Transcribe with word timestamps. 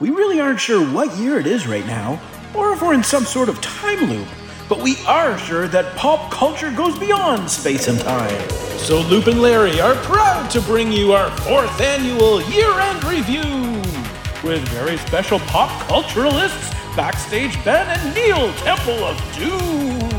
We 0.00 0.10
really 0.10 0.40
aren't 0.40 0.58
sure 0.58 0.84
what 0.92 1.16
year 1.18 1.38
it 1.38 1.46
is 1.46 1.68
right 1.68 1.86
now, 1.86 2.20
or 2.52 2.72
if 2.72 2.82
we're 2.82 2.94
in 2.94 3.04
some 3.04 3.24
sort 3.24 3.48
of 3.48 3.60
time 3.60 4.10
loop, 4.10 4.26
but 4.68 4.80
we 4.80 4.96
are 5.06 5.38
sure 5.38 5.68
that 5.68 5.94
pop 5.94 6.32
culture 6.32 6.72
goes 6.72 6.98
beyond 6.98 7.48
space 7.48 7.86
and 7.86 8.00
time. 8.00 8.50
So 8.76 9.02
Loop 9.02 9.28
and 9.28 9.40
Larry 9.40 9.80
are 9.80 9.94
proud 10.02 10.50
to 10.50 10.60
bring 10.62 10.90
you 10.90 11.12
our 11.12 11.30
fourth 11.42 11.80
annual 11.80 12.42
year-end 12.42 13.04
review 13.04 13.44
with 14.42 14.66
very 14.70 14.96
special 14.96 15.38
pop 15.38 15.70
culturalists, 15.86 16.72
Backstage 16.96 17.54
Ben 17.64 17.86
and 17.96 18.14
Neil 18.16 18.52
Temple 18.54 19.04
of 19.04 19.16
Doom. 19.36 20.10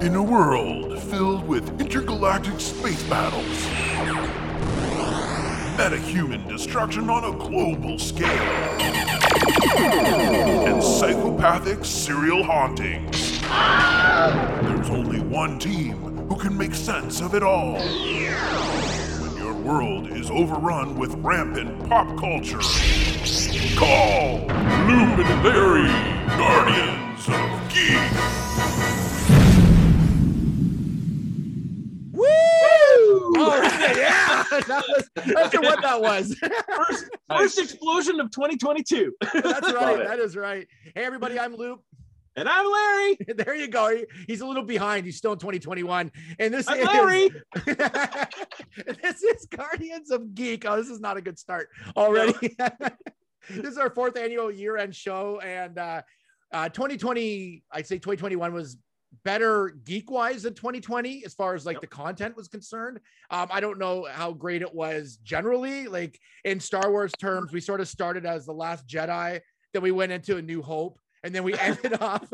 In 0.00 0.14
a 0.14 0.22
world 0.22 0.98
filled 1.02 1.46
with 1.46 1.78
intergalactic 1.78 2.58
space 2.58 3.02
battles, 3.02 3.65
metahuman 5.76 6.48
destruction 6.48 7.10
on 7.10 7.24
a 7.24 7.32
global 7.36 7.98
scale, 7.98 8.26
and 9.76 10.82
psychopathic 10.82 11.84
serial 11.84 12.42
hauntings, 12.42 13.40
there's 13.42 14.88
only 14.88 15.20
one 15.20 15.58
team 15.58 15.96
who 16.28 16.36
can 16.36 16.56
make 16.56 16.74
sense 16.74 17.20
of 17.20 17.34
it 17.34 17.42
all. 17.42 17.74
When 17.74 19.36
your 19.36 19.52
world 19.52 20.10
is 20.12 20.30
overrun 20.30 20.96
with 20.96 21.14
rampant 21.16 21.86
pop 21.90 22.08
culture, 22.18 22.60
call 23.76 24.38
Loop 24.86 25.18
and 25.18 25.44
Larry, 25.44 25.88
Guardians 26.38 27.28
of 27.28 27.68
Geek. 27.68 28.00
Oh, 33.38 33.60
yeah, 33.94 34.25
that 34.66 34.84
was, 34.88 35.10
that's 35.14 35.54
what 35.58 35.82
that 35.82 36.00
was. 36.00 36.36
First, 36.76 37.06
first 37.30 37.58
explosion 37.58 38.20
of 38.20 38.30
2022. 38.30 39.12
That's 39.20 39.72
right. 39.72 39.98
That 39.98 40.18
is 40.18 40.36
right. 40.36 40.66
Hey, 40.94 41.04
everybody, 41.04 41.38
I'm 41.38 41.54
Loop. 41.56 41.80
And 42.36 42.48
I'm 42.48 42.70
Larry. 42.70 43.18
There 43.36 43.54
you 43.54 43.68
go. 43.68 43.96
He- 43.96 44.04
He's 44.26 44.40
a 44.42 44.46
little 44.46 44.62
behind. 44.62 45.06
He's 45.06 45.16
still 45.16 45.32
in 45.32 45.38
2021. 45.38 46.12
And 46.38 46.52
this 46.52 46.68
I'm 46.68 46.78
is 46.78 46.86
Larry. 46.86 47.30
this 47.64 49.22
is 49.22 49.46
Guardians 49.46 50.10
of 50.10 50.34
Geek. 50.34 50.64
Oh, 50.66 50.76
this 50.76 50.88
is 50.90 51.00
not 51.00 51.16
a 51.16 51.22
good 51.22 51.38
start 51.38 51.68
already. 51.96 52.56
this 53.50 53.66
is 53.72 53.78
our 53.78 53.90
fourth 53.90 54.16
annual 54.18 54.50
year-end 54.50 54.94
show, 54.94 55.40
and 55.40 55.78
uh, 55.78 56.02
uh, 56.52 56.68
2020, 56.68 57.62
I'd 57.72 57.86
say 57.86 57.96
2021 57.96 58.52
was 58.52 58.76
better 59.24 59.76
geek-wise 59.84 60.42
than 60.42 60.54
2020 60.54 61.24
as 61.24 61.34
far 61.34 61.54
as 61.54 61.66
like 61.66 61.80
the 61.80 61.86
content 61.86 62.36
was 62.36 62.48
concerned. 62.48 63.00
Um, 63.30 63.48
I 63.50 63.60
don't 63.60 63.78
know 63.78 64.06
how 64.10 64.32
great 64.32 64.62
it 64.62 64.74
was 64.74 65.18
generally. 65.22 65.88
Like 65.88 66.18
in 66.44 66.60
Star 66.60 66.90
Wars 66.90 67.12
terms, 67.18 67.52
we 67.52 67.60
sort 67.60 67.80
of 67.80 67.88
started 67.88 68.26
as 68.26 68.46
the 68.46 68.52
Last 68.52 68.86
Jedi, 68.86 69.40
then 69.72 69.82
we 69.82 69.90
went 69.90 70.12
into 70.12 70.36
A 70.36 70.42
New 70.42 70.62
Hope, 70.62 70.98
and 71.22 71.34
then 71.34 71.44
we 71.44 71.54
ended 71.58 72.00
off 72.00 72.28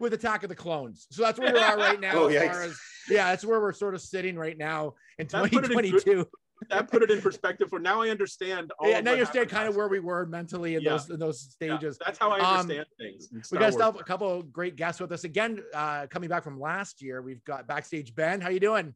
with 0.00 0.14
Attack 0.14 0.42
of 0.42 0.48
the 0.48 0.56
Clones. 0.56 1.06
So 1.10 1.22
that's 1.22 1.38
where 1.38 1.52
we 1.52 1.60
are 1.60 1.76
right 1.76 2.00
now. 2.00 2.12
Oh, 2.14 2.26
as 2.28 2.50
far 2.50 2.62
as 2.62 2.78
yeah, 3.08 3.30
that's 3.30 3.44
where 3.44 3.60
we're 3.60 3.72
sort 3.72 3.94
of 3.94 4.00
sitting 4.00 4.36
right 4.36 4.58
now 4.58 4.94
in 5.18 5.28
That 5.28 5.50
put 5.50 5.64
it 5.64 5.70
in 5.70 5.78
2022. 5.78 6.28
That 6.70 6.90
put 6.90 7.02
it 7.02 7.10
in 7.10 7.20
perspective 7.20 7.68
for 7.68 7.78
now 7.78 8.00
I 8.02 8.08
understand 8.08 8.72
all 8.78 8.88
Yeah, 8.88 9.00
now 9.00 9.12
you 9.12 9.18
understand 9.18 9.50
kind 9.50 9.68
of 9.68 9.76
where 9.76 9.88
we 9.88 10.00
were 10.00 10.26
mentally 10.26 10.74
in 10.76 10.82
Yeah. 10.82 10.92
those 10.92 11.10
in 11.10 11.18
those 11.20 11.56
Yeah, 11.60 11.76
stages. 11.78 11.98
that's 12.04 12.18
how 12.18 12.30
I 12.30 12.40
Um, 12.40 12.60
understand 12.60 12.86
things. 12.98 13.28
We 13.50 13.58
got 13.58 13.74
a 13.74 14.04
couple 14.04 14.32
of 14.32 14.52
great 14.52 14.76
guests 14.76 15.00
with 15.00 15.12
us 15.12 15.24
again. 15.24 15.62
Uh, 15.74 16.06
coming 16.06 16.28
back 16.28 16.42
from 16.42 16.58
last 16.58 17.02
year, 17.02 17.20
we've 17.22 17.44
got 17.44 17.66
backstage 17.66 18.14
Ben. 18.14 18.40
How 18.40 18.48
you 18.48 18.60
doing? 18.60 18.94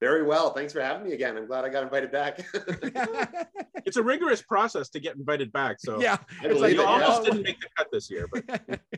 Very 0.00 0.22
well. 0.22 0.54
Thanks 0.54 0.72
for 0.72 0.80
having 0.80 1.06
me 1.06 1.12
again. 1.12 1.36
I'm 1.36 1.46
glad 1.46 1.64
I 1.64 1.68
got 1.68 1.82
invited 1.82 2.10
back. 2.10 2.40
It's 3.86 3.96
a 3.96 4.02
rigorous 4.02 4.42
process 4.42 4.88
to 4.90 5.00
get 5.00 5.16
invited 5.16 5.52
back. 5.52 5.80
So 5.80 6.00
yeah, 6.00 6.18
I 6.42 6.46
it's 6.46 6.60
like 6.60 6.74
you 6.74 6.80
it, 6.80 6.84
yeah. 6.84 6.88
almost 6.88 7.22
oh, 7.22 7.24
didn't 7.24 7.42
make 7.42 7.60
the 7.60 7.68
cut 7.76 7.88
this 7.90 8.10
year, 8.10 8.28
but 8.30 8.44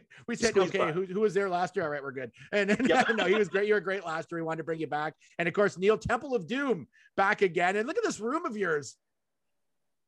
we 0.26 0.34
said 0.34 0.58
okay. 0.58 0.76
by. 0.76 0.92
Who, 0.92 1.04
who 1.04 1.20
was 1.20 1.34
there 1.34 1.48
last 1.48 1.76
year? 1.76 1.84
All 1.84 1.90
right, 1.90 2.02
we're 2.02 2.12
good. 2.12 2.32
And 2.52 2.68
then, 2.68 2.86
Yeah. 2.86 3.04
no, 3.14 3.24
he 3.24 3.34
was 3.34 3.48
great. 3.48 3.68
You 3.68 3.74
were 3.74 3.80
great 3.80 4.04
last 4.04 4.30
year. 4.30 4.40
We 4.40 4.42
wanted 4.42 4.58
to 4.58 4.64
bring 4.64 4.80
you 4.80 4.88
back. 4.88 5.14
And 5.38 5.46
of 5.46 5.54
course, 5.54 5.78
Neil 5.78 5.96
Temple 5.96 6.34
of 6.34 6.46
Doom 6.46 6.88
back 7.16 7.42
again. 7.42 7.76
And 7.76 7.86
look 7.86 7.96
at 7.96 8.04
this 8.04 8.20
room 8.20 8.44
of 8.44 8.56
yours. 8.56 8.96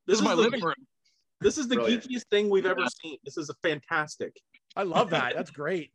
this 0.07 0.19
This 0.19 0.19
is 0.19 0.25
my 0.25 0.35
living 0.35 0.61
room. 0.61 0.75
This 1.41 1.57
is 1.57 1.69
the 1.69 1.77
Brilliant. 1.77 2.05
geekiest 2.05 2.25
thing 2.31 2.51
we've 2.51 2.67
ever 2.67 2.85
seen. 3.03 3.19
This 3.25 3.37
is 3.37 3.51
a 3.51 3.55
fantastic. 3.63 4.37
I 4.77 4.83
love 4.83 5.11
that. 5.11 5.35
That's 5.35 5.51
great. 5.51 5.93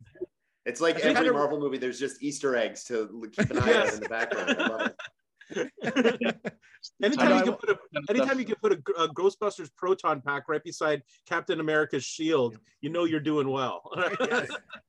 It's 0.70 0.80
like 0.80 1.00
every 1.00 1.32
Marvel 1.32 1.58
movie. 1.58 1.78
There's 1.78 1.98
just 1.98 2.22
Easter 2.22 2.54
eggs 2.54 2.84
to 2.84 3.28
keep 3.32 3.50
an 3.50 3.58
eye 3.58 3.80
on 3.80 3.88
in 3.88 4.00
the 4.00 4.08
background. 4.08 4.94
I 5.84 5.92
love 5.94 6.16
it. 6.20 6.54
Anytime 7.02 7.36
you 7.38 7.44
can 7.44 7.54
put 7.54 7.68
a 7.70 7.78
anytime 8.08 8.38
you 8.38 8.44
can 8.46 8.54
put 8.62 8.72
a, 8.72 8.76
G- 8.76 8.82
a 8.96 9.08
Ghostbusters 9.08 9.68
proton 9.76 10.22
pack 10.22 10.48
right 10.48 10.62
beside 10.64 11.02
Captain 11.26 11.60
America's 11.60 12.04
shield, 12.04 12.56
you 12.80 12.88
know 12.88 13.04
you're 13.04 13.20
doing 13.20 13.48
well. 13.48 13.82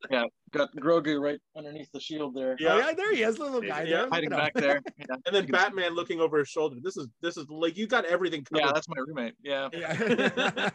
Yes. 0.09 0.27
Got 0.51 0.75
Grogu 0.75 1.21
right 1.21 1.39
underneath 1.55 1.89
the 1.93 1.99
shield 1.99 2.35
there, 2.35 2.57
Oh, 2.59 2.77
yeah, 2.77 2.91
there 2.93 3.13
he 3.15 3.23
is, 3.23 3.39
little 3.39 3.61
guy. 3.61 3.83
Yeah. 3.83 3.97
there. 4.01 4.09
Hiding 4.09 4.29
back 4.29 4.53
there. 4.53 4.81
Yeah. 4.97 5.15
and 5.25 5.33
then 5.35 5.45
Batman 5.45 5.93
looking 5.95 6.19
over 6.19 6.39
his 6.39 6.49
shoulder. 6.49 6.75
This 6.83 6.97
is 6.97 7.07
this 7.21 7.37
is 7.37 7.45
like 7.49 7.77
you 7.77 7.87
got 7.87 8.03
everything 8.05 8.43
covered. 8.43 8.65
Yeah, 8.65 8.71
that's 8.73 8.87
my 8.89 8.97
roommate. 9.07 9.35
Yeah, 9.41 9.69
Yeah. 9.71 10.69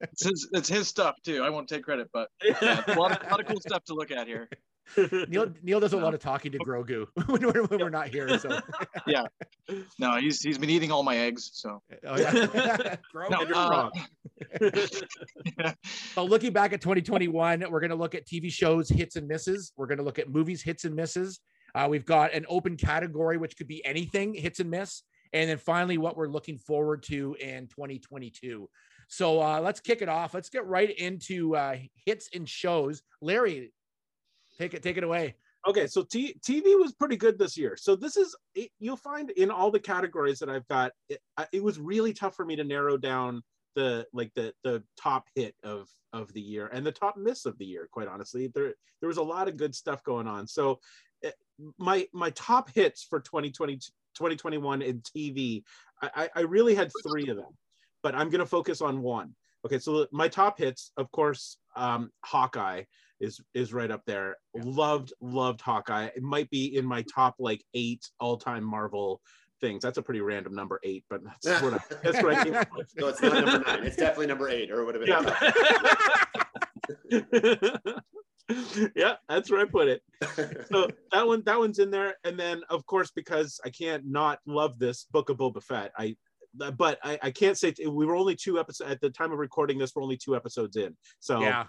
it's 0.00 0.24
his, 0.24 0.48
it's 0.52 0.68
his 0.68 0.88
stuff 0.88 1.14
too. 1.24 1.42
I 1.44 1.50
won't 1.50 1.68
take 1.68 1.84
credit, 1.84 2.08
but 2.12 2.28
yeah, 2.42 2.82
a 2.88 2.94
lot 2.94 3.12
of, 3.22 3.30
lot 3.30 3.40
of 3.40 3.46
cool 3.46 3.60
stuff 3.60 3.84
to 3.84 3.94
look 3.94 4.10
at 4.10 4.26
here. 4.26 4.48
Neil 5.28 5.52
Neil 5.62 5.80
does 5.80 5.92
a 5.92 5.96
lot 5.96 6.14
of 6.14 6.20
talking 6.20 6.52
to 6.52 6.58
Grogu 6.58 7.06
when 7.26 7.46
we're, 7.46 7.64
when 7.64 7.80
we're 7.80 7.90
not 7.90 8.08
here. 8.08 8.38
So, 8.38 8.60
yeah, 9.06 9.24
No, 9.98 10.16
he's 10.16 10.40
he's 10.42 10.58
been 10.58 10.70
eating 10.70 10.90
all 10.90 11.02
my 11.02 11.16
eggs. 11.16 11.50
So 11.54 11.82
oh, 12.06 12.16
yeah. 12.16 12.96
Grogu. 13.14 13.30
No, 13.30 13.42
you're 13.42 13.56
uh, 13.56 13.70
wrong. 13.70 13.92
So 16.14 16.24
looking 16.24 16.52
back 16.52 16.72
at 16.72 16.80
2021, 16.80 17.64
we're 17.70 17.80
going 17.80 17.90
to 17.90 17.96
look 17.96 18.14
at 18.14 18.26
TV 18.26 18.50
shows 18.50 18.88
hits 18.88 19.16
and 19.16 19.28
misses. 19.28 19.72
We're 19.76 19.86
going 19.86 19.98
to 19.98 20.04
look 20.04 20.18
at 20.18 20.28
movies 20.28 20.62
hits 20.62 20.84
and 20.84 20.94
misses. 20.94 21.40
Uh, 21.74 21.86
we've 21.88 22.04
got 22.04 22.32
an 22.32 22.44
open 22.48 22.76
category, 22.76 23.36
which 23.36 23.56
could 23.56 23.68
be 23.68 23.84
anything 23.84 24.34
hits 24.34 24.60
and 24.60 24.70
miss. 24.70 25.02
And 25.32 25.48
then 25.48 25.58
finally, 25.58 25.98
what 25.98 26.16
we're 26.16 26.28
looking 26.28 26.58
forward 26.58 27.04
to 27.04 27.36
in 27.40 27.68
2022. 27.68 28.68
So 29.08 29.40
uh, 29.42 29.60
let's 29.60 29.80
kick 29.80 30.02
it 30.02 30.08
off. 30.08 30.34
Let's 30.34 30.48
get 30.48 30.66
right 30.66 30.90
into 30.90 31.56
uh, 31.56 31.76
hits 32.06 32.28
and 32.34 32.48
shows. 32.48 33.02
Larry, 33.20 33.72
take 34.60 34.74
it 34.74 34.82
take 34.82 34.96
it 34.96 35.04
away. 35.04 35.34
Okay, 35.66 35.86
so 35.86 36.02
T- 36.02 36.36
TV 36.42 36.78
was 36.80 36.92
pretty 36.92 37.16
good 37.16 37.38
this 37.38 37.56
year. 37.56 37.76
So 37.76 37.94
this 37.94 38.16
is 38.16 38.34
it, 38.54 38.70
you'll 38.78 38.96
find 38.96 39.30
in 39.30 39.50
all 39.50 39.70
the 39.70 39.80
categories 39.80 40.38
that 40.38 40.48
I've 40.48 40.66
got. 40.68 40.92
It, 41.08 41.20
it 41.52 41.62
was 41.62 41.78
really 41.78 42.12
tough 42.12 42.34
for 42.34 42.44
me 42.44 42.56
to 42.56 42.64
narrow 42.64 42.96
down 42.96 43.42
the 43.76 44.06
like 44.12 44.32
the 44.34 44.52
the 44.64 44.82
top 45.00 45.28
hit 45.34 45.54
of 45.62 45.88
of 46.12 46.32
the 46.32 46.40
year 46.40 46.68
and 46.72 46.84
the 46.84 46.92
top 46.92 47.16
miss 47.16 47.46
of 47.46 47.56
the 47.58 47.66
year. 47.66 47.88
Quite 47.90 48.08
honestly, 48.08 48.50
there 48.54 48.74
there 49.00 49.08
was 49.08 49.18
a 49.18 49.22
lot 49.22 49.48
of 49.48 49.56
good 49.56 49.74
stuff 49.74 50.02
going 50.04 50.26
on. 50.26 50.46
So 50.46 50.80
eh, 51.24 51.30
my 51.78 52.06
my 52.12 52.30
top 52.30 52.70
hits 52.74 53.02
for 53.02 53.20
2020 53.20 53.76
2021 53.76 54.82
in 54.82 55.00
TV, 55.00 55.62
I, 56.02 56.10
I 56.16 56.28
I 56.36 56.40
really 56.40 56.74
had 56.74 56.90
three 57.06 57.28
of 57.28 57.36
them, 57.36 57.56
but 58.02 58.14
I'm 58.14 58.30
gonna 58.30 58.46
focus 58.46 58.80
on 58.80 59.02
one. 59.02 59.34
Okay, 59.64 59.78
so 59.78 60.06
my 60.10 60.26
top 60.26 60.58
hits, 60.58 60.90
of 60.96 61.12
course, 61.12 61.58
um, 61.76 62.10
Hawkeye 62.24 62.84
is 63.20 63.40
is 63.54 63.72
right 63.72 63.90
up 63.90 64.02
there. 64.06 64.36
Loved 64.54 65.12
loved 65.20 65.60
Hawkeye. 65.60 66.08
It 66.16 66.22
might 66.22 66.50
be 66.50 66.76
in 66.76 66.84
my 66.84 67.04
top 67.12 67.36
like 67.38 67.62
eight 67.74 68.08
all 68.18 68.36
time 68.36 68.64
Marvel 68.64 69.20
things. 69.60 69.82
That's 69.82 69.98
a 69.98 70.02
pretty 70.02 70.20
random 70.20 70.54
number 70.54 70.80
eight, 70.82 71.04
but 71.10 71.20
that's 71.42 71.62
what 71.62 71.74
I, 71.74 71.80
that's 72.02 72.22
what 72.22 72.34
I 72.34 72.44
came 72.44 72.54
up 72.54 72.68
with. 72.76 72.90
So 72.98 73.08
it's 73.08 73.22
not 73.22 73.44
number 73.44 73.58
nine. 73.66 73.84
It's 73.84 73.96
definitely 73.96 74.26
number 74.26 74.48
eight, 74.48 74.70
or 74.70 74.84
would 74.84 74.94
have 74.94 75.04
been. 75.04 75.34
Yeah. 77.10 78.00
yeah, 78.96 79.14
that's 79.28 79.50
where 79.50 79.60
I 79.60 79.64
put 79.64 79.88
it. 79.88 80.02
So 80.70 80.88
that 81.12 81.26
one 81.26 81.42
that 81.46 81.58
one's 81.58 81.78
in 81.78 81.90
there, 81.90 82.14
and 82.24 82.38
then 82.38 82.62
of 82.70 82.86
course 82.86 83.10
because 83.14 83.60
I 83.64 83.70
can't 83.70 84.04
not 84.06 84.40
love 84.46 84.78
this 84.78 85.06
Book 85.12 85.30
of 85.30 85.36
Boba 85.36 85.62
Fett. 85.62 85.92
I 85.98 86.16
but 86.54 86.98
I, 87.04 87.18
I 87.22 87.30
can't 87.30 87.56
say 87.56 87.72
we 87.86 88.06
were 88.06 88.16
only 88.16 88.34
two 88.34 88.58
episodes 88.58 88.90
at 88.90 89.00
the 89.00 89.10
time 89.10 89.30
of 89.30 89.38
recording 89.38 89.78
this. 89.78 89.92
We're 89.94 90.02
only 90.02 90.16
two 90.16 90.34
episodes 90.34 90.76
in, 90.76 90.96
so 91.20 91.40
yeah, 91.40 91.66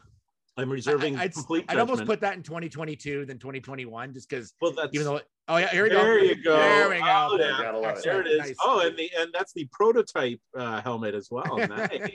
I'm 0.57 0.69
reserving 0.69 1.17
I, 1.17 1.23
would 1.23 1.33
complete. 1.33 1.65
I'd 1.69 1.79
almost 1.79 2.05
put 2.05 2.21
that 2.21 2.35
in 2.35 2.43
2022 2.43 3.25
than 3.25 3.39
2021, 3.39 4.13
just 4.13 4.29
because 4.29 4.53
well, 4.61 4.73
that's 4.73 4.89
even 4.93 5.05
though 5.05 5.21
oh 5.47 5.57
yeah, 5.57 5.69
here 5.69 5.83
we 5.83 5.89
go. 5.89 5.95
there 5.95 6.19
you 6.23 6.43
go. 6.43 6.57
There 6.57 6.89
we 6.89 6.99
go. 6.99 7.29
Oh, 7.31 7.37
yeah. 7.39 7.57
Gotta 7.61 7.79
love 7.79 7.97
it. 7.97 8.03
There 8.03 8.21
it 8.21 8.27
is. 8.27 8.39
Nice. 8.39 8.55
Oh, 8.63 8.85
and 8.85 8.97
the 8.97 9.09
and 9.17 9.29
that's 9.33 9.53
the 9.53 9.67
prototype 9.71 10.39
uh, 10.57 10.81
helmet 10.81 11.15
as 11.15 11.29
well. 11.31 11.57
Nice. 11.67 12.09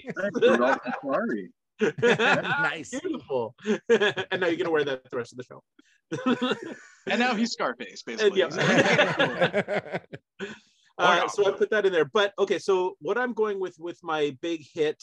Nice. 2.00 2.90
Beautiful. 3.00 3.54
and 3.66 4.40
now 4.40 4.46
you're 4.46 4.56
gonna 4.56 4.70
wear 4.70 4.84
that 4.84 5.10
the 5.10 5.16
rest 5.16 5.32
of 5.32 5.38
the 5.38 5.44
show. 5.44 5.62
And 7.06 7.18
now 7.20 7.34
he's 7.34 7.52
Scarface, 7.52 8.02
basically. 8.02 8.40
yeah. 8.40 9.98
Uh, 10.98 11.28
so 11.28 11.46
I 11.46 11.50
put 11.52 11.70
that 11.70 11.84
in 11.84 11.92
there. 11.92 12.06
But 12.06 12.32
okay, 12.38 12.58
so 12.58 12.96
what 13.00 13.18
I'm 13.18 13.34
going 13.34 13.60
with 13.60 13.76
with 13.78 13.98
my 14.02 14.36
big 14.40 14.64
hit, 14.72 15.02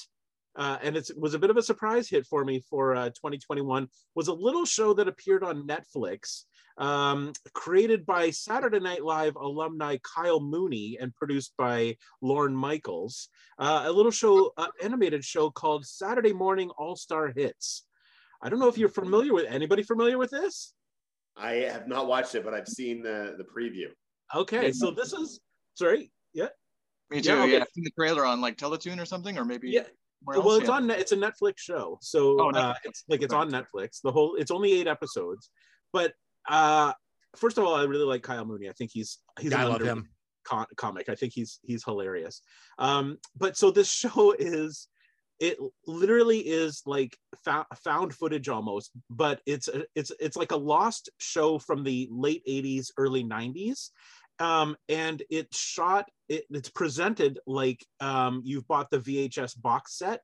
uh, 0.55 0.77
and 0.81 0.95
it 0.95 1.09
was 1.17 1.33
a 1.33 1.39
bit 1.39 1.49
of 1.49 1.57
a 1.57 1.63
surprise 1.63 2.09
hit 2.09 2.25
for 2.25 2.45
me 2.45 2.63
for 2.69 2.95
uh, 2.95 3.09
2021, 3.09 3.87
was 4.15 4.27
a 4.27 4.33
little 4.33 4.65
show 4.65 4.93
that 4.93 5.07
appeared 5.07 5.43
on 5.43 5.67
Netflix. 5.67 6.43
Um, 6.75 7.33
created 7.53 8.03
by 8.03 8.31
Saturday 8.31 8.79
Night 8.79 9.03
Live 9.03 9.35
alumni 9.35 9.97
Kyle 10.01 10.39
Mooney 10.39 10.97
and 10.99 11.13
produced 11.13 11.53
by 11.55 11.97
Lorne 12.21 12.55
Michaels. 12.55 13.29
Uh, 13.59 13.83
a 13.85 13.91
little 13.91 14.11
show, 14.11 14.53
uh, 14.57 14.67
animated 14.81 15.23
show 15.23 15.51
called 15.51 15.85
Saturday 15.85 16.33
Morning 16.33 16.71
All 16.77 16.95
Star 16.95 17.31
Hits. 17.35 17.85
I 18.41 18.49
don't 18.49 18.59
know 18.59 18.67
if 18.67 18.77
you're 18.77 18.89
familiar 18.89 19.33
with 19.33 19.45
anybody 19.47 19.83
familiar 19.83 20.17
with 20.17 20.31
this. 20.31 20.73
I 21.37 21.53
have 21.53 21.87
not 21.87 22.07
watched 22.07 22.35
it, 22.35 22.43
but 22.43 22.53
I've 22.53 22.67
seen 22.67 23.01
the 23.01 23.35
the 23.37 23.43
preview. 23.43 23.87
Okay, 24.35 24.71
so 24.71 24.91
this 24.91 25.13
is 25.13 25.39
sorry, 25.75 26.11
yeah, 26.33 26.49
Me 27.09 27.21
too. 27.21 27.29
Yeah, 27.29 27.45
Yeah. 27.45 27.59
I've 27.59 27.67
seen 27.73 27.83
the 27.83 27.91
trailer 27.91 28.25
on 28.25 28.41
like 28.41 28.57
Teletoon 28.57 28.99
or 28.99 29.05
something, 29.05 29.37
or 29.37 29.45
maybe 29.45 29.69
yeah. 29.69 29.83
Somewhere 30.23 30.35
else, 30.37 30.45
Well, 30.45 30.55
it's 30.57 30.67
yeah. 30.69 30.75
on. 30.75 30.89
It's 30.89 31.11
a 31.11 31.17
Netflix 31.17 31.53
show, 31.57 31.97
so 32.01 32.39
Oh, 32.39 32.49
uh, 32.51 32.73
it's 32.83 33.03
like 33.09 33.21
it's 33.21 33.33
on 33.33 33.51
Netflix. 33.51 34.01
The 34.03 34.11
whole. 34.11 34.35
It's 34.35 34.51
only 34.51 34.73
eight 34.73 34.87
episodes, 34.87 35.49
but 35.91 36.13
uh, 36.49 36.93
first 37.35 37.57
of 37.57 37.63
all, 37.65 37.75
I 37.75 37.83
really 37.83 38.05
like 38.05 38.23
Kyle 38.23 38.45
Mooney. 38.45 38.69
I 38.69 38.73
think 38.73 38.91
he's 38.93 39.19
he's 39.39 39.51
Yeah, 39.51 39.61
I 39.61 39.63
love 39.65 39.81
him. 39.81 40.09
co- 40.45 40.65
comic. 40.77 41.09
I 41.09 41.15
think 41.15 41.33
he's 41.33 41.59
he's 41.63 41.83
hilarious. 41.83 42.41
Um, 42.79 43.17
but 43.37 43.57
so 43.57 43.71
this 43.71 43.91
show 44.03 44.33
is 44.37 44.87
it 45.39 45.57
literally 45.87 46.39
is 46.39 46.83
like 46.85 47.17
fou- 47.43 47.65
found 47.83 48.13
footage 48.13 48.47
almost, 48.49 48.91
but 49.09 49.41
it's 49.45 49.67
a- 49.67 49.85
it's 49.95 50.11
it's 50.19 50.37
like 50.37 50.51
a 50.51 50.55
lost 50.57 51.09
show 51.19 51.59
from 51.59 51.83
the 51.83 52.07
late 52.11 52.43
80s, 52.47 52.91
early 52.97 53.23
90s. 53.23 53.89
Um, 54.39 54.75
and 54.89 55.21
it's 55.29 55.57
shot, 55.57 56.09
it, 56.27 56.45
it's 56.49 56.69
presented 56.69 57.39
like 57.45 57.85
um, 57.99 58.41
you've 58.43 58.67
bought 58.67 58.89
the 58.89 58.99
VHS 58.99 59.61
box 59.61 59.97
set 59.97 60.21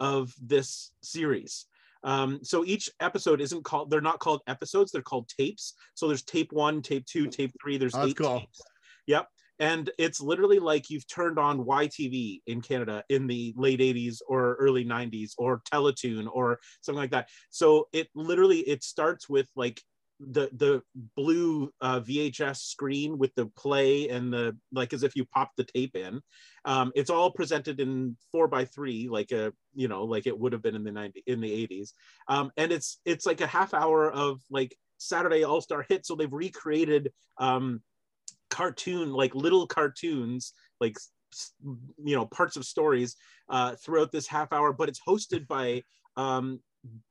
of 0.00 0.32
this 0.40 0.92
series. 1.02 1.66
Um, 2.04 2.40
so 2.42 2.64
each 2.64 2.88
episode 3.00 3.40
isn't 3.40 3.64
called, 3.64 3.90
they're 3.90 4.00
not 4.00 4.20
called 4.20 4.42
episodes, 4.46 4.92
they're 4.92 5.02
called 5.02 5.28
tapes. 5.28 5.74
So 5.94 6.06
there's 6.06 6.22
tape 6.22 6.52
one, 6.52 6.82
tape 6.82 7.06
two, 7.06 7.26
tape 7.26 7.52
three, 7.60 7.76
there's 7.78 7.94
Oh, 7.94 7.98
that's 7.98 8.10
eight 8.10 8.16
cool. 8.18 8.38
tapes. 8.40 8.60
Yep. 9.06 9.26
And 9.60 9.90
it's 9.98 10.20
literally 10.20 10.60
like 10.60 10.88
you've 10.88 11.08
turned 11.08 11.38
on 11.38 11.64
YTV 11.64 12.42
in 12.46 12.60
Canada 12.60 13.02
in 13.08 13.26
the 13.26 13.52
late 13.56 13.80
80s 13.80 14.18
or 14.28 14.54
early 14.60 14.84
90s 14.84 15.32
or 15.36 15.62
Teletoon 15.72 16.28
or 16.30 16.60
something 16.80 17.00
like 17.00 17.10
that. 17.10 17.28
So 17.50 17.88
it 17.92 18.08
literally 18.14 18.60
it 18.60 18.84
starts 18.84 19.28
with 19.28 19.48
like 19.56 19.82
the 20.20 20.50
the 20.52 20.82
blue 21.16 21.72
uh, 21.80 22.00
VHS 22.00 22.58
screen 22.58 23.18
with 23.18 23.34
the 23.34 23.46
play 23.46 24.08
and 24.08 24.32
the 24.32 24.56
like 24.72 24.92
as 24.92 25.02
if 25.02 25.14
you 25.14 25.24
pop 25.24 25.52
the 25.56 25.64
tape 25.64 25.96
in. 25.96 26.20
Um, 26.64 26.92
it's 26.94 27.10
all 27.10 27.30
presented 27.30 27.80
in 27.80 28.16
four 28.32 28.48
by 28.48 28.64
three, 28.64 29.08
like 29.08 29.30
a 29.32 29.52
you 29.74 29.88
know 29.88 30.04
like 30.04 30.26
it 30.26 30.38
would 30.38 30.52
have 30.52 30.62
been 30.62 30.74
in 30.74 30.84
the 30.84 30.92
90 30.92 31.22
in 31.26 31.40
the 31.40 31.66
80s. 31.66 31.92
Um, 32.26 32.50
and 32.56 32.72
it's 32.72 33.00
it's 33.04 33.26
like 33.26 33.40
a 33.40 33.46
half 33.46 33.74
hour 33.74 34.10
of 34.10 34.40
like 34.50 34.76
Saturday 34.98 35.44
All 35.44 35.60
Star 35.60 35.84
hit. 35.88 36.04
So 36.04 36.14
they've 36.16 36.32
recreated 36.32 37.12
um, 37.38 37.82
cartoon 38.50 39.12
like 39.12 39.34
little 39.34 39.66
cartoons 39.66 40.52
like 40.80 40.96
you 42.02 42.16
know 42.16 42.26
parts 42.26 42.56
of 42.56 42.64
stories 42.64 43.16
uh, 43.50 43.74
throughout 43.76 44.10
this 44.10 44.26
half 44.26 44.52
hour 44.52 44.72
but 44.72 44.88
it's 44.88 45.00
hosted 45.06 45.46
by 45.46 45.82
um, 46.16 46.60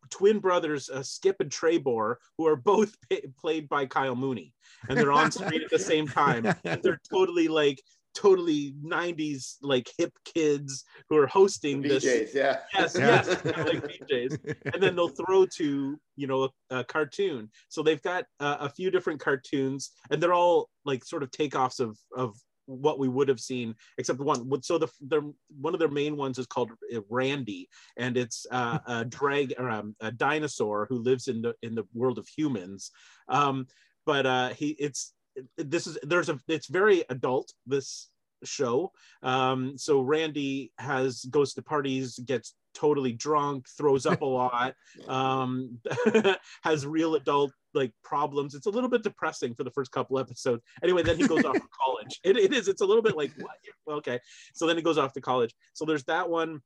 twin 0.09 0.39
brothers 0.39 0.89
uh, 0.89 1.03
skip 1.03 1.35
and 1.39 1.51
trebor 1.51 2.15
who 2.37 2.47
are 2.47 2.55
both 2.55 2.95
pa- 3.09 3.17
played 3.39 3.67
by 3.69 3.85
kyle 3.85 4.15
mooney 4.15 4.53
and 4.89 4.97
they're 4.97 5.11
on 5.11 5.31
screen 5.31 5.61
at 5.61 5.69
the 5.69 5.79
same 5.79 6.07
time 6.07 6.45
and 6.63 6.81
they're 6.83 6.99
totally 7.11 7.47
like 7.47 7.81
totally 8.15 8.73
90s 8.83 9.57
like 9.61 9.87
hip 9.97 10.11
kids 10.25 10.85
who 11.07 11.17
are 11.17 11.27
hosting 11.27 11.81
this 11.83 12.03
VJs, 12.03 12.33
yeah. 12.33 12.57
yes 12.73 12.95
Yeah. 12.97 13.07
yes 13.07 13.27
like 13.45 13.83
VJs 13.83 14.55
and 14.73 14.81
then 14.81 14.95
they'll 14.95 15.09
throw 15.09 15.45
to 15.57 15.99
you 16.15 16.27
know 16.27 16.45
a, 16.71 16.77
a 16.77 16.83
cartoon 16.83 17.49
so 17.69 17.83
they've 17.83 18.01
got 18.01 18.25
uh, 18.39 18.57
a 18.61 18.69
few 18.69 18.89
different 18.89 19.19
cartoons 19.19 19.91
and 20.09 20.21
they're 20.21 20.33
all 20.33 20.69
like 20.83 21.05
sort 21.05 21.21
of 21.21 21.29
takeoffs 21.29 21.79
of 21.79 21.95
of 22.15 22.35
what 22.67 22.99
we 22.99 23.07
would 23.07 23.27
have 23.27 23.39
seen 23.39 23.73
except 23.97 24.19
one 24.19 24.61
so 24.61 24.77
the, 24.77 24.87
the 25.07 25.33
one 25.59 25.73
of 25.73 25.79
their 25.79 25.89
main 25.89 26.15
ones 26.15 26.37
is 26.37 26.45
called 26.45 26.71
uh, 26.95 26.99
randy 27.09 27.67
and 27.97 28.17
it's 28.17 28.45
uh, 28.51 28.79
a 28.87 29.05
drag 29.17 29.53
or 29.57 29.69
um, 29.69 29.95
a 30.01 30.11
dinosaur 30.11 30.85
who 30.89 30.99
lives 30.99 31.27
in 31.27 31.41
the 31.41 31.53
in 31.61 31.75
the 31.75 31.85
world 31.93 32.17
of 32.17 32.27
humans. 32.27 32.91
Um 33.29 33.67
but 34.05 34.25
uh 34.25 34.49
he 34.49 34.69
it's 34.79 35.13
this 35.57 35.87
is 35.87 35.97
there's 36.03 36.29
a 36.29 36.39
it's 36.47 36.67
very 36.67 37.03
adult 37.09 37.51
this 37.65 38.09
show. 38.43 38.91
Um 39.23 39.77
so 39.77 40.01
randy 40.01 40.71
has 40.77 41.25
goes 41.25 41.53
to 41.53 41.61
parties 41.61 42.19
gets 42.19 42.55
totally 42.73 43.11
drunk 43.11 43.65
throws 43.75 44.05
up 44.05 44.21
a 44.21 44.25
lot 44.39 44.75
um 45.07 45.79
has 46.63 46.85
real 46.85 47.15
adult 47.15 47.51
like 47.77 47.93
problems. 48.03 48.55
It's 48.55 48.65
a 48.65 48.69
little 48.69 48.89
bit 48.89 49.03
depressing 49.03 49.55
for 49.55 49.63
the 49.63 49.71
first 49.71 49.91
couple 49.91 50.19
episodes. 50.19 50.63
Anyway 50.83 51.03
then 51.03 51.17
he 51.17 51.27
goes 51.27 51.45
off 51.45 51.55
to 51.55 51.61
college. 51.85 52.19
It, 52.23 52.37
it 52.37 52.53
is. 52.53 52.67
It's 52.67 52.81
a 52.81 52.85
little 52.85 53.03
bit 53.03 53.15
like 53.15 53.31
what? 53.37 53.97
Okay. 53.99 54.19
So 54.53 54.67
then 54.67 54.75
he 54.75 54.81
goes 54.83 54.97
off 54.97 55.13
to 55.13 55.21
college. 55.21 55.53
So 55.73 55.85
there's 55.85 56.03
that 56.05 56.29
one. 56.29 56.59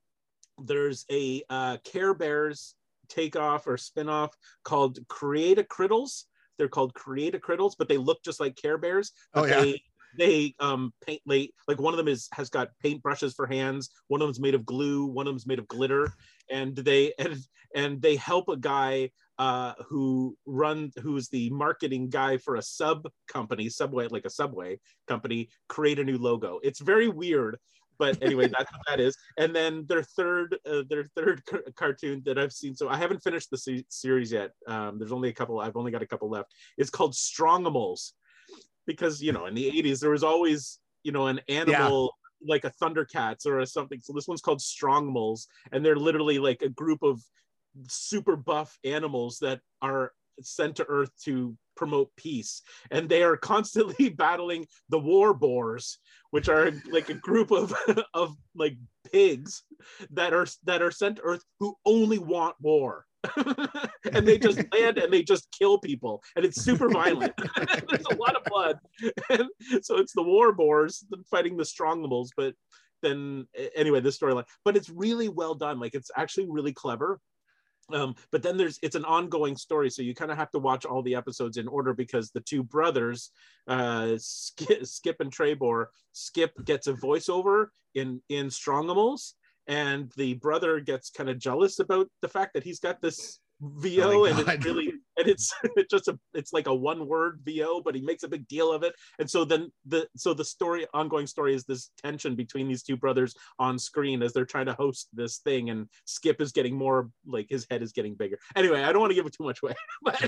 There's 0.58 1.06
a 1.12 1.44
uh 1.50 1.78
care 1.84 2.14
bears 2.14 2.76
takeoff 3.10 3.68
or 3.68 3.78
spin-off 3.78 4.34
called 4.64 5.00
create 5.10 5.60
a 5.60 5.64
criddles 5.64 6.24
they're 6.58 6.70
called 6.70 6.94
create 6.94 7.36
a 7.36 7.40
criddles 7.40 7.74
but 7.78 7.90
they 7.90 7.98
look 7.98 8.24
just 8.24 8.40
like 8.40 8.56
care 8.56 8.78
bears 8.78 9.12
Oh, 9.34 9.44
yeah. 9.46 9.60
they 9.62 9.82
they 10.18 10.56
um 10.60 10.94
paint 11.06 11.22
like 11.26 11.52
like 11.68 11.80
one 11.80 11.94
of 11.94 11.98
them 11.98 12.08
is 12.08 12.28
has 12.34 12.50
got 12.50 12.70
paint 12.82 13.02
brushes 13.02 13.34
for 13.34 13.48
hands. 13.48 13.90
One 14.08 14.22
of 14.22 14.28
them's 14.28 14.40
made 14.40 14.56
of 14.56 14.66
glue. 14.66 15.06
One 15.06 15.28
of 15.28 15.34
them's 15.34 15.48
made 15.48 15.60
of 15.60 15.68
glitter 15.68 16.14
and 16.52 16.76
they 16.76 17.14
and 17.18 17.38
and 17.76 18.02
they 18.02 18.16
help 18.16 18.50
a 18.50 18.58
guy 18.58 19.10
uh 19.40 19.74
who 19.88 20.36
run 20.46 20.92
who's 21.02 21.30
the 21.30 21.50
marketing 21.50 22.10
guy 22.10 22.38
for 22.38 22.56
a 22.56 22.62
sub 22.62 23.08
company 23.28 23.70
subway 23.70 24.08
like 24.10 24.26
a 24.26 24.30
subway 24.30 24.78
company 25.08 25.50
create 25.70 26.00
a 26.00 26.04
new 26.04 26.18
logo. 26.18 26.60
It's 26.64 26.80
very 26.80 27.08
weird 27.08 27.58
but 28.02 28.18
anyway 28.24 28.48
that's 28.58 28.72
what 28.72 28.82
that 28.88 29.00
is. 29.00 29.16
And 29.38 29.56
then 29.56 29.86
their 29.88 30.04
third 30.04 30.58
uh, 30.70 30.84
their 30.90 31.06
third 31.16 31.46
car- 31.46 31.64
cartoon 31.76 32.22
that 32.26 32.38
i've 32.38 32.52
seen 32.52 32.76
so 32.76 32.90
i 32.90 32.98
haven't 32.98 33.24
finished 33.24 33.50
the 33.52 33.58
se- 33.58 33.86
series 33.90 34.32
yet 34.32 34.52
um 34.68 34.98
there's 34.98 35.12
only 35.12 35.30
a 35.30 35.34
couple 35.34 35.60
i've 35.60 35.78
only 35.78 35.92
got 35.92 36.02
a 36.02 36.08
couple 36.08 36.30
left 36.30 36.52
it's 36.78 36.90
called 36.90 37.14
strongimals. 37.14 38.12
Because 38.88 39.22
you 39.22 39.32
know 39.32 39.46
in 39.46 39.54
the 39.54 39.72
80s 39.72 40.00
there 40.00 40.10
was 40.10 40.24
always 40.24 40.80
you 41.04 41.12
know 41.12 41.28
an 41.28 41.40
animal 41.48 42.12
like 42.46 42.66
a 42.66 42.72
thundercats 42.82 43.46
or 43.46 43.60
a 43.60 43.68
something. 43.68 44.00
So 44.02 44.14
this 44.14 44.28
one's 44.28 44.42
called 44.42 44.60
strongimals 44.60 45.48
and 45.72 45.86
they're 45.86 45.96
literally 45.96 46.40
like 46.40 46.62
a 46.62 46.70
group 46.70 47.04
of 47.04 47.22
super 47.88 48.36
buff 48.36 48.78
animals 48.84 49.40
that 49.40 49.62
are 49.82 50.12
sent 50.42 50.76
to 50.78 50.86
earth 50.88 51.12
to 51.24 51.56
promote 51.76 52.10
peace. 52.16 52.62
And 52.90 53.08
they 53.08 53.24
are 53.24 53.38
constantly 53.38 54.10
battling 54.18 54.68
the 54.90 55.00
war 55.00 55.34
boars 55.34 56.00
which 56.32 56.50
are 56.50 56.72
like 56.90 57.10
a 57.10 57.14
group 57.14 57.52
of 57.52 57.74
of 58.14 58.36
like 58.56 58.76
pigs 59.12 59.64
that 60.10 60.34
are 60.34 60.48
that 60.64 60.82
are 60.82 60.92
sent 60.92 61.18
to 61.18 61.22
earth 61.24 61.44
who 61.60 61.76
only 61.86 62.18
want 62.18 62.56
war 62.60 63.06
and 64.14 64.28
they 64.28 64.38
just 64.38 64.58
land 64.74 64.98
and 64.98 65.14
they 65.14 65.24
just 65.24 65.48
kill 65.52 65.78
people 65.78 66.24
and 66.36 66.46
it's 66.46 66.62
super 66.62 66.90
violent. 66.90 67.34
There's 67.90 68.06
a 68.12 68.16
lot 68.16 68.36
of 68.36 68.44
blood. 68.46 68.80
And 69.30 69.44
so 69.82 69.98
it's 69.98 70.14
the 70.14 70.24
war 70.24 70.54
boars 70.54 71.04
fighting 71.30 71.58
the 71.58 71.64
strongimals 71.64 72.30
but 72.36 72.54
then 73.02 73.48
anyway 73.76 74.00
this 74.00 74.20
storyline 74.20 74.46
but 74.66 74.76
it's 74.76 74.90
really 74.90 75.30
well 75.30 75.56
done. 75.56 75.80
Like 75.80 75.94
it's 75.94 76.12
actually 76.16 76.48
really 76.50 76.74
clever. 76.74 77.20
Um, 77.94 78.16
but 78.32 78.42
then 78.42 78.58
there's 78.58 78.80
it's 78.82 78.96
an 78.96 79.06
ongoing 79.06 79.58
story 79.58 79.90
so 79.90 80.02
you 80.02 80.16
kind 80.16 80.32
of 80.32 80.38
have 80.38 80.52
to 80.52 80.60
watch 80.60 80.86
all 80.86 81.02
the 81.02 81.16
episodes 81.16 81.58
in 81.58 81.68
order 81.68 81.94
because 81.94 82.32
the 82.32 82.40
two 82.40 82.64
brothers 82.64 83.32
uh, 83.68 84.14
skip, 84.18 84.86
skip 84.86 85.18
and 85.20 85.32
trebor 85.32 85.88
skip 86.14 86.54
gets 86.64 86.88
a 86.88 86.94
voiceover 86.94 87.68
in 87.96 88.22
in 88.30 88.48
strongimals 88.48 89.34
and 89.68 90.12
the 90.18 90.34
brother 90.36 90.80
gets 90.80 91.10
kind 91.10 91.30
of 91.30 91.40
jealous 91.40 91.80
about 91.80 92.08
the 92.22 92.30
fact 92.30 92.54
that 92.54 92.64
he's 92.64 92.80
got 92.80 93.02
this 93.02 93.40
VO 93.62 94.12
Oh 94.12 94.26
and 94.26 94.40
it's 94.40 94.66
really 94.66 94.94
and 95.18 95.28
it's 95.28 95.54
it's 95.76 95.92
just 95.92 96.08
a 96.08 96.20
it's 96.34 96.52
like 96.52 96.68
a 96.68 96.74
one 96.74 97.08
word 97.08 97.40
VO 97.44 97.82
but 97.82 97.94
he 97.96 98.02
makes 98.02 98.24
a 98.24 98.28
big 98.28 98.48
deal 98.48 98.72
of 98.72 98.84
it. 98.84 98.94
And 99.20 99.30
so 99.30 99.46
then 99.46 99.72
the 99.86 100.08
so 100.16 100.34
the 100.34 100.46
story 100.46 100.88
ongoing 100.94 101.28
story 101.28 101.54
is 101.54 101.64
this 101.64 101.92
tension 102.02 102.36
between 102.36 102.68
these 102.68 102.84
two 102.84 102.98
brothers 102.98 103.36
on 103.60 103.78
screen 103.78 104.24
as 104.24 104.34
they're 104.34 104.46
trying 104.46 104.66
to 104.66 104.74
host 104.74 105.10
this 105.14 105.38
thing 105.40 105.70
and 105.70 105.88
Skip 106.06 106.42
is 106.42 106.52
getting 106.52 106.76
more 106.76 107.10
like 107.26 107.48
his 107.50 107.68
head 107.70 107.84
is 107.84 107.92
getting 107.92 108.16
bigger. 108.16 108.40
Anyway 108.56 108.82
I 108.82 108.92
don't 108.92 109.02
want 109.02 109.12
to 109.12 109.16
give 109.16 109.26
it 109.26 109.34
too 109.34 109.44
much 109.44 109.60
away 109.62 109.76
but, 110.02 110.20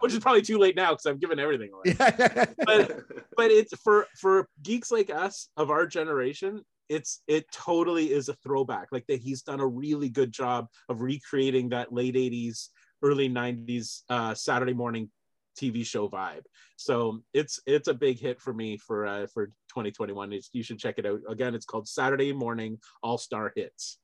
which 0.00 0.12
is 0.12 0.18
probably 0.18 0.42
too 0.42 0.58
late 0.58 0.76
now 0.76 0.90
because 0.90 1.06
I've 1.06 1.20
given 1.20 1.38
everything 1.38 1.70
away. 1.72 1.94
But 1.98 3.02
but 3.36 3.50
it's 3.50 3.74
for 3.82 4.06
for 4.16 4.48
geeks 4.62 4.90
like 4.90 5.10
us 5.10 5.48
of 5.56 5.70
our 5.70 5.86
generation 5.86 6.62
it's 6.88 7.22
it 7.26 7.50
totally 7.52 8.12
is 8.12 8.28
a 8.28 8.34
throwback 8.34 8.88
like 8.92 9.06
that 9.06 9.20
he's 9.20 9.42
done 9.42 9.60
a 9.60 9.66
really 9.66 10.08
good 10.08 10.32
job 10.32 10.66
of 10.88 11.00
recreating 11.00 11.68
that 11.68 11.92
late 11.92 12.14
80s 12.14 12.68
early 13.02 13.28
90s 13.28 14.02
uh 14.08 14.34
saturday 14.34 14.74
morning 14.74 15.10
tv 15.58 15.84
show 15.84 16.08
vibe 16.08 16.42
so 16.76 17.20
it's 17.34 17.60
it's 17.66 17.88
a 17.88 17.94
big 17.94 18.18
hit 18.18 18.40
for 18.40 18.54
me 18.54 18.76
for 18.76 19.06
uh 19.06 19.26
for 19.32 19.46
2021 19.70 20.32
it's, 20.32 20.50
you 20.52 20.62
should 20.62 20.78
check 20.78 20.94
it 20.98 21.06
out 21.06 21.20
again 21.28 21.54
it's 21.54 21.66
called 21.66 21.88
saturday 21.88 22.32
morning 22.32 22.78
all-star 23.02 23.52
hits 23.54 23.98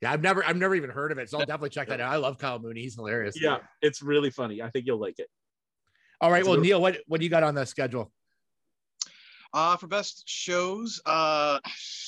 yeah, 0.00 0.12
I've 0.12 0.22
never 0.22 0.44
I've 0.44 0.56
never 0.56 0.76
even 0.76 0.90
heard 0.90 1.10
of 1.10 1.18
it, 1.18 1.28
so 1.28 1.40
I'll 1.40 1.44
definitely 1.44 1.70
check 1.70 1.88
that 1.88 2.00
out. 2.00 2.12
I 2.12 2.18
love 2.18 2.38
Kyle 2.38 2.60
Mooney; 2.60 2.82
he's 2.82 2.94
hilarious. 2.94 3.36
yeah 3.42 3.58
it's 3.82 4.00
really 4.00 4.30
funny 4.30 4.62
i 4.62 4.70
think 4.70 4.86
you'll 4.86 5.00
like 5.00 5.18
it 5.18 5.26
All 6.20 6.30
right. 6.30 6.44
A 6.44 6.48
Well, 6.48 6.60
Neil, 6.60 6.80
what 6.80 6.98
what 7.08 7.18
do 7.18 7.24
you 7.24 7.30
got 7.30 7.42
on 7.42 7.56
the 7.56 7.66
schedule? 7.66 8.12
Uh, 9.54 9.76
for 9.76 9.86
best 9.86 10.24
shows, 10.26 11.00
uh, 11.06 11.58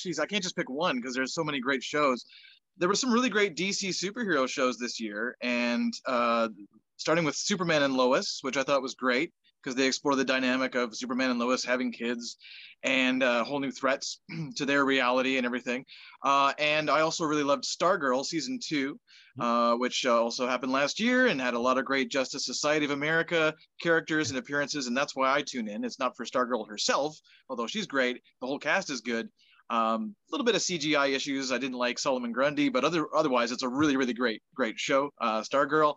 geez, 0.01 0.19
I 0.19 0.25
can't 0.25 0.43
just 0.43 0.55
pick 0.55 0.69
one 0.69 0.97
because 0.97 1.15
there's 1.15 1.33
so 1.33 1.43
many 1.43 1.59
great 1.59 1.83
shows. 1.83 2.25
There 2.77 2.87
were 2.87 2.95
some 2.95 3.11
really 3.11 3.29
great 3.29 3.55
DC 3.55 3.89
superhero 3.89 4.47
shows 4.47 4.77
this 4.77 4.99
year, 4.99 5.35
and 5.41 5.93
uh, 6.05 6.49
starting 6.97 7.25
with 7.25 7.35
Superman 7.35 7.83
and 7.83 7.95
Lois, 7.95 8.39
which 8.41 8.57
I 8.57 8.63
thought 8.63 8.81
was 8.81 8.95
great 8.95 9.33
because 9.61 9.75
they 9.75 9.87
explore 9.87 10.15
the 10.15 10.25
dynamic 10.25 10.75
of 10.75 10.95
Superman 10.95 11.29
and 11.29 11.39
Lois 11.39 11.63
having 11.63 11.91
kids 11.91 12.37
and 12.83 13.21
uh, 13.21 13.43
whole 13.43 13.59
new 13.59 13.71
threats 13.71 14.19
to 14.55 14.65
their 14.65 14.83
reality 14.85 15.37
and 15.37 15.45
everything. 15.45 15.85
Uh, 16.23 16.53
and 16.57 16.89
I 16.89 17.01
also 17.01 17.25
really 17.25 17.43
loved 17.43 17.63
Stargirl 17.63 18.25
season 18.25 18.59
two, 18.63 18.99
uh, 19.39 19.75
which 19.75 20.05
uh, 20.05 20.21
also 20.21 20.47
happened 20.47 20.71
last 20.71 20.99
year 20.99 21.27
and 21.27 21.39
had 21.39 21.53
a 21.53 21.59
lot 21.59 21.77
of 21.77 21.85
great 21.85 22.09
Justice 22.09 22.45
Society 22.45 22.85
of 22.85 22.91
America 22.91 23.53
characters 23.81 24.29
and 24.29 24.39
appearances. 24.39 24.87
And 24.87 24.97
that's 24.97 25.15
why 25.15 25.31
I 25.33 25.43
tune 25.43 25.67
in. 25.67 25.83
It's 25.83 25.99
not 25.99 26.17
for 26.17 26.25
Stargirl 26.25 26.67
herself, 26.67 27.17
although 27.49 27.67
she's 27.67 27.87
great. 27.87 28.21
The 28.41 28.47
whole 28.47 28.59
cast 28.59 28.89
is 28.89 29.01
good. 29.01 29.29
Um, 29.71 30.15
a 30.27 30.31
little 30.33 30.43
bit 30.43 30.55
of 30.55 30.61
CGI 30.61 31.15
issues. 31.15 31.49
I 31.49 31.57
didn't 31.57 31.77
like 31.77 31.97
Solomon 31.97 32.33
Grundy, 32.33 32.67
but 32.67 32.83
other 32.83 33.07
otherwise, 33.15 33.53
it's 33.53 33.63
a 33.63 33.69
really, 33.69 33.95
really 33.95 34.13
great, 34.13 34.41
great 34.53 34.77
show. 34.77 35.11
Uh, 35.19 35.41
Stargirl, 35.41 35.95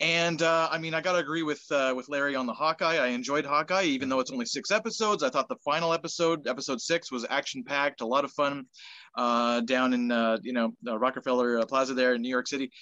and 0.00 0.42
uh, 0.42 0.68
I 0.72 0.78
mean, 0.78 0.92
I 0.92 1.00
gotta 1.00 1.18
agree 1.18 1.44
with 1.44 1.62
uh, 1.70 1.94
with 1.96 2.08
Larry 2.08 2.34
on 2.34 2.46
the 2.46 2.52
Hawkeye. 2.52 2.96
I 2.96 3.08
enjoyed 3.08 3.46
Hawkeye, 3.46 3.84
even 3.84 4.08
though 4.08 4.18
it's 4.18 4.32
only 4.32 4.44
six 4.44 4.72
episodes. 4.72 5.22
I 5.22 5.30
thought 5.30 5.48
the 5.48 5.56
final 5.64 5.92
episode, 5.92 6.48
episode 6.48 6.80
six, 6.80 7.12
was 7.12 7.24
action 7.30 7.62
packed, 7.62 8.00
a 8.00 8.06
lot 8.06 8.24
of 8.24 8.32
fun. 8.32 8.66
Uh, 9.14 9.60
down 9.60 9.92
in 9.92 10.10
uh, 10.10 10.38
you 10.42 10.52
know 10.52 10.72
uh, 10.88 10.98
Rockefeller 10.98 11.60
uh, 11.60 11.66
Plaza 11.66 11.94
there 11.94 12.14
in 12.14 12.22
New 12.22 12.30
York 12.30 12.48
City, 12.48 12.72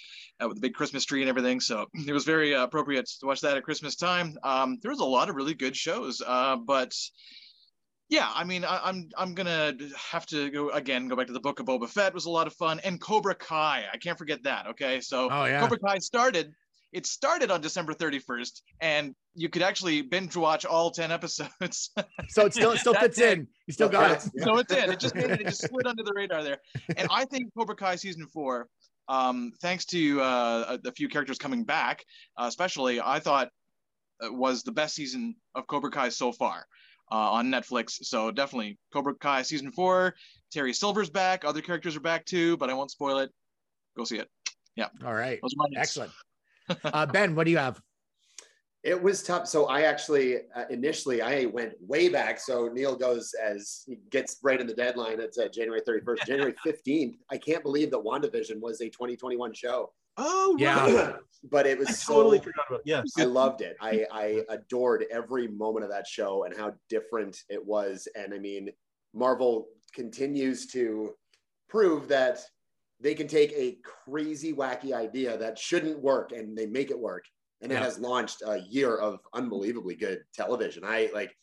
with 0.40 0.54
the 0.54 0.60
big 0.62 0.72
Christmas 0.72 1.04
tree 1.04 1.20
and 1.20 1.28
everything. 1.28 1.60
So 1.60 1.84
it 2.06 2.14
was 2.14 2.24
very 2.24 2.54
appropriate 2.54 3.10
to 3.20 3.26
watch 3.26 3.42
that 3.42 3.58
at 3.58 3.62
Christmas 3.62 3.94
time. 3.94 4.38
Um, 4.42 4.78
there 4.80 4.90
was 4.90 5.00
a 5.00 5.04
lot 5.04 5.28
of 5.28 5.36
really 5.36 5.54
good 5.54 5.76
shows, 5.76 6.22
but 6.24 6.94
yeah, 8.10 8.28
I 8.34 8.42
mean, 8.42 8.64
I, 8.64 8.80
I'm 8.82 9.08
I'm 9.16 9.34
gonna 9.34 9.72
have 10.10 10.26
to 10.26 10.50
go 10.50 10.70
again. 10.70 11.06
Go 11.06 11.14
back 11.14 11.28
to 11.28 11.32
the 11.32 11.40
book 11.40 11.60
of 11.60 11.66
Boba 11.66 11.88
Fett 11.88 12.12
was 12.12 12.26
a 12.26 12.30
lot 12.30 12.48
of 12.48 12.52
fun, 12.54 12.80
and 12.80 13.00
Cobra 13.00 13.36
Kai. 13.36 13.84
I 13.90 13.96
can't 13.98 14.18
forget 14.18 14.42
that. 14.42 14.66
Okay, 14.66 15.00
so 15.00 15.28
Oh 15.30 15.44
yeah. 15.44 15.60
Cobra 15.60 15.78
Kai 15.78 15.98
started. 15.98 16.52
It 16.92 17.06
started 17.06 17.52
on 17.52 17.60
December 17.60 17.94
31st, 17.94 18.62
and 18.80 19.14
you 19.36 19.48
could 19.48 19.62
actually 19.62 20.02
binge 20.02 20.34
watch 20.36 20.64
all 20.66 20.90
10 20.90 21.12
episodes. 21.12 21.90
So 22.28 22.46
it 22.46 22.52
still 22.52 22.72
it 22.72 22.78
still 22.78 22.94
fits 22.94 23.20
in. 23.20 23.46
You 23.68 23.72
still 23.72 23.88
got 23.88 24.10
it. 24.10 24.28
So 24.42 24.58
it 24.58 24.66
did. 24.66 24.90
It 24.90 24.98
just 24.98 25.14
it. 25.14 25.40
It 25.40 25.44
just 25.44 25.68
slid 25.68 25.86
under 25.86 26.02
the 26.02 26.12
radar 26.12 26.42
there. 26.42 26.58
And 26.96 27.06
I 27.12 27.26
think 27.26 27.54
Cobra 27.56 27.76
Kai 27.76 27.94
season 27.94 28.26
four, 28.26 28.66
um, 29.08 29.52
thanks 29.62 29.84
to 29.86 30.20
uh, 30.20 30.78
a, 30.84 30.88
a 30.88 30.92
few 30.92 31.08
characters 31.08 31.38
coming 31.38 31.62
back, 31.62 32.04
uh, 32.36 32.46
especially, 32.48 33.00
I 33.00 33.20
thought 33.20 33.50
uh, 34.20 34.32
was 34.32 34.64
the 34.64 34.72
best 34.72 34.96
season 34.96 35.36
of 35.54 35.68
Cobra 35.68 35.92
Kai 35.92 36.08
so 36.08 36.32
far 36.32 36.66
uh, 37.10 37.32
on 37.32 37.50
Netflix. 37.50 38.04
So 38.04 38.30
definitely 38.30 38.78
Cobra 38.92 39.14
Kai 39.14 39.42
season 39.42 39.72
four. 39.72 40.14
Terry 40.50 40.72
Silver's 40.72 41.10
back. 41.10 41.44
Other 41.44 41.60
characters 41.60 41.96
are 41.96 42.00
back 42.00 42.24
too, 42.24 42.56
but 42.56 42.70
I 42.70 42.74
won't 42.74 42.90
spoil 42.90 43.18
it. 43.18 43.30
Go 43.96 44.04
see 44.04 44.18
it. 44.18 44.28
Yeah. 44.76 44.88
All 45.04 45.14
right. 45.14 45.38
Those 45.42 45.54
are 45.54 45.56
my 45.56 45.66
notes. 45.70 45.88
Excellent. 45.88 46.12
Uh, 46.84 47.04
ben, 47.04 47.34
what 47.34 47.46
do 47.46 47.50
you 47.50 47.58
have? 47.58 47.82
It 48.84 49.02
was 49.02 49.24
tough. 49.24 49.48
So 49.48 49.66
I 49.66 49.82
actually 49.82 50.36
uh, 50.54 50.64
initially 50.70 51.20
I 51.20 51.46
went 51.46 51.72
way 51.80 52.08
back. 52.08 52.38
So 52.38 52.68
Neil 52.72 52.94
goes 52.94 53.34
as 53.34 53.82
he 53.86 53.98
gets 54.10 54.38
right 54.44 54.60
in 54.60 54.68
the 54.68 54.74
deadline. 54.74 55.20
It's 55.20 55.36
uh, 55.36 55.48
January 55.48 55.82
31st, 55.82 56.26
January 56.26 56.54
15th. 56.66 57.16
I 57.28 57.38
can't 57.38 57.64
believe 57.64 57.90
that 57.90 57.98
WandaVision 57.98 58.60
was 58.60 58.80
a 58.80 58.84
2021 58.84 59.52
show, 59.52 59.90
Oh, 60.16 60.56
Yeah. 60.58 61.12
but 61.50 61.66
it 61.66 61.78
I 61.78 61.80
was 61.80 61.98
so. 61.98 62.14
totally 62.14 62.38
forgot 62.38 62.66
about. 62.68 62.82
Yes. 62.84 63.04
I 63.18 63.24
loved 63.24 63.62
it. 63.62 63.76
I, 63.80 64.04
I 64.12 64.42
adored 64.48 65.06
every 65.10 65.48
moment 65.48 65.84
of 65.84 65.90
that 65.90 66.06
show 66.06 66.44
and 66.44 66.56
how 66.56 66.74
different 66.88 67.38
it 67.48 67.64
was. 67.64 68.06
And 68.14 68.34
I 68.34 68.38
mean, 68.38 68.70
Marvel 69.14 69.68
continues 69.94 70.66
to 70.68 71.14
prove 71.68 72.08
that 72.08 72.40
they 73.00 73.14
can 73.14 73.26
take 73.26 73.52
a 73.52 73.78
crazy, 73.82 74.52
wacky 74.52 74.92
idea 74.92 75.36
that 75.38 75.58
shouldn't 75.58 76.00
work 76.00 76.32
and 76.32 76.56
they 76.56 76.66
make 76.66 76.90
it 76.90 76.98
work. 76.98 77.24
And 77.62 77.72
it 77.72 77.78
has 77.78 77.98
launched 77.98 78.42
a 78.46 78.58
year 78.58 78.96
of 78.96 79.20
unbelievably 79.34 79.96
good 79.96 80.22
television. 80.34 80.82
I 80.84 81.10
like 81.12 81.34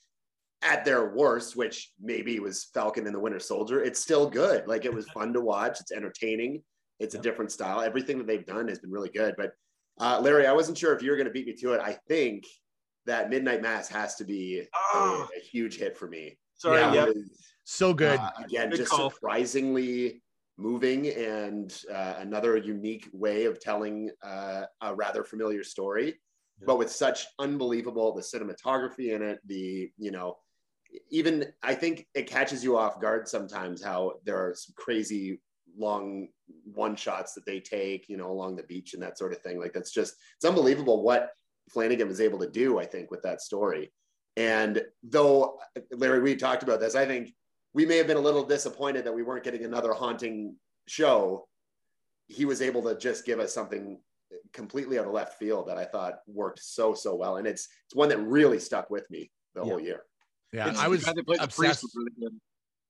at 0.63 0.83
their 0.83 1.13
worst, 1.13 1.55
which 1.55 1.91
maybe 2.01 2.39
was 2.39 2.69
Falcon 2.73 3.05
and 3.05 3.15
the 3.15 3.19
Winter 3.19 3.39
Soldier, 3.39 3.83
it's 3.83 3.99
still 3.99 4.29
good. 4.29 4.67
Like 4.67 4.85
it 4.85 4.93
was 4.93 5.07
fun 5.09 5.33
to 5.33 5.41
watch. 5.41 5.79
It's 5.79 5.91
entertaining. 5.91 6.63
It's 6.99 7.15
a 7.15 7.19
different 7.19 7.51
style. 7.51 7.81
Everything 7.81 8.17
that 8.17 8.27
they've 8.27 8.45
done 8.45 8.67
has 8.67 8.79
been 8.79 8.91
really 8.91 9.09
good. 9.09 9.35
But 9.37 9.51
uh, 9.99 10.19
Larry, 10.21 10.47
I 10.47 10.53
wasn't 10.53 10.77
sure 10.77 10.95
if 10.95 11.01
you 11.03 11.11
were 11.11 11.17
going 11.17 11.27
to 11.27 11.33
beat 11.33 11.47
me 11.47 11.53
to 11.53 11.73
it. 11.73 11.81
I 11.81 11.93
think 12.07 12.45
that 13.05 13.29
Midnight 13.29 13.61
Mass 13.61 13.87
has 13.89 14.15
to 14.15 14.25
be 14.25 14.59
a, 14.59 14.65
Oh, 14.93 15.27
a 15.35 15.39
huge 15.39 15.77
hit 15.77 15.97
for 15.97 16.07
me. 16.07 16.37
sorry. 16.55 16.79
Yeah. 16.81 16.93
Yeah. 16.93 17.03
It 17.05 17.15
was, 17.15 17.29
So 17.63 17.93
good. 17.93 18.19
uh, 18.19 18.31
again, 18.43 18.69
Good 18.69 18.77
just 18.77 18.91
call. 18.91 19.09
surprisingly 19.11 20.21
moving 20.57 21.07
and 21.09 21.83
uh, 21.93 22.15
another 22.17 22.57
unique 22.57 23.07
way 23.13 23.45
of 23.45 23.59
telling 23.59 24.09
uh, 24.23 24.63
a 24.81 24.95
rather 24.95 25.23
familiar 25.23 25.63
story, 25.63 26.07
Yeah. 26.59 26.65
but 26.65 26.79
with 26.79 26.91
such 26.91 27.27
unbelievable 27.37 28.13
the 28.15 28.21
cinematography 28.23 29.13
in 29.15 29.21
it. 29.21 29.39
The 29.45 29.91
you 29.99 30.09
know, 30.11 30.37
even 31.11 31.45
I 31.61 31.75
think 31.75 32.07
it 32.15 32.25
catches 32.27 32.63
you 32.63 32.75
off 32.75 32.99
guard 32.99 33.27
sometimes 33.27 33.83
how 33.83 34.13
there 34.25 34.37
are 34.37 34.55
some 34.55 34.73
crazy 34.75 35.39
long 35.77 36.29
one 36.63 36.95
shots 36.95 37.33
that 37.33 37.45
they 37.45 37.59
take, 37.59 38.07
you 38.09 38.17
know, 38.17 38.31
along 38.31 38.55
the 38.55 38.63
beach 38.63 38.93
and 38.93 39.03
that 39.03 39.17
sort 39.17 39.31
of 39.33 39.39
thing. 39.41 39.59
Like 39.59 39.73
that's 39.73 39.91
just 39.91 40.15
it's 40.35 40.45
unbelievable 40.45 41.03
what 41.03 41.31
Flanagan 41.69 42.07
was 42.07 42.21
able 42.21 42.39
to 42.39 42.49
do. 42.49 42.79
I 42.79 42.85
think 42.85 43.11
with 43.11 43.21
that 43.23 43.41
story. 43.41 43.91
And 44.35 44.83
though 45.03 45.59
Larry, 45.91 46.21
we 46.21 46.35
talked 46.35 46.63
about 46.63 46.79
this, 46.79 46.95
I 46.95 47.05
think 47.05 47.33
we 47.73 47.85
may 47.85 47.97
have 47.97 48.07
been 48.07 48.17
a 48.17 48.21
little 48.21 48.45
disappointed 48.45 49.05
that 49.05 49.13
we 49.13 49.23
weren't 49.23 49.43
getting 49.43 49.65
another 49.65 49.93
haunting 49.93 50.55
show. 50.87 51.47
He 52.27 52.45
was 52.45 52.61
able 52.61 52.83
to 52.83 52.97
just 52.97 53.25
give 53.25 53.39
us 53.39 53.53
something 53.53 53.99
completely 54.53 54.99
out 54.99 55.05
of 55.05 55.13
left 55.13 55.39
field 55.39 55.67
that 55.69 55.77
I 55.77 55.85
thought 55.85 56.19
worked 56.27 56.59
so 56.61 56.93
so 56.93 57.15
well, 57.15 57.37
and 57.37 57.47
it's 57.47 57.67
it's 57.85 57.95
one 57.95 58.09
that 58.09 58.19
really 58.19 58.59
stuck 58.59 58.89
with 58.89 59.09
me 59.09 59.31
the 59.55 59.63
whole 59.63 59.79
year. 59.79 60.03
Yeah, 60.53 60.69
It's 60.69 60.79
I 60.79 60.87
was 60.87 61.03
guy 61.03 61.13
that 61.13 61.25
plays 61.25 61.39
the 61.39 61.47
priest 61.47 61.83
obsessed. 61.83 61.95
really 61.95 62.11
good. 62.19 62.39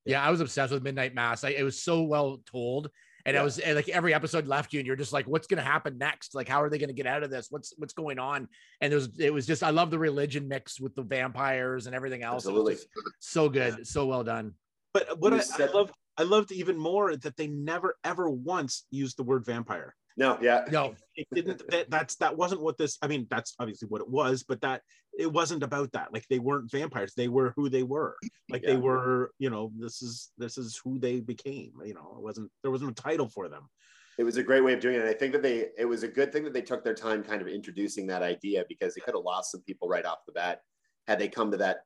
Yeah, 0.08 0.24
I 0.24 0.30
was 0.32 0.42
obsessed 0.42 0.72
with 0.74 0.84
Midnight 0.84 1.14
Mass. 1.14 1.44
I, 1.44 1.50
it 1.50 1.64
was 1.64 1.82
so 1.82 2.02
well 2.04 2.42
told, 2.50 2.90
and 3.26 3.38
I 3.38 3.44
was 3.44 3.60
and 3.60 3.76
like 3.76 3.90
every 3.90 4.14
episode 4.14 4.48
left 4.48 4.72
you, 4.74 4.80
and 4.80 4.88
you're 4.88 4.96
just 4.96 5.12
like, 5.14 5.26
what's 5.28 5.48
going 5.48 5.58
to 5.58 5.64
happen 5.70 5.98
next? 5.98 6.34
Like, 6.34 6.48
how 6.48 6.62
are 6.62 6.70
they 6.70 6.78
going 6.78 6.90
to 6.90 6.94
get 6.96 7.08
out 7.08 7.24
of 7.24 7.30
this? 7.30 7.48
What's 7.50 7.74
what's 7.78 7.94
going 7.94 8.20
on? 8.20 8.48
And 8.82 8.92
it 8.94 8.96
was 8.96 9.20
it 9.20 9.34
was 9.34 9.46
just 9.46 9.64
I 9.64 9.70
love 9.72 9.92
the 9.92 10.00
religion 10.00 10.48
mix 10.48 10.80
with 10.80 10.96
the 10.96 11.04
vampires 11.04 11.86
and 11.88 11.96
everything 11.96 12.24
else. 12.24 12.46
It 12.46 12.52
was 12.54 12.60
Absolutely. 12.72 12.78
so 13.20 13.50
good, 13.50 13.86
so 13.88 14.06
well 14.06 14.24
done. 14.24 14.54
But 14.94 15.20
what 15.20 15.32
You 15.34 15.40
I, 15.40 15.42
I 15.42 15.44
said- 15.44 15.74
loved, 15.74 15.94
I 16.18 16.24
loved 16.24 16.52
even 16.52 16.78
more 16.78 17.16
that 17.16 17.36
they 17.36 17.48
never 17.48 17.96
ever 18.04 18.30
once 18.30 18.86
used 18.92 19.18
the 19.18 19.24
word 19.24 19.46
vampire. 19.46 19.94
No, 20.20 20.36
yeah, 20.42 20.66
No, 20.72 20.96
It 21.16 21.28
didn't. 21.32 21.62
that, 21.70 21.92
that's 21.92 22.16
that 22.16 22.36
wasn't 22.36 22.62
what 22.62 22.76
this. 22.76 22.98
I 23.04 23.08
mean, 23.08 23.28
that's 23.30 23.54
obviously 23.60 23.88
what 23.88 24.02
it 24.02 24.10
was, 24.10 24.42
but 24.42 24.62
that 24.62 24.82
it 25.18 25.32
wasn't 25.32 25.64
about 25.64 25.92
that. 25.94 26.14
Like 26.14 26.26
they 26.30 26.40
weren't 26.40 26.72
vampires. 26.72 27.14
They 27.16 27.28
were 27.28 27.54
who 27.56 27.70
they 27.70 27.84
were. 27.84 28.16
Like 28.50 28.64
they 28.64 28.78
were. 28.78 29.32
You 29.40 29.50
know, 29.50 29.72
this 29.78 30.02
is 30.02 30.32
this 30.38 30.58
is 30.58 30.80
who 30.84 31.00
they 31.00 31.20
became. 31.20 31.74
You 31.86 31.94
know, 31.96 32.14
it 32.18 32.24
wasn't. 32.24 32.52
There 32.62 32.72
wasn't 32.72 32.92
a 32.92 33.02
title 33.02 33.28
for 33.30 33.50
them. 33.50 33.68
it 34.18 34.24
was 34.24 34.38
a 34.38 34.44
great 34.44 34.64
way 34.64 34.74
of 34.74 34.80
doing 34.80 34.96
it. 34.96 35.02
And 35.02 35.10
I 35.10 35.14
think 35.14 35.34
that 35.34 35.44
they 35.44 35.68
it 35.78 35.86
was 35.86 36.04
a 36.04 36.08
good 36.08 36.32
thing 36.32 36.44
that 36.44 36.54
they 36.54 36.62
took 36.62 36.84
their 36.84 36.94
time 36.96 37.24
kind 37.24 37.42
of 37.42 37.48
introducing 37.48 38.08
that 38.08 38.24
idea 38.24 38.66
because 38.70 38.94
they 38.96 39.02
could 39.02 39.16
have 39.16 39.24
lost 39.24 39.52
some 39.52 39.62
people 39.62 39.88
right 39.88 40.06
off 40.06 40.26
the 40.26 40.34
bat 40.34 40.62
had 41.08 41.20
they 41.20 41.28
come 41.28 41.52
to 41.52 41.58
that 41.58 41.78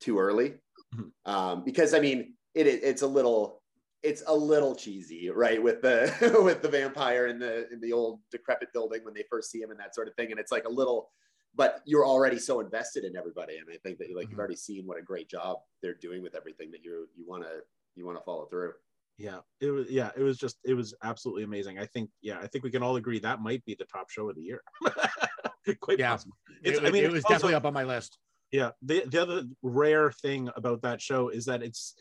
too 0.00 0.18
early. 0.18 0.54
Mhm. 0.94 1.10
Um, 1.26 1.64
because 1.64 1.94
I 1.94 2.00
mean, 2.00 2.34
it, 2.54 2.66
it 2.66 2.80
it's 2.82 3.02
a 3.02 3.06
little 3.06 3.62
it's 4.02 4.22
a 4.26 4.34
little 4.34 4.74
cheesy, 4.76 5.28
right? 5.30 5.60
With 5.62 5.82
the 5.82 6.12
with 6.44 6.62
the 6.62 6.68
vampire 6.68 7.26
in 7.26 7.38
the 7.38 7.68
in 7.72 7.80
the 7.80 7.92
old 7.92 8.20
decrepit 8.30 8.72
building 8.72 9.00
when 9.04 9.14
they 9.14 9.24
first 9.30 9.50
see 9.50 9.60
him 9.60 9.70
and 9.70 9.80
that 9.80 9.94
sort 9.94 10.08
of 10.08 10.14
thing. 10.14 10.30
And 10.30 10.38
it's 10.40 10.52
like 10.52 10.66
a 10.66 10.70
little, 10.70 11.10
but 11.58 11.82
you're 11.84 12.06
already 12.06 12.38
so 12.38 12.60
invested 12.60 13.04
in 13.04 13.16
everybody. 13.16 13.58
And 13.58 13.66
I 13.70 13.76
think 13.84 13.98
that 13.98 14.08
like 14.16 14.28
Mhm. 14.28 14.30
you've 14.30 14.38
already 14.38 14.56
seen 14.56 14.86
what 14.86 14.96
a 14.98 15.02
great 15.02 15.28
job 15.28 15.58
they're 15.82 15.92
doing 15.94 16.22
with 16.22 16.34
everything 16.34 16.70
that 16.70 16.82
you 16.82 17.06
you 17.14 17.26
want 17.26 17.42
to 17.42 17.62
you 17.96 18.06
want 18.06 18.16
to 18.16 18.24
follow 18.24 18.46
through. 18.46 18.72
Yeah, 19.18 19.40
it 19.60 19.70
was. 19.72 19.90
Yeah, 19.90 20.12
it 20.16 20.22
was 20.22 20.38
just. 20.38 20.58
It 20.64 20.74
was 20.74 20.94
absolutely 21.02 21.42
amazing. 21.42 21.78
I 21.80 21.86
think. 21.86 22.08
Yeah, 22.22 22.38
I 22.38 22.46
think 22.46 22.62
we 22.64 22.70
can 22.70 22.84
all 22.84 22.94
agree 22.96 23.18
that 23.18 23.40
might 23.42 23.64
be 23.64 23.74
the 23.74 23.84
top 23.86 24.08
show 24.10 24.30
of 24.30 24.36
the 24.36 24.42
year. 24.42 24.62
Quite 25.80 25.98
Yeah. 25.98 26.12
possible. 26.12 26.36
it, 26.62 26.82
I 26.84 26.90
mean, 26.90 27.04
it 27.04 27.10
was 27.10 27.24
also- 27.24 27.34
definitely 27.34 27.54
up 27.56 27.64
on 27.66 27.74
my 27.74 27.82
list. 27.84 28.16
Yeah. 28.52 28.70
The 28.82 29.04
the 29.06 29.20
other 29.20 29.42
rare 29.62 30.12
thing 30.12 30.48
about 30.54 30.82
that 30.82 31.02
show 31.02 31.28
is 31.28 31.44
that 31.46 31.62
it's 31.64 31.94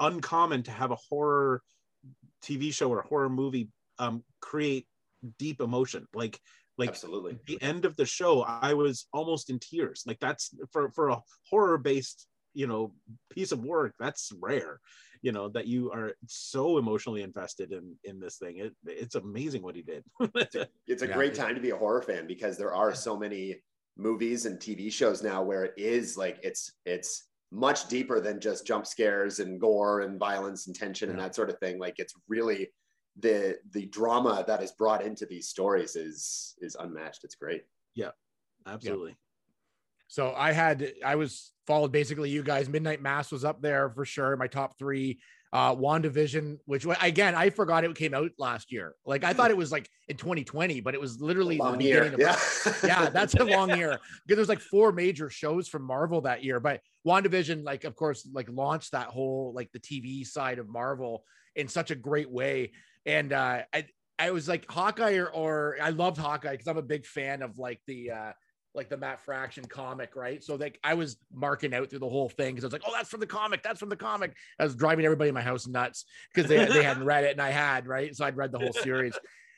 uncommon 0.00 0.64
to 0.64 0.70
have 0.72 0.90
a 0.90 0.96
horror 1.08 1.62
TV 2.42 2.72
show 2.74 2.90
or 2.90 2.98
a 3.00 3.06
horror 3.06 3.30
movie 3.30 3.70
um, 3.98 4.24
create 4.40 4.86
deep 5.38 5.60
emotion. 5.60 6.06
Like 6.12 6.40
like 6.78 6.88
Absolutely. 6.90 7.38
the 7.46 7.60
end 7.62 7.84
of 7.84 7.96
the 7.96 8.06
show, 8.06 8.42
I 8.42 8.74
was 8.74 9.06
almost 9.12 9.50
in 9.50 9.58
tears. 9.58 10.02
Like 10.06 10.18
that's 10.20 10.50
for 10.72 10.90
for 10.90 11.08
a 11.10 11.20
horror 11.48 11.78
based 11.78 12.26
you 12.54 12.66
know 12.66 12.94
piece 13.30 13.52
of 13.52 13.64
work. 13.64 13.94
That's 13.98 14.32
rare. 14.40 14.80
You 15.22 15.32
know 15.32 15.48
that 15.50 15.66
you 15.66 15.90
are 15.92 16.12
so 16.26 16.78
emotionally 16.78 17.22
invested 17.22 17.72
in 17.72 17.94
in 18.04 18.20
this 18.20 18.36
thing. 18.38 18.58
It, 18.58 18.74
it's 18.86 19.14
amazing 19.14 19.62
what 19.62 19.76
he 19.76 19.82
did. 19.82 20.04
it's 20.86 21.02
a 21.02 21.06
Yeah. 21.08 21.14
great 21.14 21.34
time 21.34 21.54
to 21.54 21.60
be 21.60 21.70
a 21.70 21.76
horror 21.76 22.02
fan 22.02 22.26
because 22.26 22.58
there 22.58 22.74
are 22.74 22.94
so 22.94 23.16
many 23.16 23.62
movies 23.96 24.44
and 24.46 24.58
TV 24.58 24.92
shows 24.92 25.22
now 25.22 25.42
where 25.42 25.64
it 25.64 25.74
is 25.76 26.16
like 26.16 26.38
it's 26.42 26.72
it's 26.84 27.28
much 27.52 27.86
deeper 27.86 28.20
than 28.20 28.40
just 28.40 28.66
jump 28.66 28.84
scares 28.84 29.38
and 29.38 29.60
gore 29.60 30.00
and 30.00 30.18
violence 30.18 30.66
and 30.66 30.74
tension 30.74 31.08
and 31.10 31.20
that 31.20 31.36
sort 31.36 31.48
of 31.50 31.58
thing. 31.60 31.78
Like 31.78 31.94
it's 31.98 32.14
really 32.28 32.68
the 33.18 33.58
the 33.70 33.86
drama 33.86 34.44
that 34.46 34.62
is 34.62 34.72
brought 34.72 35.02
into 35.04 35.26
these 35.26 35.48
stories 35.48 35.96
is 35.96 36.54
is 36.60 36.76
unmatched. 36.78 37.24
It's 37.24 37.36
great. 37.36 37.64
Yeah, 37.94 38.10
absolutely. 38.66 39.16
So 40.08 40.34
I 40.36 40.52
had 40.52 40.92
I 41.04 41.16
was 41.16 41.52
followed 41.66 41.92
basically 41.92 42.30
you 42.30 42.42
guys. 42.42 42.68
Midnight 42.68 43.02
Mass 43.02 43.30
was 43.30 43.44
up 43.44 43.62
there 43.62 43.90
for 43.90 44.04
sure. 44.04 44.36
My 44.36 44.46
top 44.46 44.78
three. 44.78 45.20
Uh 45.52 45.72
WandaVision, 45.72 46.58
which 46.64 46.84
again 47.00 47.36
I 47.36 47.48
forgot 47.50 47.84
it 47.84 47.94
came 47.94 48.12
out 48.12 48.32
last 48.38 48.72
year. 48.72 48.96
Like 49.06 49.22
I 49.22 49.32
thought 49.32 49.52
it 49.52 49.56
was 49.56 49.70
like 49.70 49.88
in 50.08 50.16
2020, 50.16 50.80
but 50.80 50.94
it 50.94 51.00
was 51.00 51.20
literally 51.20 51.58
the 51.58 51.62
Long 51.62 51.80
year. 51.80 52.10
beginning 52.10 52.14
of 52.14 52.20
Yeah. 52.20 52.74
yeah, 53.04 53.08
that's 53.08 53.34
a 53.34 53.44
long 53.44 53.70
year 53.76 54.00
because 54.26 54.36
there's 54.36 54.48
like 54.48 54.58
four 54.58 54.90
major 54.90 55.30
shows 55.30 55.68
from 55.68 55.82
Marvel 55.84 56.22
that 56.22 56.42
year. 56.42 56.58
But 56.58 56.80
WandaVision, 57.06 57.64
like, 57.64 57.84
of 57.84 57.94
course, 57.94 58.28
like 58.32 58.48
launched 58.50 58.90
that 58.92 59.06
whole 59.06 59.52
like 59.54 59.70
the 59.70 59.78
TV 59.78 60.26
side 60.26 60.58
of 60.58 60.68
Marvel 60.68 61.24
in 61.54 61.68
such 61.68 61.92
a 61.92 61.94
great 61.94 62.30
way. 62.30 62.72
And 63.06 63.32
uh 63.32 63.62
I 63.72 63.86
I 64.18 64.30
was 64.30 64.48
like 64.48 64.70
Hawkeye 64.70 65.16
or, 65.16 65.26
or 65.26 65.76
I 65.82 65.90
loved 65.90 66.18
Hawkeye 66.18 66.52
because 66.52 66.68
I'm 66.68 66.78
a 66.78 66.82
big 66.82 67.06
fan 67.06 67.42
of 67.42 67.58
like 67.58 67.80
the 67.86 68.10
uh 68.10 68.32
like 68.74 68.88
the 68.88 68.96
Matt 68.96 69.20
Fraction 69.20 69.64
comic, 69.64 70.16
right? 70.16 70.42
So 70.42 70.56
like 70.56 70.80
I 70.82 70.94
was 70.94 71.16
marking 71.32 71.72
out 71.74 71.90
through 71.90 72.00
the 72.00 72.08
whole 72.08 72.28
thing 72.28 72.54
because 72.54 72.64
I 72.64 72.66
was 72.66 72.72
like, 72.72 72.82
oh, 72.86 72.92
that's 72.92 73.08
from 73.08 73.20
the 73.20 73.26
comic, 73.26 73.62
that's 73.62 73.78
from 73.78 73.88
the 73.88 73.96
comic. 73.96 74.34
I 74.58 74.64
was 74.64 74.74
driving 74.74 75.04
everybody 75.04 75.28
in 75.28 75.34
my 75.34 75.42
house 75.42 75.66
nuts 75.68 76.04
because 76.34 76.48
they, 76.48 76.64
they 76.64 76.82
hadn't 76.82 77.04
read 77.04 77.24
it 77.24 77.32
and 77.32 77.40
I 77.40 77.50
had, 77.50 77.86
right? 77.86 78.14
So 78.14 78.24
I'd 78.24 78.36
read 78.36 78.50
the 78.50 78.58
whole 78.58 78.72
series 78.72 79.14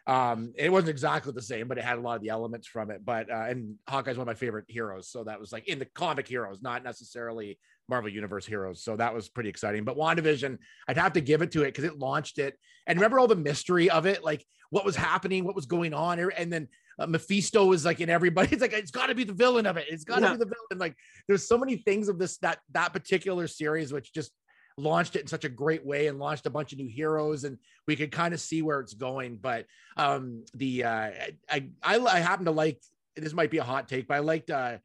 um 0.07 0.53
it 0.57 0.71
wasn't 0.71 0.89
exactly 0.89 1.33
the 1.33 1.43
same 1.43 1.67
but 1.67 1.79
it 1.79 1.85
had 1.85 1.99
a 1.99 2.01
lot 2.01 2.17
of 2.17 2.23
the 2.23 2.29
elements 2.29 2.67
from 2.67 2.91
it 2.91 3.05
but 3.05 3.31
uh 3.31 3.47
and 3.49 3.75
hawkeye's 3.89 4.17
one 4.17 4.23
of 4.23 4.27
my 4.29 4.39
favorite 4.39 4.65
heroes 4.69 5.09
so 5.09 5.25
that 5.25 5.41
was 5.41 5.53
like 5.53 5.67
in 5.69 5.79
the 5.79 5.85
comic 5.85 6.29
heroes 6.29 6.63
not 6.63 6.85
necessarily 6.85 7.59
marvel 7.89 8.11
universe 8.11 8.45
heroes 8.45 8.83
so 8.83 8.97
that 8.97 9.15
was 9.15 9.29
pretty 9.29 9.49
exciting. 9.49 9.85
But 9.85 9.97
wandavision 9.97 10.59
i'd 10.89 10.97
have 10.99 11.13
to 11.15 11.21
give 11.21 11.43
it 11.43 11.53
to 11.53 11.63
it 11.63 11.67
because 11.67 11.85
it 11.85 11.99
launched 11.99 12.39
it. 12.39 12.59
And 12.87 12.99
remember 12.99 13.19
all 13.19 13.29
the 13.29 13.37
mystery 13.37 13.91
of 13.91 14.07
it? 14.07 14.23
Like 14.25 14.45
what 14.71 14.85
was 14.85 14.97
happening? 14.97 15.45
What 15.45 15.55
was 15.55 15.67
going 15.67 15.95
on? 15.95 16.19
And 16.19 16.53
then 16.53 16.69
uh, 16.99 17.07
mephisto 17.07 17.65
was 17.67 17.85
like 17.85 18.01
in 18.01 18.09
everybody. 18.11 18.49
It's 18.53 18.63
like 18.63 18.73
it's 18.73 18.91
got 18.91 19.07
to 19.07 19.15
be 19.15 19.25
the 19.25 19.33
villain 19.33 19.67
of 19.67 19.77
it. 19.77 19.87
It's 19.89 20.05
got 20.05 20.21
to 20.21 20.27
Yeah. 20.27 20.33
be 20.33 20.39
the 20.39 20.47
villain. 20.47 20.79
Like 20.79 20.97
there's 21.29 21.47
so 21.47 21.59
many 21.59 21.77
things 21.77 22.09
of 22.09 22.19
this 22.19 22.39
that 22.39 22.59
that 22.73 22.93
particular 22.93 23.47
series 23.47 23.93
which 23.93 24.13
just 24.13 24.33
launched 24.79 25.17
it 25.17 25.23
in 25.23 25.27
such 25.27 25.45
a 25.45 25.49
great 25.49 25.85
way 25.87 26.07
and 26.09 26.19
launched 26.19 26.47
a 26.47 26.51
bunch 26.51 26.73
of 26.73 26.79
new 26.79 26.89
heroes 26.89 27.45
and 27.45 27.59
we 27.87 27.97
could 27.97 28.13
kind 28.13 28.35
of 28.35 28.41
see 28.41 28.63
where 28.63 28.81
it's 28.81 28.95
going. 28.95 29.39
But 29.41 29.67
um 29.97 30.45
the 30.55 30.85
uh 30.85 31.11
I, 31.51 31.69
I 31.85 31.99
i 31.99 32.19
happen 32.19 32.45
to 32.47 32.51
like 32.51 32.81
this 33.17 33.33
might 33.33 33.51
be 33.51 33.59
a 33.59 33.65
hot 33.65 33.89
take 33.89 34.07
but 34.09 34.15
i 34.15 34.19
liked 34.19 34.51
uh 34.51 34.77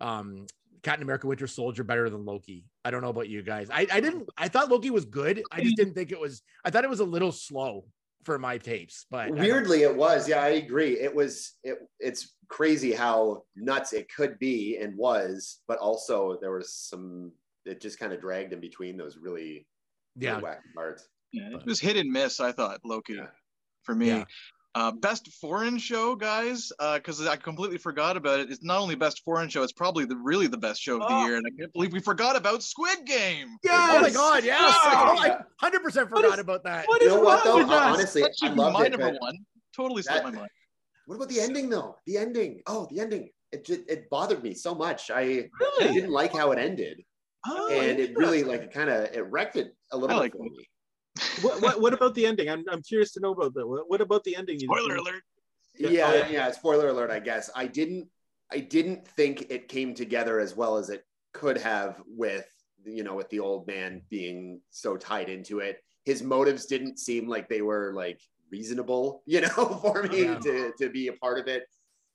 um 0.00 0.46
captain 0.82 1.02
america 1.02 1.26
winter 1.26 1.46
soldier 1.46 1.84
better 1.84 2.08
than 2.08 2.24
loki 2.24 2.64
i 2.84 2.90
don't 2.90 3.02
know 3.02 3.08
about 3.08 3.28
you 3.28 3.42
guys 3.42 3.68
i 3.70 3.86
i 3.92 4.00
didn't 4.00 4.28
i 4.38 4.48
thought 4.48 4.70
loki 4.70 4.90
was 4.90 5.04
good 5.04 5.42
i 5.52 5.60
just 5.60 5.76
didn't 5.76 5.94
think 5.94 6.10
it 6.12 6.18
was 6.20 6.42
i 6.64 6.70
thought 6.70 6.84
it 6.84 6.90
was 6.90 7.00
a 7.00 7.04
little 7.04 7.32
slow 7.32 7.84
for 8.24 8.38
my 8.38 8.58
tapes 8.58 9.06
but 9.10 9.30
Weirdly, 9.30 9.82
it 9.82 9.96
was. 9.96 10.28
Yeah, 10.28 10.42
I 10.42 10.48
agree. 10.48 11.00
It 11.00 11.14
was. 11.14 11.54
It, 11.64 11.78
it's 11.98 12.34
crazy 12.48 12.92
how 12.92 13.44
nuts 13.56 13.94
it 13.94 14.08
could 14.14 14.38
be 14.38 14.76
and 14.76 14.94
was, 14.94 15.60
but 15.66 15.78
also 15.78 16.36
there 16.42 16.52
was 16.52 16.70
some. 16.74 17.32
It 17.64 17.80
just 17.80 17.98
kind 17.98 18.12
of 18.12 18.20
dragged 18.20 18.52
in 18.52 18.60
between 18.60 18.98
those 18.98 19.16
really, 19.16 19.66
yeah 20.16 20.32
really 20.32 20.42
wacky 20.42 20.74
parts. 20.74 21.08
Yeah, 21.32 21.56
it 21.56 21.64
was 21.64 21.80
hit 21.80 21.96
and 21.96 22.10
miss. 22.10 22.40
I 22.40 22.52
thought 22.52 22.80
Loki 22.84 23.14
Yeah. 23.14 23.28
for 23.84 23.94
me. 23.94 24.08
Yeah. 24.08 24.24
Uh, 24.76 24.92
best 24.92 25.26
foreign 25.40 25.78
show, 25.78 26.14
guys, 26.14 26.70
because 26.94 27.26
I 27.26 27.34
completely 27.34 27.76
forgot 27.76 28.16
about 28.16 28.38
it. 28.38 28.52
It's 28.52 28.62
not 28.62 28.78
only 28.80 28.94
best 28.94 29.20
foreign 29.24 29.48
show; 29.48 29.64
it's 29.64 29.72
probably 29.72 30.04
the 30.04 30.14
really 30.16 30.46
the 30.46 30.56
best 30.58 30.80
show 30.80 30.94
of 30.94 31.00
the 31.00 31.06
Oh. 31.10 31.26
year, 31.26 31.36
and 31.38 31.44
I 31.44 31.50
can't 31.58 31.72
believe 31.72 31.92
we 31.92 31.98
forgot 31.98 32.36
about 32.36 32.62
Squid 32.62 33.04
Game. 33.04 33.48
oh 33.68 34.00
my 34.00 34.10
god 34.10 34.44
yes 34.44 34.60
oh, 34.84 35.16
i 35.18 35.36
100% 35.60 36.08
forgot 36.08 36.34
is- 36.34 36.38
about 36.38 36.62
that 36.64 36.86
What 36.86 37.02
You 37.02 37.08
know 37.08 37.20
what, 37.20 37.44
wrong 37.44 37.56
though? 37.56 37.62
with 37.64 37.72
us? 37.72 37.94
Honestly, 37.96 38.22
That 38.22 38.30
I 38.30 38.46
should 38.46 38.54
be 38.54 38.60
loved 38.60 38.74
my 38.78 38.84
it. 38.86 38.90
number 38.92 39.16
one. 39.20 39.38
Totally 39.76 40.02
slipped 40.02 40.24
my 40.24 40.30
mind. 40.30 40.48
What 41.06 41.16
about 41.16 41.28
the 41.30 41.40
ending 41.40 41.68
though? 41.68 41.96
The 42.06 42.18
ending. 42.18 42.62
Oh, 42.68 42.86
the 42.92 43.00
ending. 43.00 43.30
It 43.50 43.64
just, 43.64 43.80
it 43.90 44.08
bothered 44.08 44.44
me 44.44 44.54
so 44.54 44.72
much. 44.76 45.10
I, 45.10 45.48
I 45.80 45.92
didn't 45.92 46.12
like 46.12 46.32
how 46.32 46.52
it 46.52 46.58
ended, 46.60 47.02
Oh, 47.44 47.68
and 47.72 47.98
it 47.98 48.16
really 48.16 48.44
like 48.44 48.72
kind 48.72 48.88
of 48.88 49.04
it 49.12 49.22
wrecked 49.30 49.56
it 49.56 49.74
a 49.90 49.96
little 49.96 50.14
I 50.16 50.18
bit 50.20 50.22
like 50.22 50.32
for 50.34 50.46
it. 50.46 50.52
me. 50.52 50.68
What, 51.42 51.60
what, 51.62 51.80
what 51.80 51.92
about 51.92 52.14
the 52.14 52.26
ending? 52.26 52.48
I'm, 52.48 52.64
I'm 52.70 52.82
curious 52.82 53.12
to 53.12 53.20
know 53.20 53.32
about 53.32 53.54
that. 53.54 53.66
What, 53.66 53.88
what 53.90 54.00
about 54.00 54.24
the 54.24 54.36
ending? 54.36 54.58
You- 54.60 54.66
Spoiler 54.68 54.96
alert. 54.96 55.22
Yeah, 55.78 55.88
Yeah, 55.90 56.06
oh, 56.10 56.14
yeah, 56.14 56.28
yeah. 56.28 56.50
Spoiler 56.50 56.88
alert. 56.88 57.10
I 57.10 57.20
guess 57.20 57.50
I 57.54 57.66
didn't. 57.66 58.08
I 58.52 58.58
didn't 58.58 59.06
think 59.06 59.46
it 59.48 59.68
came 59.68 59.94
together 59.94 60.40
as 60.40 60.56
well 60.56 60.76
as 60.76 60.90
it 60.90 61.04
could 61.32 61.56
have 61.58 62.02
with 62.06 62.46
you 62.84 63.04
know 63.04 63.14
with 63.14 63.28
the 63.30 63.38
old 63.40 63.66
man 63.68 64.02
being 64.10 64.60
so 64.70 64.96
tied 64.96 65.28
into 65.28 65.60
it. 65.60 65.78
His 66.04 66.22
motives 66.22 66.66
didn't 66.66 66.98
seem 66.98 67.28
like 67.28 67.48
they 67.48 67.62
were 67.62 67.92
like 67.94 68.20
reasonable, 68.50 69.22
you 69.26 69.40
know, 69.42 69.48
for 69.82 70.02
me 70.04 70.24
Yeah. 70.24 70.38
to 70.40 70.72
to 70.78 70.88
be 70.90 71.06
a 71.08 71.12
part 71.14 71.38
of 71.38 71.46
it. 71.46 71.62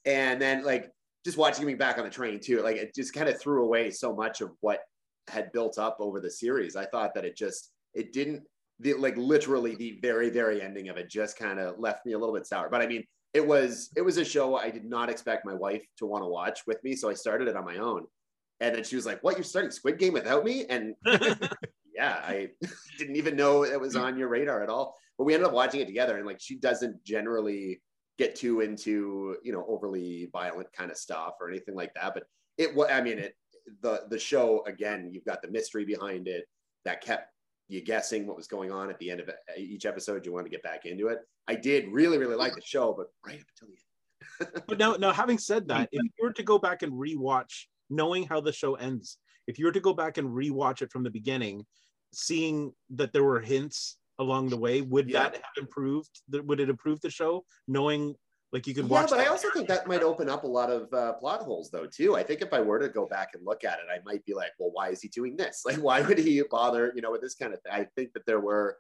And 0.05 0.39
then 0.41 0.63
like 0.63 0.91
just 1.23 1.37
watching 1.37 1.65
me 1.65 1.73
back 1.73 1.97
on 1.97 2.03
the 2.03 2.09
train 2.11 2.39
too, 2.39 2.61
like 2.61 2.75
it 2.75 2.93
just 2.93 3.13
kind 3.13 3.29
of 3.29 3.39
threw 3.39 3.63
away 3.63 3.89
so 3.89 4.13
much 4.13 4.41
of 4.41 4.51
what 4.59 4.81
had 5.27 5.51
built 5.53 5.79
up 5.79 5.97
over 5.99 6.19
the 6.19 6.29
series. 6.29 6.75
I 6.75 6.85
thought 6.85 7.13
that 7.15 7.25
it 7.25 7.35
just 7.37 7.71
it 7.93 8.11
didn't 8.13 8.43
the 8.79 8.93
like 8.93 9.15
literally 9.17 9.75
the 9.75 9.99
very 10.01 10.29
very 10.29 10.61
ending 10.61 10.89
of 10.89 10.97
it 10.97 11.09
just 11.09 11.37
kind 11.37 11.59
of 11.59 11.79
left 11.79 12.05
me 12.05 12.13
a 12.13 12.19
little 12.19 12.35
bit 12.35 12.45
sour. 12.45 12.69
But 12.69 12.81
I 12.81 12.87
mean, 12.87 13.03
it 13.33 13.45
was 13.45 13.89
it 13.95 14.01
was 14.01 14.17
a 14.17 14.25
show 14.25 14.55
I 14.55 14.69
did 14.69 14.85
not 14.85 15.09
expect 15.09 15.45
my 15.45 15.53
wife 15.53 15.83
to 15.97 16.05
want 16.05 16.23
to 16.23 16.27
watch 16.27 16.61
with 16.67 16.83
me, 16.83 16.95
so 16.95 17.09
I 17.09 17.13
started 17.13 17.47
it 17.47 17.55
on 17.55 17.65
my 17.65 17.77
own. 17.77 18.05
And 18.61 18.73
then 18.73 18.83
she 18.83 18.95
was 18.95 19.05
like, 19.05 19.21
"What? 19.23 19.35
You're 19.35 19.43
starting 19.43 19.71
Squid 19.71 19.97
Game 19.97 20.13
without 20.13 20.45
me?" 20.45 20.65
And 20.69 20.95
yeah, 21.93 22.21
I 22.23 22.49
didn't 22.97 23.15
even 23.17 23.35
know 23.35 23.63
it 23.63 23.79
was 23.79 23.95
on 23.95 24.17
your 24.17 24.29
radar 24.29 24.63
at 24.63 24.69
all. 24.69 24.95
But 25.17 25.25
we 25.25 25.33
ended 25.33 25.47
up 25.47 25.53
watching 25.53 25.81
it 25.81 25.87
together, 25.87 26.17
and 26.17 26.25
like 26.25 26.39
she 26.39 26.55
doesn't 26.57 27.03
generally 27.03 27.81
get 28.17 28.35
too 28.35 28.61
into 28.61 29.35
you 29.43 29.51
know 29.51 29.65
overly 29.67 30.29
violent 30.31 30.71
kind 30.71 30.89
of 30.89 30.97
stuff 30.97 31.35
or 31.41 31.49
anything 31.49 31.75
like 31.75 31.93
that. 31.95 32.13
But 32.13 32.23
it 32.57 32.73
was, 32.73 32.89
I 32.89 33.01
mean, 33.01 33.19
it 33.19 33.35
the 33.81 34.03
the 34.09 34.19
show 34.19 34.63
again. 34.65 35.09
You've 35.11 35.25
got 35.25 35.41
the 35.41 35.51
mystery 35.51 35.83
behind 35.83 36.29
it 36.29 36.45
that 36.85 37.01
kept 37.01 37.34
you 37.67 37.81
guessing 37.81 38.27
what 38.27 38.37
was 38.37 38.47
going 38.47 38.71
on 38.71 38.89
at 38.89 38.99
the 38.99 39.09
end 39.09 39.19
of 39.19 39.29
each 39.57 39.85
episode. 39.85 40.25
You 40.25 40.33
want 40.33 40.45
to 40.45 40.49
get 40.51 40.63
back 40.63 40.85
into 40.85 41.07
it. 41.07 41.19
I 41.47 41.55
did 41.55 41.87
really 41.91 42.17
really 42.17 42.35
like 42.35 42.55
the 42.55 42.61
show, 42.61 42.93
but 42.93 43.07
right 43.25 43.39
up 43.39 43.47
until 43.59 43.67
the 43.67 43.73
end. 43.73 44.63
But 44.67 44.79
now, 44.79 44.93
now, 44.93 45.11
having 45.11 45.37
said 45.37 45.67
that, 45.67 45.89
if 45.91 46.01
you 46.03 46.09
were 46.23 46.33
to 46.33 46.43
go 46.43 46.57
back 46.57 46.81
and 46.83 46.91
rewatch, 46.93 47.65
knowing 47.89 48.25
how 48.25 48.41
the 48.41 48.51
show 48.51 48.75
ends, 48.75 49.17
if 49.47 49.59
you 49.59 49.65
were 49.65 49.71
to 49.71 49.79
go 49.79 49.93
back 49.93 50.17
and 50.17 50.27
rewatch 50.29 50.81
it 50.81 50.91
from 50.91 51.03
the 51.03 51.11
beginning, 51.11 51.65
seeing 52.13 52.73
that 52.91 53.13
there 53.13 53.23
were 53.23 53.39
hints 53.41 53.97
along 54.17 54.49
the 54.49 54.57
way, 54.57 54.81
would 54.81 55.09
Yeah. 55.09 55.23
that 55.23 55.35
have 55.35 55.43
improved? 55.57 56.21
Would 56.31 56.59
it 56.59 56.69
improve 56.69 57.01
the 57.01 57.09
show? 57.09 57.45
Knowing, 57.67 58.15
like, 58.51 58.67
you 58.67 58.73
could 58.73 58.87
watch. 58.87 59.11
Yeah, 59.11 59.17
but 59.17 59.25
I 59.25 59.29
also 59.29 59.49
think 59.51 59.67
that 59.67 59.87
might 59.87 60.03
open 60.03 60.29
up 60.29 60.43
a 60.43 60.47
lot 60.47 60.69
of 60.69 60.93
uh, 60.93 61.13
plot 61.13 61.41
holes, 61.41 61.69
though. 61.71 61.87
Too. 61.87 62.15
I 62.15 62.23
think 62.23 62.41
if 62.41 62.53
I 62.53 62.61
were 62.61 62.79
to 62.79 62.89
go 62.89 63.05
back 63.05 63.29
and 63.33 63.45
look 63.45 63.63
at 63.63 63.79
it, 63.79 63.85
I 63.91 63.99
might 64.05 64.23
be 64.25 64.33
like, 64.33 64.51
"Well, 64.59 64.71
why 64.71 64.89
is 64.89 65.01
he 65.01 65.07
doing 65.09 65.35
this? 65.35 65.63
Like, 65.65 65.77
why 65.77 66.01
would 66.01 66.17
he 66.17 66.41
bother? 66.49 66.93
You 66.95 67.01
know, 67.01 67.11
with 67.11 67.21
this 67.21 67.35
kind 67.35 67.53
of 67.53 67.61
thing?" 67.61 67.73
I 67.73 67.87
think 67.95 68.13
that 68.13 68.25
there 68.25 68.39
were, 68.39 68.77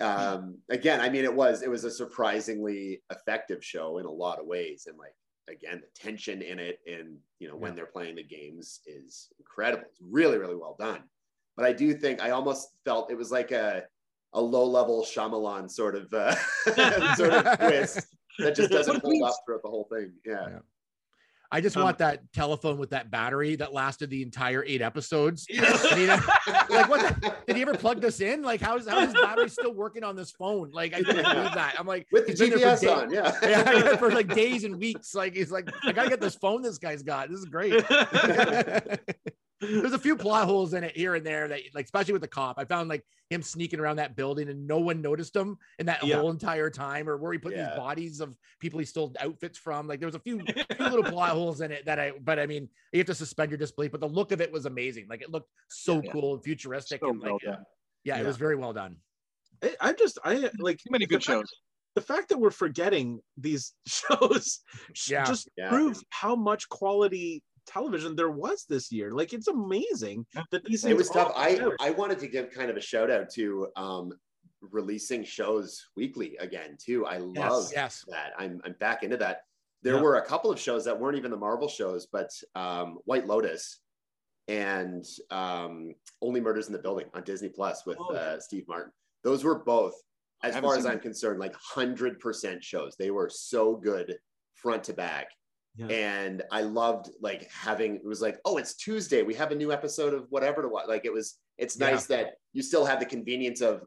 um, 0.00 0.58
again, 0.70 1.00
I 1.00 1.08
mean, 1.08 1.24
it 1.24 1.34
was 1.34 1.62
it 1.62 1.70
was 1.70 1.84
a 1.84 1.90
surprisingly 1.90 3.02
effective 3.10 3.64
show 3.64 3.98
in 3.98 4.06
a 4.06 4.10
lot 4.10 4.38
of 4.38 4.46
ways, 4.46 4.86
and 4.86 4.96
like 4.96 5.14
again, 5.48 5.82
the 5.82 6.00
tension 6.00 6.40
in 6.40 6.58
it, 6.58 6.78
and 6.86 7.18
you 7.38 7.48
know, 7.48 7.56
when 7.56 7.74
they're 7.74 7.86
playing 7.86 8.16
the 8.16 8.24
games 8.24 8.80
is 8.86 9.28
incredible. 9.38 9.84
It's 9.90 10.00
really, 10.00 10.38
really 10.38 10.56
well 10.56 10.76
done. 10.78 11.02
But 11.56 11.66
I 11.66 11.72
do 11.72 11.92
think 11.94 12.22
I 12.22 12.30
almost 12.30 12.68
felt 12.84 13.10
it 13.10 13.18
was 13.18 13.30
like 13.30 13.50
a 13.50 13.84
a 14.34 14.40
low 14.40 14.64
level 14.64 15.04
Shyamalan 15.04 15.70
sort 15.70 15.94
of 15.96 16.12
uh, 16.14 16.34
sort 17.16 17.32
of 17.32 17.58
twist 17.58 18.06
that 18.38 18.54
just 18.54 18.70
doesn't 18.70 19.02
hold 19.02 19.22
up 19.22 19.34
throughout 19.46 19.62
the 19.62 19.68
whole 19.70 19.88
thing. 19.92 20.12
Yeah. 20.24 20.46
Yeah. 20.48 20.58
I 21.54 21.60
just 21.60 21.76
Um, 21.76 21.82
want 21.82 21.98
that 21.98 22.32
telephone 22.32 22.78
with 22.78 22.88
that 22.90 23.10
battery 23.10 23.56
that 23.56 23.74
lasted 23.74 24.08
the 24.08 24.22
entire 24.22 24.64
eight 24.64 24.80
episodes. 24.80 25.46
And 25.50 25.66
he- 25.98 26.06
like, 26.06 26.88
what? 26.88 27.20
the- 27.20 27.34
did 27.46 27.56
he 27.56 27.62
ever 27.62 27.74
plug 27.74 28.00
this 28.00 28.20
in? 28.22 28.40
Like, 28.42 28.62
how 28.62 28.76
is 28.78 28.88
how 28.88 29.00
is 29.00 29.12
battery 29.12 29.50
still 29.50 29.74
working 29.74 30.02
on 30.02 30.16
this 30.16 30.30
phone? 30.30 30.70
Like, 30.72 30.94
I 30.94 31.02
couldn't 31.02 31.22
believe 31.24 31.52
that. 31.52 31.74
I'm 31.78 31.86
like, 31.86 32.06
With 32.10 32.24
the 32.26 32.32
he's 32.32 32.38
been 32.40 32.52
GPS 32.58 32.78
for 32.78 32.86
day- 32.86 32.92
on, 32.92 33.10
yeah. 33.12 33.36
yeah, 33.42 33.96
for 33.96 34.10
like 34.10 34.34
days 34.34 34.64
and 34.64 34.78
weeks. 34.78 35.14
Like, 35.14 35.34
he's 35.34 35.50
like, 35.52 35.68
I 35.84 35.92
gotta 35.92 36.08
get 36.08 36.22
this 36.22 36.36
phone 36.36 36.62
this 36.62 36.78
guy's 36.78 37.02
got. 37.02 37.28
This 37.28 37.40
is 37.40 37.44
great. 37.44 37.84
There's 39.62 39.92
a 39.92 39.98
few 39.98 40.16
plot 40.16 40.46
holes 40.46 40.74
in 40.74 40.82
it 40.82 40.96
here 40.96 41.14
and 41.14 41.24
there 41.24 41.46
that, 41.48 41.60
like, 41.72 41.84
especially 41.84 42.12
with 42.14 42.22
the 42.22 42.28
cop, 42.28 42.58
I 42.58 42.64
found 42.64 42.88
like 42.88 43.04
him 43.30 43.42
sneaking 43.42 43.78
around 43.80 43.96
that 43.96 44.16
building 44.16 44.48
and 44.48 44.66
no 44.66 44.78
one 44.80 45.00
noticed 45.00 45.34
him 45.36 45.56
in 45.78 45.86
that 45.86 46.02
Yeah. 46.04 46.16
whole 46.16 46.30
entire 46.30 46.68
time, 46.68 47.08
or 47.08 47.16
where 47.16 47.32
he 47.32 47.38
put 47.38 47.52
Yeah. 47.54 47.68
these 47.70 47.76
bodies 47.76 48.20
of 48.20 48.36
people 48.58 48.80
he 48.80 48.84
stole 48.84 49.14
outfits 49.20 49.56
from. 49.58 49.86
Like, 49.86 50.00
there 50.00 50.06
was 50.08 50.16
a 50.16 50.20
few, 50.20 50.44
few 50.76 50.88
little 50.88 51.04
plot 51.04 51.30
holes 51.30 51.60
in 51.60 51.70
it 51.70 51.84
that 51.86 51.98
I, 52.00 52.10
but 52.10 52.38
I 52.40 52.46
mean, 52.46 52.68
you 52.92 52.98
have 52.98 53.06
to 53.06 53.14
suspend 53.14 53.50
your 53.52 53.58
disbelief. 53.58 53.92
But 53.92 54.00
the 54.00 54.08
look 54.08 54.32
of 54.32 54.40
it 54.40 54.50
was 54.52 54.66
amazing. 54.66 55.06
Like, 55.08 55.22
it 55.22 55.30
looked 55.30 55.50
so 55.68 56.02
Yeah. 56.02 56.10
cool 56.12 56.34
and 56.34 56.42
futuristic, 56.44 57.00
So 57.00 57.10
and 57.10 57.20
like, 57.20 57.30
well 57.30 57.38
yeah, 57.42 57.50
done. 57.52 57.64
yeah, 58.04 58.18
it 58.18 58.26
was 58.26 58.36
very 58.36 58.56
well 58.56 58.72
done. 58.72 58.96
I, 59.62 59.76
I'm 59.80 59.96
just, 59.96 60.18
I 60.24 60.50
like 60.58 60.78
Too 60.78 60.90
many 60.90 61.06
good 61.06 61.22
shows. 61.22 61.46
the 61.94 62.00
fact 62.02 62.30
that 62.30 62.38
we're 62.38 62.50
forgetting 62.50 63.20
these 63.36 63.74
shows 63.86 64.60
Yeah. 65.08 65.24
just 65.24 65.48
Yeah. 65.56 65.68
proves 65.68 66.04
how 66.10 66.34
much 66.34 66.68
quality 66.68 67.44
television 67.66 68.14
there 68.16 68.30
was 68.30 68.64
this 68.68 68.90
year. 68.92 69.12
Like 69.12 69.32
it's 69.32 69.48
amazing 69.48 70.26
that 70.50 70.64
these 70.64 70.84
it 70.84 70.96
was 70.96 71.10
tough. 71.10 71.32
all 71.34 71.40
I. 71.40 71.58
I 71.80 71.90
wanted 71.90 72.18
to 72.20 72.28
give 72.28 72.50
kind 72.50 72.70
of 72.70 72.76
a 72.76 72.80
shout 72.80 73.10
out 73.10 73.30
to 73.34 73.68
um, 73.76 74.12
releasing 74.60 75.24
shows 75.24 75.84
weekly 75.96 76.36
again 76.38 76.76
too. 76.78 77.06
I 77.06 77.18
love 77.18 77.70
Yes. 77.72 78.04
that. 78.08 78.32
I'm 78.38 78.60
I'm 78.64 78.74
back 78.80 79.02
into 79.02 79.16
that. 79.18 79.42
There 79.82 79.96
Yeah. 79.96 80.02
were 80.02 80.16
a 80.16 80.24
couple 80.24 80.50
of 80.50 80.60
shows 80.60 80.84
that 80.84 80.98
weren't 80.98 81.16
even 81.18 81.30
the 81.30 81.36
Marvel 81.36 81.68
shows, 81.68 82.06
but 82.06 82.30
um, 82.54 82.98
White 83.04 83.26
Lotus 83.26 83.80
and 84.48 85.04
um, 85.30 85.94
Only 86.20 86.40
Murders 86.40 86.66
in 86.66 86.72
the 86.72 86.78
Building 86.78 87.06
on 87.14 87.22
Disney 87.24 87.48
Plus 87.48 87.84
with 87.86 87.96
Oh, 88.00 88.12
yeah. 88.12 88.18
uh, 88.20 88.40
Steve 88.40 88.64
Martin. 88.68 88.92
Those 89.24 89.44
were 89.44 89.58
both, 89.60 89.94
as 90.42 90.56
far 90.58 90.76
as 90.76 90.84
I'm 90.86 90.98
concerned, 91.00 91.38
like 91.40 91.54
hundred 91.56 92.18
percent 92.20 92.62
shows. 92.62 92.96
They 92.98 93.10
were 93.10 93.28
so 93.28 93.76
good 93.76 94.16
front 94.54 94.84
to 94.84 94.92
back. 94.92 95.28
Yeah. 95.76 95.86
And 95.86 96.42
I 96.50 96.62
loved 96.62 97.10
like 97.20 97.50
having 97.50 97.96
it 97.96 98.04
was 98.04 98.20
like, 98.20 98.38
oh, 98.44 98.58
it's 98.58 98.74
Tuesday. 98.74 99.22
We 99.22 99.34
have 99.34 99.52
a 99.52 99.54
new 99.54 99.72
episode 99.72 100.12
of 100.12 100.26
whatever 100.30 100.62
to 100.62 100.68
watch. 100.68 100.86
Like 100.86 101.04
it 101.04 101.12
was, 101.12 101.38
it's 101.58 101.78
Yeah. 101.78 101.90
nice 101.90 102.06
that 102.06 102.34
you 102.52 102.62
still 102.62 102.84
have 102.84 103.00
the 103.00 103.06
convenience 103.06 103.60
of 103.62 103.82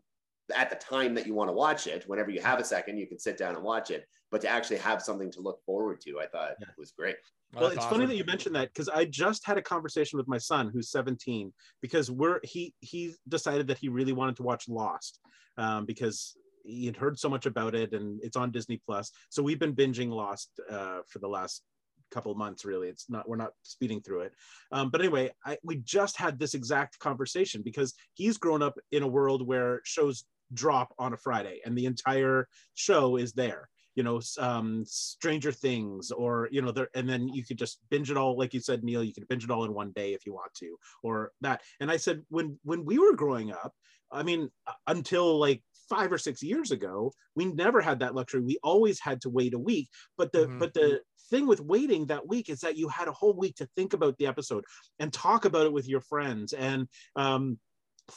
at 0.56 0.70
the 0.70 0.76
time 0.76 1.16
that 1.16 1.26
you 1.26 1.34
want 1.34 1.50
to 1.50 1.54
watch 1.54 1.88
it, 1.88 2.04
whenever 2.08 2.30
you 2.30 2.40
have 2.42 2.60
a 2.60 2.64
second, 2.64 2.98
you 3.00 3.08
can 3.08 3.18
sit 3.18 3.36
down 3.38 3.56
and 3.56 3.64
watch 3.64 3.90
it. 3.90 4.06
But 4.32 4.42
to 4.42 4.48
actually 4.48 4.78
have 4.78 5.02
something 5.02 5.32
to 5.32 5.42
look 5.42 5.60
forward 5.66 6.02
to, 6.02 6.20
I 6.20 6.28
thought 6.28 6.56
Yeah. 6.60 6.68
was 6.78 6.92
great. 6.92 7.16
well, 7.54 7.64
That's 7.70 7.76
it's 7.78 7.86
funny 7.86 8.06
that 8.06 8.16
you 8.16 8.26
mentioned 8.26 8.56
that 8.56 8.70
because 8.74 8.90
I 8.90 9.06
just 9.06 9.46
had 9.46 9.58
a 9.58 9.62
conversation 9.62 10.18
with 10.18 10.28
my 10.28 10.38
son 10.38 10.70
who's 10.74 10.90
17 10.90 11.54
because 11.82 12.10
we're 12.12 12.40
he 12.44 12.74
he 12.80 13.14
decided 13.28 13.68
that 13.68 13.78
he 13.78 13.90
really 13.90 14.14
wanted 14.14 14.36
to 14.38 14.44
watch 14.44 14.68
Lost 14.68 15.20
um, 15.58 15.86
because 15.86 16.36
he 16.64 16.86
had 16.88 16.98
heard 16.98 17.18
so 17.20 17.30
much 17.30 17.46
about 17.46 17.76
it 17.76 17.94
and 17.94 18.20
it's 18.24 18.36
on 18.36 18.52
Disney 18.52 18.82
Plus. 18.86 19.12
So 19.30 19.42
we've 19.44 19.60
been 19.60 19.76
binging 19.76 20.10
Lost 20.10 20.50
uh, 20.70 21.02
for 21.08 21.20
the 21.20 21.28
last 21.28 21.64
couple 22.12 22.34
months. 22.36 22.66
Really, 22.66 22.90
it's 22.90 23.10
not 23.10 23.28
we're 23.28 23.36
not 23.36 23.52
speeding 23.64 24.02
through 24.02 24.22
it. 24.22 24.34
Um, 24.72 24.90
but 24.90 25.02
anyway, 25.02 25.32
I, 25.46 25.58
we 25.64 25.78
just 25.78 26.18
had 26.18 26.40
this 26.40 26.54
exact 26.54 27.00
conversation 27.00 27.62
because 27.64 27.94
he's 28.14 28.38
grown 28.38 28.62
up 28.62 28.78
in 28.92 29.04
a 29.04 29.08
world 29.08 29.46
where 29.46 29.82
shows 29.84 30.26
drop 30.54 30.94
on 31.00 31.14
a 31.14 31.18
Friday 31.18 31.60
and 31.66 31.78
the 31.78 31.86
entire 31.86 32.48
show 32.76 33.18
is 33.18 33.34
there 33.34 33.70
you 33.96 34.04
know 34.04 34.22
um 34.40 34.84
stranger 34.86 35.52
things 35.52 36.12
or 36.12 36.48
you 36.52 36.62
know 36.62 36.72
there 36.72 36.90
and 36.94 37.10
then 37.10 37.28
you 37.30 37.44
could 37.44 37.58
just 37.58 37.80
binge 37.90 38.12
it 38.12 38.18
all 38.18 38.38
like 38.38 38.54
you 38.54 38.60
said 38.60 38.84
neil 38.84 39.04
you 39.04 39.14
could 39.14 39.28
binge 39.28 39.44
it 39.44 39.52
all 39.52 39.64
in 39.64 39.74
one 39.74 39.92
day 39.92 40.14
if 40.14 40.26
you 40.26 40.34
want 40.34 40.54
to 40.54 40.78
or 41.02 41.32
that 41.42 41.62
and 41.80 41.90
i 41.90 41.98
said 41.98 42.22
when 42.30 42.60
when 42.64 42.86
we 42.86 43.00
were 43.00 43.16
growing 43.16 43.52
up 43.52 43.74
i 44.12 44.22
mean 44.22 44.50
until 44.88 45.40
like 45.40 45.64
five 45.90 46.12
or 46.12 46.18
six 46.18 46.42
years 46.42 46.72
ago 46.72 47.12
we 47.36 47.46
never 47.46 47.82
had 47.82 48.00
that 48.00 48.16
luxury. 48.16 48.42
We 48.42 48.58
always 48.64 49.00
had 49.00 49.22
to 49.22 49.30
wait 49.30 49.54
a 49.54 49.60
week. 49.60 49.90
But 50.18 50.32
the 50.32 50.48
Mhm. 50.48 50.60
but 50.60 50.74
the 50.74 51.02
thing 51.30 51.48
with 51.48 51.60
waiting 51.60 52.06
that 52.08 52.28
week 52.28 52.50
is 52.50 52.60
that 52.62 52.78
you 52.78 52.88
had 52.88 53.08
a 53.08 53.12
whole 53.12 53.34
week 53.36 53.56
to 53.56 53.68
think 53.76 53.94
about 53.94 54.18
the 54.18 54.28
episode 54.28 54.64
and 55.00 55.12
talk 55.12 55.46
about 55.46 55.66
it 55.66 55.74
with 55.74 55.88
your 55.88 56.02
friends 56.02 56.54
and 56.54 56.88
um 57.16 57.60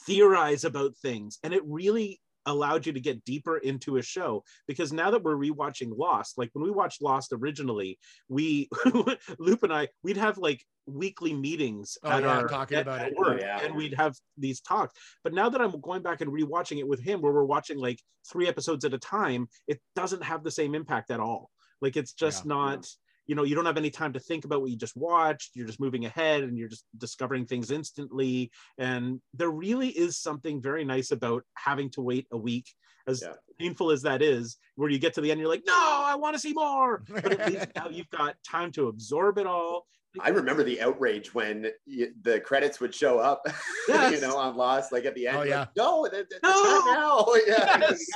theorize 0.07 0.65
about 0.65 0.97
things. 0.97 1.39
And 1.43 1.55
it 1.55 1.63
really 1.65 2.21
allowed 2.49 2.87
you 2.87 2.93
to 2.93 3.01
get 3.01 3.25
deeper 3.25 3.59
into 3.59 3.97
a 3.97 4.03
show 4.03 4.43
because 4.67 4.93
now 4.93 5.11
that 5.11 5.23
we're 5.23 5.37
rewatching 5.37 5.97
Lost, 5.97 6.39
like 6.39 6.51
when 6.53 6.65
we 6.65 6.71
watched 6.71 7.03
Lost 7.03 7.33
originally, 7.33 7.99
we 8.29 8.69
Loop 9.39 9.63
and 9.63 9.73
I 9.73 9.89
we'd 10.03 10.17
have 10.17 10.39
like 10.39 10.63
weekly 10.87 11.35
meetings 11.35 11.99
Oh, 12.03 12.11
at 12.11 12.23
yeah, 12.23 12.29
our 12.29 12.49
talking 12.49 12.79
at- 12.79 12.83
about 12.83 13.01
at 13.01 13.09
it. 13.13 13.17
work, 13.19 13.39
Oh, 13.41 13.45
yeah. 13.45 13.61
and 13.63 13.75
we'd 13.75 13.95
have 13.95 14.15
these 14.39 14.61
talks. 14.61 14.95
But 15.23 15.35
now 15.35 15.49
that 15.51 15.61
I'm 15.61 15.79
going 15.81 16.03
back 16.03 16.21
and 16.23 16.31
rewatching 16.33 16.79
it 16.79 16.89
with 16.89 17.01
him, 17.01 17.21
where 17.21 17.33
we're 17.33 17.45
watching 17.45 17.79
like 17.79 18.01
three 18.31 18.49
episodes 18.49 18.85
at 18.85 18.95
a 18.95 18.99
time, 18.99 19.49
it 19.67 19.81
doesn't 19.95 20.23
have 20.25 20.43
the 20.45 20.51
same 20.51 20.75
impact 20.75 21.11
at 21.11 21.21
all. 21.21 21.51
Like 21.83 21.97
it's 21.97 22.13
just 22.15 22.45
Yeah. 22.45 22.55
not 22.55 22.87
you 23.29 23.35
know 23.37 23.45
you 23.45 23.55
don't 23.55 23.67
have 23.67 23.77
any 23.77 23.91
time 23.91 24.13
to 24.15 24.19
think 24.19 24.45
about 24.45 24.61
what 24.61 24.71
you 24.71 24.77
just 24.77 24.97
watched 24.97 25.53
you're 25.55 25.67
just 25.67 25.79
moving 25.79 26.05
ahead 26.07 26.43
and 26.43 26.59
you're 26.59 26.69
just 26.69 26.85
discovering 26.97 27.47
things 27.47 27.71
instantly 27.71 28.51
and 28.79 29.21
there 29.35 29.51
really 29.51 29.91
is 29.91 30.17
something 30.19 30.61
very 30.61 30.85
nice 30.85 31.13
about 31.13 31.45
having 31.55 31.89
to 31.91 32.01
wait 32.01 32.27
a 32.33 32.37
week 32.37 32.67
as 33.07 33.23
Yeah. 33.23 33.35
painful 33.61 33.91
as 33.93 34.03
that 34.03 34.23
is 34.23 34.57
where 34.75 34.91
you 34.91 34.99
get 34.99 35.15
to 35.15 35.21
the 35.21 35.31
end 35.31 35.39
you're 35.41 35.49
like 35.49 35.63
no 35.67 35.75
i 36.05 36.15
want 36.17 36.35
to 36.35 36.41
see 36.41 36.53
more 36.55 37.05
but 37.09 37.33
at 37.41 37.53
least 37.53 37.69
now 37.77 37.89
you've 37.89 38.11
got 38.11 38.35
time 38.45 38.73
to 38.73 38.89
absorb 38.89 39.39
it 39.39 39.47
all 39.47 39.87
I 40.21 40.31
remember 40.31 40.65
the 40.65 40.81
outrage 40.81 41.35
when 41.35 41.71
y- 41.87 42.09
the 42.23 42.41
credits 42.41 42.81
would 42.81 42.95
show 42.95 43.19
up, 43.19 43.43
you 43.89 44.21
know, 44.23 44.37
on 44.39 44.57
Lost, 44.57 44.91
like 44.91 45.05
at 45.05 45.15
the 45.15 45.29
end. 45.29 45.37
Oh, 45.37 45.41
like, 45.41 45.49
yeah. 45.51 45.67
no, 45.77 46.07
it- 46.07 46.15
it- 46.15 46.35
No. 46.43 46.49
not 46.51 46.87
now. 46.97 47.35
Yeah. 47.47 47.79
Yes. 47.79 48.07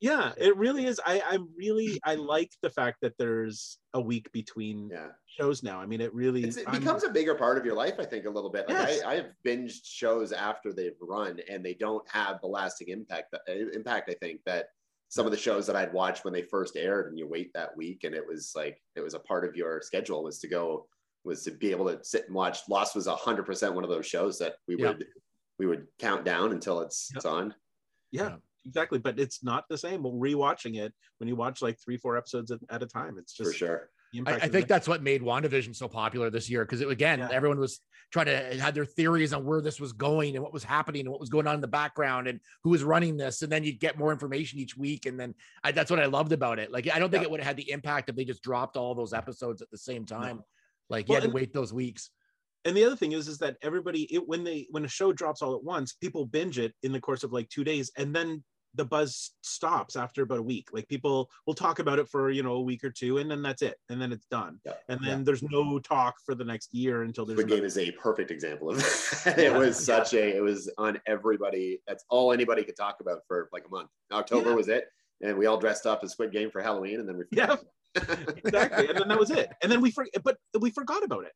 Yeah 0.00 0.32
it 0.38 0.56
really 0.56 0.86
is 0.86 1.00
i 1.04 1.22
i'm 1.28 1.48
really 1.56 2.00
i 2.04 2.14
like 2.14 2.50
the 2.62 2.70
fact 2.70 2.98
that 3.02 3.12
there's 3.18 3.78
a 3.94 4.00
week 4.00 4.30
between 4.32 4.88
yeah. 4.90 5.08
shows 5.26 5.62
now 5.62 5.78
i 5.80 5.84
mean 5.86 6.00
it 6.00 6.12
really 6.14 6.42
It's, 6.44 6.56
it 6.56 6.66
I'm- 6.68 6.80
becomes 6.80 7.04
a 7.04 7.10
bigger 7.10 7.34
part 7.34 7.58
of 7.58 7.64
your 7.66 7.74
life, 7.74 7.94
I 7.98 8.04
think, 8.04 8.24
a 8.26 8.30
little 8.30 8.50
bit. 8.50 8.68
Like 8.68 8.78
Yes. 8.88 9.02
I, 9.04 9.12
I've 9.16 9.32
binged 9.46 9.84
shows 9.84 10.32
after 10.32 10.72
they've 10.72 10.96
run, 11.00 11.38
and 11.50 11.64
they 11.64 11.74
don't 11.74 12.06
have 12.10 12.40
the 12.40 12.46
lasting 12.46 12.88
impact. 12.88 13.32
That, 13.32 13.42
uh, 13.48 13.70
impact, 13.74 14.08
I 14.10 14.14
think, 14.14 14.40
that 14.46 14.66
some 15.08 15.26
of 15.26 15.32
the 15.32 15.38
shows 15.38 15.66
that 15.66 15.74
I'd 15.76 15.92
watched 15.92 16.24
when 16.24 16.32
they 16.32 16.42
first 16.42 16.76
aired, 16.76 17.08
and 17.08 17.18
you 17.18 17.26
wait 17.28 17.50
that 17.54 17.76
week, 17.76 18.04
and 18.04 18.14
it 18.14 18.24
was 18.26 18.52
like 18.54 18.80
it 18.96 19.00
was 19.00 19.14
a 19.14 19.18
part 19.18 19.44
of 19.44 19.56
your 19.56 19.82
schedule 19.82 20.22
was 20.22 20.38
to 20.40 20.48
go 20.48 20.86
was 21.24 21.42
to 21.44 21.50
be 21.50 21.70
able 21.72 21.86
to 21.88 22.02
sit 22.04 22.26
and 22.26 22.34
watch. 22.34 22.60
Lost 22.68 22.94
was 22.94 23.06
hundred 23.06 23.44
percent 23.44 23.74
one 23.74 23.84
of 23.84 23.90
those 23.90 24.06
shows 24.06 24.38
that 24.38 24.54
we 24.68 24.76
Yeah. 24.76 24.88
would 24.88 25.06
we 25.58 25.66
would 25.66 25.86
count 25.98 26.24
down 26.24 26.52
until 26.52 26.80
it's 26.80 27.10
Yep. 27.12 27.16
it's 27.16 27.24
on. 27.26 27.54
yeah, 28.12 28.22
Yeah. 28.22 28.36
Exactly 28.66 28.98
but 28.98 29.18
it's 29.18 29.42
not 29.42 29.64
the 29.68 29.78
same 29.78 30.02
rewatching 30.02 30.76
it 30.76 30.92
when 31.18 31.28
you 31.28 31.36
watch 31.36 31.62
like 31.62 31.78
three 31.82 31.96
four 31.96 32.16
episodes 32.16 32.50
at, 32.50 32.58
at 32.70 32.82
a 32.82 32.86
time 32.86 33.16
it's 33.18 33.32
just 33.32 33.50
for 33.52 33.56
sure. 33.56 33.90
I, 34.26 34.32
I 34.34 34.38
think 34.40 34.52
there. 34.52 34.62
that's 34.62 34.88
what 34.88 35.04
made 35.04 35.22
WandaVision 35.22 35.76
so 35.76 35.86
popular 35.86 36.30
this 36.30 36.50
year 36.50 36.64
because 36.64 36.80
again, 36.80 37.20
Yeah. 37.20 37.28
everyone 37.30 37.60
was 37.60 37.78
trying 38.10 38.26
to 38.26 38.60
had 38.60 38.74
their 38.74 38.84
theories 38.84 39.32
on 39.32 39.44
where 39.44 39.60
this 39.60 39.78
was 39.78 39.92
going 39.92 40.34
and 40.34 40.42
what 40.42 40.52
was 40.52 40.64
happening 40.64 41.02
and 41.02 41.10
what 41.10 41.20
was 41.20 41.28
going 41.28 41.46
on 41.46 41.54
in 41.54 41.60
the 41.60 41.68
background 41.68 42.26
and 42.26 42.40
who 42.64 42.70
was 42.70 42.82
running 42.82 43.16
this, 43.16 43.42
and 43.42 43.52
then 43.52 43.62
you'd 43.62 43.78
get 43.78 43.96
more 43.96 44.10
information 44.10 44.58
each 44.58 44.76
week, 44.76 45.06
and 45.06 45.16
then 45.20 45.32
I, 45.62 45.70
that's 45.70 45.92
what 45.92 46.00
I 46.00 46.06
loved 46.06 46.32
about 46.32 46.58
it. 46.58 46.72
Like 46.72 46.92
I 46.92 46.98
don't 46.98 47.08
think 47.12 47.20
Yeah. 47.22 47.28
it 47.28 47.30
would 47.30 47.38
have 47.40 47.46
had 47.46 47.56
the 47.56 47.70
impact 47.70 48.08
if 48.10 48.16
they 48.16 48.24
just 48.24 48.42
dropped 48.42 48.76
all 48.76 48.96
those 48.96 49.12
episodes 49.12 49.62
at 49.62 49.70
the 49.70 49.78
same 49.78 50.04
time. 50.04 50.42
Like 50.88 51.06
you 51.08 51.12
Well, 51.12 51.20
had 51.20 51.22
to 51.22 51.26
and- 51.28 51.34
wait 51.34 51.52
those 51.52 51.72
weeks. 51.72 52.10
And 52.64 52.76
the 52.76 52.84
other 52.84 52.96
thing 52.96 53.12
is 53.12 53.28
is 53.28 53.38
that 53.38 53.56
everybody 53.62 54.02
it, 54.14 54.26
when 54.26 54.44
they 54.44 54.66
when 54.70 54.84
a 54.84 54.88
show 54.88 55.12
drops 55.12 55.42
all 55.42 55.54
at 55.54 55.62
once 55.64 55.94
people 55.94 56.24
binge 56.26 56.58
it 56.58 56.74
in 56.82 56.92
the 56.92 57.00
course 57.00 57.24
of 57.24 57.32
like 57.32 57.48
two 57.48 57.64
days 57.64 57.90
and 57.96 58.14
then 58.14 58.42
the 58.74 58.84
buzz 58.84 59.32
stops 59.42 59.96
after 59.96 60.22
about 60.22 60.38
a 60.38 60.42
week 60.42 60.68
like 60.72 60.86
people 60.86 61.28
will 61.46 61.54
talk 61.54 61.80
about 61.80 61.98
it 61.98 62.08
for 62.08 62.30
you 62.30 62.42
know 62.42 62.52
a 62.52 62.60
week 62.60 62.84
or 62.84 62.90
two 62.90 63.18
and 63.18 63.28
then 63.30 63.42
that's 63.42 63.62
it 63.62 63.76
and 63.88 64.00
then 64.00 64.12
it's 64.12 64.26
done 64.26 64.60
Yeah. 64.64 64.74
and 64.88 65.00
then 65.04 65.24
there's 65.24 65.42
no 65.42 65.78
talk 65.80 66.14
for 66.24 66.34
the 66.36 66.44
next 66.44 66.72
year 66.72 67.02
until 67.02 67.26
there's 67.26 67.40
Squid 67.40 67.50
Game 67.56 67.64
is 67.64 67.78
a 67.78 67.90
perfect 67.92 68.30
example 68.30 68.70
of 68.70 68.76
that. 69.24 69.38
it 69.38 69.52
was 69.52 69.76
such 69.84 70.14
a 70.14 70.36
it 70.36 70.40
was 70.42 70.70
on 70.78 71.00
everybody. 71.06 71.80
That's 71.88 72.04
all 72.10 72.32
anybody 72.32 72.62
could 72.62 72.76
talk 72.76 72.98
about 73.00 73.22
for 73.26 73.48
like 73.52 73.64
a 73.66 73.70
month. 73.70 73.90
October 74.12 74.50
Yeah. 74.50 74.54
was 74.56 74.68
it, 74.68 74.84
and 75.20 75.36
we 75.36 75.46
all 75.46 75.58
dressed 75.58 75.86
up 75.86 76.04
as 76.04 76.12
Squid 76.12 76.30
Game 76.30 76.50
for 76.50 76.62
Halloween, 76.62 77.00
and 77.00 77.08
then 77.08 77.16
we 77.18 77.24
Yeah. 77.32 77.56
exactly 78.36 78.88
and 78.88 78.96
then 78.98 79.08
that 79.08 79.18
was 79.18 79.30
it 79.32 79.50
and 79.62 79.72
then 79.72 79.80
we 79.80 79.90
for, 79.90 80.06
but 80.22 80.36
we 80.60 80.70
forgot 80.70 81.02
about 81.02 81.24
it 81.24 81.32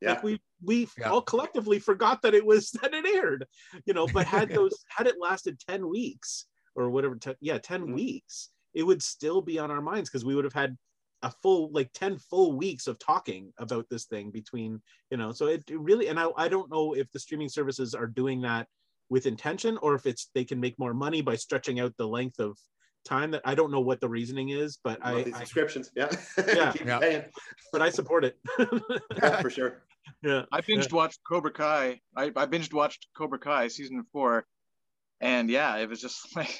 yeah. 0.00 0.10
like 0.14 0.22
we 0.22 0.40
we 0.62 0.88
Yeah. 0.98 1.10
all 1.10 1.22
collectively 1.22 1.78
forgot 1.78 2.22
that 2.22 2.34
it 2.34 2.44
was 2.44 2.70
that 2.82 2.94
it 2.94 3.06
aired 3.06 3.46
you 3.84 3.94
know 3.94 4.06
but 4.06 4.26
had 4.26 4.48
those 4.54 4.84
had 4.88 5.06
it 5.06 5.16
lasted 5.20 5.58
10 5.60 5.88
weeks 5.88 6.46
or 6.74 6.90
whatever 6.90 7.16
te- 7.16 7.34
yeah 7.40 7.58
10 7.58 7.86
Mhm. 7.88 7.94
weeks 7.94 8.50
it 8.74 8.82
would 8.84 9.02
still 9.02 9.40
be 9.42 9.58
on 9.58 9.70
our 9.70 9.82
minds 9.82 10.08
because 10.08 10.24
we 10.24 10.34
would 10.34 10.44
have 10.44 10.52
had 10.54 10.76
a 11.22 11.30
full 11.42 11.70
like 11.72 11.92
10 11.92 12.18
full 12.18 12.52
weeks 12.56 12.86
of 12.86 12.98
talking 12.98 13.52
about 13.58 13.86
this 13.90 14.06
thing 14.06 14.30
between 14.30 14.80
you 15.10 15.16
know 15.18 15.32
so 15.32 15.46
it, 15.48 15.62
it 15.68 15.78
really 15.78 16.08
and 16.08 16.18
I, 16.18 16.28
I 16.36 16.48
don't 16.48 16.70
know 16.70 16.94
if 16.94 17.10
the 17.12 17.18
streaming 17.18 17.48
services 17.48 17.94
are 17.94 18.06
doing 18.06 18.40
that 18.42 18.68
with 19.10 19.26
intention 19.26 19.76
or 19.78 19.94
if 19.94 20.06
it's 20.06 20.30
they 20.34 20.44
can 20.44 20.60
make 20.60 20.78
more 20.78 20.94
money 20.94 21.20
by 21.20 21.34
stretching 21.36 21.80
out 21.80 21.94
the 21.98 22.06
length 22.08 22.38
of 22.38 22.56
time 23.04 23.30
that 23.30 23.40
i 23.44 23.54
don't 23.54 23.70
know 23.70 23.80
what 23.80 24.00
the 24.00 24.08
reasoning 24.08 24.50
is 24.50 24.78
but 24.84 24.98
I, 25.02 25.12
Monthly 25.14 25.32
I 25.34 25.38
subscriptions. 25.38 25.90
Yeah. 25.96 26.10
Yeah. 26.46 26.72
Keep 26.72 26.86
Yeah. 26.86 26.98
paying. 26.98 27.24
but 27.72 27.80
i 27.82 27.90
support 27.90 28.24
it 28.24 28.38
Yeah, 29.22 29.40
for 29.40 29.50
sure. 29.50 29.82
yeah 30.22 30.42
I 30.52 30.60
binged 30.60 30.92
watched 30.92 31.20
Cobra 31.26 31.52
Kai. 31.52 32.00
I, 32.16 32.24
I 32.24 32.46
binged 32.46 32.72
watched 32.74 33.06
Cobra 33.16 33.38
Kai 33.38 33.68
season 33.68 34.04
four, 34.12 34.44
and 35.20 35.48
yeah, 35.48 35.76
it 35.76 35.88
was 35.88 36.00
just 36.00 36.34
like 36.36 36.58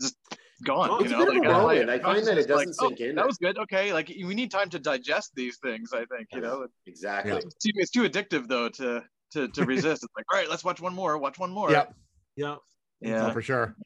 just 0.00 0.16
gone. 0.64 0.90
Oh, 0.90 0.98
you 0.98 1.04
it's 1.04 1.12
know, 1.12 1.22
a 1.22 1.26
bit 1.26 1.36
of 1.36 1.42
like, 1.42 1.48
a 1.48 1.52
I- 1.54 1.64
whirlwind. 1.64 1.90
I 1.90 1.98
find 1.98 2.26
that 2.26 2.38
it 2.38 2.48
doesn't 2.48 2.68
like, 2.68 2.74
sink 2.74 2.98
oh, 3.00 3.04
in. 3.04 3.14
That 3.14 3.26
was 3.26 3.38
good. 3.38 3.58
Okay, 3.58 3.92
like 3.92 4.08
we 4.08 4.34
need 4.34 4.50
time 4.50 4.70
to 4.70 4.78
digest 4.78 5.32
these 5.34 5.58
things. 5.62 5.92
I 5.92 6.04
think 6.04 6.28
you 6.32 6.40
know 6.40 6.66
Exactly. 6.86 7.32
it's 7.32 7.54
too, 7.54 7.70
it's 7.76 7.90
too 7.90 8.02
addictive 8.02 8.48
though 8.48 8.68
to 8.70 9.02
to 9.32 9.48
to 9.48 9.64
resist. 9.64 10.02
it's 10.04 10.12
like 10.16 10.26
all 10.32 10.38
right, 10.38 10.50
let's 10.50 10.64
watch 10.64 10.80
one 10.80 10.94
more. 10.94 11.16
Watch 11.18 11.38
one 11.38 11.50
more. 11.50 11.70
Yep, 11.70 11.94
yeah 12.36 12.46
oh, 12.56 12.58
Yeah. 13.00 13.32
for 13.32 13.42
sure. 13.42 13.76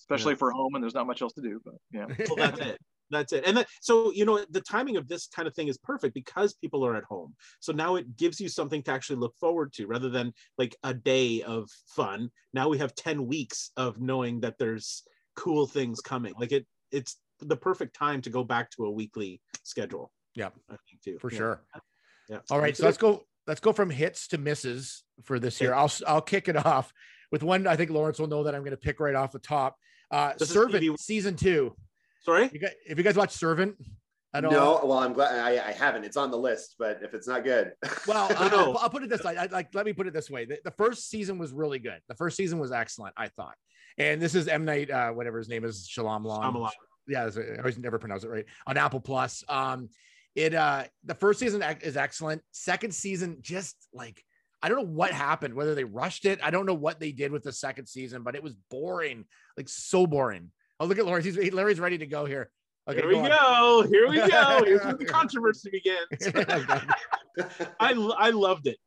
Especially 0.00 0.34
for 0.34 0.50
home 0.50 0.74
and 0.74 0.82
there's 0.82 0.94
not 0.94 1.06
much 1.06 1.22
else 1.22 1.32
to 1.34 1.42
do. 1.42 1.60
But 1.64 1.74
yeah. 1.92 2.06
well 2.28 2.36
that's 2.36 2.60
it 2.60 2.80
That's 3.10 3.32
it. 3.32 3.44
And 3.46 3.56
that, 3.56 3.66
so, 3.80 4.12
you 4.12 4.24
know, 4.24 4.44
the 4.50 4.60
timing 4.60 4.96
of 4.96 5.08
this 5.08 5.26
kind 5.26 5.48
of 5.48 5.54
thing 5.54 5.68
is 5.68 5.76
perfect 5.78 6.14
because 6.14 6.54
people 6.54 6.86
are 6.86 6.96
at 6.96 7.04
home. 7.04 7.34
So 7.58 7.72
now 7.72 7.96
it 7.96 8.16
gives 8.16 8.40
you 8.40 8.48
something 8.48 8.82
to 8.84 8.92
actually 8.92 9.16
look 9.16 9.36
forward 9.36 9.72
to 9.74 9.86
rather 9.86 10.08
than 10.08 10.32
like 10.58 10.76
a 10.84 10.94
day 10.94 11.42
of 11.42 11.68
fun. 11.88 12.30
Now 12.54 12.68
we 12.68 12.78
have 12.78 12.94
10 12.94 13.26
weeks 13.26 13.72
of 13.76 14.00
knowing 14.00 14.40
that 14.40 14.58
there's 14.58 15.02
cool 15.36 15.66
things 15.66 16.00
coming. 16.00 16.34
Like 16.38 16.52
it, 16.52 16.66
it's 16.92 17.16
the 17.40 17.56
perfect 17.56 17.96
time 17.96 18.22
to 18.22 18.30
go 18.30 18.44
back 18.44 18.70
to 18.72 18.84
a 18.84 18.90
weekly 18.90 19.40
schedule. 19.64 20.12
Yeah, 20.34 20.50
I 20.70 20.76
think 20.88 21.02
too. 21.02 21.18
for 21.18 21.30
Yeah. 21.30 21.38
sure. 21.38 21.62
Yeah. 22.28 22.38
All 22.50 22.60
right, 22.60 22.76
so 22.76 22.84
let's 22.84 22.98
go. 22.98 23.24
Let's 23.46 23.60
go 23.60 23.72
from 23.72 23.90
hits 23.90 24.28
to 24.28 24.38
misses 24.38 25.02
for 25.24 25.40
this 25.40 25.60
year. 25.60 25.74
I'll 25.74 25.90
I'll 26.06 26.20
kick 26.20 26.46
it 26.46 26.56
off 26.66 26.92
with 27.32 27.42
one. 27.42 27.66
I 27.66 27.74
think 27.74 27.90
Lawrence 27.90 28.20
will 28.20 28.28
know 28.28 28.44
that 28.44 28.54
I'm 28.54 28.60
going 28.60 28.70
to 28.70 28.76
pick 28.76 29.00
right 29.00 29.16
off 29.16 29.32
the 29.32 29.40
top. 29.40 29.76
Uh, 30.10 30.32
This 30.38 30.50
Servant 30.50 30.82
TV 30.82 30.98
season 30.98 31.36
two. 31.36 31.74
Sorry. 32.22 32.50
You 32.52 32.58
guys, 32.60 32.72
if 32.86 32.98
you 32.98 33.04
guys 33.04 33.16
watch 33.16 33.30
Servant, 33.32 33.76
I 34.32 34.40
don't 34.40 34.52
no, 34.52 34.80
well, 34.84 34.98
I'm 34.98 35.12
glad 35.12 35.38
I, 35.38 35.68
I 35.68 35.72
haven't. 35.72 36.04
It's 36.04 36.16
on 36.16 36.30
the 36.30 36.38
list, 36.38 36.76
but 36.78 37.00
if 37.02 37.14
it's 37.14 37.26
not 37.26 37.42
good, 37.44 37.72
Well, 38.06 38.28
I- 38.38 38.48
no. 38.48 38.72
I'll, 38.72 38.78
I'll 38.78 38.90
put 38.90 39.02
it 39.02 39.08
this 39.10 39.24
way. 39.24 39.36
I, 39.36 39.46
like, 39.46 39.74
let 39.74 39.86
me 39.86 39.92
put 39.92 40.06
it 40.06 40.12
this 40.12 40.30
way. 40.30 40.44
The, 40.44 40.58
the 40.64 40.70
first 40.72 41.10
season 41.10 41.38
was 41.38 41.52
really 41.52 41.78
good. 41.78 41.98
The 42.08 42.14
first 42.14 42.36
season 42.36 42.58
was 42.58 42.70
excellent, 42.72 43.14
I 43.16 43.28
thought. 43.28 43.54
And 43.98 44.20
this 44.22 44.34
is 44.34 44.46
M 44.48 44.64
Night, 44.64 44.90
uh, 44.90 45.10
whatever 45.10 45.38
his 45.38 45.48
name 45.48 45.64
is, 45.64 45.86
Shalom 45.88 46.24
Lam. 46.24 46.40
Shyamalan. 46.54 46.70
Yeah, 47.08 47.28
I 47.36 47.58
always 47.58 47.76
never 47.76 47.98
pronounce 47.98 48.22
it 48.22 48.28
right 48.28 48.44
on 48.66 48.76
Apple 48.76 49.00
Plus. 49.00 49.42
Um, 49.48 49.88
it 50.36 50.54
uh, 50.54 50.84
the 51.04 51.14
first 51.14 51.40
season 51.40 51.62
is 51.80 51.96
excellent. 51.96 52.40
Second 52.52 52.94
season, 52.94 53.38
just 53.40 53.74
like 53.92 54.22
I 54.62 54.68
don't 54.68 54.78
know 54.78 54.92
what 54.92 55.12
happened, 55.12 55.54
whether 55.54 55.74
they 55.74 55.84
rushed 55.84 56.26
it. 56.26 56.38
I 56.42 56.50
don't 56.50 56.66
know 56.66 56.74
what 56.74 57.00
they 57.00 57.12
did 57.12 57.32
with 57.32 57.42
the 57.42 57.52
second 57.52 57.86
season, 57.86 58.22
but 58.22 58.34
it 58.34 58.42
was 58.42 58.54
boring, 58.70 59.24
like 59.56 59.68
so 59.68 60.06
boring. 60.06 60.50
Oh, 60.78 60.86
look 60.86 60.98
at 60.98 61.06
Larry. 61.06 61.22
He's 61.22 61.52
Larry's 61.52 61.80
ready 61.80 61.98
to 61.98 62.06
go 62.06 62.24
here. 62.24 62.50
Okay, 62.88 63.00
Here 63.00 63.08
we 63.08 63.16
on. 63.16 63.28
go. 63.28 63.86
Here 63.88 64.08
we 64.08 64.16
go. 64.16 64.62
Here's 64.64 64.82
where 64.82 64.94
the 64.94 65.04
controversy 65.04 65.70
begins. 65.70 66.34
I 67.80 67.92
I 68.18 68.30
loved 68.30 68.66
it. 68.66 68.78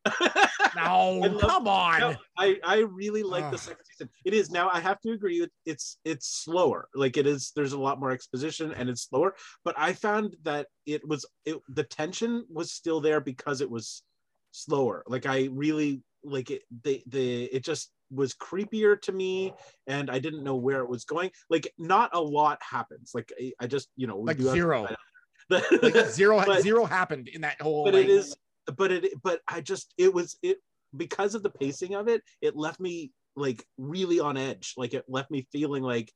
no, 0.75 1.21
I 1.23 1.27
love- 1.27 1.41
come 1.41 1.67
on. 1.67 1.99
No, 1.99 2.15
I 2.37 2.59
I 2.63 2.79
really 2.79 3.23
like 3.23 3.49
the 3.51 3.57
second 3.57 3.85
season. 3.85 4.09
It 4.25 4.33
is 4.33 4.51
now. 4.51 4.69
I 4.69 4.79
have 4.79 4.99
to 5.01 5.11
agree 5.11 5.39
with 5.41 5.51
it's 5.65 5.97
it's 6.03 6.27
slower. 6.27 6.89
Like 6.93 7.17
it 7.17 7.25
is. 7.27 7.51
There's 7.55 7.73
a 7.73 7.79
lot 7.79 7.99
more 7.99 8.11
exposition 8.11 8.73
and 8.73 8.89
it's 8.89 9.03
slower. 9.03 9.35
But 9.63 9.75
I 9.77 9.93
found 9.93 10.35
that 10.43 10.67
it 10.85 11.07
was 11.07 11.25
it 11.45 11.57
the 11.69 11.83
tension 11.83 12.45
was 12.49 12.71
still 12.71 12.99
there 12.99 13.21
because 13.21 13.61
it 13.61 13.69
was 13.69 14.03
slower. 14.53 15.03
Like 15.07 15.25
I 15.25 15.49
really 15.51 16.01
like 16.23 16.51
it. 16.51 16.61
The 16.83 17.03
the 17.07 17.43
it 17.45 17.65
just 17.65 17.91
was 18.09 18.33
creepier 18.33 19.01
to 19.01 19.11
me, 19.11 19.53
and 19.87 20.09
I 20.09 20.19
didn't 20.19 20.43
know 20.43 20.55
where 20.55 20.79
it 20.79 20.89
was 20.89 21.03
going. 21.03 21.31
Like 21.49 21.71
not 21.77 22.11
a 22.13 22.21
lot 22.21 22.59
happens. 22.61 23.11
Like 23.13 23.33
I, 23.39 23.51
I 23.59 23.67
just 23.67 23.89
you 23.97 24.07
know 24.07 24.19
Like 24.19 24.39
zero. 24.39 24.87
like 25.49 26.07
zero 26.07 26.41
But- 26.45 26.61
zero 26.61 26.85
happened 26.85 27.27
in 27.27 27.41
that 27.41 27.61
whole 27.61 27.83
but 27.83 27.93
like, 27.93 28.05
it 28.05 28.09
is 28.09 28.33
but 28.77 28.93
it 28.93 29.11
but 29.21 29.41
i 29.49 29.59
just 29.59 29.93
it 29.97 30.13
was 30.13 30.37
it 30.41 30.57
because 30.95 31.35
of 31.35 31.43
the 31.43 31.49
pacing 31.49 31.95
of 31.95 32.07
it 32.07 32.21
it 32.41 32.55
left 32.55 32.79
me 32.79 33.11
like 33.35 33.65
really 33.77 34.21
on 34.21 34.37
edge 34.37 34.73
like 34.77 34.93
it 34.93 35.03
left 35.09 35.29
me 35.29 35.45
feeling 35.51 35.83
like 35.83 36.13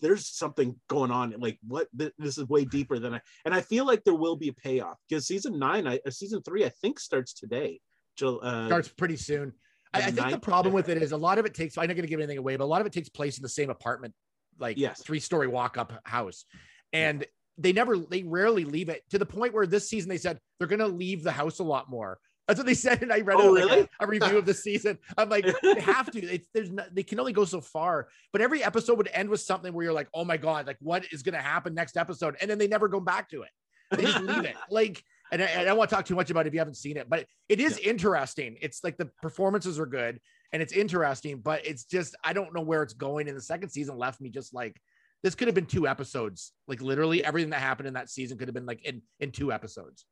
there's 0.00 0.26
something 0.26 0.74
going 0.88 1.10
on 1.10 1.34
like 1.38 1.58
what 1.66 1.88
th- 1.98 2.12
this 2.18 2.38
is 2.38 2.48
way 2.48 2.64
deeper 2.64 2.98
than 2.98 3.14
i 3.14 3.20
and 3.44 3.52
i 3.54 3.60
feel 3.60 3.84
like 3.84 4.04
there 4.04 4.14
will 4.14 4.36
be 4.36 4.48
a 4.48 4.52
payoff 4.52 4.98
because 5.08 5.26
season 5.26 5.58
nine 5.58 5.86
i 5.86 5.98
uh, 6.06 6.10
season 6.10 6.40
three 6.42 6.64
i 6.64 6.68
think 6.68 7.00
starts 7.00 7.32
today 7.32 7.80
uh, 8.22 8.66
starts 8.66 8.88
pretty 8.88 9.16
soon. 9.16 9.52
I, 9.94 9.98
I 9.98 10.10
think 10.10 10.30
the 10.30 10.38
problem 10.38 10.74
with 10.74 10.88
it 10.88 11.02
is 11.02 11.12
a 11.12 11.16
lot 11.16 11.38
of 11.38 11.46
it 11.46 11.54
takes. 11.54 11.78
I'm 11.78 11.86
not 11.86 11.94
going 11.94 12.02
to 12.02 12.08
give 12.08 12.20
anything 12.20 12.38
away, 12.38 12.56
but 12.56 12.64
a 12.64 12.66
lot 12.66 12.80
of 12.80 12.86
it 12.86 12.92
takes 12.92 13.08
place 13.08 13.38
in 13.38 13.42
the 13.42 13.48
same 13.48 13.70
apartment, 13.70 14.14
like 14.58 14.76
Yes. 14.76 15.02
three 15.02 15.20
story 15.20 15.46
walk 15.46 15.78
up 15.78 15.92
house, 16.04 16.44
and 16.92 17.24
they 17.56 17.72
never, 17.72 17.96
they 17.96 18.22
rarely 18.22 18.64
leave 18.64 18.88
it 18.88 19.02
to 19.10 19.18
the 19.18 19.26
point 19.26 19.54
where 19.54 19.66
this 19.66 19.88
season 19.88 20.08
they 20.08 20.18
said 20.18 20.38
they're 20.58 20.68
going 20.68 20.78
to 20.78 20.86
leave 20.86 21.22
the 21.22 21.32
house 21.32 21.58
a 21.58 21.64
lot 21.64 21.88
more. 21.88 22.18
That's 22.48 22.58
what 22.58 22.66
they 22.66 22.74
said, 22.74 23.02
and 23.02 23.12
I 23.12 23.20
read 23.20 23.36
Oh, 23.38 23.54
it, 23.56 23.60
like, 23.60 23.70
really? 23.70 23.88
a, 24.00 24.04
a 24.04 24.06
review 24.06 24.38
of 24.38 24.46
the 24.46 24.54
season. 24.54 24.98
I'm 25.18 25.28
like, 25.28 25.46
they 25.62 25.80
have 25.80 26.10
to. 26.10 26.18
It's 26.18 26.48
there's 26.54 26.70
no, 26.70 26.82
they 26.90 27.02
can 27.02 27.20
only 27.20 27.34
go 27.34 27.44
so 27.44 27.60
far. 27.60 28.08
But 28.32 28.40
every 28.40 28.64
episode 28.64 28.96
would 28.96 29.10
end 29.12 29.28
with 29.28 29.42
something 29.42 29.72
where 29.74 29.84
you're 29.84 29.92
like, 29.92 30.08
oh 30.14 30.24
my 30.24 30.38
god, 30.38 30.66
like 30.66 30.78
what 30.80 31.04
is 31.12 31.22
going 31.22 31.34
to 31.34 31.42
happen 31.42 31.74
next 31.74 31.96
episode, 31.98 32.36
and 32.40 32.50
then 32.50 32.56
they 32.58 32.66
never 32.66 32.88
go 32.88 33.00
back 33.00 33.28
to 33.30 33.42
it. 33.42 33.50
They 33.90 34.02
just 34.02 34.20
leave 34.22 34.44
it. 34.46 34.56
Like, 34.70 35.02
and 35.30 35.42
I, 35.42 35.60
I 35.60 35.64
don't 35.64 35.76
want 35.76 35.90
to 35.90 35.96
talk 35.96 36.06
too 36.06 36.14
much 36.14 36.30
about 36.30 36.46
it 36.46 36.48
if 36.48 36.54
you 36.54 36.60
haven't 36.60 36.76
seen 36.78 36.96
it, 36.96 37.08
but 37.10 37.26
it 37.50 37.60
is 37.60 37.76
interesting. 37.78 38.56
It's 38.62 38.82
like 38.82 38.96
the 38.96 39.10
performances 39.20 39.78
are 39.78 39.86
good 39.86 40.18
and 40.52 40.62
it's 40.62 40.72
interesting, 40.72 41.40
but 41.40 41.66
it's 41.66 41.84
just 41.84 42.16
I 42.24 42.32
don't 42.32 42.54
know 42.54 42.62
where 42.62 42.82
it's 42.82 42.94
going. 42.94 43.28
And 43.28 43.36
the 43.36 43.42
second 43.42 43.68
season 43.68 43.98
left 43.98 44.20
me 44.22 44.30
just 44.30 44.54
like 44.54 44.80
this 45.22 45.34
could 45.34 45.48
have 45.48 45.54
been 45.54 45.66
two 45.66 45.86
episodes. 45.86 46.52
Like 46.66 46.80
literally 46.80 47.22
everything 47.22 47.50
that 47.50 47.60
happened 47.60 47.88
in 47.88 47.94
that 47.94 48.08
season 48.08 48.38
could 48.38 48.48
have 48.48 48.54
been 48.54 48.64
like 48.66 48.82
in 48.86 49.02
in 49.20 49.30
two 49.32 49.52
episodes. 49.52 50.06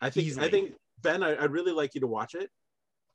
i 0.00 0.08
think 0.08 0.26
easily. 0.26 0.46
i 0.46 0.50
think 0.50 0.72
ben 1.04 1.22
I, 1.22 1.40
i'd 1.44 1.52
really 1.52 1.70
like 1.72 1.94
you 1.94 2.00
to 2.00 2.08
watch 2.08 2.34
it 2.34 2.50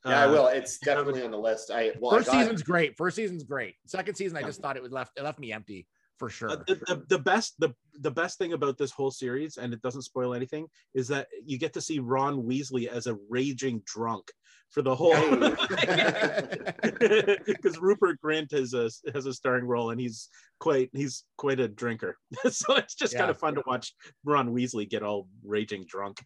yeah, 0.06 0.22
I 0.22 0.24
Uh, 0.24 0.30
will. 0.32 0.46
It's 0.46 0.78
definitely 0.78 1.22
on 1.24 1.30
the 1.30 1.36
list. 1.38 1.70
I 1.70 1.92
well, 2.00 2.12
First 2.12 2.30
I 2.30 2.32
got, 2.32 2.40
season's 2.40 2.62
great. 2.62 2.96
First 2.96 3.16
season's 3.16 3.44
great. 3.44 3.74
Second 3.86 4.14
season, 4.14 4.38
I 4.38 4.42
just 4.42 4.62
thought 4.62 4.78
it 4.78 4.82
was 4.82 4.92
left. 4.92 5.18
It 5.18 5.24
left 5.24 5.38
me 5.38 5.52
empty 5.52 5.86
for 6.20 6.28
sure. 6.28 6.50
Uh, 6.50 6.56
the, 6.66 6.74
the, 6.86 7.02
the 7.08 7.18
best 7.18 7.54
the, 7.58 7.74
the 7.98 8.10
best 8.10 8.36
thing 8.36 8.52
about 8.52 8.76
this 8.76 8.90
whole 8.90 9.10
series 9.10 9.56
and 9.56 9.72
it 9.72 9.80
doesn't 9.80 10.02
spoil 10.02 10.34
anything 10.34 10.66
is 10.92 11.08
that 11.08 11.26
you 11.46 11.58
get 11.58 11.72
to 11.72 11.80
see 11.80 11.98
ron 11.98 12.42
weasley 12.42 12.86
as 12.86 13.06
a 13.06 13.16
raging 13.30 13.80
drunk 13.86 14.30
for 14.68 14.82
the 14.82 14.94
whole 14.94 15.14
because 17.46 17.80
rupert 17.80 18.18
grint 18.22 18.52
has 18.52 18.74
a 18.74 18.90
has 19.14 19.24
a 19.24 19.32
starring 19.32 19.64
role 19.64 19.90
and 19.90 20.00
he's 20.00 20.28
quite 20.58 20.90
he's 20.92 21.24
quite 21.38 21.58
a 21.58 21.66
drinker 21.66 22.18
so 22.50 22.76
it's 22.76 22.94
just 22.94 23.16
kind 23.16 23.30
of 23.30 23.38
fun 23.38 23.54
to 23.54 23.62
watch 23.66 23.94
ron 24.22 24.54
weasley 24.54 24.88
get 24.88 25.02
all 25.02 25.26
raging 25.42 25.86
drunk 25.88 26.20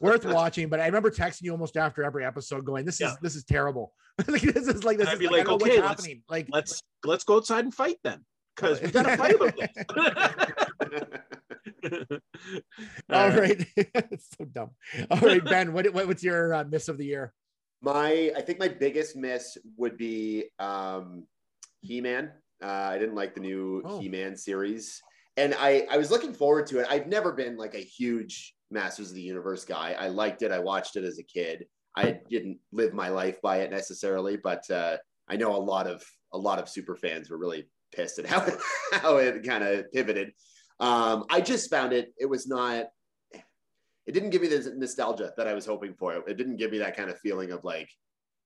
Worth 0.00 0.26
watching, 0.26 0.68
but 0.68 0.80
I 0.80 0.86
remember 0.86 1.10
texting 1.10 1.42
you 1.42 1.52
almost 1.52 1.78
after 1.78 2.02
every 2.04 2.26
episode, 2.26 2.64
going, 2.66 2.84
"This 2.84 2.96
is 2.96 3.00
Yeah. 3.00 3.14
this 3.22 3.36
is 3.36 3.44
terrible. 3.44 3.92
like 4.28 4.42
this 4.42 4.68
is 4.68 4.84
like 4.84 4.98
this 4.98 5.08
I'd 5.08 5.22
is 5.22 5.30
like, 5.30 5.46
like, 5.46 5.48
okay, 5.48 5.52
what's 5.52 5.64
let's- 5.76 5.88
happening." 5.88 6.22
Like 6.28 6.46
let's 6.50 6.82
let's 7.04 7.24
go 7.24 7.36
outside 7.36 7.64
and 7.64 7.72
fight 7.72 7.96
then 8.04 8.22
because 8.54 8.80
we 8.80 8.90
gotta 8.90 9.16
fight 9.16 9.34
about 9.34 9.54
this 9.56 9.70
All 13.10 13.30
right. 13.30 13.66
it's 13.76 14.28
so 14.38 14.44
dumb. 14.46 14.70
All 15.10 15.18
right, 15.18 15.44
Ben, 15.44 15.72
what, 15.72 15.92
what 15.92 16.06
what's 16.06 16.22
your 16.22 16.54
uh, 16.54 16.64
miss 16.64 16.88
of 16.88 16.98
the 16.98 17.04
year? 17.04 17.32
my 17.82 18.32
I 18.36 18.40
think 18.40 18.58
my 18.58 18.68
biggest 18.68 19.14
miss 19.16 19.58
would 19.76 19.96
be 19.98 20.44
um, 20.58 21.26
He-Man. 21.82 22.32
Uh, 22.62 22.66
I 22.92 22.98
didn't 22.98 23.14
like 23.14 23.34
the 23.34 23.40
new 23.40 23.82
Oh. 23.84 24.00
He-Man 24.00 24.36
series, 24.36 25.02
and 25.36 25.54
I 25.58 25.86
I 25.90 25.98
was 25.98 26.10
looking 26.10 26.32
forward 26.32 26.66
to 26.68 26.78
it. 26.80 26.86
I've 26.88 27.06
never 27.06 27.32
been 27.32 27.56
like 27.56 27.74
a 27.74 27.78
huge 27.78 28.54
Masters 28.70 29.10
of 29.10 29.14
the 29.16 29.22
Universe 29.22 29.64
guy. 29.64 29.94
I 29.98 30.08
liked 30.08 30.42
it. 30.42 30.50
I 30.50 30.58
watched 30.58 30.96
it 30.96 31.04
as 31.04 31.18
a 31.18 31.22
kid. 31.24 31.66
I 31.96 32.18
didn't 32.30 32.58
live 32.72 32.92
my 32.94 33.08
life 33.08 33.40
by 33.42 33.58
it 33.58 33.70
necessarily, 33.70 34.36
but 34.36 34.68
uh, 34.70 34.96
I 35.28 35.36
know 35.36 35.54
a 35.54 35.58
lot 35.58 35.86
of 35.86 36.02
a 36.32 36.38
lot 36.38 36.58
of 36.58 36.68
super 36.68 36.96
fans 36.96 37.30
were 37.30 37.38
really 37.38 37.68
pissed 37.94 38.18
at 38.18 38.26
how 38.26 38.44
it, 38.44 38.56
how 38.92 39.16
it 39.16 39.44
kind 39.44 39.64
of 39.64 39.90
pivoted. 39.92 40.32
Um, 40.80 41.24
I 41.30 41.40
just 41.40 41.70
found 41.70 41.92
it. 41.92 42.12
It 42.18 42.26
was 42.26 42.46
not. 42.46 42.86
It 44.06 44.12
didn't 44.12 44.30
give 44.30 44.42
me 44.42 44.48
the 44.48 44.74
nostalgia 44.76 45.32
that 45.36 45.48
I 45.48 45.54
was 45.54 45.64
hoping 45.64 45.94
for. 45.94 46.12
It 46.12 46.36
didn't 46.36 46.56
give 46.56 46.70
me 46.70 46.78
that 46.78 46.96
kind 46.96 47.08
of 47.08 47.18
feeling 47.20 47.52
of 47.52 47.64
like 47.64 47.88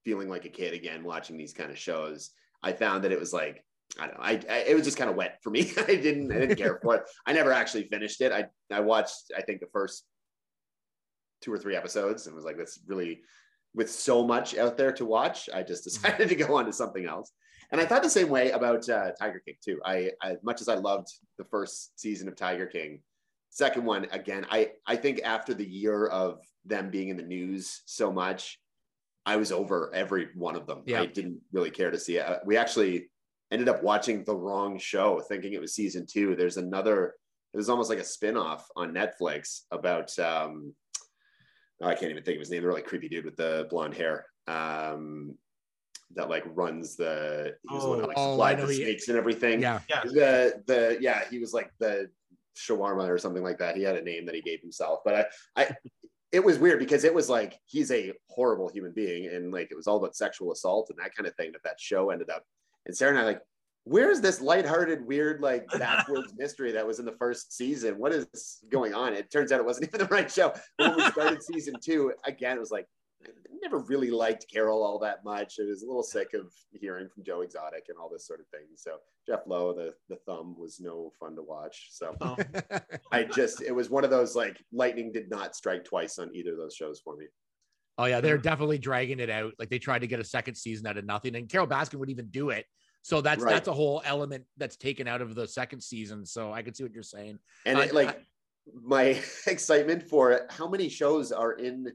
feeling 0.04 0.28
like 0.28 0.44
a 0.44 0.50
kid 0.50 0.72
again 0.72 1.02
watching 1.02 1.36
these 1.36 1.52
kind 1.52 1.70
of 1.70 1.78
shows. 1.78 2.30
I 2.62 2.72
found 2.72 3.04
that 3.04 3.12
it 3.12 3.18
was 3.18 3.32
like 3.32 3.64
I 3.98 4.06
don't 4.06 4.18
know. 4.18 4.24
I, 4.24 4.40
I 4.50 4.58
it 4.68 4.74
was 4.76 4.84
just 4.84 4.98
kind 4.98 5.10
of 5.10 5.16
wet 5.16 5.38
for 5.42 5.50
me. 5.50 5.72
I 5.78 5.96
didn't 5.96 6.30
I 6.32 6.38
didn't 6.38 6.56
care 6.56 6.78
for 6.82 6.96
it. 6.96 7.02
I 7.26 7.32
never 7.32 7.52
actually 7.52 7.84
finished 7.84 8.20
it. 8.20 8.32
I 8.32 8.46
I 8.70 8.80
watched 8.80 9.32
I 9.36 9.42
think 9.42 9.60
the 9.60 9.66
first 9.72 10.04
two 11.40 11.52
or 11.52 11.58
three 11.58 11.76
episodes 11.76 12.26
and 12.26 12.34
was 12.34 12.44
like 12.44 12.56
that's 12.56 12.80
really 12.86 13.22
with 13.74 13.90
so 13.90 14.26
much 14.26 14.56
out 14.56 14.76
there 14.76 14.92
to 14.92 15.04
watch. 15.04 15.48
I 15.52 15.62
just 15.62 15.84
decided 15.84 16.28
to 16.28 16.34
go 16.34 16.56
on 16.56 16.66
to 16.66 16.72
something 16.72 17.06
else. 17.06 17.32
And 17.70 17.80
I 17.80 17.84
thought 17.84 18.02
the 18.02 18.10
same 18.10 18.28
way 18.30 18.50
about 18.50 18.88
uh, 18.88 19.10
Tiger 19.12 19.40
King 19.44 19.56
too. 19.62 19.80
I 19.84 20.12
as 20.22 20.38
much 20.42 20.60
as 20.60 20.68
I 20.68 20.74
loved 20.76 21.08
the 21.36 21.44
first 21.44 21.98
season 22.00 22.28
of 22.28 22.34
Tiger 22.36 22.66
King, 22.66 23.00
second 23.50 23.84
one 23.84 24.06
again. 24.10 24.46
I 24.50 24.72
I 24.86 24.96
think 24.96 25.20
after 25.24 25.52
the 25.54 25.66
year 25.66 26.06
of 26.06 26.40
them 26.64 26.90
being 26.90 27.08
in 27.08 27.16
the 27.16 27.22
news 27.22 27.82
so 27.84 28.10
much, 28.12 28.58
I 29.26 29.36
was 29.36 29.52
over 29.52 29.90
every 29.94 30.28
one 30.34 30.56
of 30.56 30.66
them. 30.66 30.82
Yeah. 30.86 31.02
I 31.02 31.06
didn't 31.06 31.40
really 31.52 31.70
care 31.70 31.90
to 31.90 31.98
see 31.98 32.16
it. 32.16 32.26
Uh, 32.26 32.38
We 32.46 32.56
actually 32.56 33.10
ended 33.50 33.68
up 33.68 33.82
watching 33.82 34.24
the 34.24 34.36
wrong 34.36 34.78
show, 34.78 35.20
thinking 35.20 35.52
it 35.52 35.60
was 35.60 35.74
season 35.74 36.06
two. 36.06 36.36
There's 36.36 36.56
another. 36.56 37.14
It 37.54 37.56
was 37.56 37.70
almost 37.70 37.88
like 37.90 37.98
a 37.98 38.04
spin-off 38.04 38.68
on 38.76 38.92
Netflix 38.94 39.62
about. 39.70 40.18
um 40.18 40.74
oh, 41.80 41.86
I 41.86 41.94
can't 41.94 42.10
even 42.10 42.22
think 42.24 42.36
of 42.36 42.40
his 42.40 42.50
name. 42.50 42.62
The 42.62 42.68
really 42.68 42.82
creepy 42.82 43.08
dude 43.08 43.24
with 43.24 43.36
the 43.36 43.66
blonde 43.70 43.94
hair. 43.94 44.26
Um, 44.46 45.34
that 46.14 46.28
like 46.28 46.44
runs 46.46 46.96
the. 46.96 47.54
He 47.68 47.74
was 47.74 47.84
the 47.84 47.88
one 47.90 47.98
that 48.00 48.08
like 48.08 48.16
Oh, 48.18 48.32
supplied 48.32 48.58
know 48.58 48.66
the 48.66 48.72
he- 48.74 48.82
snakes 48.84 49.08
and 49.08 49.18
everything 49.18 49.60
Yeah. 49.62 49.80
yeah 49.88 50.02
the 50.04 50.62
the 50.66 50.98
yeah 51.00 51.24
he 51.30 51.38
was 51.38 51.52
like 51.52 51.70
the 51.78 52.10
shawarma 52.56 53.08
or 53.08 53.18
something 53.18 53.42
like 53.42 53.58
that 53.58 53.76
he 53.76 53.82
had 53.82 53.94
a 53.96 54.02
name 54.02 54.26
that 54.26 54.34
he 54.34 54.40
gave 54.40 54.60
himself 54.60 54.98
but 55.04 55.14
i 55.56 55.62
i 55.62 55.76
it 56.32 56.42
was 56.44 56.58
weird 56.58 56.80
because 56.80 57.04
it 57.04 57.14
was 57.14 57.28
like 57.30 57.56
he's 57.66 57.92
a 57.92 58.12
horrible 58.28 58.68
human 58.68 58.90
being 58.92 59.26
and 59.28 59.52
like 59.52 59.68
it 59.70 59.76
was 59.76 59.86
all 59.86 59.96
about 59.96 60.16
sexual 60.16 60.50
assault 60.50 60.90
and 60.90 60.98
that 60.98 61.14
kind 61.14 61.28
of 61.28 61.34
thing 61.36 61.52
that 61.52 61.62
that 61.62 61.78
show 61.78 62.10
ended 62.10 62.28
up 62.30 62.42
and 62.86 62.96
sarah 62.96 63.10
and 63.12 63.20
i 63.20 63.24
like 63.24 63.40
where's 63.84 64.20
this 64.20 64.42
lighthearted, 64.42 65.06
weird, 65.06 65.40
like 65.40 65.66
backwards 65.78 66.34
mystery 66.36 66.72
that 66.72 66.86
was 66.86 66.98
in 66.98 67.06
the 67.06 67.12
first 67.12 67.56
season? 67.56 67.94
What 67.96 68.12
is 68.12 68.58
going 68.68 68.92
on? 68.92 69.14
It 69.14 69.30
turns 69.30 69.50
out 69.50 69.60
it 69.60 69.64
wasn't 69.64 69.88
even 69.94 70.00
the 70.00 70.12
right 70.14 70.30
show. 70.30 70.52
When 70.76 70.94
we 70.94 71.04
started 71.06 71.42
season 71.42 71.72
two, 71.82 72.12
again, 72.26 72.58
it 72.58 72.60
was 72.60 72.70
like, 72.70 72.86
I 73.26 73.30
never 73.62 73.78
really 73.78 74.10
liked 74.10 74.46
Carole 74.52 74.82
all 74.82 74.98
that 75.00 75.24
much. 75.24 75.56
I 75.60 75.64
was 75.64 75.82
a 75.82 75.86
little 75.86 76.02
sick 76.02 76.34
of 76.34 76.52
hearing 76.72 77.08
from 77.12 77.24
Joe 77.24 77.40
Exotic 77.40 77.86
and 77.88 77.98
all 77.98 78.08
this 78.08 78.26
sort 78.26 78.40
of 78.40 78.46
thing. 78.48 78.66
So 78.76 78.98
Jeff 79.26 79.40
Lowe, 79.46 79.72
the 79.74 79.94
the 80.08 80.20
thumb 80.26 80.56
was 80.58 80.80
no 80.80 81.12
fun 81.18 81.34
to 81.36 81.42
watch. 81.42 81.88
So 81.90 82.14
Oh. 82.20 82.36
I 83.12 83.24
just 83.24 83.62
it 83.62 83.74
was 83.74 83.90
one 83.90 84.04
of 84.04 84.10
those 84.10 84.36
like 84.36 84.62
lightning 84.72 85.12
did 85.12 85.30
not 85.30 85.56
strike 85.56 85.84
twice 85.84 86.18
on 86.18 86.34
either 86.34 86.52
of 86.52 86.58
those 86.58 86.74
shows 86.74 87.00
for 87.00 87.16
me. 87.16 87.26
Oh 87.98 88.04
yeah, 88.04 88.20
they're 88.20 88.36
hmm. 88.36 88.42
definitely 88.42 88.78
dragging 88.78 89.20
it 89.20 89.30
out. 89.30 89.52
Like 89.58 89.70
they 89.70 89.78
tried 89.78 90.00
to 90.00 90.06
get 90.06 90.20
a 90.20 90.24
second 90.24 90.54
season 90.54 90.86
out 90.86 90.96
of 90.96 91.04
nothing, 91.04 91.34
and 91.34 91.48
Carole 91.48 91.66
Baskin 91.66 91.98
would 91.98 92.10
even 92.10 92.28
do 92.28 92.50
it. 92.50 92.66
So 93.02 93.20
that's 93.20 93.42
Right. 93.42 93.52
that's 93.52 93.68
a 93.68 93.72
whole 93.72 94.02
element 94.04 94.44
that's 94.56 94.76
taken 94.76 95.08
out 95.08 95.22
of 95.22 95.34
the 95.34 95.46
second 95.48 95.80
season. 95.80 96.24
So 96.24 96.52
I 96.52 96.62
can 96.62 96.74
see 96.74 96.84
what 96.84 96.92
you're 96.92 97.02
saying. 97.02 97.38
And 97.66 97.78
I- 97.78 97.86
it, 97.86 97.94
like 97.94 98.20
my 98.82 99.20
excitement 99.46 100.02
for 100.02 100.32
it, 100.32 100.46
how 100.50 100.68
many 100.68 100.88
shows 100.88 101.32
are 101.32 101.52
in 101.52 101.92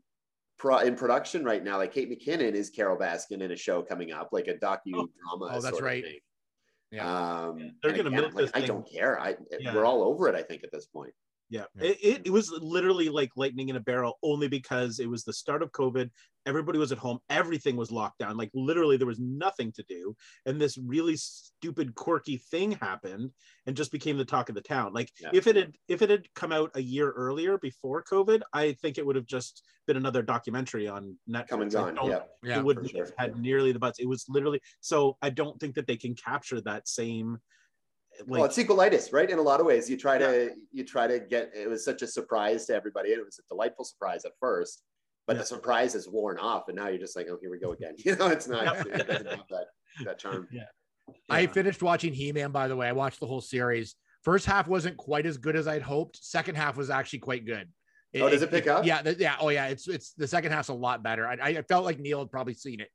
pro, 0.64 0.78
in 0.78 0.96
production 0.96 1.44
right 1.44 1.62
now? 1.62 1.78
Like 1.78 1.94
Kate 1.94 2.10
McKinnon 2.10 2.54
is 2.54 2.70
Carole 2.70 2.98
Baskin 2.98 3.42
in 3.42 3.52
a 3.52 3.56
show 3.56 3.82
coming 3.82 4.14
up, 4.14 4.30
like 4.32 4.48
a 4.48 4.54
docu 4.54 4.92
drama. 4.94 5.10
Oh, 5.42 5.50
that's 5.50 5.66
sort 5.66 5.76
of 5.76 5.82
right. 5.82 6.04
thing. 6.04 6.20
Yeah. 6.90 7.42
Um, 7.42 7.72
They're 7.82 7.92
gonna 7.92 8.08
again, 8.08 8.14
milk 8.14 8.34
like, 8.34 8.46
this 8.46 8.52
I 8.54 8.60
thing. 8.60 8.68
don't 8.68 8.90
care. 8.90 9.20
I 9.20 9.36
Yeah. 9.60 9.76
we're 9.76 9.86
all 9.86 10.02
over 10.04 10.30
it. 10.30 10.36
I 10.36 10.42
think 10.42 10.64
at 10.64 10.72
this 10.72 10.86
point. 10.86 11.12
Yeah, 11.50 11.66
Yeah. 11.76 11.90
It, 11.90 11.98
it, 12.02 12.22
it 12.26 12.30
was 12.30 12.50
literally 12.50 13.10
like 13.10 13.32
lightning 13.36 13.70
in 13.70 13.76
a 13.76 13.82
barrel 13.82 14.18
only 14.24 14.48
because 14.48 15.00
it 15.00 15.10
was 15.10 15.26
the 15.26 15.34
start 15.34 15.62
of 15.62 15.72
COVID. 15.74 16.10
Everybody 16.46 16.78
was 16.78 16.92
at 16.92 16.98
home. 16.98 17.20
Everything 17.30 17.76
was 17.76 17.92
locked 17.92 18.20
down. 18.20 18.36
Like 18.38 18.52
literally, 18.54 18.98
there 18.98 19.08
was 19.08 19.20
nothing 19.20 19.72
to 19.74 19.84
do. 19.88 20.16
And 20.46 20.60
this 20.60 20.78
really 20.78 21.16
stupid, 21.16 21.96
quirky 21.96 22.38
thing 22.38 22.74
happened 22.74 23.32
and 23.66 23.76
just 23.78 23.92
became 23.92 24.18
the 24.18 24.26
talk 24.26 24.50
of 24.50 24.56
the 24.56 24.62
town. 24.62 24.94
Like 24.94 25.10
Yeah. 25.22 25.30
if 25.34 25.48
it 25.48 25.56
had 25.56 25.74
if 25.88 26.02
it 26.02 26.10
had 26.10 26.26
come 26.36 26.52
out 26.52 26.72
a 26.76 26.82
year 26.82 27.12
earlier 27.12 27.58
before 27.58 28.04
COVID, 28.04 28.42
I 28.52 28.74
think 28.74 28.98
it 28.98 29.06
would 29.06 29.16
have 29.16 29.26
just 29.26 29.64
been 29.88 29.98
another 29.98 30.22
documentary 30.22 30.88
on 30.88 31.18
Netflix. 31.30 31.48
Come 31.48 31.62
and 31.62 31.72
gone. 31.72 31.96
don't- 31.96 32.10
Yeah. 32.10 32.24
Yeah. 32.44 32.60
it 32.60 32.66
wouldn't 32.66 32.90
sure. 32.90 33.06
have 33.06 33.14
had 33.18 33.40
nearly 33.40 33.72
the 33.72 33.80
buzz. 33.80 33.96
It 34.00 34.08
was 34.08 34.26
literally 34.28 34.62
so. 34.82 35.18
I 35.22 35.30
don't 35.30 35.60
think 35.60 35.76
that 35.76 35.88
they 35.88 35.98
can 35.98 36.16
capture 36.16 36.60
that 36.62 36.88
same. 36.88 37.38
Like, 38.20 38.28
well, 38.28 38.46
it's 38.46 38.56
sequelitis, 38.58 39.12
right? 39.12 39.28
In 39.30 39.40
a 39.40 39.42
lot 39.42 39.60
of 39.60 39.66
ways, 39.66 39.90
you 39.90 39.98
try 39.98 40.18
to 40.20 40.54
you 40.72 40.84
try 40.84 41.08
to 41.08 41.20
get. 41.20 41.52
It 41.56 41.68
was 41.70 41.84
such 41.84 42.02
a 42.04 42.08
surprise 42.08 42.66
to 42.68 42.76
everybody. 42.76 43.10
It 43.10 43.24
was 43.26 43.40
a 43.40 43.44
delightful 43.50 43.86
surprise 43.86 44.24
at 44.26 44.34
first, 44.40 44.84
but 45.28 45.34
Yeah. 45.36 45.40
the 45.42 45.46
surprise 45.46 45.96
is 45.96 46.08
worn 46.08 46.38
off, 46.38 46.68
and 46.68 46.76
now 46.78 46.88
you're 46.88 47.00
just 47.00 47.16
like, 47.16 47.28
oh, 47.30 47.38
here 47.42 47.52
we 47.52 47.60
go 47.60 47.72
again. 47.72 47.96
You 48.06 48.16
know, 48.16 48.28
it's 48.28 48.48
not. 48.48 48.66
Yep. 48.66 48.86
It 48.88 49.08
doesn't 49.08 49.28
have 49.28 49.48
that 49.50 49.66
that 50.06 50.20
charm. 50.20 50.48
I 51.30 51.42
yeah. 51.42 51.48
finished 51.48 51.84
watching 51.84 52.14
He 52.14 52.32
Man. 52.32 52.52
By 52.52 52.68
the 52.68 52.76
way, 52.76 52.88
I 52.88 52.94
watched 52.94 53.20
the 53.20 53.28
whole 53.28 53.42
series. 53.42 53.96
First 54.24 54.46
half 54.46 54.68
wasn't 54.68 54.98
quite 54.98 55.26
as 55.26 55.38
good 55.38 55.56
as 55.56 55.68
I'd 55.68 55.82
hoped. 55.82 56.18
Second 56.24 56.56
half 56.56 56.78
was 56.78 56.90
actually 56.90 57.20
quite 57.20 57.46
good. 57.46 57.70
Oh, 58.16 58.30
does 58.30 58.42
it 58.42 58.52
pick 58.52 58.68
up? 58.68 58.86
Yeah, 58.86 59.02
th- 59.02 59.18
yeah. 59.18 59.36
Oh, 59.40 59.50
yeah. 59.50 59.68
It's 59.68 59.88
it's 59.88 60.14
the 60.14 60.28
second 60.28 60.52
half's 60.52 60.70
a 60.70 60.74
lot 60.74 61.04
better. 61.04 61.28
I, 61.28 61.34
I 61.42 61.62
felt 61.64 61.84
like 61.84 62.00
Neil 62.00 62.20
had 62.20 62.32
probably 62.32 62.54
seen 62.54 62.80
it. 62.80 62.90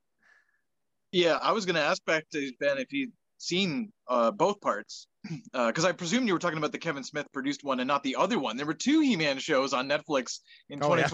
Yeah, 1.12 1.38
I 1.42 1.52
was 1.52 1.66
going 1.66 1.74
to 1.76 1.82
ask 1.82 2.04
back 2.04 2.28
to 2.32 2.52
Ben 2.60 2.78
if 2.78 2.88
he'd 2.90 3.10
seen 3.38 3.92
uh, 4.08 4.30
both 4.30 4.60
parts, 4.60 5.06
because 5.52 5.84
I 5.84 5.92
presumed 5.92 6.28
you 6.28 6.34
were 6.34 6.38
talking 6.38 6.58
about 6.58 6.72
the 6.72 6.78
Kevin 6.78 7.02
Smith 7.02 7.26
produced 7.32 7.64
one 7.64 7.80
and 7.80 7.88
not 7.88 8.02
the 8.02 8.16
other 8.16 8.38
one. 8.38 8.56
There 8.56 8.66
were 8.66 8.74
two 8.74 9.00
He-Man 9.00 9.38
shows 9.38 9.72
on 9.72 9.88
Netflix 9.88 10.38
in 10.70 10.82
Oh, 10.82 10.94
yeah. 10.94 11.08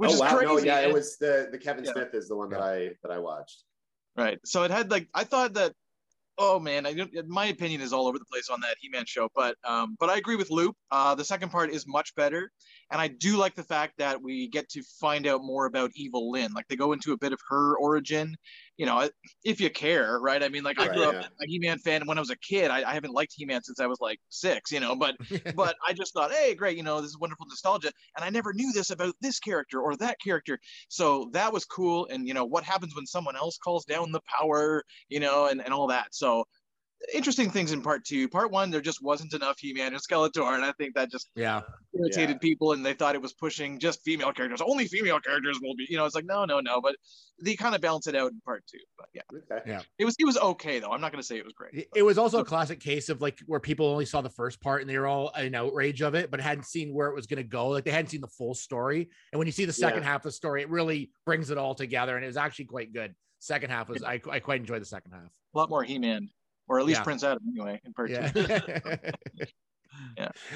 2021, 0.00 0.08
which 0.08 0.10
oh 0.10 0.14
is 0.14 0.20
wow! 0.20 0.36
crazy. 0.36 0.68
No, 0.68 0.74
yeah, 0.74 0.80
it 0.80 0.92
was 0.92 1.16
the 1.18 1.48
the 1.50 1.58
Kevin 1.58 1.84
Yeah. 1.84 1.92
Smith 1.92 2.14
is 2.14 2.28
the 2.28 2.36
one 2.36 2.50
that 2.50 2.60
I 2.60 2.90
that 3.02 3.12
I 3.12 3.18
watched. 3.18 3.64
Right. 4.16 4.38
So 4.44 4.62
it 4.64 4.70
had 4.70 4.90
like 4.90 5.08
I 5.14 5.24
thought 5.24 5.54
that 5.54 5.72
oh 6.38 6.58
man, 6.58 6.86
I 6.86 6.96
my 7.26 7.46
opinion 7.46 7.80
is 7.80 7.92
all 7.92 8.06
over 8.06 8.18
the 8.18 8.24
place 8.24 8.48
on 8.48 8.60
that 8.62 8.76
He-Man 8.80 9.04
show, 9.06 9.28
but 9.34 9.56
um 9.64 9.96
but 10.00 10.08
I 10.08 10.16
agree 10.16 10.36
with 10.36 10.50
Loop. 10.50 10.76
Uh 10.90 11.14
the 11.14 11.24
second 11.24 11.50
part 11.50 11.70
is 11.70 11.86
much 11.86 12.14
better. 12.14 12.50
And 12.90 13.00
I 13.00 13.08
do 13.08 13.36
like 13.36 13.54
the 13.54 13.62
fact 13.62 13.94
that 13.98 14.20
we 14.20 14.48
get 14.48 14.68
to 14.70 14.82
find 15.00 15.26
out 15.26 15.42
more 15.44 15.66
about 15.66 15.90
Evil 15.94 16.30
Lynn. 16.30 16.52
Like 16.52 16.66
they 16.68 16.76
go 16.76 16.92
into 16.92 17.12
a 17.12 17.18
bit 17.18 17.32
of 17.32 17.40
her 17.48 17.76
origin, 17.76 18.36
you 18.80 18.86
know, 18.86 19.10
if 19.44 19.60
you 19.60 19.70
care, 19.70 20.18
right? 20.18 20.42
I 20.42 20.48
mean, 20.48 20.64
like 20.64 20.80
I 20.80 20.88
Right, 20.88 20.88
grew 20.88 21.06
up 21.06 21.16
a 21.20 21.46
He-Man 21.46 21.78
fan 21.80 22.06
when 22.06 22.16
I 22.16 22.22
was 22.22 22.30
a 22.30 22.38
kid. 22.38 22.70
I, 22.70 22.90
I 22.90 22.94
haven't 22.94 23.12
liked 23.12 23.34
He-Man 23.36 23.62
since 23.62 23.78
I 23.78 23.86
was 23.86 23.98
like 24.00 24.18
six, 24.30 24.72
you 24.72 24.80
know, 24.80 24.96
but 24.96 25.16
but 25.52 25.76
I 25.86 25.92
just 25.92 26.14
thought, 26.14 26.32
hey, 26.32 26.54
great, 26.54 26.78
you 26.78 26.82
know, 26.82 27.00
this 27.02 27.10
is 27.10 27.18
wonderful 27.18 27.46
nostalgia. 27.46 27.92
And 28.16 28.24
I 28.24 28.30
never 28.30 28.54
knew 28.54 28.72
this 28.72 28.90
about 28.90 29.14
this 29.20 29.38
character 29.38 29.82
or 29.82 29.96
that 29.98 30.16
character. 30.24 30.58
So 30.88 31.28
that 31.34 31.52
was 31.52 31.66
cool. 31.66 32.06
And, 32.10 32.26
you 32.26 32.34
know, 32.34 32.44
what 32.46 32.64
happens 32.64 32.94
when 32.96 33.06
someone 33.06 33.36
else 33.36 33.58
calls 33.58 33.84
down 33.84 34.12
the 34.12 34.22
power, 34.40 34.84
you 35.08 35.20
know, 35.20 35.46
and, 35.46 35.60
and 35.62 35.74
all 35.74 35.86
that. 35.88 36.14
So 36.14 36.44
interesting 37.14 37.50
things 37.50 37.72
in 37.72 37.82
part 37.82 38.04
two. 38.04 38.28
Part 38.28 38.50
one, 38.50 38.70
there 38.70 38.80
just 38.80 39.02
wasn't 39.02 39.32
enough 39.32 39.58
He 39.58 39.72
Man 39.72 39.92
and 39.92 40.02
Skeletor. 40.02 40.54
And 40.54 40.64
I 40.64 40.72
think 40.72 40.94
that 40.94 41.10
just 41.10 41.30
Yeah. 41.34 41.62
irritated 41.94 42.36
Yeah. 42.36 42.38
people 42.38 42.72
and 42.72 42.84
they 42.84 42.92
thought 42.94 43.14
it 43.14 43.22
was 43.22 43.32
pushing 43.32 43.78
just 43.78 44.02
female 44.04 44.32
characters. 44.32 44.60
Only 44.60 44.86
female 44.86 45.18
characters 45.20 45.58
will 45.62 45.74
be, 45.74 45.86
you 45.88 45.96
know, 45.96 46.04
it's 46.04 46.14
like, 46.14 46.26
no, 46.26 46.44
no, 46.44 46.60
no. 46.60 46.80
But 46.80 46.96
they 47.42 47.56
kind 47.56 47.74
of 47.74 47.80
balance 47.80 48.06
it 48.06 48.14
out 48.14 48.30
in 48.32 48.40
part 48.42 48.64
two. 48.66 48.78
But 48.98 49.08
yeah, 49.14 49.22
Okay. 49.34 49.78
it 49.98 50.04
was, 50.04 50.14
it 50.18 50.24
was 50.24 50.36
okay 50.38 50.78
though. 50.78 50.90
I'm 50.90 51.00
not 51.00 51.10
going 51.10 51.22
to 51.22 51.26
say 51.26 51.38
it 51.38 51.44
was 51.44 51.54
great. 51.54 51.74
It- 51.74 51.88
It 51.96 52.02
was 52.02 52.18
also 52.18 52.40
a 52.40 52.44
classic 52.44 52.80
case 52.80 53.08
of 53.08 53.20
like 53.22 53.40
where 53.46 53.60
people 53.60 53.86
only 53.86 54.04
saw 54.06 54.20
the 54.20 54.28
first 54.30 54.60
part 54.60 54.82
and 54.82 54.90
they 54.90 54.98
were 54.98 55.06
all 55.06 55.30
in 55.38 55.54
outrage 55.54 56.02
of 56.02 56.14
it, 56.14 56.30
but 56.30 56.40
hadn't 56.40 56.64
seen 56.64 56.92
where 56.92 57.08
it 57.08 57.14
was 57.14 57.26
going 57.26 57.38
to 57.38 57.48
go. 57.48 57.68
Like 57.68 57.84
they 57.84 57.90
hadn't 57.90 58.10
seen 58.10 58.20
the 58.20 58.28
full 58.28 58.54
story. 58.54 59.08
And 59.32 59.38
when 59.38 59.46
you 59.46 59.52
see 59.52 59.64
the 59.64 59.72
second 59.72 60.02
half 60.02 60.20
of 60.20 60.24
the 60.24 60.32
story, 60.32 60.62
it 60.62 60.68
really 60.68 61.10
brings 61.24 61.50
it 61.50 61.56
all 61.58 61.74
together. 61.74 62.16
And 62.16 62.24
it 62.24 62.28
was 62.28 62.36
actually 62.36 62.66
quite 62.66 62.92
good. 62.92 63.14
Second 63.38 63.70
half 63.70 63.88
was, 63.88 64.02
I, 64.02 64.20
I 64.30 64.38
quite 64.38 64.60
enjoyed 64.60 64.82
the 64.82 64.86
second 64.86 65.12
half. 65.12 65.30
A 65.54 65.58
lot 65.58 65.70
more 65.70 65.82
He 65.82 65.98
Man. 65.98 66.28
Or 66.70 66.78
at 66.78 66.86
least 66.86 67.00
Yeah. 67.00 67.04
Prince 67.04 67.24
Adam 67.24 67.42
anyway 67.50 67.80
in 67.84 67.92
part 67.92 68.10
Yeah. 68.10 68.28
two. 68.30 68.46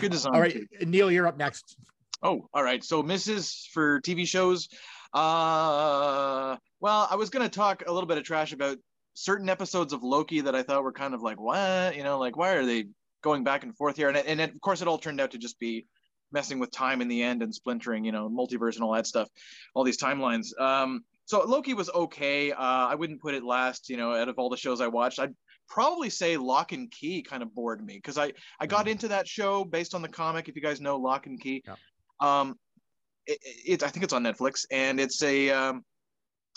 Good 0.00 0.12
design. 0.12 0.32
all 0.34 0.40
right. 0.40 0.52
too. 0.52 0.86
Neil, 0.86 1.10
you're 1.10 1.26
up 1.26 1.36
next. 1.36 1.76
Oh, 2.22 2.48
all 2.54 2.62
right. 2.62 2.82
So 2.84 3.02
misses 3.02 3.68
for 3.72 4.00
TV 4.00 4.24
shows. 4.26 4.68
Uh 5.12 6.56
well, 6.80 7.08
I 7.10 7.16
was 7.16 7.30
gonna 7.30 7.48
talk 7.48 7.82
a 7.86 7.92
little 7.92 8.06
bit 8.06 8.16
of 8.18 8.22
trash 8.24 8.52
about 8.52 8.78
certain 9.14 9.48
episodes 9.48 9.92
of 9.92 10.04
Loki 10.04 10.42
that 10.42 10.54
I 10.54 10.62
thought 10.62 10.84
were 10.84 10.92
kind 10.92 11.14
of 11.14 11.22
like, 11.22 11.40
what? 11.40 11.96
You 11.96 12.04
know, 12.04 12.18
like 12.20 12.36
why 12.36 12.52
are 12.52 12.64
they 12.64 12.86
going 13.22 13.42
back 13.42 13.64
and 13.64 13.76
forth 13.76 13.96
here? 13.96 14.08
And, 14.08 14.16
it- 14.16 14.26
and 14.26 14.40
it, 14.40 14.54
of 14.54 14.60
course 14.60 14.82
it 14.82 14.88
all 14.88 14.98
turned 14.98 15.20
out 15.20 15.32
to 15.32 15.38
just 15.38 15.58
be 15.58 15.86
messing 16.30 16.60
with 16.60 16.70
time 16.70 17.00
in 17.00 17.08
the 17.08 17.22
end 17.24 17.42
and 17.42 17.52
splintering, 17.52 18.04
you 18.04 18.12
know, 18.12 18.28
multiverse 18.28 18.74
and 18.76 18.84
all 18.84 18.92
that 18.94 19.06
stuff, 19.08 19.28
all 19.74 19.82
these 19.82 19.98
timelines. 20.00 20.56
Um 20.60 21.04
so 21.26 21.42
Loki 21.42 21.72
was 21.72 21.88
okay. 21.88 22.52
Uh, 22.52 22.56
I 22.60 22.96
wouldn't 22.96 23.22
put 23.22 23.32
it 23.34 23.42
last, 23.42 23.88
you 23.88 23.96
know, 23.96 24.12
out 24.14 24.28
of 24.28 24.38
all 24.38 24.50
the 24.50 24.58
shows 24.58 24.82
I 24.82 24.88
watched. 24.88 25.18
I'd 25.18 25.34
probably 25.68 26.10
say 26.10 26.36
Lock 26.36 26.72
and 26.72 26.90
Key 26.90 27.22
kind 27.22 27.42
of 27.42 27.54
bored 27.54 27.84
me 27.84 27.94
because 27.94 28.18
I 28.18 28.32
I 28.60 28.66
got 28.66 28.88
into 28.88 29.08
that 29.08 29.26
show 29.26 29.64
based 29.64 29.94
on 29.94 30.02
the 30.02 30.08
comic. 30.08 30.48
If 30.48 30.56
you 30.56 30.62
guys 30.62 30.80
know 30.80 30.96
Lock 30.96 31.26
and 31.26 31.40
Key, 31.40 31.62
Yeah. 31.66 31.76
um, 32.20 32.58
it, 33.26 33.38
it 33.42 33.82
I 33.82 33.88
think 33.88 34.04
it's 34.04 34.12
on 34.12 34.22
Netflix, 34.22 34.66
and 34.70 35.00
it's 35.00 35.22
a 35.22 35.50
um, 35.50 35.84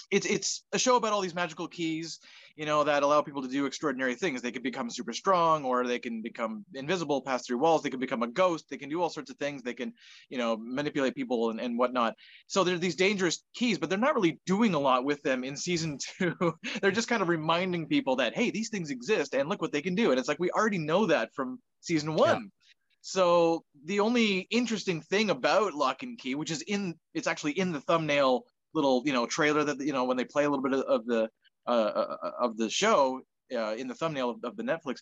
it's 0.09 0.25
it's 0.25 0.63
a 0.71 0.79
show 0.79 0.95
about 0.95 1.11
all 1.11 1.21
these 1.21 1.35
magical 1.35 1.67
keys, 1.67 2.19
you 2.55 2.65
know, 2.65 2.83
that 2.83 3.03
allow 3.03 3.21
people 3.21 3.41
to 3.41 3.47
do 3.47 3.65
extraordinary 3.65 4.15
things. 4.15 4.41
They 4.41 4.51
can 4.51 4.61
become 4.61 4.89
super 4.89 5.11
strong, 5.13 5.65
or 5.65 5.85
they 5.85 5.99
can 5.99 6.21
become 6.21 6.65
invisible, 6.73 7.21
pass 7.21 7.45
through 7.45 7.59
walls. 7.59 7.83
They 7.83 7.89
can 7.89 7.99
become 7.99 8.23
a 8.23 8.27
ghost. 8.27 8.69
They 8.69 8.77
can 8.77 8.89
do 8.89 9.01
all 9.01 9.09
sorts 9.09 9.29
of 9.29 9.37
things. 9.37 9.63
They 9.63 9.73
can, 9.73 9.93
you 10.29 10.37
know, 10.37 10.57
manipulate 10.57 11.15
people 11.15 11.49
and, 11.49 11.59
and 11.59 11.77
whatnot. 11.77 12.15
So 12.47 12.63
there 12.63 12.75
are 12.75 12.79
these 12.79 12.95
dangerous 12.95 13.43
keys, 13.53 13.77
but 13.77 13.89
they're 13.89 13.99
not 13.99 14.15
really 14.15 14.39
doing 14.45 14.73
a 14.73 14.79
lot 14.79 15.03
with 15.03 15.21
them 15.23 15.43
in 15.43 15.57
season 15.57 15.97
two. 16.17 16.53
they're 16.81 16.91
just 16.91 17.09
kind 17.09 17.21
of 17.21 17.27
reminding 17.27 17.87
people 17.87 18.15
that 18.17 18.35
hey, 18.35 18.49
these 18.49 18.69
things 18.69 18.91
exist 18.91 19.33
and 19.33 19.49
look 19.49 19.61
what 19.61 19.71
they 19.71 19.81
can 19.81 19.95
do. 19.95 20.11
And 20.11 20.19
it's 20.19 20.29
like 20.29 20.39
we 20.39 20.51
already 20.51 20.79
know 20.79 21.05
that 21.07 21.33
from 21.33 21.59
season 21.81 22.15
one. 22.15 22.51
So 23.01 23.63
the 23.85 24.01
only 24.01 24.47
interesting 24.51 25.01
thing 25.01 25.29
about 25.29 25.73
Lock 25.73 26.03
and 26.03 26.17
Key, 26.17 26.35
which 26.35 26.51
is 26.51 26.61
in, 26.61 26.95
it's 27.13 27.27
actually 27.27 27.53
in 27.53 27.71
the 27.71 27.79
thumbnail 27.79 28.43
little, 28.77 29.01
you 29.05 29.13
know, 29.13 29.25
trailer 29.25 29.63
that 29.65 29.79
you 29.81 29.93
know 29.93 30.05
when 30.05 30.17
they 30.17 30.25
play 30.25 30.45
a 30.45 30.49
little 30.49 30.63
bit 30.63 30.73
of, 30.73 30.81
of 30.81 31.05
the 31.05 31.29
uh, 31.67 31.69
uh, 31.69 32.31
of 32.39 32.57
the 32.57 32.69
show 32.69 33.21
uh, 33.53 33.75
in 33.75 33.87
the 33.87 33.95
thumbnail 33.95 34.29
of, 34.29 34.37
of 34.43 34.55
the 34.55 34.63
Netflix, 34.63 34.97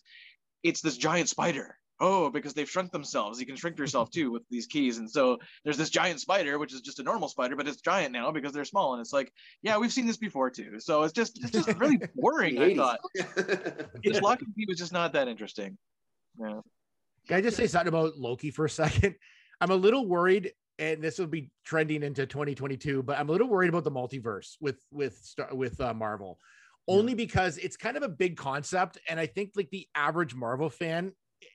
it's 0.62 0.80
this 0.80 0.96
giant 0.96 1.28
spider. 1.28 1.76
Oh, 1.98 2.28
because 2.28 2.52
they've 2.52 2.68
shrunk 2.68 2.92
themselves. 2.92 3.40
You 3.40 3.46
can 3.46 3.56
shrink 3.56 3.78
yourself 3.78 4.10
too 4.10 4.30
with 4.30 4.42
these 4.50 4.66
keys, 4.66 4.98
and 4.98 5.10
so 5.10 5.38
there's 5.64 5.78
this 5.78 5.88
giant 5.88 6.20
spider, 6.20 6.58
which 6.58 6.74
is 6.74 6.82
just 6.82 6.98
a 6.98 7.02
normal 7.02 7.28
spider, 7.28 7.56
but 7.56 7.66
it's 7.66 7.80
giant 7.80 8.12
now 8.12 8.30
because 8.30 8.52
they're 8.52 8.66
small. 8.66 8.92
And 8.92 9.00
it's 9.00 9.14
like, 9.14 9.32
yeah, 9.62 9.78
we've 9.78 9.92
seen 9.92 10.06
this 10.06 10.18
before 10.18 10.50
too. 10.50 10.78
So 10.78 11.04
it's 11.04 11.14
just 11.14 11.38
it's 11.42 11.52
just 11.52 11.68
really 11.78 11.98
boring. 12.14 12.58
I 12.58 12.68
The 12.68 12.74
thought 12.74 13.00
80s. 13.18 14.02
just 14.04 14.22
Lock 14.22 14.42
and 14.42 14.54
Key 14.54 14.66
was 14.68 14.78
just 14.78 14.92
not 14.92 15.14
that 15.14 15.26
interesting. 15.28 15.78
Yeah. 16.38 16.60
Can 17.28 17.38
I 17.38 17.40
just 17.40 17.56
say 17.56 17.66
something 17.66 17.88
about 17.88 18.18
Loki 18.18 18.50
for 18.50 18.66
a 18.66 18.70
second? 18.70 19.14
I'm 19.60 19.70
a 19.70 19.76
little 19.76 20.06
worried, 20.06 20.52
and 20.78 21.02
this 21.02 21.18
will 21.18 21.26
be 21.26 21.50
trending 21.64 22.02
into 22.02 22.26
2022, 22.26 23.02
but 23.02 23.18
I'm 23.18 23.28
a 23.28 23.32
little 23.32 23.48
worried 23.48 23.68
about 23.68 23.84
the 23.84 23.90
multiverse 23.90 24.56
with 24.60 24.80
with 24.90 25.16
Star- 25.18 25.54
with 25.54 25.80
uh, 25.80 25.94
Marvel, 25.94 26.38
only 26.88 27.14
because 27.14 27.58
it's 27.58 27.76
kind 27.76 27.96
of 27.96 28.02
a 28.02 28.08
big 28.08 28.36
concept, 28.36 28.98
and 29.08 29.18
I 29.18 29.26
think 29.26 29.52
like 29.56 29.70
the 29.70 29.86
average 29.94 30.34
Marvel 30.34 30.70
fan 30.70 31.12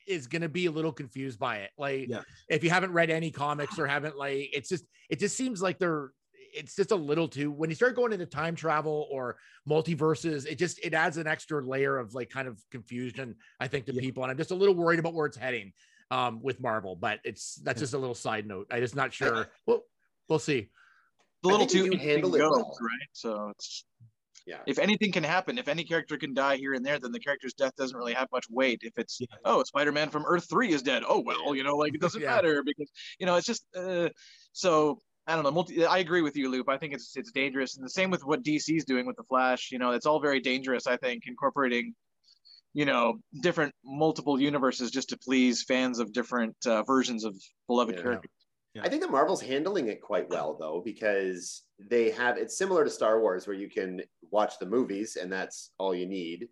is 0.07 0.27
going 0.27 0.41
to 0.43 0.49
be 0.49 0.67
a 0.67 0.71
little 0.71 0.91
confused 0.91 1.39
by 1.39 1.57
it. 1.57 1.71
Like, 1.77 2.07
Yeah. 2.07 2.21
if 2.49 2.63
you 2.63 2.69
haven't 2.69 2.93
read 2.93 3.09
any 3.09 3.31
comics 3.31 3.79
or 3.79 3.87
haven't 3.87 4.17
like, 4.17 4.49
it's 4.53 4.69
just 4.69 4.85
it 5.09 5.19
just 5.19 5.35
seems 5.37 5.61
like 5.61 5.79
they're 5.79 6.11
it's 6.53 6.75
just 6.75 6.91
a 6.91 6.95
little 6.95 7.29
too 7.29 7.49
when 7.49 7.69
you 7.69 7.75
start 7.77 7.95
going 7.95 8.11
into 8.11 8.25
time 8.25 8.55
travel 8.57 9.07
or 9.09 9.37
multiverses 9.69 10.45
it 10.45 10.57
just 10.57 10.83
it 10.83 10.93
adds 10.93 11.15
an 11.15 11.25
extra 11.25 11.65
layer 11.65 11.97
of 11.97 12.13
like 12.13 12.29
kind 12.29 12.45
of 12.45 12.61
confusion 12.71 13.33
i 13.61 13.67
think 13.69 13.85
to 13.85 13.93
Yeah. 13.93 14.01
people 14.01 14.21
and 14.23 14.29
i'm 14.29 14.37
just 14.37 14.51
a 14.51 14.55
little 14.55 14.75
worried 14.75 14.99
about 14.99 15.13
where 15.13 15.25
it's 15.25 15.37
heading 15.37 15.71
um 16.11 16.39
with 16.43 16.59
marvel 16.59 16.95
but 16.95 17.19
it's 17.23 17.55
that's 17.63 17.79
just 17.79 17.93
a 17.93 17.97
little 17.97 18.13
side 18.13 18.45
note 18.45 18.67
i'm 18.69 18.81
just 18.81 18.95
not 18.95 19.11
sure 19.13 19.47
well 19.65 19.81
we'll 20.29 20.37
see 20.39 20.69
a 21.43 21.47
I 21.47 21.51
little 21.51 21.59
think 21.61 21.71
too 21.71 21.77
you 21.79 21.85
anything 21.93 22.07
handle 22.07 22.35
it 22.35 22.39
goes, 22.39 22.51
well. 22.51 22.77
right? 22.81 23.09
So 23.13 23.49
it's 23.49 23.83
Yeah. 24.45 24.59
if 24.67 24.77
anything 24.77 25.11
can 25.11 25.23
happen, 25.23 25.57
if 25.57 25.67
any 25.67 25.83
character 25.83 26.15
can 26.17 26.35
die 26.35 26.57
here 26.57 26.73
and 26.75 26.85
there, 26.85 26.99
then 26.99 27.11
the 27.11 27.19
character's 27.19 27.55
death 27.55 27.75
doesn't 27.77 27.97
really 27.97 28.13
have 28.13 28.27
much 28.31 28.45
weight. 28.49 28.81
If 28.83 28.93
it's 28.97 29.19
Yeah. 29.19 29.25
oh, 29.45 29.63
Spider-Man 29.63 30.09
from 30.11 30.23
Earth 30.27 30.47
Three 30.47 30.71
is 30.71 30.83
dead. 30.83 31.01
Oh 31.07 31.19
well, 31.19 31.55
you 31.55 31.63
know, 31.63 31.75
like 31.75 31.95
it 31.95 32.01
doesn't 32.01 32.21
Yeah. 32.27 32.35
matter 32.35 32.61
because 32.63 32.91
you 33.19 33.25
know 33.25 33.35
it's 33.37 33.47
just 33.47 33.65
uh, 33.75 34.09
so. 34.53 34.99
I 35.27 35.35
don't 35.35 35.43
know. 35.43 35.51
Multi- 35.51 35.85
I 35.85 35.99
agree 35.99 36.21
with 36.23 36.35
you, 36.35 36.49
Loop. 36.49 36.67
I 36.69 36.77
think 36.77 36.93
it's 36.93 37.15
it's 37.15 37.31
dangerous, 37.31 37.75
and 37.75 37.83
the 37.85 37.89
same 37.89 38.09
with 38.11 38.23
what 38.25 38.43
DC's 38.43 38.85
doing 38.85 39.05
with 39.07 39.15
the 39.17 39.23
Flash. 39.23 39.69
You 39.71 39.77
know, 39.79 39.91
it's 39.91 40.05
all 40.07 40.19
very 40.19 40.39
dangerous. 40.41 40.85
I 40.87 40.97
think 40.97 41.23
incorporating, 41.27 41.93
you 42.73 42.85
know, 42.85 43.19
different 43.41 43.73
multiple 43.83 44.39
universes 44.39 44.91
just 44.91 45.09
to 45.09 45.17
please 45.17 45.63
fans 45.63 45.99
of 45.99 46.13
different 46.13 46.55
uh, 46.65 46.83
versions 46.83 47.23
of 47.23 47.35
beloved 47.67 47.95
Yeah. 47.95 48.01
characters. 48.01 48.31
Yeah. 48.73 48.83
I 48.83 48.89
think 48.89 49.01
that 49.01 49.11
Marvel's 49.11 49.41
handling 49.41 49.89
it 49.89 50.01
quite 50.01 50.29
well 50.29 50.55
though, 50.57 50.81
because 50.83 51.63
they 51.77 52.11
have 52.11 52.37
it's 52.37 52.57
similar 52.57 52.85
to 52.85 52.89
Star 52.89 53.19
Wars 53.19 53.45
where 53.45 53.55
you 53.55 53.69
can 53.69 54.01
watch 54.29 54.59
the 54.59 54.65
movies 54.65 55.17
and 55.17 55.31
that's 55.31 55.71
all 55.77 55.93
you 55.93 56.05
need. 56.05 56.47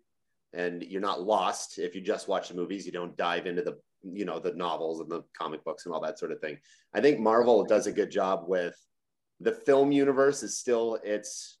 And 0.52 0.82
you're 0.82 1.00
not 1.00 1.22
lost 1.22 1.78
if 1.78 1.94
you 1.94 2.00
just 2.00 2.28
watch 2.28 2.48
the 2.48 2.54
movies. 2.54 2.84
You 2.84 2.92
don't 2.92 3.16
dive 3.16 3.46
into 3.46 3.62
the 3.62 3.78
you 4.02 4.24
know 4.24 4.38
the 4.38 4.52
novels 4.52 5.00
and 5.00 5.10
the 5.10 5.22
comic 5.38 5.64
books 5.64 5.86
and 5.86 5.94
all 5.94 6.00
that 6.02 6.18
sort 6.18 6.32
of 6.32 6.40
thing. 6.40 6.58
I 6.92 7.00
think 7.00 7.20
Marvel 7.20 7.64
does 7.64 7.86
a 7.86 7.92
good 7.92 8.10
job 8.10 8.44
with 8.46 8.74
the 9.40 9.52
film 9.52 9.90
universe 9.92 10.42
is 10.42 10.58
still 10.58 10.98
its 11.02 11.58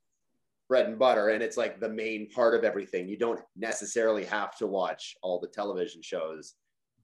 bread 0.70 0.86
and 0.86 0.98
butter 1.00 1.30
and 1.30 1.42
it's 1.42 1.56
like 1.56 1.80
the 1.80 1.88
main 1.88 2.30
part 2.30 2.54
of 2.54 2.62
everything. 2.62 3.08
You 3.08 3.18
don't 3.18 3.40
necessarily 3.56 4.24
have 4.24 4.56
to 4.58 4.68
watch 4.68 5.16
all 5.20 5.40
the 5.40 5.48
television 5.48 6.00
shows 6.00 6.54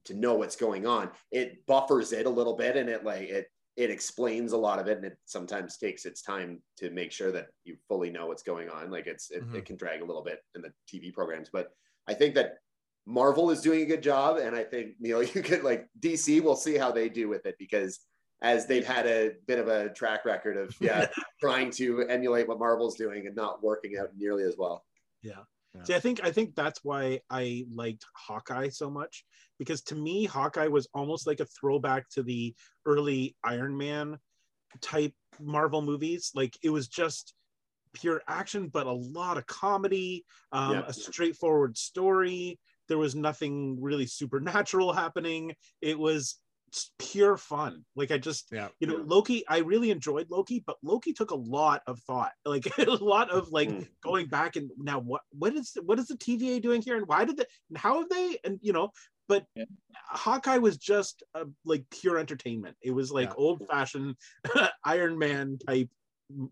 to 0.05 0.13
know 0.13 0.35
what's 0.35 0.55
going 0.55 0.87
on. 0.87 1.11
It 1.33 1.65
buffers 1.67 2.13
it 2.13 2.25
a 2.25 2.29
little 2.29 2.55
bit 2.55 2.77
and 2.77 2.89
it 2.89 3.03
like 3.03 3.23
it 3.29 3.47
it 3.75 3.91
explains 3.91 4.53
a 4.53 4.57
lot 4.57 4.79
of 4.79 4.87
it 4.87 4.95
and 4.97 5.05
it 5.05 5.17
sometimes 5.25 5.77
takes 5.77 6.05
its 6.05 6.21
time 6.21 6.63
to 6.77 6.89
make 6.91 7.11
sure 7.11 7.31
that 7.33 7.47
you 7.65 7.75
fully 7.89 8.09
know 8.09 8.25
what's 8.27 8.41
going 8.41 8.69
on. 8.69 8.89
Like 8.89 9.05
it's 9.05 9.29
it, 9.31 9.43
Mhm. 9.43 9.55
it 9.55 9.65
can 9.65 9.75
drag 9.75 10.01
a 10.01 10.05
little 10.05 10.23
bit 10.23 10.39
in 10.55 10.61
the 10.61 10.71
TV 10.89 11.11
programs, 11.13 11.49
but 11.51 11.67
I 12.07 12.13
think 12.13 12.35
that 12.35 12.59
Marvel 13.05 13.51
is 13.51 13.61
doing 13.61 13.81
a 13.81 13.85
good 13.85 14.01
job 14.01 14.37
and 14.37 14.55
I 14.55 14.63
think 14.63 14.95
Neil 15.01 15.21
you 15.35 15.43
could 15.43 15.63
like 15.63 15.89
DC 15.99 16.41
we'll 16.41 16.55
see 16.55 16.77
how 16.77 16.91
they 16.93 17.09
do 17.09 17.27
with 17.27 17.45
it 17.45 17.55
because 17.59 17.99
as 18.41 18.67
they've 18.67 18.85
had 18.85 19.05
a 19.07 19.31
bit 19.47 19.59
of 19.59 19.67
a 19.67 19.89
track 19.89 20.25
record 20.25 20.57
of 20.57 20.75
yeah 20.81 21.07
trying 21.41 21.71
to 21.71 22.01
emulate 22.07 22.47
what 22.47 22.59
Marvel's 22.59 22.95
doing 22.95 23.27
and 23.27 23.35
not 23.35 23.63
working 23.63 23.97
out 23.97 24.09
nearly 24.17 24.43
as 24.43 24.55
well. 24.57 24.85
Yeah. 25.21 25.43
See, 25.83 25.93
I 25.93 25.99
think 25.99 26.23
I 26.23 26.31
think 26.31 26.55
that's 26.55 26.83
why 26.83 27.19
I 27.29 27.65
liked 27.71 28.03
Hawkeye 28.15 28.69
so 28.69 28.89
much 28.89 29.23
because 29.59 29.83
to 29.83 29.95
me, 29.95 30.25
Hawkeye 30.25 30.67
was 30.67 30.87
almost 30.93 31.27
like 31.27 31.39
a 31.39 31.45
throwback 31.45 32.09
to 32.11 32.23
the 32.23 32.55
early 32.87 33.35
Iron 33.43 33.77
Man 33.77 34.17
type 34.81 35.13
Marvel 35.39 35.83
movies. 35.83 36.31
Like 36.33 36.57
it 36.63 36.71
was 36.71 36.87
just 36.87 37.35
pure 37.93 38.23
action, 38.27 38.69
but 38.69 38.87
a 38.87 38.91
lot 38.91 39.37
of 39.37 39.45
comedy, 39.45 40.25
um, 40.51 40.73
Yeah. 40.73 40.83
a 40.87 40.93
straightforward 40.93 41.77
story. 41.77 42.59
There 42.87 42.97
was 42.97 43.13
nothing 43.13 43.79
really 43.79 44.07
supernatural 44.07 44.93
happening. 44.93 45.53
It 45.81 45.99
was 45.99 46.21
s- 46.21 46.39
pure 46.99 47.37
fun. 47.37 47.85
Like 47.95 48.11
I 48.11 48.17
just 48.17 48.51
yeah 48.51 48.67
you 48.79 48.87
know 48.87 48.97
Yeah. 48.97 49.03
loki 49.05 49.47
i 49.47 49.59
really 49.59 49.91
enjoyed 49.91 50.27
loki 50.29 50.63
but 50.65 50.77
loki 50.83 51.13
took 51.13 51.31
a 51.31 51.35
lot 51.35 51.81
of 51.87 51.99
thought 52.01 52.31
like 52.45 52.65
a 52.77 52.83
lot 52.91 53.29
of 53.31 53.49
like 53.51 53.69
Mm. 53.69 53.87
going 54.01 54.27
back 54.27 54.55
and 54.55 54.69
now 54.77 54.99
what 54.99 55.21
what 55.31 55.53
is 55.55 55.77
what 55.85 55.99
is 55.99 56.07
the 56.07 56.15
tva 56.15 56.61
doing 56.61 56.81
here 56.81 56.97
and 56.97 57.07
why 57.07 57.25
did 57.25 57.37
they 57.37 57.45
and 57.69 57.77
how 57.77 57.99
have 57.99 58.09
they 58.09 58.37
and 58.43 58.59
you 58.61 58.73
know 58.73 58.91
but 59.27 59.45
Yeah. 59.55 59.65
hawkeye 60.09 60.57
was 60.57 60.77
just 60.77 61.23
uh, 61.35 61.45
like 61.65 61.83
pure 61.89 62.17
entertainment 62.17 62.75
it 62.81 62.91
was 62.91 63.11
like 63.11 63.29
Yeah. 63.29 63.35
old 63.37 63.65
fashioned 63.67 64.15
iron 64.85 65.17
man 65.17 65.57
type 65.67 65.89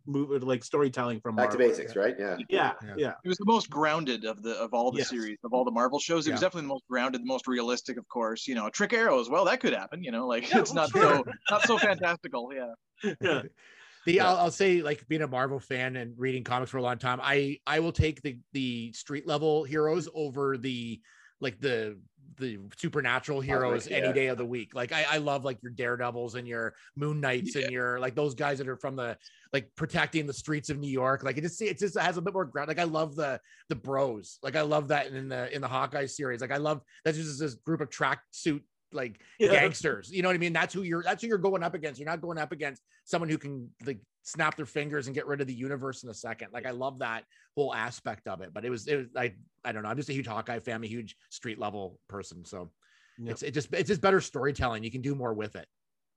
move 0.06 0.32
uh, 0.32 0.46
like 0.46 0.64
storytelling 0.64 1.20
from 1.20 1.36
Back 1.36 1.52
to 1.52 1.58
basics, 1.58 1.96
right? 1.96 2.16
Yeah. 2.18 2.38
yeah 2.50 2.74
Yeah. 2.82 2.96
yeah 2.98 3.14
It 3.24 3.28
was 3.28 3.38
the 3.38 3.46
most 3.46 3.70
grounded 3.70 4.26
of 4.26 4.42
the 4.42 4.56
of 4.56 4.74
all 4.74 4.92
the 4.92 5.00
Yes. 5.00 5.10
series 5.10 5.38
of 5.44 5.54
all 5.54 5.66
the 5.66 5.72
Marvel 5.72 6.00
shows. 6.00 6.28
It 6.28 6.32
was 6.32 6.42
definitely 6.42 6.64
the 6.64 6.74
most 6.74 6.86
grounded, 6.90 7.22
the 7.22 7.26
most 7.26 7.48
realistic, 7.48 7.98
of 7.98 8.08
course. 8.08 8.48
You 8.48 8.56
know, 8.56 8.70
trick 8.70 8.94
Arrow 8.94 9.20
as 9.20 9.30
Well, 9.30 9.46
that 9.46 9.60
could 9.60 9.74
happen. 9.74 10.04
You 10.04 10.12
know, 10.12 10.28
like 10.28 10.50
Yeah, 10.50 10.60
it's 10.60 10.70
well, 10.70 10.76
not 10.84 10.90
sure. 10.90 11.02
so 11.02 11.24
not 11.50 11.64
so 11.64 11.78
fantastical. 11.80 12.52
Yeah. 12.54 13.14
yeah 13.22 13.42
The 14.06 14.14
Yeah. 14.14 14.30
I'll, 14.30 14.38
I'll 14.38 14.52
say 14.52 14.82
like 14.84 15.08
being 15.08 15.24
a 15.24 15.28
Marvel 15.28 15.60
fan 15.60 15.96
and 15.96 16.18
reading 16.18 16.44
comics 16.44 16.72
for 16.72 16.78
a 16.78 16.82
long 16.82 16.98
time, 17.00 17.20
I 17.22 17.60
I 17.68 17.80
will 17.80 17.92
take 17.92 18.22
the 18.22 18.40
the 18.54 18.94
street 18.94 19.28
level 19.28 19.64
heroes 19.64 20.08
over 20.14 20.58
the 20.58 21.02
like 21.42 21.60
the 21.60 22.00
the 22.38 22.60
supernatural 22.78 23.42
heroes 23.42 23.88
any 23.88 24.08
yeah. 24.08 24.12
day 24.12 24.28
of 24.28 24.38
the 24.38 24.46
week. 24.46 24.76
Like 24.76 24.92
I, 24.92 25.06
I 25.10 25.18
love 25.18 25.46
like 25.46 25.58
your 25.62 25.72
daredevils 25.72 26.36
and 26.36 26.48
your 26.48 26.74
moon 26.96 27.22
knights 27.22 27.56
and 27.56 27.72
your 27.72 28.00
like 28.00 28.16
those 28.16 28.36
guys 28.36 28.58
that 28.58 28.68
are 28.68 28.76
from 28.78 28.96
the 28.96 29.18
like 29.54 29.70
protecting 29.76 30.28
the 30.28 30.34
streets 30.34 30.70
of 30.70 30.78
New 30.78 30.90
York. 30.90 31.24
Like 31.24 31.38
it 31.38 31.42
just 31.42 31.62
it 31.62 31.80
just 31.80 31.98
has 31.98 32.18
a 32.18 32.22
bit 32.22 32.34
more 32.34 32.46
ground. 32.46 32.68
Like 32.68 32.80
I 32.80 32.84
love 32.84 33.16
the 33.16 33.40
the 33.70 33.76
bros. 33.76 34.40
Like 34.44 34.56
I 34.56 34.62
love 34.62 34.90
that 34.90 35.08
in 35.08 35.30
the 35.30 35.54
in 35.54 35.62
the 35.62 35.68
Hawkeye 35.68 36.08
series. 36.08 36.42
Like 36.42 36.52
I 36.52 36.58
love 36.58 36.82
that's 37.04 37.18
just 37.18 37.40
this 37.40 37.56
group 37.56 37.82
of 37.82 37.90
tracksuit 37.90 38.62
like 38.92 39.20
Yeah. 39.40 39.52
gangsters. 39.52 40.12
You 40.12 40.22
know 40.22 40.30
what 40.30 40.36
I 40.36 40.40
mean? 40.40 40.54
That's 40.54 40.74
who 40.74 40.84
you're 40.84 41.04
that's 41.04 41.22
who 41.22 41.28
you're 41.28 41.38
going 41.38 41.64
up 41.64 41.74
against. 41.74 42.00
You're 42.00 42.10
not 42.10 42.22
going 42.22 42.38
up 42.38 42.52
against 42.52 42.82
someone 43.06 43.30
who 43.30 43.38
can 43.38 43.70
like 43.86 44.00
snap 44.26 44.56
their 44.58 44.66
fingers 44.66 45.06
and 45.08 45.14
get 45.16 45.28
rid 45.28 45.40
of 45.40 45.48
the 45.48 45.54
universe 45.54 46.04
in 46.04 46.10
a 46.10 46.14
second. 46.14 46.50
Like 46.52 46.66
I 46.66 46.72
love 46.72 47.00
that 47.00 47.24
whole 47.56 47.74
aspect 47.74 48.28
of 48.28 48.42
it. 48.42 48.54
But 48.54 48.66
it 48.66 48.70
was 48.70 48.88
it 48.88 48.98
was 48.98 49.08
I 49.16 49.34
I 49.64 49.72
don't 49.72 49.84
know. 49.84 49.90
I'm 49.90 49.98
just 49.98 50.10
a 50.10 50.14
huge 50.14 50.28
Hawkeye 50.28 50.60
fan, 50.60 50.84
a 50.84 50.88
huge 50.88 51.16
street 51.30 51.60
level 51.60 52.00
person. 52.10 52.44
So 52.44 52.72
Yeah. 53.18 53.32
it's 53.32 53.44
it 53.44 53.52
just 53.54 53.74
it's 53.74 53.88
just 53.88 54.02
better 54.02 54.20
storytelling. 54.20 54.84
You 54.84 54.92
can 54.92 55.02
do 55.02 55.16
more 55.16 55.34
with 55.34 55.56
it 55.56 55.68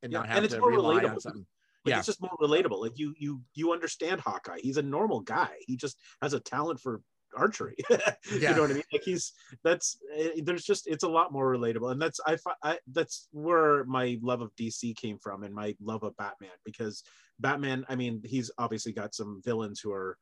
and 0.02 0.10
Yeah, 0.12 0.20
not 0.20 0.26
and 0.26 0.34
have 0.34 0.44
it's 0.44 0.54
to 0.54 0.60
more 0.60 0.70
rely 0.70 1.02
relatable. 1.02 1.10
on 1.12 1.20
something. 1.20 1.46
like 1.84 1.90
Yeah. 1.92 1.98
it's 1.98 2.06
just 2.06 2.22
more 2.22 2.36
relatable 2.40 2.80
like 2.80 2.98
you 2.98 3.14
you 3.18 3.42
you 3.54 3.72
understand 3.72 4.20
hawkeye 4.20 4.58
he's 4.60 4.76
a 4.78 4.82
normal 4.82 5.20
guy 5.20 5.50
he 5.66 5.76
just 5.76 5.96
has 6.22 6.32
a 6.32 6.40
talent 6.40 6.80
for 6.80 7.02
archery. 7.36 7.76
You 8.30 8.40
know 8.40 8.62
what 8.62 8.70
i 8.70 8.74
mean? 8.74 8.82
Like 8.92 9.02
he's 9.04 9.32
that's 9.64 9.98
eh, 10.14 10.40
there's 10.42 10.64
just 10.64 10.86
it's 10.86 11.04
a 11.04 11.08
lot 11.08 11.32
more 11.32 11.52
relatable. 11.54 11.90
And 11.90 12.00
that's 12.00 12.20
I, 12.26 12.36
I 12.62 12.78
that's 12.92 13.28
where 13.32 13.84
my 13.84 14.18
love 14.22 14.42
of 14.42 14.54
dc 14.56 14.96
came 14.96 15.18
from 15.18 15.42
and 15.44 15.54
my 15.54 15.74
love 15.80 16.02
of 16.02 16.16
batman 16.16 16.50
because 16.64 17.02
batman 17.40 17.84
i 17.88 17.94
mean 17.94 18.22
he's 18.24 18.50
obviously 18.58 18.92
got 18.92 19.14
some 19.14 19.40
villains 19.44 19.80
who 19.80 19.92
are 19.92 20.18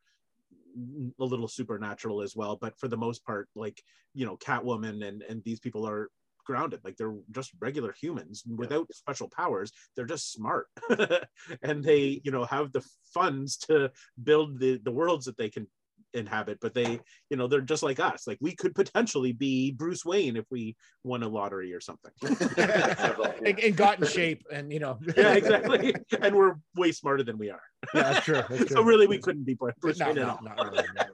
a 1.18 1.24
little 1.24 1.48
supernatural 1.48 2.22
as 2.22 2.36
well 2.36 2.56
but 2.60 2.78
for 2.78 2.88
the 2.88 2.96
most 2.96 3.24
part 3.24 3.48
like 3.54 3.82
you 4.14 4.26
know 4.26 4.36
catwoman 4.36 5.06
and 5.06 5.22
and 5.22 5.42
these 5.44 5.60
people 5.60 5.86
are 5.88 6.10
grounded. 6.46 6.80
Like 6.84 6.96
they're 6.96 7.16
just 7.32 7.50
regular 7.60 7.92
humans 7.92 8.44
without 8.46 8.86
special 8.94 9.28
powers. 9.28 9.72
They're 9.94 10.06
just 10.06 10.32
smart. 10.32 10.68
And 11.62 11.82
they 11.82 12.20
you 12.24 12.30
know 12.30 12.44
have 12.44 12.72
the 12.72 12.84
funds 13.12 13.56
to 13.68 13.90
build 14.22 14.58
the 14.58 14.80
the 14.82 14.90
worlds 14.90 15.26
that 15.26 15.36
they 15.36 15.50
can 15.50 15.66
inhabit 16.16 16.58
but 16.60 16.74
they 16.74 16.98
you 17.30 17.36
know 17.36 17.46
they're 17.46 17.60
just 17.60 17.82
like 17.82 18.00
us. 18.00 18.26
Like 18.26 18.38
we 18.40 18.54
could 18.54 18.74
potentially 18.74 19.32
be 19.32 19.72
bruce 19.72 20.04
wayne 20.04 20.36
if 20.36 20.44
we 20.50 20.76
won 21.04 21.22
a 21.22 21.28
lottery 21.28 21.72
or 21.72 21.80
something. 21.80 22.12
And, 23.46 23.58
and 23.60 23.76
got 23.76 24.00
in 24.00 24.06
shape 24.06 24.44
and 24.50 24.72
you 24.72 24.80
know. 24.80 24.98
Yeah 25.16 25.34
exactly. 25.34 25.94
And 26.20 26.34
we're 26.34 26.54
way 26.74 26.92
smarter 26.92 27.22
than 27.22 27.38
we 27.38 27.50
are. 27.50 27.62
Yeah 27.94 28.02
that's 28.02 28.24
true, 28.24 28.42
that's 28.48 28.72
so 28.72 28.82
really 28.82 29.06
we 29.06 29.18
couldn't 29.18 29.44
be 29.44 29.54
bruce 29.54 29.98
no, 29.98 30.06
wayne 30.06 30.18
at 30.18 30.28
all. 30.28 30.40
not 30.42 30.56
really, 30.58 30.84
not 30.94 31.08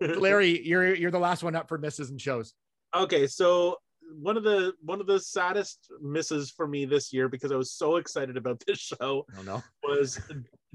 really. 0.00 0.20
larry 0.20 0.66
you're 0.66 0.94
you're 0.94 1.10
the 1.10 1.18
last 1.18 1.42
one 1.42 1.54
up 1.54 1.68
for 1.68 1.78
misses 1.78 2.10
and 2.10 2.20
shows. 2.20 2.54
Okay 2.94 3.26
so 3.26 3.76
one 4.18 4.36
of 4.36 4.42
the 4.42 4.72
one 4.82 5.00
of 5.00 5.06
the 5.06 5.18
saddest 5.20 5.90
misses 6.00 6.50
for 6.50 6.66
me 6.66 6.84
this 6.84 7.12
year 7.12 7.28
because 7.28 7.52
i 7.52 7.56
was 7.56 7.72
so 7.72 7.96
excited 7.96 8.36
about 8.36 8.62
this 8.66 8.78
show 8.78 9.24
i 9.38 9.42
don't 9.42 9.62
was 9.82 10.20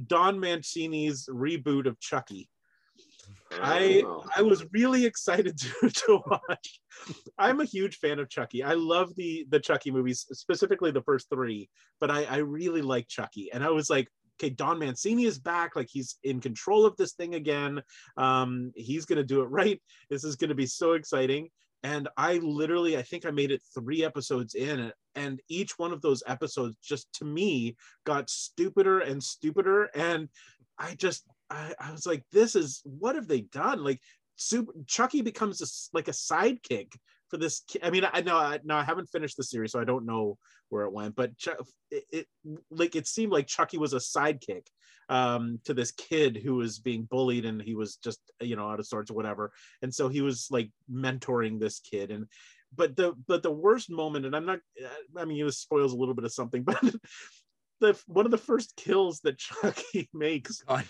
don 0.07 0.39
mancini's 0.39 1.27
reboot 1.31 1.85
of 1.85 1.99
chucky 1.99 2.47
I. 3.61 4.03
I 4.35 4.41
was 4.41 4.65
really 4.71 5.05
excited 5.05 5.57
to, 5.81 5.89
to 5.89 6.21
watch. 6.27 6.79
I'm 7.37 7.61
a 7.61 7.65
huge 7.65 7.97
fan 7.97 8.19
of 8.19 8.29
Chucky. 8.29 8.63
I 8.63 8.73
love 8.73 9.15
the 9.15 9.45
the 9.49 9.59
Chucky 9.59 9.91
movies, 9.91 10.25
specifically 10.31 10.91
the 10.91 11.03
first 11.03 11.29
three, 11.29 11.69
but 11.99 12.11
I, 12.11 12.25
I 12.25 12.37
really 12.37 12.81
like 12.81 13.07
Chucky. 13.07 13.51
And 13.53 13.63
I 13.63 13.69
was 13.69 13.89
like, 13.89 14.07
okay, 14.39 14.49
Don 14.49 14.79
Mancini 14.79 15.25
is 15.25 15.39
back. 15.39 15.75
Like 15.75 15.87
he's 15.89 16.17
in 16.23 16.39
control 16.41 16.85
of 16.85 16.95
this 16.97 17.13
thing 17.13 17.35
again. 17.35 17.81
Um, 18.17 18.71
he's 18.75 19.05
gonna 19.05 19.23
do 19.23 19.41
it 19.41 19.45
right. 19.49 19.81
This 20.09 20.23
is 20.23 20.35
gonna 20.35 20.55
be 20.55 20.67
so 20.67 20.93
exciting. 20.93 21.49
And 21.83 22.09
I 22.17 22.37
literally, 22.39 22.97
I 22.97 23.03
think 23.03 23.27
I 23.27 23.31
made 23.31 23.51
it 23.51 23.61
three 23.75 24.03
episodes 24.03 24.55
in, 24.55 24.91
and 25.13 25.39
each 25.49 25.77
one 25.77 25.93
of 25.93 26.01
those 26.01 26.23
episodes 26.25 26.77
just 26.83 27.13
to 27.13 27.25
me 27.25 27.75
got 28.05 28.27
stupider 28.27 29.01
and 29.01 29.21
stupider. 29.21 29.91
And 29.93 30.27
I 30.79 30.95
just 30.95 31.25
I, 31.49 31.73
I 31.79 31.91
was 31.91 32.05
like, 32.05 32.23
this 32.31 32.55
is 32.55 32.81
what 32.83 33.15
have 33.15 33.27
they 33.27 33.41
done? 33.41 33.83
Like, 33.83 34.01
super, 34.35 34.73
Chucky 34.87 35.21
becomes 35.21 35.61
a 35.61 35.67
like 35.95 36.07
a 36.07 36.11
sidekick 36.11 36.93
for 37.29 37.37
this. 37.37 37.63
ki- 37.67 37.79
I 37.83 37.89
mean, 37.89 38.05
I 38.11 38.21
know, 38.21 38.37
I, 38.37 38.59
no, 38.63 38.75
I 38.75 38.83
haven't 38.83 39.09
finished 39.09 39.37
the 39.37 39.43
series, 39.43 39.71
so 39.71 39.79
I 39.79 39.85
don't 39.85 40.05
know 40.05 40.37
where 40.69 40.85
it 40.85 40.93
went. 40.93 41.15
But 41.15 41.37
Chu- 41.37 41.53
it, 41.91 42.03
it 42.11 42.27
like 42.69 42.95
it 42.95 43.07
seemed 43.07 43.31
like 43.31 43.47
Chucky 43.47 43.77
was 43.77 43.93
a 43.93 43.97
sidekick 43.97 44.67
um, 45.09 45.59
to 45.65 45.73
this 45.73 45.91
kid 45.91 46.37
who 46.37 46.55
was 46.55 46.79
being 46.79 47.03
bullied 47.03 47.45
and 47.45 47.61
he 47.61 47.75
was 47.75 47.97
just 47.97 48.19
you 48.39 48.55
know 48.55 48.69
out 48.69 48.79
of 48.79 48.87
sorts 48.87 49.11
or 49.11 49.13
whatever 49.13 49.51
and 49.81 49.93
so 49.93 50.07
he 50.07 50.21
was 50.21 50.47
like 50.49 50.69
mentoring 50.91 51.59
this 51.59 51.79
kid 51.79 52.11
and 52.11 52.25
but 52.75 52.95
the 52.95 53.13
but 53.27 53.43
the 53.43 53.51
worst 53.51 53.89
moment 53.89 54.25
and 54.25 54.35
i'm 54.35 54.45
not 54.45 54.59
i 55.17 55.25
mean 55.25 55.45
this 55.45 55.59
spoils 55.59 55.93
a 55.93 55.95
little 55.95 56.15
bit 56.15 56.25
of 56.25 56.33
something 56.33 56.63
but 56.63 56.81
the 57.79 57.99
one 58.07 58.25
of 58.25 58.31
the 58.31 58.37
first 58.37 58.75
kills 58.75 59.19
that 59.21 59.37
chucky 59.37 60.09
makes 60.13 60.61
God. 60.63 60.85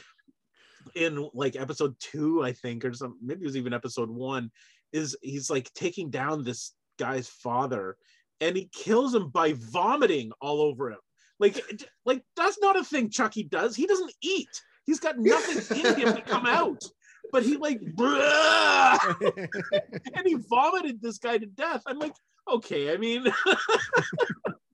In 0.95 1.29
like 1.33 1.55
episode 1.55 1.95
two 1.99 2.43
i 2.43 2.51
think 2.51 2.85
or 2.85 2.93
something 2.93 3.19
maybe 3.23 3.41
it 3.41 3.45
was 3.45 3.57
even 3.57 3.73
episode 3.73 4.09
one 4.09 4.51
is 4.93 5.17
he's 5.21 5.49
like 5.49 5.71
taking 5.73 6.09
down 6.09 6.43
this 6.43 6.73
guy's 6.97 7.27
father 7.27 7.97
and 8.41 8.55
he 8.55 8.69
kills 8.73 9.13
him 9.13 9.29
by 9.29 9.53
vomiting 9.53 10.31
all 10.41 10.61
over 10.61 10.91
him. 10.91 10.99
Like 11.39 11.61
like 12.05 12.23
that's 12.35 12.59
not 12.61 12.79
a 12.79 12.83
thing 12.83 13.09
chucky 13.09 13.43
does. 13.43 13.75
He 13.75 13.87
doesn't 13.87 14.13
eat. 14.21 14.49
He's 14.85 14.99
got 14.99 15.17
nothing 15.17 15.77
in 15.77 15.95
him 15.99 16.15
to 16.15 16.21
come 16.21 16.45
out. 16.45 16.81
But 17.31 17.43
he 17.43 17.57
like 17.57 17.81
and 17.97 17.97
he 20.25 20.37
vomited 20.49 21.01
this 21.01 21.17
guy 21.17 21.37
to 21.37 21.45
death. 21.45 21.81
I'm 21.87 21.99
like, 21.99 22.13
okay, 22.49 22.93
I 22.93 22.97
mean, 22.97 23.25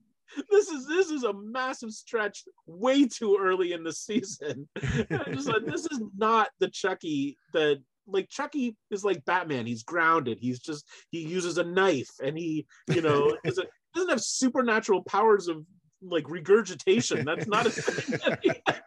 this 0.50 0.68
is 0.68 0.86
this 0.86 1.10
is 1.10 1.24
a 1.24 1.32
massive 1.32 1.90
stretch 1.92 2.44
way 2.66 3.06
too 3.06 3.36
early 3.40 3.72
in 3.72 3.82
the 3.84 3.92
season. 3.92 4.68
I'm 5.10 5.34
just 5.34 5.48
like, 5.48 5.64
this 5.66 5.86
is 5.86 6.00
not 6.16 6.48
the 6.58 6.68
Chucky 6.68 7.36
that 7.52 7.80
like 8.06 8.28
Chucky 8.28 8.76
is 8.90 9.04
like 9.04 9.24
Batman. 9.24 9.66
He's 9.66 9.82
grounded. 9.82 10.38
He's 10.40 10.58
just 10.60 10.86
he 11.10 11.20
uses 11.20 11.58
a 11.58 11.64
knife 11.64 12.10
and 12.22 12.36
he, 12.36 12.66
you 12.88 13.02
know, 13.02 13.36
doesn't 13.44 13.68
doesn't 13.94 14.10
have 14.10 14.20
supernatural 14.20 15.02
powers 15.04 15.48
of 15.48 15.64
like 16.02 16.28
regurgitation. 16.28 17.24
That's 17.24 17.46
not 17.46 17.66
a 17.66 17.70
thing 17.70 18.18
that, 18.24 18.38
he- 18.42 18.48
that 18.48 18.82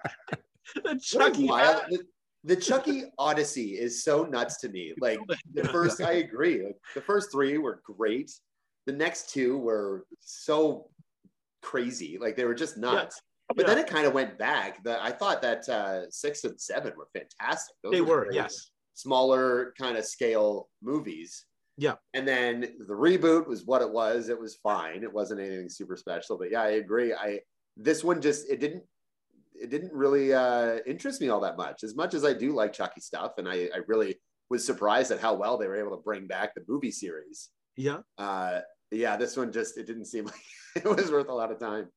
What 0.83 0.95
a 0.95 0.99
Chucky 0.99 1.45
wild- 1.47 1.83
the, 1.89 2.03
the 2.43 2.55
Chucky 2.55 3.05
Odyssey 3.17 3.71
is 3.79 4.03
so 4.03 4.23
nuts 4.23 4.57
to 4.61 4.69
me. 4.69 4.93
Like 4.99 5.19
the 5.53 5.63
first, 5.69 6.01
I 6.01 6.13
agree. 6.13 6.63
Like 6.63 6.77
the 6.93 7.01
first 7.01 7.31
three 7.31 7.57
were 7.57 7.81
great. 7.85 8.31
The 8.85 8.93
next 8.93 9.29
two 9.31 9.57
were 9.57 10.05
so 10.19 10.89
crazy. 11.65 12.17
Like 12.19 12.35
they 12.35 12.45
were 12.45 12.55
just 12.55 12.77
nuts. 12.77 13.21
But 13.47 13.59
Yeah. 13.59 13.67
then 13.67 13.77
it 13.79 13.87
kind 13.87 14.07
of 14.07 14.13
went 14.13 14.37
back. 14.37 14.83
The, 14.83 15.01
I 15.03 15.11
thought 15.11 15.41
that 15.41 15.67
uh, 15.69 16.09
six 16.09 16.43
and 16.43 16.59
seven 16.59 16.93
were 16.97 17.07
fantastic. 17.13 17.75
Those 17.83 17.91
They 17.93 18.01
were, 18.01 18.23
great, 18.25 18.35
yes. 18.35 18.71
Smaller 18.95 19.73
kind 19.77 19.97
of 19.97 20.05
scale 20.05 20.69
movies. 20.81 21.45
Yeah. 21.77 21.95
And 22.13 22.27
then 22.27 22.61
the 22.87 22.93
reboot 22.93 23.47
was 23.47 23.65
what 23.65 23.81
it 23.81 23.91
was. 23.91 24.29
It 24.29 24.39
was 24.39 24.55
fine. 24.63 25.03
It 25.03 25.11
wasn't 25.13 25.41
anything 25.41 25.69
super 25.69 25.97
special. 25.97 26.37
But 26.37 26.51
yeah, 26.51 26.61
I 26.61 26.69
agree. 26.83 27.13
I 27.13 27.41
this 27.77 28.03
one 28.03 28.21
just 28.21 28.49
it 28.49 28.59
didn't 28.61 28.83
it 29.53 29.69
didn't 29.69 29.91
really 29.93 30.33
uh, 30.33 30.77
interest 30.85 31.19
me 31.21 31.29
all 31.29 31.41
that 31.41 31.57
much. 31.57 31.83
As 31.83 31.95
much 31.95 32.13
as 32.13 32.23
I 32.25 32.33
do 32.33 32.53
like 32.53 32.73
Chucky 32.73 33.01
stuff, 33.01 33.33
and 33.37 33.47
I, 33.47 33.69
I 33.75 33.79
really 33.87 34.15
was 34.49 34.65
surprised 34.65 35.11
at 35.11 35.19
how 35.19 35.33
well 35.33 35.57
they 35.57 35.67
were 35.67 35.79
able 35.79 35.95
to 35.97 36.03
bring 36.03 36.27
back 36.27 36.55
the 36.55 36.63
movie 36.67 36.91
series. 36.91 37.49
Yeah. 37.75 37.99
Uh, 38.17 38.61
yeah, 38.95 39.17
this 39.17 39.37
one 39.37 39.51
just 39.51 39.77
it 39.77 39.87
didn't 39.87 40.05
seem 40.05 40.25
like 40.25 40.35
it 40.75 40.85
was 40.85 41.11
worth 41.11 41.29
a 41.29 41.33
lot 41.33 41.51
of 41.51 41.59
time. 41.59 41.87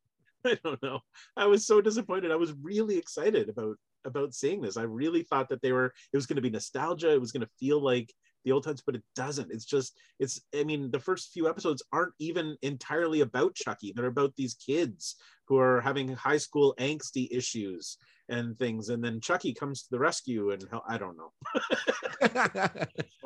I 0.44 0.58
don't 0.64 0.82
know. 0.82 1.00
I 1.36 1.46
was 1.46 1.66
so 1.66 1.80
disappointed. 1.80 2.30
I 2.30 2.36
was 2.36 2.54
really 2.62 2.96
excited 2.96 3.48
about 3.48 3.76
about 4.04 4.34
seeing 4.34 4.60
this. 4.60 4.76
I 4.76 4.82
really 4.82 5.22
thought 5.22 5.48
that 5.48 5.62
they 5.62 5.72
were 5.72 5.86
it 6.12 6.16
was 6.16 6.26
going 6.26 6.36
to 6.36 6.42
be 6.42 6.50
nostalgia. 6.50 7.12
It 7.12 7.20
was 7.20 7.32
going 7.32 7.44
to 7.44 7.52
feel 7.58 7.82
like 7.82 8.12
the 8.44 8.52
old 8.52 8.64
times, 8.64 8.82
but 8.84 8.94
it 8.94 9.02
doesn't. 9.16 9.52
It's 9.52 9.64
just 9.64 9.98
it's 10.18 10.40
I 10.58 10.64
mean, 10.64 10.90
the 10.90 11.00
first 11.00 11.32
few 11.32 11.48
episodes 11.48 11.82
aren't 11.92 12.14
even 12.18 12.56
entirely 12.62 13.20
about 13.20 13.54
Chucky. 13.54 13.92
They're 13.94 14.06
about 14.06 14.34
these 14.36 14.54
kids 14.54 15.16
who 15.48 15.58
are 15.58 15.80
having 15.80 16.08
high 16.08 16.38
school 16.38 16.74
angsty 16.78 17.28
issues 17.30 17.96
and 18.28 18.58
things 18.58 18.88
and 18.88 19.02
then 19.02 19.20
Chucky 19.20 19.54
comes 19.54 19.82
to 19.82 19.88
the 19.90 19.98
rescue 19.98 20.50
and 20.50 20.64
hell, 20.70 20.84
I 20.88 20.98
don't 20.98 21.16
know. 21.16 21.32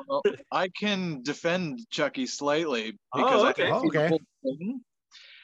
Well, 0.07 0.23
I 0.51 0.67
can 0.69 1.21
defend 1.23 1.79
Chucky 1.89 2.25
slightly 2.25 2.97
Oh, 3.13 3.17
because 3.17 3.43
I 3.43 3.51
okay. 3.51 3.65
can 3.65 3.79
see 3.79 3.89
the 3.89 3.99
Okay. 3.99 4.07
whole 4.09 4.21
thing. 4.43 4.81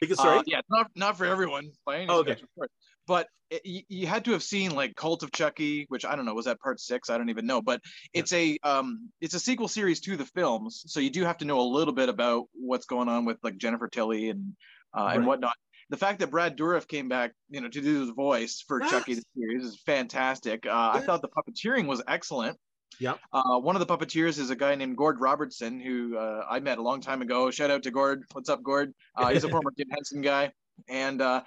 Because 0.01 0.19
Uh, 0.19 0.23
sorry. 0.23 0.43
yeah, 0.47 0.61
not 0.69 0.87
not 0.95 1.17
for 1.17 1.25
everyone 1.25 1.71
by 1.85 1.97
any 1.97 2.11
Oh, 2.11 2.19
okay. 2.19 2.31
stretch, 2.31 2.43
of 2.43 2.49
course. 2.55 2.69
But 3.07 3.27
it, 3.49 3.65
you, 3.65 3.81
you 3.89 4.07
had 4.07 4.25
to 4.25 4.31
have 4.31 4.43
seen 4.43 4.73
like 4.75 4.95
Cult 4.95 5.23
of 5.23 5.31
Chucky, 5.31 5.85
which 5.89 6.05
I 6.05 6.15
don't 6.15 6.25
know 6.25 6.33
was 6.33 6.45
that 6.45 6.59
part 6.59 6.79
six. 6.79 7.09
I 7.09 7.17
don't 7.17 7.29
even 7.29 7.45
know, 7.45 7.61
but 7.61 7.81
it's 8.13 8.31
a 8.33 8.57
um 8.63 9.09
it's 9.21 9.33
a 9.33 9.39
sequel 9.39 9.67
series 9.67 9.99
to 10.01 10.15
the 10.17 10.25
films, 10.25 10.83
so 10.87 10.99
you 10.99 11.09
do 11.09 11.23
have 11.23 11.37
to 11.39 11.45
know 11.45 11.59
a 11.59 11.61
little 11.61 11.93
bit 11.93 12.09
about 12.09 12.45
what's 12.53 12.85
going 12.85 13.09
on 13.09 13.25
with 13.25 13.37
like 13.43 13.57
Jennifer 13.57 13.87
Tilly 13.87 14.29
and 14.29 14.53
uh, 14.97 15.11
and 15.13 15.25
whatnot. 15.25 15.55
The 15.89 15.97
fact 15.97 16.19
that 16.19 16.29
Brad 16.29 16.57
Dourif 16.57 16.87
came 16.87 17.09
back, 17.09 17.31
you 17.49 17.61
know, 17.61 17.67
to 17.67 17.81
do 17.81 18.01
his 18.01 18.09
voice 18.11 18.63
for 18.67 18.81
Yes. 18.81 18.91
Chucky 18.91 19.15
the 19.15 19.23
series 19.35 19.63
is 19.63 19.81
fantastic. 19.85 20.65
Uh, 20.65 20.91
I 20.93 20.99
thought 20.99 21.21
the 21.21 21.29
puppeteering 21.29 21.87
was 21.87 22.01
excellent. 22.07 22.57
Yep. 22.99 23.19
Uh, 23.31 23.59
one 23.59 23.75
of 23.75 23.79
the 23.79 23.85
puppeteers 23.85 24.39
is 24.39 24.49
a 24.49 24.55
guy 24.55 24.75
named 24.75 24.97
Gord 24.97 25.19
Robertson, 25.19 25.79
who 25.79 26.17
uh, 26.17 26.45
I 26.49 26.59
met 26.59 26.77
a 26.77 26.81
long 26.81 27.01
time 27.01 27.21
ago. 27.21 27.49
Shout 27.49 27.71
out 27.71 27.83
to 27.83 27.91
Gord. 27.91 28.23
What's 28.33 28.49
up, 28.49 28.61
Gord? 28.61 28.93
Uh, 29.15 29.29
he's 29.29 29.43
a 29.43 29.49
former 29.49 29.71
Jim 29.77 29.87
Henson 29.89 30.21
guy, 30.21 30.51
and 30.87 31.21
uh, 31.21 31.43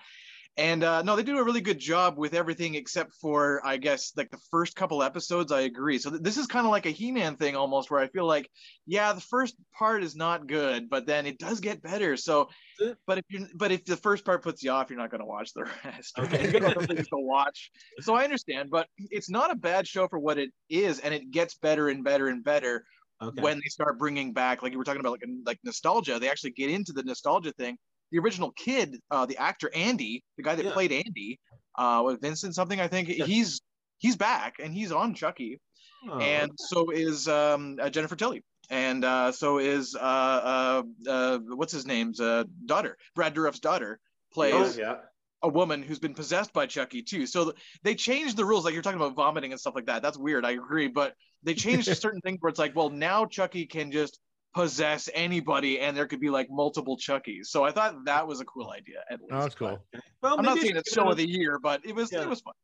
and 0.56 0.84
uh, 0.84 1.02
no, 1.02 1.16
they 1.16 1.22
do 1.22 1.38
a 1.38 1.44
really 1.44 1.62
good 1.62 1.78
job 1.78 2.18
with 2.18 2.34
everything 2.34 2.74
except 2.74 3.14
for 3.14 3.60
I 3.64 3.78
guess 3.78 4.12
like 4.16 4.30
the 4.30 4.40
first 4.50 4.76
couple 4.76 5.02
episodes. 5.02 5.50
I 5.50 5.62
agree. 5.62 5.98
So 5.98 6.10
th- 6.10 6.22
this 6.22 6.36
is 6.36 6.46
kind 6.46 6.66
of 6.66 6.70
like 6.70 6.84
a 6.84 6.90
He-Man 6.90 7.36
thing 7.36 7.56
almost, 7.56 7.90
where 7.90 8.00
I 8.00 8.08
feel 8.08 8.26
like 8.26 8.50
yeah, 8.86 9.12
the 9.14 9.20
first 9.20 9.56
part 9.72 10.02
is 10.02 10.14
not 10.14 10.46
good, 10.46 10.90
but 10.90 11.06
then 11.06 11.26
it 11.26 11.38
does 11.38 11.60
get 11.60 11.82
better. 11.82 12.16
So, 12.18 12.50
but 13.06 13.18
if 13.18 13.24
you 13.30 13.46
but 13.54 13.72
if 13.72 13.84
the 13.86 13.96
first 13.96 14.24
part 14.26 14.42
puts 14.42 14.62
you 14.62 14.70
off, 14.72 14.90
you're 14.90 14.98
not 14.98 15.10
going 15.10 15.20
to 15.20 15.26
watch 15.26 15.52
the 15.54 15.64
rest. 15.84 16.18
Okay. 16.18 16.50
You're 16.50 16.60
gonna 16.60 16.86
to 16.86 17.06
watch. 17.12 17.70
So 18.00 18.14
I 18.14 18.24
understand, 18.24 18.70
but 18.70 18.88
it's 18.98 19.30
not 19.30 19.50
a 19.50 19.56
bad 19.56 19.86
show 19.88 20.06
for 20.06 20.18
what 20.18 20.38
it 20.38 20.50
is, 20.68 20.98
and 20.98 21.14
it 21.14 21.30
gets 21.30 21.54
better 21.54 21.88
and 21.88 22.04
better 22.04 22.28
and 22.28 22.44
better 22.44 22.84
Okay. 23.22 23.40
when 23.40 23.58
they 23.58 23.68
start 23.68 23.98
bringing 23.98 24.32
back, 24.32 24.62
like 24.62 24.72
you 24.72 24.78
were 24.78 24.84
talking 24.84 25.00
about, 25.00 25.12
like 25.12 25.22
like 25.46 25.58
nostalgia. 25.64 26.18
They 26.18 26.28
actually 26.28 26.50
get 26.50 26.70
into 26.70 26.92
the 26.92 27.04
nostalgia 27.04 27.52
thing. 27.52 27.78
The 28.12 28.18
original 28.18 28.52
kid, 28.52 29.00
uh, 29.10 29.26
the 29.26 29.38
actor 29.38 29.70
Andy, 29.74 30.22
the 30.36 30.42
guy 30.42 30.54
that 30.54 30.64
Yeah. 30.64 30.72
played 30.72 30.92
Andy, 30.92 31.40
uh, 31.76 32.02
with 32.04 32.20
Vincent 32.20 32.54
something, 32.54 32.78
I 32.80 32.86
think 32.88 33.08
Yes. 33.08 33.26
he's 33.26 33.60
he's 33.98 34.16
back 34.16 34.56
and 34.60 34.74
he's 34.74 34.92
on 34.92 35.14
Chucky, 35.14 35.60
Oh, 36.08 36.18
and 36.18 36.50
so 36.56 36.90
is 36.90 37.26
um, 37.28 37.78
uh, 37.80 37.88
Jennifer 37.88 38.16
Tilly, 38.16 38.42
and 38.68 39.04
uh, 39.04 39.32
so 39.32 39.58
is 39.58 39.94
uh, 39.94 39.98
uh, 39.98 40.82
uh, 41.08 41.38
what's 41.38 41.72
his 41.72 41.86
name's 41.86 42.20
uh, 42.20 42.44
daughter, 42.66 42.98
Brad 43.14 43.32
Dourif's 43.34 43.60
daughter, 43.60 43.98
plays 44.32 44.76
yeah. 44.76 44.96
a 45.42 45.48
woman 45.48 45.82
who's 45.82 45.98
been 46.00 46.14
possessed 46.14 46.52
by 46.52 46.66
Chucky 46.66 47.02
too. 47.02 47.26
So 47.26 47.44
th- 47.44 47.56
they 47.84 47.94
changed 47.94 48.36
the 48.36 48.44
rules. 48.44 48.64
Like 48.64 48.74
you're 48.74 48.82
talking 48.82 49.00
about 49.00 49.14
vomiting 49.14 49.52
and 49.52 49.60
stuff 49.60 49.74
like 49.74 49.86
that. 49.86 50.02
That's 50.02 50.18
weird. 50.18 50.44
I 50.44 50.50
agree, 50.52 50.88
but 50.88 51.14
they 51.44 51.54
changed 51.54 51.86
certain 51.96 52.20
things 52.20 52.38
where 52.40 52.50
it's 52.50 52.58
like, 52.58 52.74
well, 52.76 52.90
now 52.90 53.24
Chucky 53.26 53.66
can 53.66 53.92
just 53.92 54.18
possess 54.54 55.08
anybody, 55.14 55.80
and 55.80 55.96
there 55.96 56.06
could 56.06 56.20
be 56.20 56.30
like 56.30 56.48
multiple 56.50 56.96
Chuckies. 56.96 57.46
So 57.46 57.64
I 57.64 57.70
thought 57.72 58.04
that 58.04 58.26
was 58.26 58.40
a 58.40 58.44
cool 58.44 58.70
idea. 58.70 59.02
At 59.10 59.20
least. 59.20 59.32
oh, 59.32 59.40
that's 59.40 59.54
cool. 59.54 59.78
well, 60.22 60.36
I'm 60.38 60.44
not 60.44 60.58
saying 60.58 60.76
it's 60.76 60.92
show 60.92 61.08
of 61.10 61.16
the 61.16 61.28
year, 61.28 61.58
but 61.62 61.84
it 61.86 61.94
was 61.94 62.12
Yeah. 62.12 62.22
it 62.22 62.28
was 62.28 62.40
fun. 62.40 62.54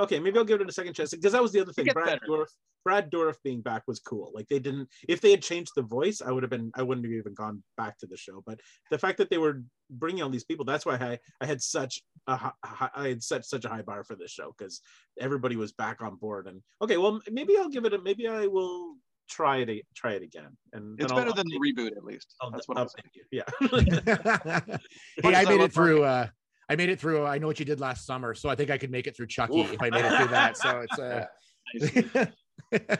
okay, 0.00 0.18
maybe 0.20 0.38
I'll 0.38 0.44
give 0.44 0.60
it 0.60 0.68
a 0.68 0.72
second 0.72 0.94
chance 0.94 1.10
because 1.10 1.32
that 1.32 1.42
was 1.42 1.52
the 1.52 1.60
other 1.60 1.72
thing. 1.72 1.86
Brad 1.86 2.06
better. 2.06 2.20
Dourif, 2.28 2.46
Brad 2.84 3.10
Dourif 3.10 3.36
being 3.42 3.60
back 3.62 3.82
was 3.88 3.98
cool. 3.98 4.30
Like 4.34 4.46
they 4.48 4.58
didn't, 4.60 4.88
if 5.08 5.20
they 5.20 5.30
had 5.32 5.42
changed 5.42 5.72
the 5.74 5.82
voice, 5.82 6.22
I 6.24 6.30
would 6.30 6.42
have 6.44 6.50
been, 6.50 6.70
I 6.76 6.82
wouldn't 6.82 7.04
have 7.06 7.12
even 7.12 7.34
gone 7.34 7.62
back 7.76 7.98
to 7.98 8.06
the 8.06 8.16
show. 8.16 8.42
But 8.46 8.60
the 8.90 8.98
fact 8.98 9.18
that 9.18 9.28
they 9.30 9.38
were 9.38 9.62
bringing 9.90 10.22
all 10.22 10.30
these 10.30 10.44
people, 10.44 10.64
that's 10.64 10.86
why 10.86 10.94
I, 10.94 11.18
I 11.40 11.46
had 11.46 11.60
such 11.60 12.00
a, 12.28 12.36
hi- 12.36 12.52
hi- 12.64 12.90
I 12.94 13.08
had 13.08 13.22
set 13.22 13.44
such 13.44 13.64
a 13.64 13.68
high 13.68 13.82
bar 13.82 14.04
for 14.04 14.14
this 14.14 14.30
show 14.30 14.54
because 14.56 14.80
everybody 15.18 15.56
was 15.56 15.72
back 15.72 16.00
on 16.00 16.14
board. 16.16 16.46
And 16.46 16.62
okay, 16.80 16.96
well, 16.98 17.20
maybe 17.30 17.58
I'll 17.58 17.68
give 17.68 17.84
it 17.84 17.92
a, 17.94 17.98
maybe 18.00 18.28
I 18.28 18.46
will 18.46 18.94
try 19.28 19.58
it, 19.58 19.86
try 19.94 20.12
it 20.12 20.22
again. 20.22 20.56
And 20.72 20.98
It's 21.00 21.10
then 21.12 21.18
I'll 21.18 21.24
better 21.24 21.36
than 21.36 21.46
the 21.48 21.58
reboot, 21.58 21.96
at 21.96 22.04
least. 22.04 22.34
I'll 22.40 22.50
That's 22.50 22.66
what 22.68 22.78
I'm 22.78 22.88
saying. 22.88 23.08
Yeah. 23.30 23.44
hey, 25.22 25.34
I 25.34 25.44
made 25.44 25.60
it 25.60 25.72
through. 25.72 26.04
Uh, 26.04 26.26
I 26.70 26.76
made 26.76 26.88
it 26.88 27.00
through. 27.00 27.24
I 27.26 27.38
know 27.38 27.46
what 27.46 27.58
you 27.58 27.64
did 27.64 27.80
last 27.80 28.04
summer, 28.06 28.34
so 28.34 28.48
I 28.48 28.54
think 28.54 28.70
I 28.70 28.78
could 28.78 28.90
make 28.90 29.06
it 29.06 29.16
through 29.16 29.26
Chucky 29.28 29.60
Oof. 29.60 29.72
if 29.72 29.80
I 29.82 29.90
made 29.90 30.04
it 30.04 30.16
through 30.16 30.28
that. 30.28 30.56
So 30.56 30.84
it's. 30.90 30.98
Uh, 30.98 32.26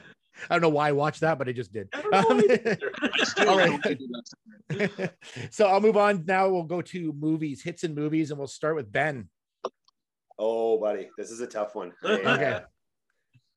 I 0.51 0.55
don't 0.55 0.61
know 0.63 0.69
why 0.69 0.89
I 0.89 0.93
watched 0.93 1.21
that, 1.21 1.37
but 1.39 1.49
I 1.49 1.53
just 1.53 1.73
did. 1.73 1.89
I 1.93 2.19
Um, 2.31 2.41
either. 2.41 2.79
I 3.03 3.25
still 3.25 3.49
All 3.51 3.59
don't 3.59 3.71
right. 3.71 3.83
think 3.83 4.01
you 4.01 4.09
did 4.69 4.91
that. 4.97 5.15
so 5.51 5.67
I'll 5.67 5.81
move 5.81 5.97
on 5.97 6.25
now. 6.27 6.49
We'll 6.49 6.63
go 6.63 6.81
to 6.81 7.13
movies, 7.13 7.63
hits 7.63 7.83
and 7.85 7.95
movies, 7.95 8.31
and 8.31 8.39
we'll 8.39 8.47
start 8.47 8.77
with 8.77 8.91
Ben. 8.93 9.29
Oh, 10.39 10.79
buddy, 10.79 11.09
this 11.19 11.31
is 11.33 11.41
a 11.41 11.47
tough 11.47 11.75
one. 11.75 11.93
I, 12.05 12.11
Okay. 12.13 12.61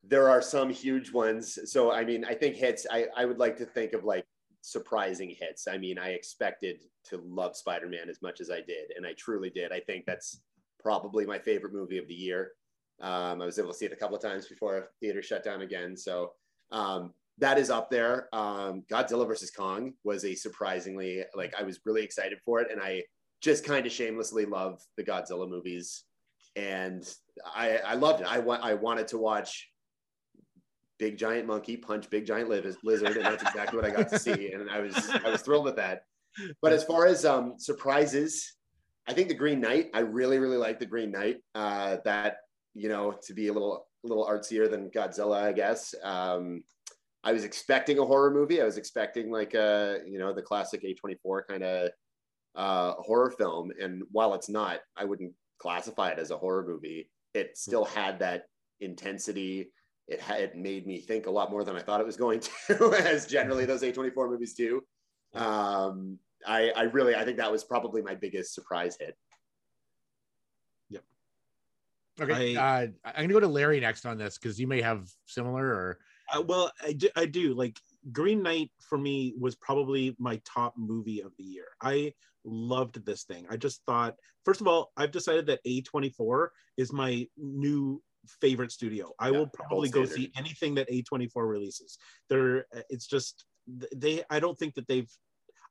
There 0.04 0.28
are 0.28 0.42
some 0.42 0.70
huge 0.70 1.12
ones. 1.12 1.58
So, 1.70 1.92
I 1.92 2.04
mean, 2.04 2.24
I 2.24 2.34
think 2.34 2.56
hits, 2.56 2.86
I, 2.90 3.06
I 3.16 3.24
would 3.24 3.38
like 3.38 3.56
to 3.58 3.66
think 3.66 3.92
of 3.92 4.04
like 4.04 4.26
surprising 4.60 5.34
hits. 5.38 5.68
I 5.68 5.78
mean, 5.78 5.98
I 5.98 6.10
expected 6.10 6.82
to 7.04 7.18
love 7.18 7.56
Spider 7.56 7.88
Man 7.88 8.08
as 8.08 8.22
much 8.22 8.40
as 8.40 8.50
I 8.50 8.60
did, 8.60 8.92
and 8.96 9.06
I 9.06 9.12
truly 9.16 9.50
did. 9.50 9.72
I 9.72 9.80
think 9.80 10.04
that's 10.06 10.40
probably 10.80 11.24
my 11.24 11.38
favorite 11.38 11.72
movie 11.72 11.98
of 11.98 12.08
the 12.08 12.14
year. 12.14 12.52
Um, 13.00 13.40
I 13.42 13.46
was 13.46 13.58
able 13.58 13.70
to 13.70 13.74
see 13.74 13.86
it 13.86 13.92
a 13.92 13.96
couple 13.96 14.16
of 14.16 14.22
times 14.22 14.46
before 14.46 14.90
theater 15.00 15.22
shut 15.22 15.44
down 15.44 15.62
again. 15.62 15.96
So, 15.96 16.32
um, 16.70 17.12
that 17.38 17.58
is 17.58 17.70
up 17.70 17.90
there. 17.90 18.28
Um, 18.32 18.82
Godzilla 18.90 19.26
versus 19.26 19.50
Kong 19.50 19.94
was 20.04 20.24
a 20.24 20.34
surprisingly, 20.34 21.24
like, 21.34 21.54
I 21.58 21.62
was 21.62 21.80
really 21.84 22.02
excited 22.02 22.38
for 22.44 22.60
it. 22.60 22.70
And 22.70 22.80
I 22.80 23.04
just 23.40 23.64
kind 23.64 23.86
of 23.86 23.92
shamelessly 23.92 24.44
love 24.44 24.80
the 24.96 25.02
Godzilla 25.02 25.48
movies 25.48 26.04
and 26.56 27.08
I 27.44 27.78
I 27.78 27.94
loved 27.94 28.20
it. 28.20 28.26
I 28.26 28.38
want 28.38 28.62
I 28.62 28.74
wanted 28.74 29.08
to 29.08 29.18
watch 29.18 29.70
big 31.02 31.18
giant 31.18 31.48
monkey 31.48 31.76
punch 31.76 32.08
big 32.10 32.24
giant 32.24 32.48
liz- 32.48 32.76
lizard, 32.84 33.16
and 33.16 33.26
that's 33.26 33.42
exactly 33.42 33.76
what 33.76 33.84
I 33.84 33.90
got 33.90 34.08
to 34.10 34.18
see, 34.20 34.52
and 34.54 34.70
I 34.70 34.78
was 34.78 35.10
I 35.24 35.30
was 35.30 35.42
thrilled 35.42 35.64
with 35.64 35.74
that. 35.76 36.04
But 36.62 36.72
as 36.72 36.84
far 36.84 37.06
as 37.06 37.24
um, 37.24 37.54
surprises, 37.58 38.54
I 39.08 39.12
think 39.12 39.26
the 39.26 39.34
Green 39.34 39.60
Knight. 39.60 39.90
I 39.94 40.00
really 40.00 40.38
really 40.38 40.56
like 40.56 40.78
the 40.78 40.86
Green 40.86 41.10
Knight. 41.10 41.38
Uh, 41.56 41.96
that 42.04 42.36
you 42.74 42.88
know 42.88 43.16
to 43.26 43.34
be 43.34 43.48
a 43.48 43.52
little 43.52 43.88
a 44.04 44.08
little 44.08 44.24
artsier 44.24 44.70
than 44.70 44.90
Godzilla, 44.90 45.42
I 45.42 45.52
guess. 45.52 45.92
Um, 46.04 46.62
I 47.24 47.32
was 47.32 47.42
expecting 47.42 47.98
a 47.98 48.04
horror 48.04 48.30
movie. 48.30 48.62
I 48.62 48.64
was 48.64 48.78
expecting 48.78 49.28
like 49.28 49.54
a 49.54 49.98
you 50.06 50.20
know 50.20 50.32
the 50.32 50.42
classic 50.42 50.84
A24 50.84 51.42
kind 51.48 51.64
of 51.64 51.90
uh, 52.54 52.92
horror 53.00 53.32
film, 53.32 53.72
and 53.80 54.04
while 54.12 54.34
it's 54.34 54.48
not, 54.48 54.78
I 54.96 55.04
wouldn't 55.04 55.32
classify 55.58 56.10
it 56.10 56.20
as 56.20 56.30
a 56.30 56.38
horror 56.38 56.64
movie. 56.64 57.10
It 57.34 57.58
still 57.58 57.84
had 57.84 58.20
that 58.20 58.44
intensity. 58.80 59.72
It 60.12 60.20
had 60.20 60.54
made 60.56 60.86
me 60.86 60.98
think 61.00 61.26
a 61.26 61.30
lot 61.30 61.50
more 61.50 61.64
than 61.64 61.74
I 61.74 61.80
thought 61.80 62.00
it 62.00 62.06
was 62.06 62.16
going 62.16 62.40
to, 62.66 62.94
as 62.94 63.26
generally 63.26 63.64
those 63.64 63.82
A24 63.82 64.28
movies 64.28 64.54
do. 64.54 64.82
Um, 65.34 66.18
I, 66.46 66.70
I 66.76 66.82
really 66.82 67.14
I 67.14 67.24
think 67.24 67.38
that 67.38 67.50
was 67.50 67.64
probably 67.64 68.02
my 68.02 68.14
biggest 68.14 68.54
surprise 68.54 68.96
hit. 69.00 69.16
Yep. 70.90 71.02
Okay, 72.20 72.56
uh, 72.56 72.88
I'm 73.04 73.14
gonna 73.14 73.28
go 73.32 73.40
to 73.40 73.48
Larry 73.48 73.80
next 73.80 74.04
on 74.04 74.18
this 74.18 74.36
because 74.38 74.60
you 74.60 74.66
may 74.66 74.82
have 74.82 75.08
similar 75.24 75.64
or 75.64 75.98
Uh, 76.32 76.42
well, 76.42 76.70
I 76.82 76.92
do, 76.92 77.08
I 77.16 77.24
do 77.24 77.54
like 77.54 77.78
Green 78.12 78.42
Knight 78.42 78.70
for 78.80 78.98
me 78.98 79.34
was 79.38 79.54
probably 79.54 80.14
my 80.18 80.40
top 80.44 80.74
movie 80.76 81.22
of 81.22 81.32
the 81.38 81.44
year. 81.44 81.66
I 81.80 82.12
loved 82.44 83.04
this 83.06 83.22
thing. 83.22 83.46
I 83.48 83.56
just 83.56 83.82
thought, 83.86 84.16
first 84.44 84.60
of 84.60 84.66
all, 84.66 84.92
I've 84.96 85.12
decided 85.12 85.46
that 85.46 85.64
A24 85.64 86.48
is 86.76 86.92
my 86.92 87.26
new 87.38 88.02
favorite 88.40 88.72
studio. 88.72 89.12
I 89.18 89.30
Yeah, 89.30 89.38
will 89.38 89.46
probably 89.48 89.88
go 89.88 90.04
see 90.04 90.32
anything 90.36 90.74
that 90.76 90.88
A24 90.88 91.30
releases. 91.48 91.98
They're 92.28 92.66
it's 92.88 93.06
just 93.06 93.44
they 93.94 94.22
I 94.30 94.40
don't 94.40 94.58
think 94.58 94.74
that 94.74 94.88
they've 94.88 95.10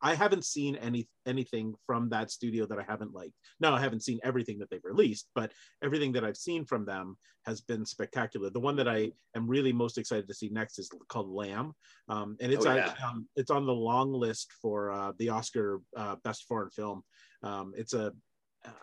I 0.04 0.16
haven't 0.16 0.46
seen 0.46 0.76
any 0.78 1.08
anything 1.28 1.76
from 1.86 2.10
that 2.10 2.32
studio 2.32 2.66
that 2.66 2.80
I 2.80 2.84
haven't 2.84 3.14
liked. 3.14 3.34
Now 3.60 3.76
I 3.76 3.80
haven't 3.80 4.04
seen 4.04 4.20
everything 4.24 4.58
that 4.60 4.70
they've 4.70 4.84
released, 4.84 5.28
but 5.36 5.52
everything 5.84 6.12
that 6.14 6.24
I've 6.24 6.38
seen 6.38 6.66
from 6.66 6.86
them 6.86 7.18
has 7.46 7.62
been 7.62 7.86
spectacular. 7.86 8.50
The 8.50 8.60
one 8.60 8.76
that 8.78 8.88
I 8.88 9.12
am 9.36 9.48
really 9.48 9.72
most 9.72 9.98
excited 9.98 10.28
to 10.28 10.34
see 10.34 10.50
next 10.50 10.80
is 10.80 10.90
called 11.08 11.30
Lamb, 11.30 11.74
um, 12.10 12.36
and 12.40 12.52
it's 12.52 12.66
Oh, 12.66 12.74
yeah. 12.74 12.94
um, 13.08 13.28
it's 13.36 13.52
on 13.52 13.66
the 13.66 13.74
long 13.74 14.12
list 14.12 14.52
for 14.62 14.92
uh, 14.92 15.12
the 15.20 15.30
Oscar 15.30 15.82
uh, 15.96 16.16
Best 16.24 16.46
Foreign 16.48 16.72
Film. 16.72 17.04
Um, 17.44 17.74
it's 17.76 17.94
a 17.94 18.12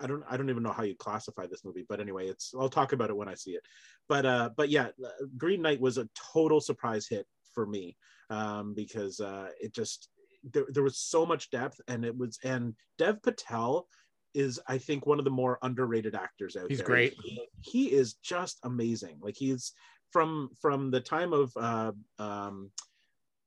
I 0.00 0.06
don't 0.06 0.24
I 0.28 0.36
don't 0.36 0.50
even 0.50 0.62
know 0.62 0.72
how 0.72 0.82
you 0.82 0.94
classify 0.96 1.46
this 1.46 1.64
movie, 1.64 1.84
but 1.88 2.00
anyway, 2.00 2.28
it's 2.28 2.52
I'll 2.58 2.68
talk 2.68 2.92
about 2.92 3.10
it 3.10 3.16
when 3.16 3.28
I 3.28 3.34
see 3.34 3.52
it. 3.52 3.62
But 4.08 4.26
uh, 4.26 4.50
but 4.56 4.70
yeah, 4.70 4.88
Green 5.36 5.62
Knight 5.62 5.80
was 5.80 5.98
a 5.98 6.08
total 6.32 6.60
surprise 6.60 7.06
hit 7.08 7.26
for 7.54 7.66
me 7.66 7.96
um, 8.30 8.74
because 8.74 9.20
uh, 9.20 9.48
it 9.60 9.74
just 9.74 10.08
there, 10.52 10.66
there 10.68 10.82
was 10.82 10.98
so 10.98 11.24
much 11.26 11.50
depth 11.50 11.80
and 11.88 12.04
it 12.04 12.16
was 12.16 12.38
and 12.44 12.74
Dev 12.96 13.22
Patel 13.22 13.86
is 14.34 14.60
I 14.66 14.78
think 14.78 15.06
one 15.06 15.18
of 15.18 15.24
the 15.24 15.30
more 15.30 15.58
underrated 15.62 16.14
actors 16.14 16.56
out 16.56 16.66
He's 16.68 16.78
there. 16.78 16.96
He's 16.96 17.10
great. 17.10 17.14
He, 17.22 17.48
he 17.60 17.92
is 17.92 18.14
just 18.14 18.58
amazing. 18.64 19.18
Like 19.20 19.36
he's 19.36 19.72
from 20.12 20.50
from 20.60 20.90
the 20.90 21.00
time 21.00 21.32
of 21.32 21.52
uh, 21.56 21.92
um, 22.18 22.70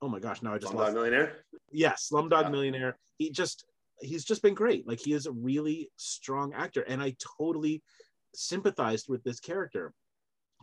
oh 0.00 0.08
my 0.08 0.18
gosh, 0.18 0.42
now 0.42 0.54
I 0.54 0.58
just 0.58 0.72
Slumdog 0.72 0.76
lost 0.76 0.94
Millionaire. 0.94 1.44
yes 1.70 2.08
slumdog 2.12 2.42
Yeah. 2.42 2.48
millionaire 2.50 2.98
he 3.18 3.30
just 3.30 3.64
he's 4.00 4.24
just 4.24 4.42
been 4.42 4.54
great. 4.54 4.86
Like 4.86 5.00
he 5.00 5.12
is 5.12 5.26
a 5.26 5.32
really 5.32 5.90
strong 5.96 6.52
actor 6.54 6.82
and 6.82 7.02
i 7.02 7.14
totally 7.38 7.82
sympathized 8.34 9.06
with 9.08 9.22
this 9.24 9.40
character 9.40 9.92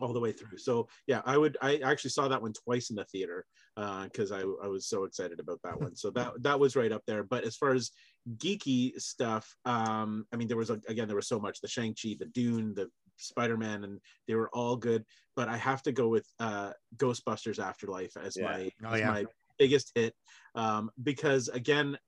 all 0.00 0.12
the 0.14 0.20
way 0.20 0.32
through. 0.32 0.56
So 0.58 0.88
yeah 1.06 1.20
i 1.26 1.36
would 1.36 1.56
i 1.60 1.76
actually 1.78 2.10
saw 2.10 2.26
that 2.28 2.42
one 2.42 2.52
twice 2.52 2.90
in 2.90 2.96
the 2.96 3.04
theater 3.04 3.44
uh, 3.76 4.04
because 4.04 4.32
I, 4.32 4.40
I 4.40 4.66
was 4.68 4.86
so 4.86 5.04
excited 5.04 5.40
about 5.40 5.60
that 5.62 5.80
one. 5.80 5.94
So 5.94 6.10
that 6.10 6.32
that 6.42 6.58
was 6.58 6.74
right 6.76 6.92
up 6.92 7.02
there. 7.06 7.22
But 7.22 7.44
as 7.44 7.56
far 7.56 7.72
as 7.74 7.90
geeky 8.36 8.98
stuff 9.00 9.54
um 9.64 10.26
i 10.32 10.36
mean 10.36 10.46
there 10.48 10.56
was 10.56 10.70
a, 10.70 10.80
again 10.88 11.06
there 11.08 11.16
was 11.16 11.28
so 11.28 11.40
much 11.40 11.60
the 11.60 11.68
shang-chi 11.68 12.16
the 12.18 12.26
dune 12.26 12.74
the 12.74 12.86
spider-man 13.16 13.84
and 13.84 13.98
they 14.26 14.34
were 14.34 14.50
all 14.54 14.76
good. 14.76 15.04
But 15.36 15.48
i 15.48 15.56
have 15.56 15.82
to 15.82 15.92
go 15.92 16.08
with 16.08 16.26
uh 16.38 16.72
ghostbusters 16.96 17.58
afterlife 17.58 18.16
as 18.16 18.36
Yeah. 18.36 18.44
my 18.44 18.70
Oh, 18.84 18.92
as 18.94 19.00
yeah. 19.00 19.10
my 19.10 19.24
biggest 19.58 19.92
hit 19.94 20.14
um, 20.54 20.90
because 21.02 21.48
again 21.48 21.98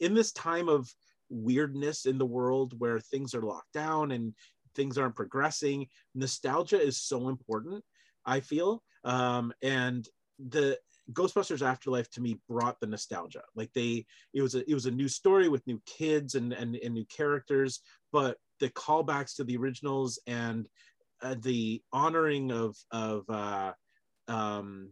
in 0.00 0.14
this 0.14 0.32
time 0.32 0.68
of 0.68 0.88
weirdness 1.28 2.06
in 2.06 2.18
the 2.18 2.26
world 2.26 2.74
where 2.78 2.98
things 2.98 3.34
are 3.34 3.42
locked 3.42 3.72
down 3.72 4.12
and 4.12 4.34
things 4.74 4.98
aren't 4.98 5.16
progressing 5.16 5.86
nostalgia 6.14 6.80
is 6.80 7.00
so 7.00 7.28
important 7.28 7.82
i 8.26 8.40
feel 8.40 8.82
um, 9.04 9.52
and 9.62 10.08
the 10.48 10.78
ghostbusters 11.12 11.64
afterlife 11.64 12.10
to 12.10 12.20
me 12.20 12.38
brought 12.48 12.80
the 12.80 12.86
nostalgia 12.86 13.42
like 13.54 13.70
they 13.74 14.04
it 14.32 14.42
was 14.42 14.54
a 14.54 14.68
it 14.68 14.74
was 14.74 14.86
a 14.86 14.90
new 14.90 15.08
story 15.08 15.48
with 15.48 15.66
new 15.66 15.80
kids 15.86 16.34
and 16.34 16.52
and, 16.52 16.76
and 16.76 16.94
new 16.94 17.04
characters 17.06 17.80
but 18.12 18.36
the 18.60 18.70
callbacks 18.70 19.36
to 19.36 19.44
the 19.44 19.56
originals 19.56 20.18
and 20.26 20.66
uh, 21.22 21.34
the 21.40 21.82
honoring 21.92 22.50
of 22.50 22.76
of 22.90 23.28
uh 23.28 23.72
um 24.28 24.88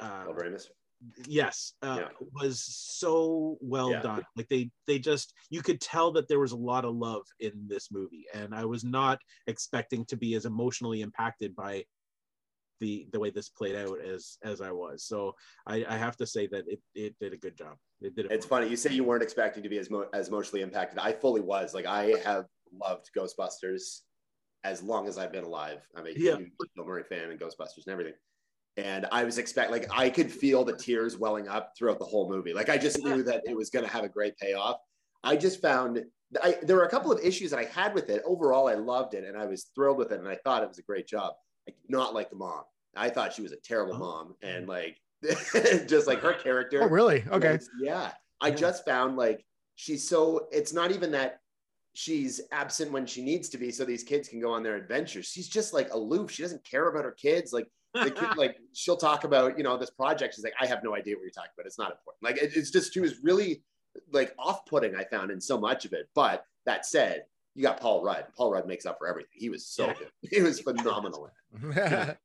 uh. 0.00 0.24
Yes 1.26 1.74
uh, 1.82 1.98
Yeah. 2.00 2.08
was 2.34 2.62
so 2.64 3.58
well 3.60 3.90
Yeah. 3.90 4.00
done 4.02 4.24
like 4.36 4.48
they 4.48 4.70
they 4.86 4.98
just 4.98 5.34
you 5.50 5.62
could 5.62 5.80
tell 5.80 6.10
that 6.12 6.26
there 6.28 6.40
was 6.40 6.52
a 6.52 6.56
lot 6.56 6.84
of 6.84 6.94
love 6.94 7.22
in 7.38 7.52
this 7.68 7.90
movie 7.92 8.24
and 8.34 8.54
i 8.54 8.64
was 8.64 8.82
not 8.82 9.18
expecting 9.46 10.04
to 10.06 10.16
be 10.16 10.34
as 10.34 10.46
emotionally 10.46 11.02
impacted 11.02 11.54
by 11.54 11.84
the 12.80 13.06
the 13.12 13.20
way 13.20 13.30
this 13.30 13.48
played 13.50 13.76
out 13.76 14.00
as 14.00 14.38
as 14.42 14.60
i 14.60 14.70
was 14.72 15.04
so 15.04 15.34
i 15.66 15.84
i 15.88 15.96
have 15.96 16.16
to 16.16 16.26
say 16.26 16.46
that 16.46 16.64
it 16.66 16.80
it 16.94 17.14
did 17.20 17.32
a 17.32 17.36
good 17.36 17.56
job 17.56 17.76
it 18.00 18.14
did 18.16 18.26
it 18.26 18.32
It's 18.32 18.46
funny. 18.46 18.68
You 18.68 18.76
say 18.76 18.92
you 18.92 19.04
weren't 19.04 19.22
expecting 19.22 19.62
to 19.62 19.68
be 19.68 19.78
as 19.78 19.88
mo- 19.90 20.08
as 20.12 20.28
emotionally 20.28 20.60
impacted. 20.62 20.98
I 20.98 21.12
fully 21.12 21.40
was. 21.40 21.72
Like 21.72 21.86
I 21.86 22.14
have 22.24 22.44
loved 22.70 23.08
Ghostbusters 23.16 24.02
as 24.64 24.82
long 24.82 25.08
as 25.08 25.16
I've 25.16 25.32
been 25.32 25.44
alive. 25.44 25.80
I'm 25.96 26.06
a 26.06 26.10
Yeah. 26.10 26.36
huge 26.36 26.50
Bill 26.74 26.84
Murray 26.84 27.04
fan 27.04 27.30
and 27.30 27.40
Ghostbusters 27.40 27.84
and 27.86 27.92
everything. 27.92 28.12
And 28.76 29.06
I 29.10 29.24
was 29.24 29.38
expect 29.38 29.70
like 29.70 29.86
I 29.90 30.10
could 30.10 30.30
feel 30.30 30.64
the 30.64 30.76
tears 30.76 31.16
welling 31.16 31.48
up 31.48 31.72
throughout 31.78 31.98
the 31.98 32.04
whole 32.04 32.28
movie. 32.28 32.52
Like 32.52 32.68
I 32.68 32.76
just 32.76 33.02
knew 33.02 33.22
that 33.22 33.42
it 33.46 33.56
was 33.56 33.70
going 33.70 33.84
to 33.84 33.90
have 33.90 34.04
a 34.04 34.08
great 34.08 34.36
payoff. 34.36 34.76
I 35.24 35.36
just 35.36 35.62
found 35.62 36.04
I, 36.42 36.56
there 36.62 36.76
were 36.76 36.84
a 36.84 36.90
couple 36.90 37.10
of 37.12 37.20
issues 37.24 37.50
that 37.52 37.58
I 37.58 37.64
had 37.64 37.94
with 37.94 38.10
it. 38.10 38.22
Overall, 38.26 38.68
I 38.68 38.74
loved 38.74 39.14
it 39.14 39.24
and 39.24 39.36
I 39.36 39.46
was 39.46 39.70
thrilled 39.74 39.96
with 39.96 40.12
it, 40.12 40.18
and 40.18 40.28
I 40.28 40.36
thought 40.44 40.62
it 40.62 40.68
was 40.68 40.78
a 40.78 40.82
great 40.82 41.06
job. 41.06 41.34
I 41.68 41.72
did 41.72 41.88
not 41.88 42.12
like 42.14 42.30
the 42.30 42.36
mom. 42.36 42.62
I 42.96 43.08
thought 43.08 43.32
she 43.32 43.42
was 43.42 43.52
a 43.52 43.56
terrible 43.56 43.94
Oh. 43.94 43.98
mom, 43.98 44.34
and 44.42 44.68
like 44.68 44.98
just 45.86 46.06
like 46.06 46.20
her 46.20 46.34
character. 46.34 46.82
oh 46.82 46.88
really? 46.88 47.24
Okay. 47.30 47.52
was- 47.52 47.70
yeah. 47.80 48.10
I 48.40 48.50
just 48.50 48.84
found 48.84 49.16
like 49.16 49.44
she's 49.76 50.06
so 50.06 50.48
it's 50.52 50.72
not 50.74 50.90
even 50.92 51.10
that 51.12 51.40
she's 51.94 52.42
absent 52.52 52.92
when 52.92 53.06
she 53.06 53.22
needs 53.22 53.48
to 53.48 53.56
be 53.58 53.70
so 53.70 53.84
these 53.84 54.02
kids 54.02 54.28
can 54.28 54.38
go 54.40 54.52
on 54.52 54.62
their 54.62 54.76
adventures. 54.76 55.26
She's 55.26 55.48
just 55.48 55.72
like 55.72 55.90
aloof. 55.94 56.30
She 56.30 56.42
doesn't 56.42 56.62
care 56.64 56.88
about 56.88 57.04
her 57.04 57.12
kids. 57.12 57.52
Like 57.54 57.66
the 58.04 58.10
kid, 58.10 58.36
like 58.36 58.56
she'll 58.72 58.96
talk 58.96 59.24
about, 59.24 59.56
you 59.58 59.64
know, 59.64 59.76
this 59.76 59.90
project. 59.90 60.34
She's 60.34 60.44
like, 60.44 60.54
I 60.60 60.66
have 60.66 60.82
no 60.84 60.94
idea 60.94 61.16
what 61.16 61.22
you're 61.22 61.30
talking 61.30 61.50
about. 61.56 61.66
It's 61.66 61.78
not 61.78 61.90
important. 61.92 62.22
Like 62.22 62.36
it- 62.42 62.56
it's 62.56 62.70
just 62.70 62.92
she 62.94 63.00
was 63.00 63.14
really 63.22 63.62
like 64.12 64.34
off-putting, 64.38 64.94
I 64.94 65.04
found 65.04 65.30
in 65.30 65.40
so 65.40 65.58
much 65.58 65.84
of 65.84 65.92
it. 65.92 66.08
But 66.14 66.44
that 66.66 66.84
said, 66.86 67.24
you 67.54 67.62
got 67.62 67.80
Paul 67.80 68.02
Rudd. 68.04 68.26
Paul 68.36 68.52
Rudd 68.52 68.66
makes 68.66 68.84
up 68.84 68.98
for 68.98 69.08
everything. 69.08 69.30
He 69.32 69.48
was 69.48 69.66
so 69.66 69.86
Yeah. 69.86 69.94
good. 69.94 70.08
He 70.30 70.42
was 70.42 70.60
phenomenal. 70.60 71.30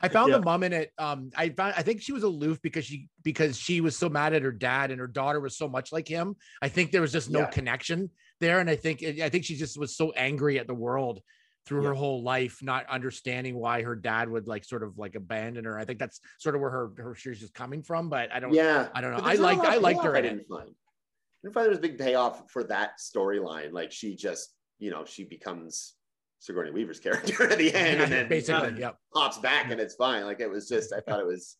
I 0.00 0.08
found 0.08 0.30
Yeah. 0.30 0.38
the 0.38 0.42
mom 0.44 0.62
in 0.62 0.72
it. 0.72 0.92
Um, 0.98 1.30
I 1.36 1.50
found 1.50 1.74
I 1.76 1.82
think 1.82 2.00
she 2.02 2.12
was 2.12 2.22
aloof 2.22 2.60
because 2.62 2.84
she 2.84 3.08
because 3.22 3.56
she 3.58 3.80
was 3.80 3.96
so 3.96 4.08
mad 4.08 4.32
at 4.34 4.42
her 4.42 4.52
dad 4.52 4.90
and 4.90 5.00
her 5.00 5.06
daughter 5.06 5.40
was 5.40 5.56
so 5.56 5.68
much 5.68 5.92
like 5.92 6.08
him. 6.08 6.36
I 6.62 6.68
think 6.68 6.90
there 6.92 7.00
was 7.00 7.12
just 7.12 7.30
no 7.30 7.40
Yeah. 7.40 7.46
connection 7.50 8.10
there, 8.40 8.60
and 8.60 8.68
I 8.68 8.76
think 8.76 9.02
I 9.02 9.28
think 9.28 9.44
she 9.44 9.56
just 9.56 9.78
was 9.78 9.96
so 9.96 10.12
angry 10.12 10.58
at 10.58 10.66
the 10.66 10.74
world 10.74 11.20
through 11.66 11.82
her 11.84 11.94
whole 11.94 12.22
life, 12.22 12.58
not 12.62 12.86
understanding 12.88 13.56
why 13.56 13.82
her 13.82 13.96
dad 13.96 14.28
would 14.28 14.46
like 14.46 14.64
sort 14.64 14.82
of 14.82 14.98
like 14.98 15.14
abandon 15.14 15.64
her. 15.64 15.78
I 15.78 15.84
think 15.84 15.98
that's 15.98 16.20
sort 16.38 16.54
of 16.54 16.60
where 16.60 16.70
her 16.70 16.90
her 16.98 17.14
she's 17.14 17.40
just 17.40 17.54
coming 17.54 17.82
from. 17.82 18.08
But 18.08 18.32
I 18.32 18.40
don't. 18.40 18.52
Yeah. 18.52 18.88
I 18.94 19.00
don't 19.00 19.12
know. 19.12 19.20
I 19.22 19.28
there's 19.28 19.40
liked 19.40 19.64
I 19.64 19.76
liked 19.76 20.04
her 20.04 20.16
I 20.16 20.20
didn't 20.20 20.46
find. 20.48 20.68
I 20.68 21.42
didn't 21.42 21.54
find 21.54 21.64
there 21.64 21.70
was 21.70 21.78
a 21.78 21.82
big 21.82 21.98
payoff 21.98 22.50
for 22.50 22.64
that 22.64 22.98
storyline. 22.98 23.72
Like 23.72 23.92
she 23.92 24.14
just, 24.14 24.54
you 24.78 24.90
know, 24.90 25.04
she 25.04 25.24
becomes 25.24 25.94
Sigourney 26.44 26.70
Weaver's 26.70 27.00
character 27.00 27.44
at 27.50 27.58
the 27.58 27.74
end 27.74 28.02
and 28.02 28.12
then 28.12 28.28
basically, 28.28 28.68
uh, 28.68 28.76
yeah. 28.76 28.90
pops 29.14 29.38
back 29.38 29.70
and 29.70 29.80
it's 29.80 29.94
fine. 29.94 30.24
Like 30.24 30.40
it 30.40 30.50
was 30.50 30.68
just, 30.68 30.92
I 30.92 31.00
thought 31.00 31.20
it 31.20 31.26
was, 31.26 31.56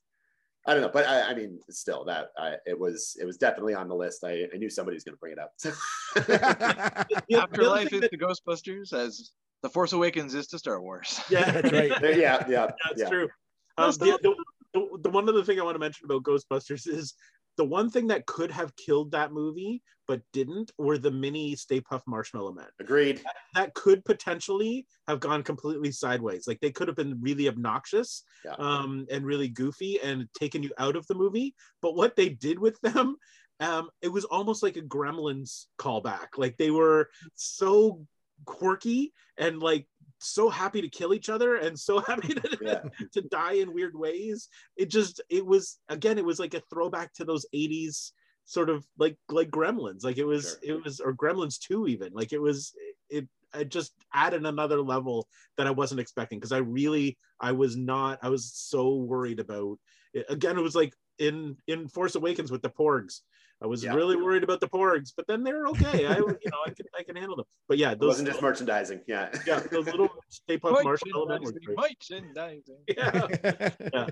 I 0.67 0.73
don't 0.73 0.83
know, 0.83 0.91
but 0.93 1.07
I, 1.07 1.31
I 1.31 1.35
mean, 1.35 1.59
still 1.69 2.05
that 2.07 2.29
I, 2.39 2.55
it 2.65 2.79
was, 2.79 3.17
it 3.21 3.25
was 3.27 3.37
definitely 3.37 3.75
on 3.75 3.87
the 3.89 3.95
list. 3.95 4.25
I, 4.25 4.47
I 4.53 4.57
knew 4.57 4.71
somebody 4.71 4.97
was 4.97 5.05
going 5.05 5.15
to 5.15 5.21
bring 5.21 5.33
it 5.35 5.39
up. 5.39 5.53
The- 6.15 7.23
the 7.29 7.37
other 7.37 7.43
Afterlife 7.43 7.89
thing 7.91 7.97
is 7.97 8.01
that- 8.03 8.11
to 8.12 8.19
Ghostbusters 8.19 8.93
as 8.93 9.33
The 9.62 9.69
Force 9.69 9.93
Awakens 9.93 10.35
is 10.35 10.47
to 10.49 10.59
Star 10.59 10.81
Wars. 10.81 11.21
yeah 11.31 11.51
That's 11.51 11.73
right. 11.73 12.17
yeah, 12.17 12.45
yeah, 12.49 12.67
That's 12.85 13.01
yeah. 13.01 13.09
true. 13.09 13.29
Um, 13.77 13.91
the, 13.93 14.19
the, 14.23 14.35
the, 14.73 14.99
the 15.03 15.11
one 15.11 15.29
other 15.29 15.43
thing 15.45 15.61
I 15.61 15.65
want 15.65 15.75
to 15.75 15.79
mention 15.81 16.05
about 16.07 16.23
Ghostbusters 16.23 16.89
is 16.89 17.15
the 17.57 17.65
one 17.65 17.91
thing 17.91 18.09
that 18.09 18.27
could 18.27 18.51
have 18.51 18.75
killed 18.77 19.13
that 19.13 19.33
movie 19.33 19.83
but 20.07 20.21
didn't 20.33 20.71
were 20.79 20.99
the 20.99 21.11
mini 21.11 21.57
Stay 21.57 21.81
Puft 21.81 22.03
Marshmallow 22.07 22.53
Men. 22.53 22.67
Agreed. 22.79 23.23
That 23.55 23.73
could 23.75 24.05
potentially 24.05 24.87
have 25.09 25.21
gone 25.21 25.43
completely 25.43 25.93
sideways. 25.93 26.47
Like 26.47 26.61
they 26.61 26.71
could 26.71 26.89
have 26.89 26.97
been 26.97 27.19
really 27.21 27.49
obnoxious 27.49 28.23
Yeah. 28.45 28.53
um, 28.59 29.07
and 29.11 29.25
really 29.25 29.49
goofy 29.49 30.01
and 30.03 30.29
taken 30.39 30.63
you 30.63 30.71
out 30.79 30.97
of 30.97 31.07
the 31.07 31.15
movie. 31.15 31.55
But 31.81 31.95
what 31.97 32.17
they 32.17 32.29
did 32.29 32.59
with 32.59 32.79
them, 32.83 33.17
um, 33.61 33.89
it 34.03 34.09
was 34.09 34.25
almost 34.25 34.63
like 34.63 34.77
a 34.77 34.83
Gremlins 34.83 35.67
callback. 35.79 36.37
Like 36.37 36.57
they 36.59 36.71
were 36.71 37.09
so 37.35 38.07
quirky 38.47 39.13
and 39.39 39.61
like 39.63 39.87
so 40.25 40.49
happy 40.49 40.81
to 40.81 40.89
kill 40.89 41.14
each 41.14 41.29
other 41.29 41.57
and 41.57 41.79
so 41.79 41.99
happy 42.09 42.35
to, 42.35 42.59
Yeah. 42.61 42.83
to 43.12 43.22
die 43.22 43.55
in 43.55 43.72
weird 43.75 43.95
ways. 43.97 44.49
It 44.77 44.91
just 44.91 45.20
it 45.31 45.45
was 45.45 45.79
again 45.89 46.18
it 46.18 46.25
was 46.25 46.39
like 46.39 46.55
a 46.55 46.62
throwback 46.70 47.12
to 47.14 47.25
those 47.25 47.47
80s 47.55 48.12
sort 48.47 48.68
of 48.70 48.85
like 48.99 49.16
like 49.29 49.51
Gremlins. 49.51 50.05
Like 50.05 50.18
it 50.18 50.25
was 50.25 50.59
Sure. 50.64 50.77
it 50.77 50.85
was 50.85 51.01
or 51.01 51.14
Gremlins 51.14 51.59
2 51.59 51.87
even. 51.89 52.12
Like 52.12 52.33
it 52.33 52.41
was 52.41 52.72
it 53.09 53.29
it 53.55 53.68
just 53.68 53.93
added 54.12 54.45
another 54.45 54.81
level 54.81 55.29
that 55.57 55.66
I 55.66 55.70
wasn't 55.70 56.01
expecting 56.01 56.39
because 56.41 56.53
I 56.53 56.59
really 56.59 57.16
I 57.41 57.53
was 57.53 57.77
not 57.77 58.18
I 58.22 58.29
was 58.29 58.53
so 58.53 58.97
worried 58.97 59.41
about 59.41 59.79
it. 60.12 60.27
again 60.29 60.59
it 60.59 60.62
was 60.62 60.75
like 60.75 60.93
in 61.18 61.57
in 61.68 61.87
Force 61.89 62.14
Awakens 62.16 62.51
with 62.51 62.62
the 62.62 62.70
Porgs. 62.70 63.20
I 63.65 63.67
was 63.67 63.83
Yeah. 63.83 63.95
really 63.95 64.15
worried 64.17 64.45
about 64.45 64.61
the 64.61 64.69
Porgs, 64.69 65.12
but 65.17 65.27
then 65.27 65.43
they're 65.43 65.67
okay. 65.69 66.05
I 66.07 66.17
you 66.19 66.27
know 66.53 66.59
I 66.67 66.71
can 66.71 66.87
I 66.99 67.03
can 67.03 67.17
handle 67.17 67.35
them. 67.35 67.47
But 67.67 67.79
yeah, 67.79 67.93
It 67.93 67.99
those 67.99 68.09
wasn't 68.09 68.29
just 68.29 68.43
merchandising. 68.43 69.01
Yeah. 69.07 69.31
yeah, 69.47 69.61
those 69.61 69.87
little 69.87 70.11
Stay 70.29 70.59
Puft 70.59 70.85
Marshmallow 70.85 71.27
Men 71.27 71.41
were 71.43 71.53
Merchandising, 71.53 72.33
great. 72.35 72.77
merchandising. 72.85 72.85
Yeah, 73.81 73.89
yeah, 73.95 74.07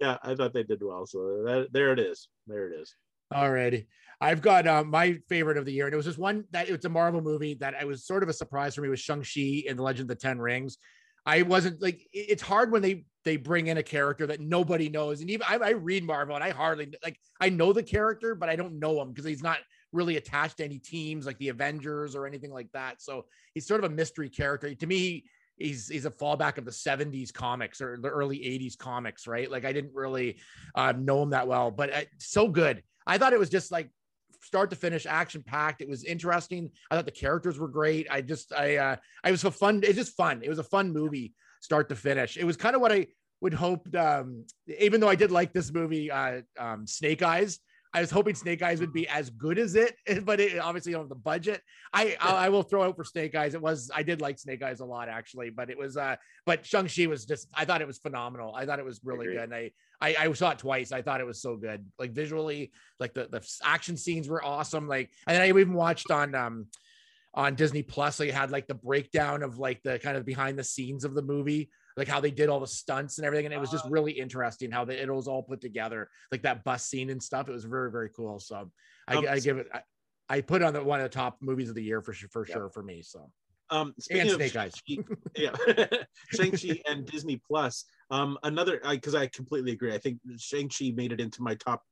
yeah. 0.00 0.18
I 0.22 0.34
thought 0.34 0.54
they 0.54 0.62
did 0.62 0.82
well. 0.82 1.04
So 1.06 1.42
that, 1.44 1.68
there 1.72 1.92
it 1.92 1.98
is. 2.00 2.28
There 2.46 2.72
it 2.72 2.80
is. 2.80 2.96
Alrighty. 3.32 3.86
I've 4.22 4.40
got 4.40 4.66
uh, 4.66 4.84
my 4.84 5.18
favorite 5.28 5.58
of 5.58 5.66
the 5.66 5.72
year, 5.72 5.84
and 5.86 5.92
it 5.92 5.96
was 5.98 6.06
just 6.06 6.18
one 6.18 6.44
that 6.52 6.70
it's 6.70 6.86
a 6.86 6.88
Marvel 6.88 7.20
movie 7.20 7.54
that 7.60 7.74
I 7.78 7.84
was 7.84 8.06
sort 8.06 8.22
of 8.22 8.30
a 8.30 8.32
surprise 8.32 8.74
for 8.74 8.80
me 8.80 8.88
was 8.88 9.00
Shang-Chi 9.00 9.64
and 9.68 9.78
the 9.78 9.82
Legend 9.82 10.10
of 10.10 10.16
the 10.16 10.20
Ten 10.20 10.38
Rings. 10.38 10.78
I 11.26 11.42
wasn't 11.42 11.80
like 11.80 12.06
it's 12.12 12.42
hard 12.42 12.70
when 12.70 12.82
they 12.82 13.06
they 13.24 13.36
bring 13.36 13.68
in 13.68 13.78
a 13.78 13.82
character 13.82 14.26
that 14.26 14.40
nobody 14.40 14.88
knows. 14.88 15.20
And 15.20 15.30
even 15.30 15.46
I, 15.48 15.56
I 15.56 15.70
read 15.70 16.04
Marvel 16.04 16.34
and 16.34 16.44
I 16.44 16.50
hardly 16.50 16.92
like 17.02 17.18
I 17.40 17.48
know 17.48 17.72
the 17.72 17.82
character, 17.82 18.34
but 18.34 18.48
I 18.48 18.56
don't 18.56 18.78
know 18.78 19.00
him 19.00 19.10
because 19.10 19.24
he's 19.24 19.42
not 19.42 19.58
really 19.92 20.16
attached 20.16 20.58
to 20.58 20.64
any 20.64 20.78
teams 20.78 21.24
like 21.24 21.38
the 21.38 21.48
Avengers 21.48 22.14
or 22.14 22.26
anything 22.26 22.52
like 22.52 22.70
that. 22.72 23.00
So 23.00 23.24
he's 23.54 23.66
sort 23.66 23.82
of 23.82 23.90
a 23.90 23.94
mystery 23.94 24.28
character. 24.28 24.74
To 24.74 24.86
me, 24.86 25.24
he's 25.56 25.88
he's 25.88 26.04
a 26.04 26.10
fallback 26.10 26.58
of 26.58 26.64
the 26.64 26.70
70s 26.70 27.32
comics 27.32 27.80
or 27.80 27.98
the 28.00 28.08
early 28.08 28.38
80s 28.38 28.76
comics, 28.76 29.26
right? 29.26 29.50
Like 29.50 29.64
I 29.64 29.72
didn't 29.72 29.94
really 29.94 30.38
um, 30.74 31.04
know 31.04 31.22
him 31.22 31.30
that 31.30 31.48
well, 31.48 31.70
but 31.70 31.92
uh, 31.92 32.00
so 32.18 32.48
good. 32.48 32.82
I 33.06 33.18
thought 33.18 33.32
it 33.32 33.38
was 33.38 33.50
just 33.50 33.70
like 33.70 33.90
start 34.44 34.70
to 34.70 34.76
finish 34.76 35.06
action 35.06 35.42
packed. 35.42 35.80
It 35.80 35.88
was 35.88 36.04
interesting. 36.04 36.70
I 36.90 36.96
thought 36.96 37.06
the 37.06 37.10
characters 37.10 37.58
were 37.58 37.68
great. 37.68 38.06
I 38.10 38.20
just 38.20 38.52
I 38.52 38.76
uh 38.76 38.96
I 39.22 39.30
was 39.30 39.44
a 39.44 39.50
fun. 39.50 39.80
It's 39.82 39.96
just 39.96 40.16
fun. 40.16 40.42
It 40.42 40.48
was 40.48 40.58
a 40.58 40.64
fun 40.64 40.92
movie 40.92 41.32
start 41.60 41.88
to 41.88 41.96
finish. 41.96 42.36
It 42.36 42.44
was 42.44 42.56
kind 42.56 42.76
of 42.76 42.82
what 42.82 42.92
I 42.92 43.06
would 43.40 43.54
hope. 43.54 43.94
Um, 43.94 44.44
even 44.78 45.00
though 45.00 45.08
I 45.08 45.14
did 45.14 45.30
like 45.30 45.52
this 45.52 45.72
movie, 45.72 46.10
uh, 46.10 46.42
um, 46.58 46.86
Snake 46.86 47.22
Eyes. 47.22 47.58
I 47.94 48.00
was 48.00 48.10
hoping 48.10 48.34
Snake 48.34 48.60
Eyes 48.60 48.80
would 48.80 48.92
be 48.92 49.06
as 49.08 49.30
good 49.30 49.56
as 49.56 49.76
it, 49.76 49.96
but 50.24 50.40
it 50.40 50.58
obviously 50.58 50.92
don't 50.92 51.02
have 51.02 51.08
the 51.08 51.14
budget. 51.14 51.62
I 51.92 52.16
I, 52.20 52.46
I 52.46 52.48
will 52.48 52.64
throw 52.64 52.82
out 52.82 52.96
for 52.96 53.04
Snake 53.04 53.34
Eyes. 53.34 53.54
It 53.54 53.62
was 53.62 53.90
I 53.94 54.02
did 54.02 54.20
like 54.20 54.38
Snake 54.38 54.62
Eyes 54.62 54.80
a 54.80 54.84
lot 54.84 55.08
actually, 55.08 55.50
but 55.50 55.70
it 55.70 55.78
was 55.78 55.96
uh 55.96 56.16
but 56.44 56.66
Shang 56.66 56.88
Chi 56.88 57.06
was 57.06 57.24
just 57.24 57.48
I 57.54 57.64
thought 57.64 57.80
it 57.80 57.86
was 57.86 57.98
phenomenal. 57.98 58.54
I 58.54 58.66
thought 58.66 58.80
it 58.80 58.84
was 58.84 59.00
really 59.04 59.26
good. 59.26 59.36
And 59.44 59.54
I, 59.54 59.70
I 60.00 60.16
I 60.18 60.32
saw 60.32 60.50
it 60.50 60.58
twice. 60.58 60.90
I 60.92 61.02
thought 61.02 61.20
it 61.20 61.26
was 61.26 61.40
so 61.40 61.56
good. 61.56 61.86
Like 61.98 62.12
visually, 62.12 62.72
like 62.98 63.14
the 63.14 63.28
the 63.30 63.46
action 63.62 63.96
scenes 63.96 64.28
were 64.28 64.44
awesome. 64.44 64.88
Like 64.88 65.10
and 65.26 65.40
I 65.40 65.48
even 65.48 65.74
watched 65.74 66.10
on 66.10 66.34
um 66.34 66.66
on 67.32 67.54
Disney 67.54 67.82
Plus. 67.82 68.16
They 68.16 68.30
had 68.30 68.50
like 68.50 68.66
the 68.66 68.74
breakdown 68.74 69.42
of 69.42 69.58
like 69.58 69.82
the 69.82 69.98
kind 69.98 70.16
of 70.16 70.24
behind 70.24 70.58
the 70.58 70.64
scenes 70.64 71.04
of 71.04 71.14
the 71.14 71.22
movie, 71.22 71.70
like 71.96 72.08
how 72.08 72.20
they 72.20 72.30
did 72.30 72.48
all 72.48 72.60
the 72.60 72.66
stunts 72.66 73.18
and 73.18 73.26
everything. 73.26 73.46
And 73.46 73.54
it 73.54 73.60
was 73.60 73.70
just 73.70 73.84
really 73.88 74.12
interesting 74.12 74.70
how 74.70 74.84
they, 74.84 74.98
it 74.98 75.12
was 75.12 75.28
all 75.28 75.42
put 75.42 75.60
together, 75.60 76.08
like 76.32 76.42
that 76.42 76.64
bus 76.64 76.84
scene 76.84 77.10
and 77.10 77.22
stuff. 77.22 77.48
It 77.48 77.52
was 77.52 77.64
very, 77.64 77.90
very 77.90 78.10
cool. 78.10 78.38
So 78.38 78.70
I, 79.06 79.16
Um, 79.16 79.26
I 79.28 79.38
give 79.38 79.58
it, 79.58 79.68
I, 79.72 79.82
I 80.28 80.40
put 80.40 80.62
on 80.62 80.72
the 80.72 80.82
one 80.82 81.00
of 81.00 81.04
the 81.04 81.14
top 81.14 81.38
movies 81.40 81.68
of 81.68 81.74
the 81.74 81.82
year 81.82 82.00
for 82.00 82.12
sure, 82.12 82.28
for 82.30 82.46
Yeah. 82.46 82.54
sure 82.54 82.70
for 82.70 82.82
me. 82.82 83.02
So 83.02 83.30
Um, 83.70 83.94
speaking 83.98 84.30
of 84.30 84.36
Snake 84.36 84.56
Eyes. 84.56 84.74
Shang-Chi- 84.86 85.14
yeah, 85.36 85.54
Shang-Chi 86.34 86.82
and 86.88 87.06
Disney 87.06 87.40
Plus. 87.46 87.84
Um, 88.10 88.38
another 88.42 88.80
because 88.88 89.14
I 89.14 89.26
completely 89.28 89.72
agree. 89.72 89.94
I 89.94 89.98
think 89.98 90.18
Shang-Chi 90.36 90.92
made 90.94 91.12
it 91.12 91.20
into 91.20 91.42
my 91.42 91.54
top 91.54 91.82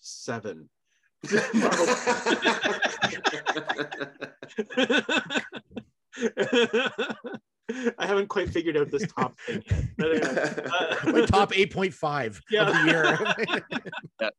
seven. 0.00 0.68
I 7.98 8.06
haven't 8.06 8.28
quite 8.28 8.48
figured 8.50 8.76
out 8.76 8.90
this 8.90 9.06
top 9.12 9.38
thing 9.40 9.62
yet. 9.70 9.84
But 9.98 10.10
anyway, 10.12 10.54
uh, 10.72 11.12
my 11.12 11.26
top 11.26 11.52
8.5 11.52 12.40
Yeah. 12.50 12.68
of 12.68 12.74
the 12.74 12.82
year. 14.20 14.30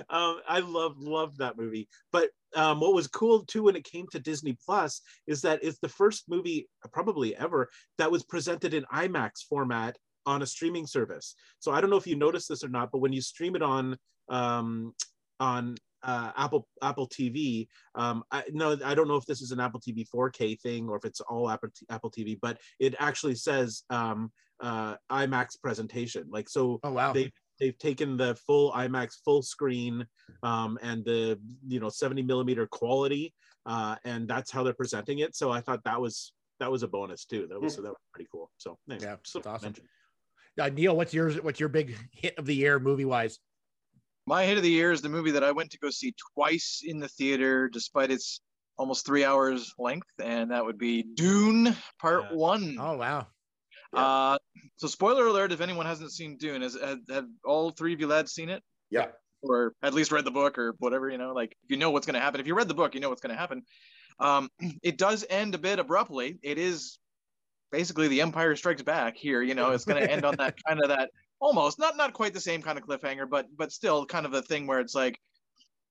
um, 0.10 0.40
I 0.48 0.60
love 0.60 0.98
love 0.98 1.36
that 1.38 1.56
movie. 1.56 1.88
But 2.12 2.30
um, 2.54 2.80
what 2.80 2.94
was 2.94 3.06
cool 3.06 3.44
too 3.44 3.64
when 3.64 3.76
it 3.76 3.84
came 3.84 4.06
to 4.12 4.18
Disney 4.18 4.56
Plus 4.64 5.00
is 5.26 5.40
that 5.42 5.60
it's 5.62 5.78
the 5.78 5.88
first 5.88 6.24
movie 6.28 6.68
probably 6.92 7.36
ever 7.36 7.70
that 7.98 8.10
was 8.10 8.24
presented 8.24 8.74
in 8.74 8.84
IMAX 8.92 9.44
format 9.48 9.96
on 10.26 10.42
a 10.42 10.46
streaming 10.46 10.86
service. 10.86 11.34
So 11.60 11.72
I 11.72 11.80
don't 11.80 11.88
know 11.90 11.96
if 11.96 12.06
you 12.06 12.16
noticed 12.16 12.48
this 12.48 12.62
or 12.64 12.68
not, 12.68 12.90
but 12.92 12.98
when 12.98 13.12
you 13.12 13.22
stream 13.22 13.56
it 13.56 13.62
on 13.62 13.96
um, 14.28 14.92
on 15.38 15.76
uh, 16.02 16.32
Apple 16.36 16.66
Apple 16.82 17.08
TV, 17.08 17.68
um, 17.94 18.22
I 18.30 18.44
no, 18.52 18.76
I 18.84 18.94
don't 18.94 19.08
know 19.08 19.16
if 19.16 19.26
this 19.26 19.40
is 19.42 19.50
an 19.52 19.60
Apple 19.60 19.80
TV 19.80 20.06
4K 20.14 20.60
thing 20.60 20.88
or 20.88 20.96
if 20.96 21.04
it's 21.04 21.20
all 21.20 21.50
Apple 21.50 21.68
Apple 21.90 22.10
TV, 22.10 22.38
but 22.40 22.58
it 22.78 22.94
actually 22.98 23.34
says 23.34 23.82
um, 23.90 24.30
uh, 24.60 24.96
IMAX 25.10 25.60
presentation. 25.62 26.26
Like 26.30 26.48
so, 26.48 26.80
Oh, 26.82 26.92
wow. 26.92 27.12
they 27.12 27.30
they've 27.58 27.76
taken 27.78 28.16
the 28.16 28.34
full 28.46 28.72
IMAX 28.72 29.16
full 29.24 29.42
screen 29.42 30.06
um, 30.42 30.78
and 30.82 31.04
the 31.04 31.38
you 31.66 31.80
know 31.80 31.88
70 31.88 32.22
millimeter 32.22 32.66
quality, 32.66 33.34
uh, 33.66 33.96
and 34.04 34.26
that's 34.28 34.50
how 34.50 34.62
they're 34.62 34.72
presenting 34.74 35.18
it. 35.20 35.34
So 35.36 35.50
I 35.50 35.60
thought 35.60 35.84
that 35.84 36.00
was 36.00 36.32
that 36.60 36.70
was 36.70 36.82
a 36.82 36.88
bonus 36.88 37.24
too. 37.24 37.46
That 37.48 37.60
was 37.60 37.74
so 37.74 37.82
that 37.82 37.88
was 37.88 37.98
pretty 38.12 38.28
cool. 38.32 38.50
So 38.58 38.78
anyway, 38.90 39.04
Yeah, 39.06 39.40
awesome. 39.46 39.66
mention. 39.66 39.84
Uh, 40.60 40.68
Neil, 40.68 40.94
what's 40.96 41.14
yours? 41.14 41.40
What's 41.40 41.60
your 41.60 41.68
big 41.70 41.96
hit 42.12 42.36
of 42.38 42.44
the 42.44 42.54
year 42.54 42.78
movie 42.78 43.04
wise? 43.06 43.38
My 44.26 44.44
hit 44.44 44.56
of 44.56 44.62
the 44.62 44.70
year 44.70 44.92
is 44.92 45.02
the 45.02 45.08
movie 45.08 45.32
that 45.32 45.44
I 45.44 45.52
went 45.52 45.70
to 45.72 45.78
go 45.78 45.90
see 45.90 46.14
twice 46.34 46.82
in 46.84 47.00
the 47.00 47.08
theater, 47.08 47.68
despite 47.68 48.10
its 48.10 48.40
almost 48.76 49.04
three 49.04 49.24
hours 49.24 49.74
length, 49.78 50.08
and 50.22 50.50
that 50.50 50.64
would 50.64 50.78
be 50.78 51.02
Dune 51.02 51.76
Part 52.00 52.24
Yeah. 52.30 52.36
One. 52.36 52.76
Oh, 52.78 52.96
wow. 52.96 53.26
Uh, 53.92 54.38
so 54.76 54.86
spoiler 54.86 55.26
alert: 55.26 55.52
if 55.52 55.60
anyone 55.60 55.86
hasn't 55.86 56.12
seen 56.12 56.36
Dune, 56.36 56.62
has 56.62 56.78
have, 56.80 57.00
have 57.10 57.26
all 57.44 57.70
three 57.70 57.92
of 57.92 58.00
you 58.00 58.06
lads 58.06 58.32
seen 58.32 58.48
it, 58.48 58.62
yeah. 58.88 59.08
or 59.42 59.74
at 59.82 59.94
least 59.94 60.12
read 60.12 60.24
the 60.24 60.30
book, 60.30 60.58
or 60.58 60.74
whatever? 60.78 61.10
You 61.10 61.18
know, 61.18 61.32
like 61.32 61.56
you 61.68 61.76
know 61.76 61.90
what's 61.90 62.06
going 62.06 62.14
to 62.14 62.20
happen. 62.20 62.40
If 62.40 62.46
you 62.46 62.54
read 62.54 62.68
the 62.68 62.74
book, 62.74 62.94
you 62.94 63.00
know 63.00 63.08
what's 63.08 63.20
going 63.20 63.34
to 63.34 63.40
happen. 63.40 63.62
Um, 64.20 64.48
it 64.82 64.96
does 64.96 65.24
end 65.28 65.54
a 65.54 65.58
bit 65.58 65.78
abruptly. 65.78 66.38
It 66.42 66.58
is 66.58 66.98
basically 67.72 68.08
the 68.08 68.20
Empire 68.20 68.54
Strikes 68.54 68.82
Back 68.82 69.16
here. 69.16 69.42
You 69.42 69.54
know, 69.54 69.72
it's 69.72 69.84
going 69.84 70.02
to 70.02 70.10
end 70.10 70.24
on 70.24 70.36
that 70.36 70.54
kind 70.66 70.80
of 70.82 70.88
that 70.90 71.10
almost 71.40 71.78
not 71.78 71.96
not 71.96 72.12
quite 72.12 72.34
the 72.34 72.40
same 72.40 72.62
kind 72.62 72.78
of 72.78 72.86
cliffhanger, 72.86 73.28
but 73.28 73.46
but 73.56 73.72
still 73.72 74.06
kind 74.06 74.26
of 74.26 74.34
a 74.34 74.42
thing 74.42 74.66
where 74.66 74.80
it's 74.80 74.94
like 74.94 75.18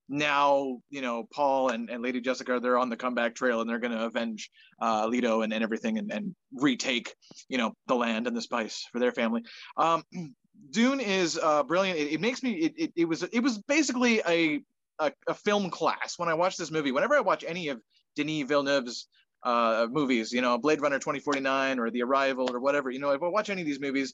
now 0.07 0.79
you 0.89 1.01
know 1.01 1.27
Paul 1.31 1.69
and, 1.69 1.89
and 1.89 2.01
Lady 2.01 2.21
Jessica 2.21 2.59
they're 2.59 2.79
on 2.79 2.89
the 2.89 2.97
comeback 2.97 3.35
trail 3.35 3.61
and 3.61 3.69
they're 3.69 3.79
going 3.79 3.93
to 3.93 4.05
avenge 4.05 4.49
uh, 4.81 5.09
and, 5.11 5.53
and 5.53 5.63
everything 5.63 5.99
and, 5.99 6.11
and 6.11 6.35
retake 6.53 7.13
you 7.47 7.57
know 7.57 7.73
the 7.87 7.95
land 7.95 8.27
and 8.27 8.35
the 8.35 8.41
spice 8.41 8.87
for 8.91 8.99
their 8.99 9.11
family. 9.11 9.43
Um, 9.77 10.03
Dune 10.71 10.99
is 10.99 11.39
uh, 11.41 11.63
brilliant. 11.63 11.97
It, 11.97 12.13
it 12.13 12.21
makes 12.21 12.43
me 12.43 12.51
it, 12.51 12.73
it, 12.77 12.91
it 12.95 13.05
was 13.05 13.23
it 13.23 13.39
was 13.39 13.59
basically 13.59 14.21
a, 14.27 14.61
a 14.99 15.11
a 15.27 15.33
film 15.33 15.69
class 15.69 16.15
when 16.17 16.27
I 16.27 16.33
watched 16.33 16.57
this 16.57 16.71
movie. 16.71 16.91
Whenever 16.91 17.15
I 17.15 17.21
watch 17.21 17.45
any 17.47 17.69
of 17.69 17.81
Denis 18.17 18.45
Villeneuve's 18.45 19.07
uh, 19.43 19.87
movies, 19.89 20.33
you 20.33 20.41
know, 20.41 20.57
Blade 20.57 20.81
Runner 20.81 20.99
2049 20.99 21.79
or 21.79 21.89
The 21.91 22.03
Arrival 22.03 22.53
or 22.53 22.59
whatever, 22.59 22.91
you 22.91 22.99
know, 22.99 23.11
if 23.11 23.23
I 23.23 23.29
watch 23.29 23.49
any 23.49 23.61
of 23.61 23.67
these 23.67 23.79
movies, 23.79 24.13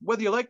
whether 0.00 0.22
you 0.22 0.30
like 0.30 0.48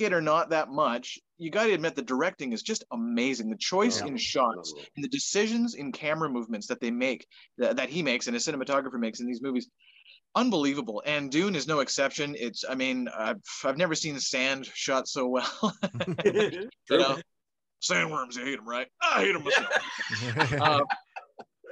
it 0.00 0.12
or 0.12 0.20
not 0.20 0.50
that 0.50 0.68
much, 0.68 1.18
you 1.38 1.50
got 1.50 1.64
to 1.66 1.72
admit 1.72 1.96
the 1.96 2.02
directing 2.02 2.52
is 2.52 2.62
just 2.62 2.84
amazing. 2.92 3.50
The 3.50 3.56
choice 3.56 4.00
Yeah. 4.00 4.06
in 4.08 4.16
shots 4.16 4.72
and 4.94 5.04
the 5.04 5.08
decisions 5.08 5.74
in 5.74 5.92
camera 5.92 6.28
movements 6.28 6.66
that 6.68 6.80
they 6.80 6.90
make, 6.90 7.26
that, 7.58 7.76
that 7.76 7.88
he 7.88 8.02
makes 8.02 8.26
and 8.26 8.34
his 8.34 8.46
cinematographer 8.46 8.98
makes 8.98 9.20
in 9.20 9.26
these 9.26 9.42
movies, 9.42 9.68
unbelievable. 10.34 11.02
And 11.06 11.30
Dune 11.30 11.54
is 11.54 11.66
no 11.66 11.80
exception. 11.80 12.34
It's, 12.38 12.64
I 12.68 12.74
mean, 12.74 13.08
I've, 13.16 13.40
I've 13.64 13.78
never 13.78 13.94
seen 13.94 14.18
sand 14.20 14.66
shot 14.66 15.08
so 15.08 15.26
well. 15.26 15.76
you 16.24 16.68
know, 16.90 17.18
sandworms, 17.82 18.36
you 18.36 18.44
hate 18.44 18.56
them, 18.56 18.68
right? 18.68 18.88
I 19.02 19.20
hate 19.24 19.32
them 19.32 19.44
myself. 19.44 20.60
Uh, 20.60 20.80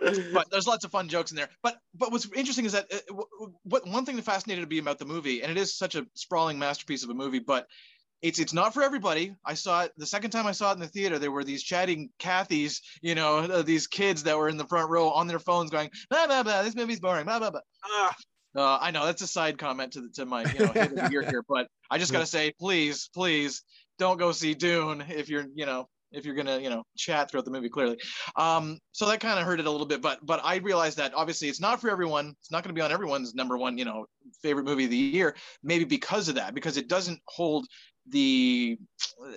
but 0.32 0.50
there's 0.50 0.66
lots 0.66 0.84
of 0.84 0.90
fun 0.90 1.08
jokes 1.08 1.30
in 1.30 1.36
there. 1.36 1.48
But 1.62 1.78
but 1.94 2.10
what's 2.10 2.26
interesting 2.34 2.64
is 2.64 2.72
that 2.72 2.92
uh, 2.92 2.98
w- 3.08 3.26
w- 3.38 3.54
what 3.62 3.86
one 3.86 4.04
thing 4.04 4.16
that 4.16 4.24
fascinated 4.24 4.68
me 4.68 4.78
about 4.78 4.98
the 4.98 5.04
movie, 5.04 5.42
and 5.42 5.50
it 5.50 5.56
is 5.56 5.76
such 5.76 5.94
a 5.94 6.04
sprawling 6.14 6.58
masterpiece 6.58 7.04
of 7.04 7.10
a 7.10 7.14
movie, 7.14 7.38
but 7.38 7.68
it's 8.22 8.38
it's 8.38 8.52
not 8.52 8.72
for 8.72 8.82
everybody. 8.82 9.34
I 9.44 9.54
saw 9.54 9.82
it 9.82 9.92
the 9.96 10.06
second 10.06 10.30
time 10.30 10.46
I 10.46 10.52
saw 10.52 10.70
it 10.70 10.74
in 10.74 10.80
the 10.80 10.86
theater. 10.86 11.18
There 11.18 11.32
were 11.32 11.44
these 11.44 11.62
chatting 11.62 12.10
Cathys, 12.18 12.80
you 13.02 13.14
know, 13.14 13.38
uh, 13.38 13.62
these 13.62 13.86
kids 13.86 14.22
that 14.22 14.38
were 14.38 14.48
in 14.48 14.56
the 14.56 14.66
front 14.66 14.88
row 14.90 15.10
on 15.10 15.26
their 15.26 15.40
phones 15.40 15.70
going, 15.70 15.90
blah 16.08 16.26
blah 16.26 16.42
blah. 16.42 16.62
This 16.62 16.76
movie's 16.76 17.00
boring. 17.00 17.24
Blah 17.26 17.40
blah 17.40 17.50
blah. 17.50 17.60
Ah, 17.84 18.14
Uh, 18.56 18.78
I 18.80 18.90
know 18.92 19.04
that's 19.04 19.22
a 19.22 19.26
side 19.26 19.58
comment 19.58 19.94
to 19.94 20.02
the, 20.02 20.08
to 20.14 20.26
my 20.26 20.44
you 20.52 20.60
know 20.60 20.72
hit 20.72 20.92
of 20.96 21.12
year 21.12 21.22
here, 21.22 21.42
but 21.48 21.66
I 21.90 21.98
just 21.98 22.12
gotta 22.16 22.26
say, 22.26 22.52
please, 22.58 23.10
please 23.12 23.62
don't 23.98 24.18
go 24.18 24.32
see 24.32 24.54
Dune 24.54 25.04
if 25.08 25.28
you're 25.28 25.46
you 25.54 25.66
know 25.66 25.88
if 26.12 26.24
you're 26.26 26.34
gonna 26.34 26.58
you 26.58 26.70
know 26.70 26.84
chat 26.96 27.30
throughout 27.30 27.44
the 27.44 27.50
movie 27.50 27.70
clearly. 27.70 27.98
Um, 28.36 28.78
so 28.92 29.06
that 29.06 29.20
kind 29.20 29.38
of 29.40 29.46
hurt 29.46 29.60
it 29.60 29.66
a 29.66 29.70
little 29.70 29.86
bit, 29.86 30.02
but 30.02 30.18
but 30.24 30.40
I 30.44 30.56
realized 30.56 30.98
that 30.98 31.14
obviously 31.14 31.48
it's 31.48 31.60
not 31.60 31.80
for 31.80 31.90
everyone. 31.90 32.34
It's 32.40 32.50
not 32.50 32.62
gonna 32.62 32.74
be 32.74 32.82
on 32.82 32.92
everyone's 32.92 33.34
number 33.34 33.56
one 33.56 33.78
you 33.78 33.84
know 33.84 34.06
favorite 34.42 34.64
movie 34.64 34.84
of 34.84 34.90
the 34.90 34.96
year. 34.96 35.34
Maybe 35.62 35.84
because 35.84 36.28
of 36.28 36.36
that, 36.36 36.54
because 36.54 36.76
it 36.76 36.88
doesn't 36.88 37.20
hold 37.26 37.66
the 38.06 38.78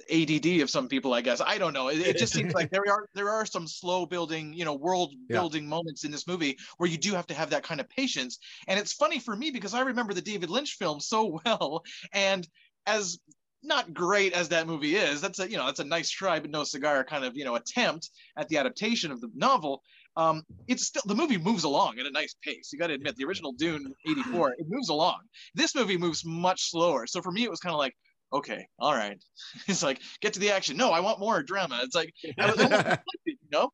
ADD 0.09 0.61
of 0.61 0.69
some 0.69 0.87
people, 0.87 1.13
I 1.13 1.21
guess. 1.21 1.41
I 1.41 1.57
don't 1.57 1.73
know. 1.73 1.89
It, 1.89 1.99
it 1.99 2.17
just 2.17 2.33
seems 2.33 2.53
like 2.53 2.69
there 2.71 2.83
are 2.89 3.07
there 3.13 3.29
are 3.29 3.45
some 3.45 3.67
slow 3.67 4.05
building, 4.05 4.53
you 4.53 4.65
know, 4.65 4.73
world 4.75 5.13
Yeah. 5.29 5.45
building 5.45 5.67
moments 5.67 6.03
in 6.03 6.11
this 6.11 6.27
movie 6.27 6.57
where 6.77 6.89
you 6.89 6.97
do 6.97 7.13
have 7.13 7.27
to 7.27 7.33
have 7.33 7.51
that 7.51 7.63
kind 7.63 7.79
of 7.79 7.89
patience. 7.89 8.37
And 8.67 8.79
it's 8.79 8.93
funny 8.93 9.19
for 9.19 9.35
me 9.35 9.51
because 9.51 9.73
I 9.73 9.81
remember 9.81 10.13
the 10.13 10.21
David 10.21 10.49
Lynch 10.49 10.73
film 10.73 10.99
so 10.99 11.39
well, 11.45 11.83
and 12.11 12.47
as 12.85 13.19
not 13.63 13.93
great 13.93 14.33
as 14.33 14.49
that 14.49 14.67
movie 14.67 14.95
is, 14.95 15.21
that's 15.21 15.39
a 15.39 15.49
you 15.49 15.57
know 15.57 15.65
that's 15.65 15.79
a 15.79 15.83
nice 15.85 16.09
try 16.09 16.39
but 16.39 16.51
no 16.51 16.63
cigar 16.63 17.03
kind 17.03 17.25
of 17.25 17.35
you 17.35 17.43
know 17.43 17.55
attempt 17.55 18.11
at 18.37 18.47
the 18.47 18.57
adaptation 18.57 19.11
of 19.11 19.21
the 19.21 19.29
novel. 19.33 19.81
Um, 20.17 20.43
it's 20.67 20.85
still 20.87 21.01
the 21.05 21.15
movie 21.15 21.37
moves 21.37 21.63
along 21.63 21.99
at 21.99 22.05
a 22.05 22.11
nice 22.11 22.35
pace. 22.43 22.69
You 22.71 22.79
got 22.79 22.87
to 22.87 22.93
admit, 22.93 23.15
the 23.15 23.25
original 23.25 23.53
Dune 23.53 23.93
'84 24.05 24.53
it 24.57 24.65
moves 24.67 24.89
along. 24.89 25.23
This 25.55 25.75
movie 25.75 25.97
moves 25.97 26.23
much 26.25 26.69
slower. 26.69 27.07
So 27.07 27.21
for 27.21 27.31
me, 27.31 27.43
it 27.43 27.49
was 27.49 27.59
kind 27.59 27.73
of 27.73 27.79
like, 27.79 27.95
okay, 28.35 28.67
all 28.79 28.93
right. 28.93 29.21
It's 29.67 29.83
like 29.83 30.01
get 30.21 30.33
to 30.33 30.39
the 30.39 30.51
action. 30.51 30.77
No, 30.77 30.91
I 30.91 30.99
want 30.99 31.19
more 31.19 31.41
drama. 31.41 31.79
It's 31.83 31.95
like 31.95 32.13
I 32.39 32.51
was 32.51 32.97
you 33.25 33.35
know. 33.51 33.69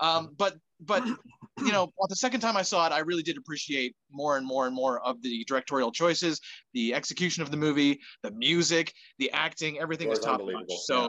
Um, 0.00 0.30
but 0.36 0.56
but 0.80 1.04
you 1.06 1.72
know, 1.72 1.92
the 2.08 2.16
second 2.16 2.40
time 2.40 2.56
I 2.56 2.62
saw 2.62 2.86
it, 2.86 2.92
I 2.92 3.00
really 3.00 3.22
did 3.22 3.36
appreciate 3.36 3.94
more 4.10 4.36
and 4.36 4.46
more 4.46 4.66
and 4.66 4.74
more 4.74 5.00
of 5.00 5.22
the 5.22 5.44
directorial 5.44 5.92
choices, 5.92 6.40
the 6.72 6.94
execution 6.94 7.42
of 7.42 7.50
the 7.50 7.56
movie, 7.56 8.00
the 8.22 8.32
music, 8.32 8.92
the 9.18 9.30
acting, 9.32 9.78
everything 9.78 10.08
is 10.08 10.18
was 10.18 10.26
top 10.26 10.40
notch. 10.44 10.72
So 10.84 11.02
yeah. 11.02 11.08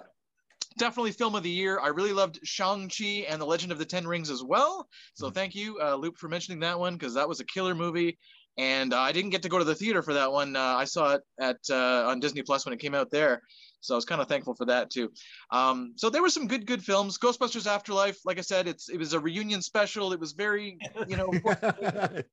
definitely 0.78 1.12
film 1.12 1.36
of 1.36 1.43
the 1.43 1.49
year. 1.49 1.80
I 1.80 1.88
really 1.88 2.14
loved 2.14 2.39
Shang-Chi 2.43 3.26
and 3.28 3.41
the 3.41 3.45
Legend 3.45 3.72
of 3.72 3.80
the 3.80 3.86
Ten 3.86 4.06
Rings 4.06 4.30
as 4.30 4.43
well. 4.43 4.88
So 5.16 5.30
thank 5.30 5.56
you, 5.56 5.80
uh, 5.82 5.95
Luke, 5.95 6.18
for 6.18 6.30
mentioning 6.30 6.60
that 6.60 6.80
one 6.80 6.93
because 6.93 7.16
that 7.16 7.28
was 7.28 7.39
a 7.39 7.45
killer 7.45 7.76
movie. 7.76 8.18
And 8.58 8.93
uh, 8.93 8.99
I 8.99 9.12
didn't 9.12 9.32
get 9.32 9.43
to 9.43 9.49
go 9.49 9.58
to 9.60 9.66
the 9.66 9.76
theater 9.76 10.01
for 10.01 10.14
that 10.14 10.32
one. 10.32 10.56
Uh, 10.56 10.62
I 10.62 10.86
saw 10.86 11.16
it 11.16 11.22
at 11.39 11.58
uh, 11.70 12.08
on 12.08 12.20
Disney 12.22 12.41
Plus 12.41 12.66
when 12.66 12.74
it 12.74 12.80
came 12.80 12.95
out 12.95 13.12
there. 13.12 13.41
So 13.82 13.93
I 13.93 13.97
was 13.97 14.06
kind 14.06 14.22
of 14.22 14.28
thankful 14.28 14.56
for 14.56 14.66
that 14.66 14.89
too. 14.89 15.12
Um, 15.51 15.93
so 15.97 16.10
there 16.10 16.22
were 16.22 16.30
some 16.30 16.47
good, 16.47 16.66
good 16.66 16.84
films. 16.84 17.18
Ghostbusters 17.20 17.68
Afterlife, 17.68 18.18
like 18.26 18.38
I 18.39 18.41
said, 18.41 18.68
it's 18.68 18.89
it 18.89 18.97
was 18.97 19.14
a 19.14 19.20
reunion 19.20 19.62
special. 19.62 20.14
It 20.14 20.20
was 20.20 20.32
very, 20.32 20.80
you 21.08 21.18
know, 21.18 21.32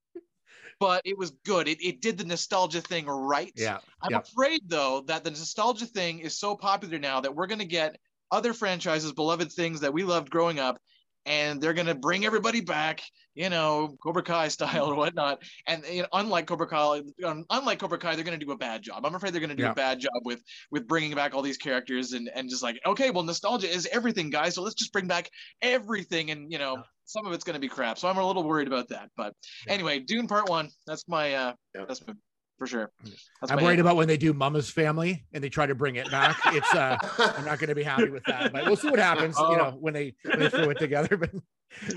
but 0.81 1.03
it 1.05 1.17
was 1.19 1.31
good. 1.45 1.69
It, 1.69 1.83
it 1.85 2.01
did 2.01 2.19
the 2.19 2.25
nostalgia 2.25 2.81
thing 2.81 3.07
right. 3.07 3.53
yeah. 3.57 3.79
I'm 4.01 4.13
Yeah. 4.13 4.19
afraid 4.19 4.63
though 4.69 5.03
that 5.03 5.25
the 5.25 5.31
nostalgia 5.31 5.87
thing 5.87 6.21
is 6.21 6.39
so 6.39 6.57
popular 6.57 6.99
now 6.99 7.21
that 7.21 7.35
we're 7.35 7.47
going 7.47 7.59
to 7.59 7.65
get 7.67 7.99
other 8.31 8.55
franchises, 8.55 9.13
beloved 9.13 9.53
things 9.53 9.81
that 9.81 9.93
we 9.93 10.05
loved 10.05 10.31
growing 10.31 10.59
up, 10.59 10.81
and 11.27 11.61
they're 11.61 11.73
going 11.75 11.87
to 11.87 11.95
bring 11.95 12.25
everybody 12.25 12.61
back, 12.61 13.03
you 13.35 13.49
know, 13.49 13.97
Cobra 14.03 14.23
Kai 14.23 14.49
style 14.49 14.87
or 14.87 14.95
whatnot. 14.95 15.43
And 15.67 15.85
you 15.91 16.03
know, 16.03 16.09
unlike 16.13 16.47
Cobra 16.47 16.67
Kai, 16.67 17.03
um, 17.25 17.45
unlike 17.51 17.79
Cobra 17.79 17.99
Kai, 17.99 18.15
they're 18.15 18.25
going 18.25 18.39
to 18.39 18.45
do 18.45 18.53
a 18.53 18.57
bad 18.57 18.83
job. 18.83 19.07
I'm 19.07 19.15
afraid 19.15 19.33
they're 19.33 19.41
going 19.41 19.51
to 19.51 19.57
do 19.57 19.63
Yeah. 19.63 19.73
a 19.73 19.75
bad 19.75 20.01
job 20.01 20.13
with 20.25 20.43
with 20.71 20.87
bringing 20.89 21.15
back 21.15 21.35
all 21.35 21.43
these 21.43 21.59
characters 21.59 22.13
and 22.13 22.29
and 22.35 22.49
just 22.51 22.63
like, 22.63 22.79
okay, 22.87 23.11
well, 23.11 23.23
nostalgia 23.25 23.69
is 23.69 23.87
everything, 23.93 24.31
guys. 24.31 24.55
So 24.55 24.63
let's 24.63 24.75
just 24.75 24.93
bring 24.93 25.07
back 25.07 25.31
everything, 25.61 26.31
and 26.31 26.51
you 26.51 26.59
know. 26.59 26.77
Yeah. 26.77 26.83
Some 27.05 27.27
of 27.27 27.33
it's 27.33 27.45
going 27.45 27.55
to 27.55 27.61
be 27.61 27.69
crap, 27.69 27.99
so 27.99 28.09
I'm 28.09 28.17
a 28.17 28.25
little 28.27 28.45
worried 28.45 28.69
about 28.69 28.89
that. 28.89 29.11
But 29.17 29.35
Yeah. 29.67 29.75
anyway, 29.75 29.99
Dune 29.99 30.29
Part 30.29 30.49
One. 30.49 30.71
That's 30.87 31.07
my 31.09 31.35
uh, 31.35 31.53
that's 31.75 32.01
my, 32.07 32.15
for 32.63 32.69
sure. 32.69 32.93
That's 33.03 33.51
I'm 33.51 33.57
my 33.57 33.65
worried 33.65 33.81
about 33.81 33.97
when 33.97 34.07
they 34.07 34.17
do 34.17 34.33
Mama's 34.33 34.71
Family 34.71 35.25
and 35.33 35.43
they 35.43 35.49
try 35.49 35.67
to 35.67 35.75
bring 35.75 35.97
it 35.97 36.09
back. 36.13 36.39
It's 36.47 36.73
uh 36.73 36.97
I'm 37.19 37.45
not 37.45 37.59
going 37.59 37.71
to 37.71 37.75
be 37.75 37.83
happy 37.83 38.09
with 38.09 38.23
that, 38.27 38.53
but 38.53 38.67
we'll 38.67 38.77
see 38.77 38.89
what 38.89 39.01
happens. 39.01 39.37
You 39.37 39.57
know, 39.57 39.77
when 39.81 39.93
they 39.93 40.15
when 40.23 40.39
they 40.39 40.49
throw 40.49 40.71
it 40.71 40.79
together. 40.79 41.17
But 41.17 41.31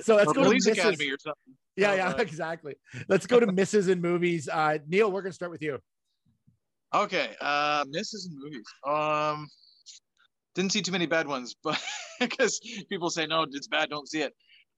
so 0.02 0.16
let's 0.16 0.32
or 0.32 0.34
go 0.34 0.42
to 0.42 0.50
Police 0.50 0.68
Mrs. 0.68 0.72
Academy 0.72 1.12
or 1.12 1.18
something. 1.20 1.54
Yeah, 1.76 1.92
Oh, 1.92 1.96
yeah, 1.96 2.10
uh, 2.10 2.16
exactly. 2.18 2.74
Let's 3.08 3.28
go 3.28 3.40
to 3.40 3.52
misses 3.52 3.90
and 3.90 4.02
movies. 4.02 4.50
Uh, 4.52 4.80
Neil, 4.88 5.12
we're 5.12 5.22
gonna 5.22 5.34
start 5.34 5.52
with 5.52 5.62
you. 5.62 5.78
Okay, 6.96 7.30
uh, 7.42 7.86
misses 7.88 8.26
and 8.26 8.36
movies. 8.42 8.66
Um, 8.88 9.48
didn't 10.56 10.72
see 10.72 10.82
too 10.82 10.94
many 10.94 11.06
bad 11.06 11.28
ones, 11.28 11.56
but 11.64 11.80
because 12.20 12.60
people 12.90 13.12
say 13.12 13.28
no, 13.28 13.46
it's 13.52 13.68
bad, 13.68 13.92
don't 13.92 14.10
see 14.10 14.22
it. 14.22 14.34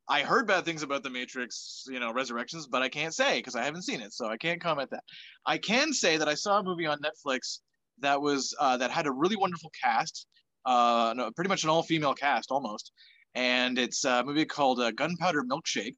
I 0.09 0.21
heard 0.21 0.47
bad 0.47 0.63
things 0.63 0.83
about 0.83 1.03
the 1.03 1.09
Matrix, 1.09 1.83
you 1.87 1.99
know, 1.99 2.13
Resurrections, 2.13 2.67
but 2.67 2.81
I 2.81 2.89
can't 2.89 3.13
say 3.13 3.39
because 3.39 3.55
I 3.55 3.63
haven't 3.63 3.81
seen 3.81 4.01
it, 4.01 4.13
so 4.13 4.27
I 4.27 4.37
can't 4.37 4.61
comment 4.61 4.89
that. 4.91 5.03
I 5.45 5.57
can 5.57 5.91
say 5.91 6.17
that 6.17 6.29
I 6.29 6.33
saw 6.33 6.59
a 6.59 6.63
movie 6.63 6.85
on 6.85 6.99
Netflix 6.99 7.59
that 7.99 8.21
was 8.21 8.55
uh, 8.59 8.77
that 8.77 8.91
had 8.91 9.07
a 9.07 9.11
really 9.11 9.35
wonderful 9.35 9.71
cast, 9.83 10.27
uh, 10.65 11.13
no, 11.15 11.31
pretty 11.31 11.49
much 11.49 11.63
an 11.63 11.69
all-female 11.69 12.13
cast 12.13 12.51
almost, 12.51 12.91
and 13.35 13.77
it's 13.77 14.05
a 14.05 14.23
movie 14.23 14.45
called 14.45 14.79
uh, 14.79 14.91
Gunpowder 14.91 15.43
Milkshake. 15.43 15.97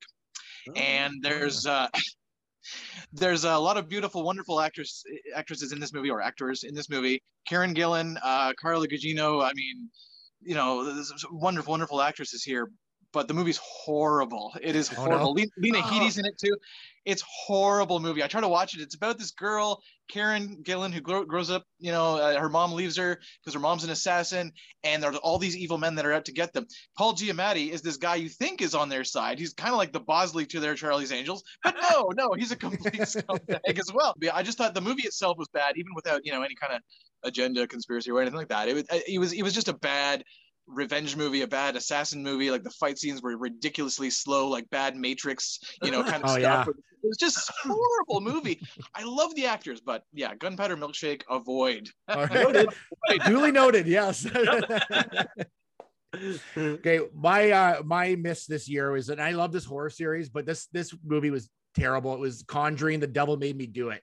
and 0.76 1.14
there's 1.22 1.66
uh 1.66 1.88
there's 3.14 3.44
a 3.44 3.58
lot 3.58 3.78
of 3.78 3.88
beautiful 3.88 4.24
wonderful 4.24 4.60
actress 4.60 5.04
actresses 5.36 5.72
in 5.72 5.80
this 5.80 5.94
movie 5.94 6.10
or 6.10 6.22
actors 6.22 6.64
in 6.64 6.76
this 6.76 6.90
movie 6.90 7.22
karen 7.48 7.74
gillan 7.74 8.18
uh 8.24 8.52
carla 8.60 8.88
gugino 8.88 9.42
i 9.44 9.52
mean 9.56 9.90
you 10.42 10.54
know 10.54 10.84
there's 10.84 11.26
wonderful 11.32 11.72
wonderful 11.72 12.02
actresses 12.02 12.44
here 12.44 12.70
but 13.12 13.28
the 13.28 13.34
movie's 13.34 13.58
horrible 13.64 14.54
it 14.62 14.76
is 14.76 14.90
Oh, 14.92 15.06
no. 15.06 15.18
horrible 15.18 15.34
lena, 15.58 15.78
Oh. 15.78 15.82
headey's 15.82 16.18
in 16.18 16.26
it 16.26 16.38
too 16.38 16.56
it's 17.06 17.24
horrible 17.28 18.00
movie 18.00 18.22
i 18.24 18.28
try 18.28 18.42
to 18.42 18.48
watch 18.48 18.76
it 18.76 18.82
it's 18.82 18.96
about 18.96 19.18
this 19.18 19.32
girl 19.32 19.82
karen 20.10 20.62
gillan 20.64 20.92
who 20.92 21.02
grow, 21.02 21.24
grows 21.24 21.50
up 21.50 21.64
you 21.80 21.92
know 21.92 22.18
uh, 22.18 22.40
her 22.40 22.50
mom 22.50 22.74
leaves 22.74 22.98
her 22.98 23.20
because 23.42 23.54
her 23.54 23.60
mom's 23.60 23.84
an 23.84 23.90
assassin 23.90 24.52
and 24.84 25.02
there's 25.02 25.16
all 25.18 25.38
these 25.40 25.56
evil 25.58 25.78
men 25.78 25.96
that 25.96 26.06
are 26.06 26.14
out 26.14 26.26
to 26.26 26.32
get 26.34 26.52
them 26.54 26.68
Paul 26.98 27.14
Giamatti 27.14 27.70
is 27.70 27.82
this 27.82 27.98
guy 27.98 28.16
you 28.16 28.30
think 28.30 28.62
is 28.62 28.76
on 28.76 28.90
their 28.90 29.04
side. 29.04 29.40
He's 29.40 29.54
kind 29.54 29.72
of 29.72 29.78
like 29.78 29.92
the 29.94 30.00
Bosley 30.00 30.46
to 30.48 30.60
their 30.60 30.76
Charlie's 30.76 31.12
Angels, 31.12 31.44
but 31.64 31.76
no, 31.92 32.10
no, 32.16 32.34
he's 32.34 32.52
a 32.52 32.56
complete 32.56 32.94
scumbag 32.94 33.80
as 33.80 33.92
well. 33.94 34.14
I 34.34 34.44
just 34.44 34.58
thought 34.58 34.74
the 34.74 34.82
movie 34.82 35.04
itself 35.04 35.38
was 35.38 35.48
bad, 35.50 35.78
even 35.78 35.92
without 35.96 36.26
you 36.26 36.32
know 36.32 36.42
any 36.44 36.56
kind 36.56 36.74
of 36.74 36.82
agenda, 37.24 37.68
conspiracy, 37.68 38.12
or 38.12 38.22
anything 38.22 38.38
like 38.38 38.50
that. 38.50 38.68
It 38.68 38.74
was, 38.76 38.84
it 39.08 39.20
was, 39.20 39.34
it 39.34 39.44
was 39.44 39.54
just 39.54 39.68
a 39.68 39.74
bad 39.74 40.24
revenge 40.70 41.16
movie, 41.16 41.42
a 41.42 41.48
bad 41.48 41.76
assassin 41.76 42.22
movie. 42.24 42.52
Like 42.52 42.64
the 42.64 42.70
fight 42.72 42.98
scenes 42.98 43.22
were 43.22 43.36
ridiculously 43.38 44.10
slow, 44.10 44.48
like 44.48 44.70
bad 44.70 44.96
Matrix, 44.96 45.60
you 45.84 45.92
know, 45.92 46.04
kind 46.04 46.24
of 46.24 46.30
Oh, 46.30 46.40
stuff. 46.40 46.68
yeah. 46.68 46.74
It 47.02 47.08
was 47.08 47.18
just 47.18 47.50
horrible 47.64 48.22
movie. 48.22 48.62
I 48.94 49.04
love 49.04 49.34
the 49.36 49.46
actors, 49.46 49.82
but 49.82 50.04
yeah, 50.14 50.36
Gunpowder 50.36 50.78
Milkshake, 50.78 51.22
avoid. 51.30 51.90
Right. 52.10 52.68
Duly 53.26 53.52
noted. 53.52 53.88
Yes. 53.88 54.26
okay, 56.58 57.00
my 57.14 57.52
uh 57.52 57.82
my 57.86 58.16
miss 58.16 58.46
this 58.46 58.68
year 58.68 58.92
was, 58.92 59.10
and 59.10 59.22
I 59.22 59.32
love 59.32 59.52
this 59.52 59.66
horror 59.66 59.90
series, 59.90 60.30
but 60.30 60.46
this 60.46 60.68
this 60.68 60.94
movie 61.06 61.30
was 61.30 61.50
terrible. 61.76 62.14
It 62.14 62.20
was 62.20 62.44
Conjuring. 62.48 63.00
The 63.00 63.08
Devil 63.08 63.38
Made 63.38 63.58
Me 63.58 63.68
Do 63.68 63.90
It. 63.90 64.02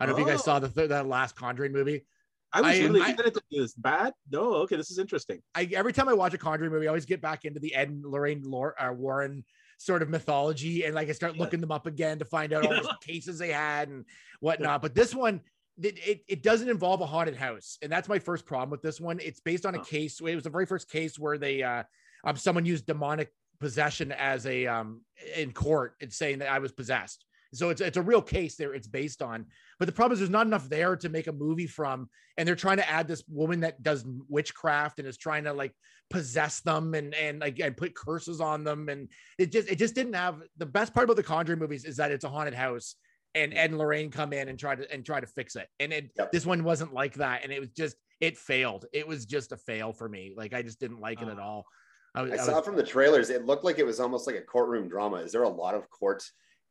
I 0.00 0.06
don't 0.06 0.14
know 0.14 0.20
if 0.22 0.26
you 0.26 0.32
guys 0.32 0.40
Oh. 0.42 0.44
saw 0.44 0.58
the 0.60 0.68
th- 0.68 0.88
that 0.90 1.06
last 1.08 1.34
Conjuring 1.36 1.72
movie. 1.72 2.06
I 2.52 2.60
was 2.62 2.70
I- 2.78 2.82
really 2.84 3.00
I- 3.02 3.12
do 3.12 3.30
this. 3.50 3.74
Bad? 3.74 4.12
No. 4.30 4.54
Okay, 4.62 4.76
this 4.76 4.90
is 4.90 4.98
interesting. 4.98 5.40
I 5.54 5.68
every 5.74 5.92
time 5.92 6.08
I 6.08 6.14
watch 6.14 6.34
a 6.34 6.38
Conjuring 6.38 6.70
movie, 6.72 6.86
I 6.86 6.88
always 6.88 7.04
get 7.06 7.20
back 7.20 7.44
into 7.44 7.60
the 7.60 7.74
Ed 7.74 7.88
and 7.90 8.04
Lorraine 8.04 8.42
Lor- 8.42 8.80
uh, 8.80 8.92
Warren 8.92 9.44
sort 9.78 10.02
of 10.02 10.08
mythology, 10.08 10.84
and 10.84 10.94
like 10.94 11.08
I 11.08 11.12
start 11.12 11.36
looking 11.36 11.60
them 11.60 11.70
up 11.70 11.86
again 11.86 12.18
to 12.18 12.24
find 12.24 12.52
out 12.52 12.64
all 12.66 12.72
the 12.72 12.96
cases 13.06 13.38
they 13.38 13.50
had 13.52 13.88
and 13.88 14.04
whatnot. 14.40 14.82
But 14.82 14.94
this 14.94 15.14
one, 15.14 15.40
it, 15.82 15.98
it 16.06 16.20
it 16.28 16.42
doesn't 16.42 16.68
involve 16.68 17.00
a 17.00 17.06
haunted 17.06 17.36
house, 17.36 17.78
and 17.82 17.92
that's 17.92 18.08
my 18.08 18.18
first 18.18 18.46
problem 18.46 18.70
with 18.70 18.82
this 18.82 19.00
one. 19.00 19.20
It's 19.22 19.40
based 19.40 19.66
on 19.66 19.74
a 19.74 19.78
Oh. 19.80 19.84
case. 19.84 20.18
It 20.20 20.34
was 20.34 20.44
the 20.44 20.50
very 20.50 20.66
first 20.66 20.90
case 20.90 21.18
where 21.18 21.38
they 21.38 21.62
uh, 21.62 21.82
um 22.24 22.36
someone 22.36 22.64
used 22.64 22.86
demonic 22.86 23.30
possession 23.60 24.10
as 24.12 24.46
a 24.46 24.66
um 24.66 25.02
in 25.36 25.52
court 25.52 25.94
and 26.00 26.12
saying 26.12 26.38
that 26.38 26.50
I 26.50 26.58
was 26.60 26.72
possessed. 26.72 27.24
So 27.54 27.70
it's 27.70 27.80
it's 27.80 27.96
a 27.96 28.02
real 28.02 28.22
case 28.22 28.56
there. 28.56 28.74
It's 28.74 28.86
based 28.88 29.22
on, 29.22 29.46
but 29.78 29.86
the 29.86 29.92
problem 29.92 30.12
is 30.14 30.18
there's 30.18 30.30
not 30.30 30.46
enough 30.46 30.68
there 30.68 30.96
to 30.96 31.08
make 31.08 31.28
a 31.28 31.32
movie 31.32 31.66
from, 31.66 32.08
and 32.36 32.46
they're 32.46 32.56
trying 32.56 32.78
to 32.78 32.88
add 32.88 33.06
this 33.06 33.22
woman 33.28 33.60
that 33.60 33.82
does 33.82 34.04
witchcraft 34.28 34.98
and 34.98 35.06
is 35.06 35.16
trying 35.16 35.44
to 35.44 35.52
like 35.52 35.72
possess 36.10 36.60
them 36.60 36.94
and 36.94 37.14
and 37.14 37.40
like 37.40 37.60
and 37.60 37.76
put 37.76 37.94
curses 37.94 38.40
on 38.40 38.64
them, 38.64 38.88
and 38.88 39.08
it 39.38 39.52
just 39.52 39.68
it 39.68 39.76
just 39.76 39.94
didn't 39.94 40.14
have 40.14 40.42
the 40.56 40.66
best 40.66 40.92
part 40.94 41.04
about 41.04 41.16
the 41.16 41.22
Conjuring 41.22 41.58
movies 41.60 41.84
is 41.84 41.96
that 41.96 42.10
it's 42.10 42.24
a 42.24 42.28
haunted 42.28 42.54
house, 42.54 42.96
and 43.34 43.54
Ed 43.54 43.70
and 43.70 43.78
Lorraine 43.78 44.10
come 44.10 44.32
in 44.32 44.48
and 44.48 44.58
try 44.58 44.74
to 44.74 44.90
and 44.92 45.04
try 45.04 45.20
to 45.20 45.26
fix 45.26 45.54
it, 45.54 45.68
and 45.78 45.92
it 45.92 46.10
Yep. 46.16 46.32
this 46.32 46.46
one 46.46 46.64
wasn't 46.64 46.92
like 46.92 47.14
that, 47.14 47.44
and 47.44 47.52
it 47.52 47.60
was 47.60 47.70
just 47.70 47.96
it 48.20 48.36
failed. 48.36 48.86
It 48.92 49.06
was 49.06 49.26
just 49.26 49.52
a 49.52 49.56
fail 49.56 49.92
for 49.92 50.08
me. 50.08 50.34
Like 50.36 50.54
I 50.54 50.62
just 50.62 50.80
didn't 50.80 51.00
like 51.00 51.22
it 51.22 51.28
at 51.28 51.38
ah. 51.38 51.42
all. 51.42 51.66
I, 52.16 52.22
was- 52.22 52.32
I 52.32 52.34
I 52.34 52.38
saw 52.38 52.56
was- 52.56 52.64
from 52.64 52.74
the 52.76 52.82
trailers, 52.82 53.30
it 53.30 53.46
looked 53.46 53.64
like 53.64 53.78
it 53.78 53.86
was 53.86 54.00
almost 54.00 54.26
like 54.26 54.34
a 54.34 54.40
courtroom 54.40 54.88
drama. 54.88 55.18
Is 55.18 55.30
there 55.30 55.44
a 55.44 55.48
lot 55.48 55.74
of 55.76 55.88
court? 55.90 56.24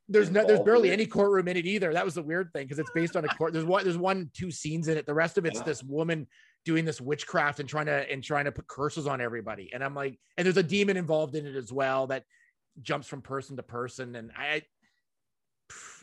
There's 0.10 0.30
no, 0.30 0.46
there's 0.46 0.62
barely 0.62 0.92
any 0.92 1.06
courtroom 1.06 1.48
in 1.48 1.58
it 1.58 1.66
either. 1.66 1.94
That 1.94 2.06
was 2.06 2.16
the 2.16 2.24
weird 2.24 2.52
thing 2.54 2.66
because 2.66 2.80
it's 2.80 2.92
based 2.94 3.16
on 3.16 3.26
a 3.26 3.28
court. 3.28 3.54
There's 3.54 3.66
one, 3.66 3.84
there's 3.84 3.98
one, 3.98 4.30
two 4.34 4.52
scenes 4.52 4.88
in 4.88 4.98
it. 4.98 5.06
The 5.06 5.14
rest 5.14 5.38
of 5.38 5.46
it's 5.46 5.60
Yeah. 5.60 5.64
this 5.64 5.84
woman 5.84 6.28
doing 6.64 6.86
this 6.86 7.02
witchcraft 7.02 7.60
and 7.60 7.68
trying 7.68 7.88
to 7.88 8.10
and 8.12 8.24
trying 8.24 8.46
to 8.46 8.52
put 8.52 8.68
curses 8.68 9.06
on 9.08 9.20
everybody. 9.22 9.72
And 9.74 9.84
I'm 9.84 9.94
like, 9.94 10.18
and 10.38 10.46
there's 10.46 10.58
a 10.58 10.64
demon 10.64 10.98
involved 10.98 11.36
in 11.36 11.46
it 11.46 11.56
as 11.56 11.74
well 11.74 12.08
that 12.08 12.24
jumps 12.82 13.08
from 13.08 13.22
person 13.22 13.58
to 13.58 13.64
person. 13.64 14.16
And 14.16 14.32
I 14.38 14.64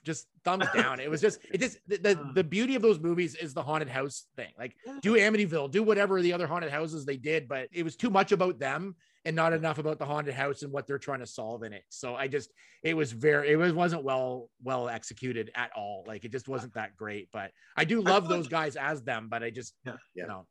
just 0.04 0.26
thumbs 0.44 0.66
down. 0.74 1.00
It 1.00 1.08
was 1.08 1.20
just 1.22 1.38
it 1.50 1.58
just 1.58 1.78
the, 1.86 1.96
the, 1.96 2.30
the 2.34 2.44
beauty 2.44 2.74
of 2.74 2.82
those 2.82 3.00
movies 3.00 3.34
is 3.34 3.54
the 3.54 3.62
haunted 3.62 3.88
house 3.88 4.26
thing. 4.36 4.52
Like 4.58 4.74
do 5.00 5.14
Amityville, 5.14 5.70
do 5.70 5.82
whatever 5.82 6.20
the 6.20 6.32
other 6.34 6.46
haunted 6.46 6.70
houses 6.70 7.04
they 7.06 7.16
did, 7.16 7.48
but 7.48 7.68
it 7.72 7.82
was 7.84 7.96
too 7.96 8.10
much 8.10 8.32
about 8.32 8.58
them 8.58 8.96
and 9.24 9.34
not 9.34 9.52
enough 9.52 9.78
about 9.78 9.98
the 9.98 10.04
haunted 10.04 10.34
house 10.34 10.62
and 10.62 10.72
what 10.72 10.86
they're 10.86 10.98
trying 10.98 11.20
to 11.20 11.26
solve 11.26 11.62
in 11.62 11.72
it. 11.72 11.82
So 11.88 12.14
I 12.14 12.28
just 12.28 12.50
it 12.82 12.94
was 12.94 13.12
very 13.12 13.50
it 13.50 13.56
was 13.56 13.72
wasn't 13.72 14.04
well 14.04 14.50
well 14.62 14.88
executed 14.88 15.50
at 15.54 15.70
all. 15.76 16.04
Like 16.06 16.24
it 16.24 16.32
just 16.32 16.48
wasn't 16.48 16.74
that 16.74 16.96
great. 16.96 17.28
But 17.32 17.50
I 17.76 17.84
do 17.84 18.00
love 18.00 18.28
those 18.28 18.48
guys 18.48 18.76
as 18.76 19.02
them, 19.02 19.28
but 19.30 19.42
I 19.42 19.50
just 19.50 19.74
Yeah. 19.84 19.96
you 20.14 20.26
know 20.26 20.46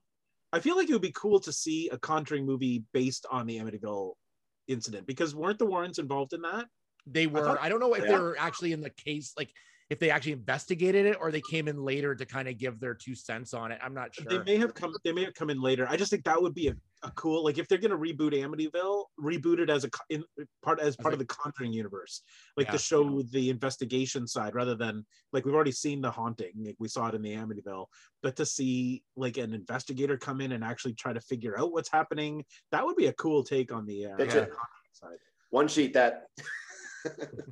I 0.51 0.59
feel 0.59 0.75
like 0.75 0.89
it 0.89 0.93
would 0.93 1.01
be 1.01 1.11
cool 1.15 1.39
to 1.41 1.51
see 1.51 1.89
a 1.89 1.97
Conjuring 1.97 2.45
movie 2.45 2.83
based 2.93 3.25
on 3.31 3.47
the 3.47 3.57
Amityville 3.59 4.13
incident 4.67 5.07
because 5.07 5.35
weren't 5.35 5.59
the 5.59 5.65
Warrens 5.65 5.99
involved 5.99 6.33
in 6.33 6.41
that? 6.41 6.65
they 7.05 7.27
were 7.27 7.43
thought- 7.43 7.59
I 7.61 7.67
don't 7.67 7.81
know 7.81 7.93
if 7.95 8.03
Yeah. 8.05 8.11
they 8.13 8.17
were 8.19 8.37
actually 8.39 8.71
in 8.71 8.79
the 8.79 8.89
case 8.89 9.33
like 9.37 9.51
if 9.89 9.99
they 9.99 10.09
actually 10.09 10.31
investigated 10.31 11.05
it 11.05 11.17
or 11.19 11.31
they 11.31 11.41
came 11.41 11.67
in 11.67 11.83
later 11.83 12.15
to 12.15 12.25
kind 12.25 12.47
of 12.47 12.57
give 12.57 12.79
their 12.79 12.95
two 12.95 13.13
cents 13.13 13.53
on 13.53 13.73
it. 13.73 13.79
I'm 13.83 13.93
not 13.93 14.15
sure. 14.15 14.25
They 14.25 14.39
may 14.41 14.55
have 14.57 14.73
come. 14.73 14.95
They 15.03 15.11
may 15.11 15.25
have 15.25 15.33
come 15.33 15.49
in 15.49 15.59
later. 15.61 15.85
I 15.89 15.97
just 15.97 16.09
think 16.09 16.23
that 16.23 16.41
would 16.41 16.55
be 16.55 16.69
a, 16.69 16.75
a 17.03 17.11
cool 17.11 17.43
like 17.43 17.57
if 17.57 17.67
they're 17.67 17.77
gonna 17.77 17.97
reboot 17.97 18.31
Amityville, 18.33 19.05
reboot 19.19 19.59
it 19.59 19.69
as 19.69 19.83
a 19.85 19.89
in, 20.09 20.23
part 20.61 20.79
as 20.79 20.95
part 20.95 21.13
a- 21.13 21.15
of 21.15 21.19
the 21.19 21.25
Conjuring 21.25 21.73
universe, 21.73 22.21
like 22.57 22.67
Yeah. 22.67 22.71
to 22.73 22.77
show 22.77 23.21
the 23.23 23.49
investigation 23.49 24.25
side 24.25 24.55
rather 24.55 24.75
than 24.75 25.05
like 25.33 25.45
we've 25.45 25.53
already 25.53 25.71
seen 25.71 26.01
the 26.01 26.09
haunting. 26.11 26.53
Like 26.55 26.77
we 26.79 26.87
saw 26.87 27.07
it 27.07 27.15
in 27.15 27.21
the 27.21 27.33
Amityville, 27.35 27.87
but 28.21 28.35
to 28.37 28.45
see 28.45 29.03
like 29.15 29.37
an 29.37 29.53
investigator 29.53 30.17
come 30.17 30.39
in 30.41 30.53
and 30.53 30.63
actually 30.63 30.93
try 30.93 31.13
to 31.13 31.21
figure 31.21 31.59
out 31.59 31.71
what's 31.73 31.91
happening, 31.91 32.45
that 32.71 32.85
would 32.85 32.95
be 32.95 33.07
a 33.07 33.13
cool 33.13 33.43
take 33.43 33.71
on 33.73 33.85
the 33.85 34.05
uh, 34.07 34.15
That's 34.17 34.33
on 34.35 34.43
it. 34.43 34.49
the 34.49 34.55
Conjuring 34.55 34.93
side. 34.93 35.17
One 35.49 35.67
sheet 35.67 35.93
that 35.93 36.27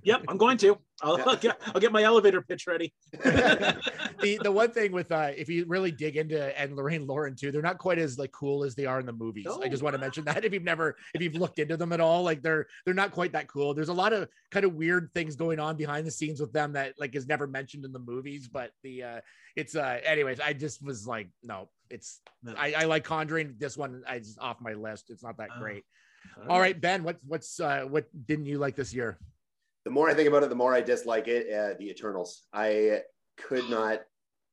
Yep, 0.04 0.24
I'm 0.28 0.38
going 0.38 0.58
to. 0.58 0.78
I'll, 1.02 1.18
Yeah. 1.18 1.24
I'll 1.28 1.36
get 1.36 1.62
I'll 1.68 1.82
get 1.82 1.92
my 1.92 2.04
elevator 2.04 2.42
pitch 2.42 2.68
ready. 2.68 2.94
the 3.14 4.40
the 4.44 4.52
one 4.52 4.72
thing 4.72 4.92
with 4.92 5.12
uh 5.12 5.32
if 5.36 5.50
you 5.50 5.66
really 5.68 5.92
dig 5.92 6.18
into 6.18 6.60
and 6.60 6.76
Lorraine 6.76 7.08
Warren 7.08 7.36
too, 7.36 7.52
they're 7.52 7.62
not 7.62 7.78
quite 7.78 8.00
as 8.00 8.18
like 8.18 8.32
cool 8.32 8.64
as 8.64 8.76
they 8.76 8.86
are 8.86 9.00
in 9.00 9.06
the 9.06 9.14
movies. 9.14 9.48
I 9.62 9.68
just 9.68 9.84
want 9.84 9.94
to 9.96 10.00
mention 10.00 10.26
that 10.26 10.46
if 10.46 10.54
you've 10.54 10.64
never 10.64 10.96
if 11.14 11.22
you've 11.22 11.36
looked 11.36 11.60
into 11.60 11.78
them 11.78 11.92
at 11.94 12.00
all, 12.00 12.24
like 12.24 12.42
they're 12.42 12.68
they're 12.86 12.94
not 12.94 13.12
quite 13.12 13.34
that 13.34 13.48
cool. 13.48 13.74
There's 13.74 13.90
a 13.90 13.94
lot 13.94 14.14
of 14.14 14.28
kind 14.52 14.66
of 14.66 14.74
weird 14.74 15.10
things 15.14 15.36
going 15.36 15.60
on 15.60 15.76
behind 15.76 16.06
the 16.06 16.12
scenes 16.12 16.40
with 16.40 16.54
them 16.54 16.74
that 16.74 16.94
like 17.00 17.16
is 17.16 17.28
never 17.28 17.48
mentioned 17.48 17.86
in 17.86 17.92
the 17.92 18.00
movies. 18.00 18.48
But 18.48 18.72
the 18.84 19.04
uh 19.04 19.22
it's 19.56 19.76
uh 19.76 20.00
anyways, 20.06 20.40
I 20.40 20.54
just 20.54 20.84
was 20.84 21.08
like, 21.08 21.30
no, 21.44 21.70
it's 21.90 22.22
I, 22.58 22.74
I 22.74 22.84
like 22.86 23.04
Conjuring. 23.04 23.56
This 23.58 23.78
one 23.78 24.04
I 24.08 24.20
just 24.20 24.40
off 24.40 24.58
my 24.62 24.74
list. 24.74 25.10
It's 25.10 25.24
not 25.24 25.38
that 25.38 25.50
Oh. 25.56 25.60
great. 25.60 25.84
All 26.48 26.60
right, 26.60 26.80
Ben, 26.80 27.04
what's 27.04 27.20
what's 27.26 27.60
uh 27.60 27.82
what 27.90 28.06
didn't 28.28 28.46
you 28.46 28.60
like 28.60 28.76
this 28.76 28.94
year? 28.94 29.18
The 29.86 29.92
more 29.92 30.10
I 30.10 30.14
think 30.14 30.28
about 30.28 30.44
it, 30.44 30.50
the 30.50 30.56
more 30.56 30.74
I 30.74 30.82
dislike 30.82 31.28
it. 31.28 31.52
Uh, 31.52 31.76
the 31.78 31.90
Eternals. 31.90 32.44
I 32.54 33.02
could 33.38 33.70
not. 33.70 34.02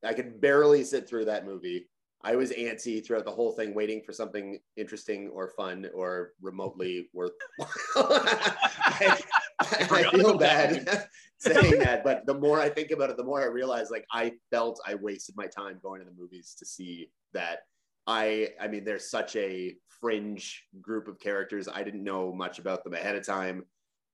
I 0.05 0.15
could 0.15 0.41
barely 0.41 0.85
sit 0.85 1.09
through 1.09 1.27
that 1.27 1.45
movie. 1.45 1.89
I 2.23 2.35
was 2.35 2.51
antsy 2.51 3.05
throughout 3.05 3.25
the 3.25 3.31
whole 3.31 3.53
thing, 3.53 3.75
waiting 3.75 4.03
for 4.03 4.13
something 4.13 4.59
interesting 4.77 5.29
or 5.29 5.51
fun 5.57 5.89
or 5.95 6.33
remotely 6.41 7.09
worth. 7.15 7.33
I, 7.97 9.19
I 9.61 9.65
forgot 9.85 10.15
feel 10.15 10.31
about 10.31 10.41
that. 10.41 10.85
bad 10.85 11.09
saying 11.39 11.79
that, 11.81 12.03
but 12.05 12.27
the 12.27 12.35
more 12.35 12.61
I 12.61 12.69
think 12.69 12.91
about 12.91 13.11
it, 13.11 13.17
the 13.17 13.25
more 13.25 13.41
I 13.43 13.47
realize 13.47 13.91
like 13.91 14.07
I 14.13 14.33
felt 14.51 14.81
I 14.87 14.95
wasted 14.97 15.37
my 15.37 15.47
time 15.47 15.79
going 15.83 16.01
to 16.01 16.05
the 16.05 16.17
movies 16.17 16.57
to 16.59 16.67
see 16.67 17.11
that. 17.33 17.61
I 18.07 18.51
I 18.61 18.69
mean, 18.69 18.85
there's 18.85 19.11
such 19.11 19.37
a 19.37 19.77
fringe 20.01 20.65
group 20.81 21.09
of 21.09 21.21
characters. 21.21 21.69
I 21.69 21.83
didn't 21.83 22.05
know 22.05 22.33
much 22.33 22.59
about 22.59 22.83
them 22.85 22.95
ahead 22.95 23.17
of 23.17 23.27
time. 23.27 23.65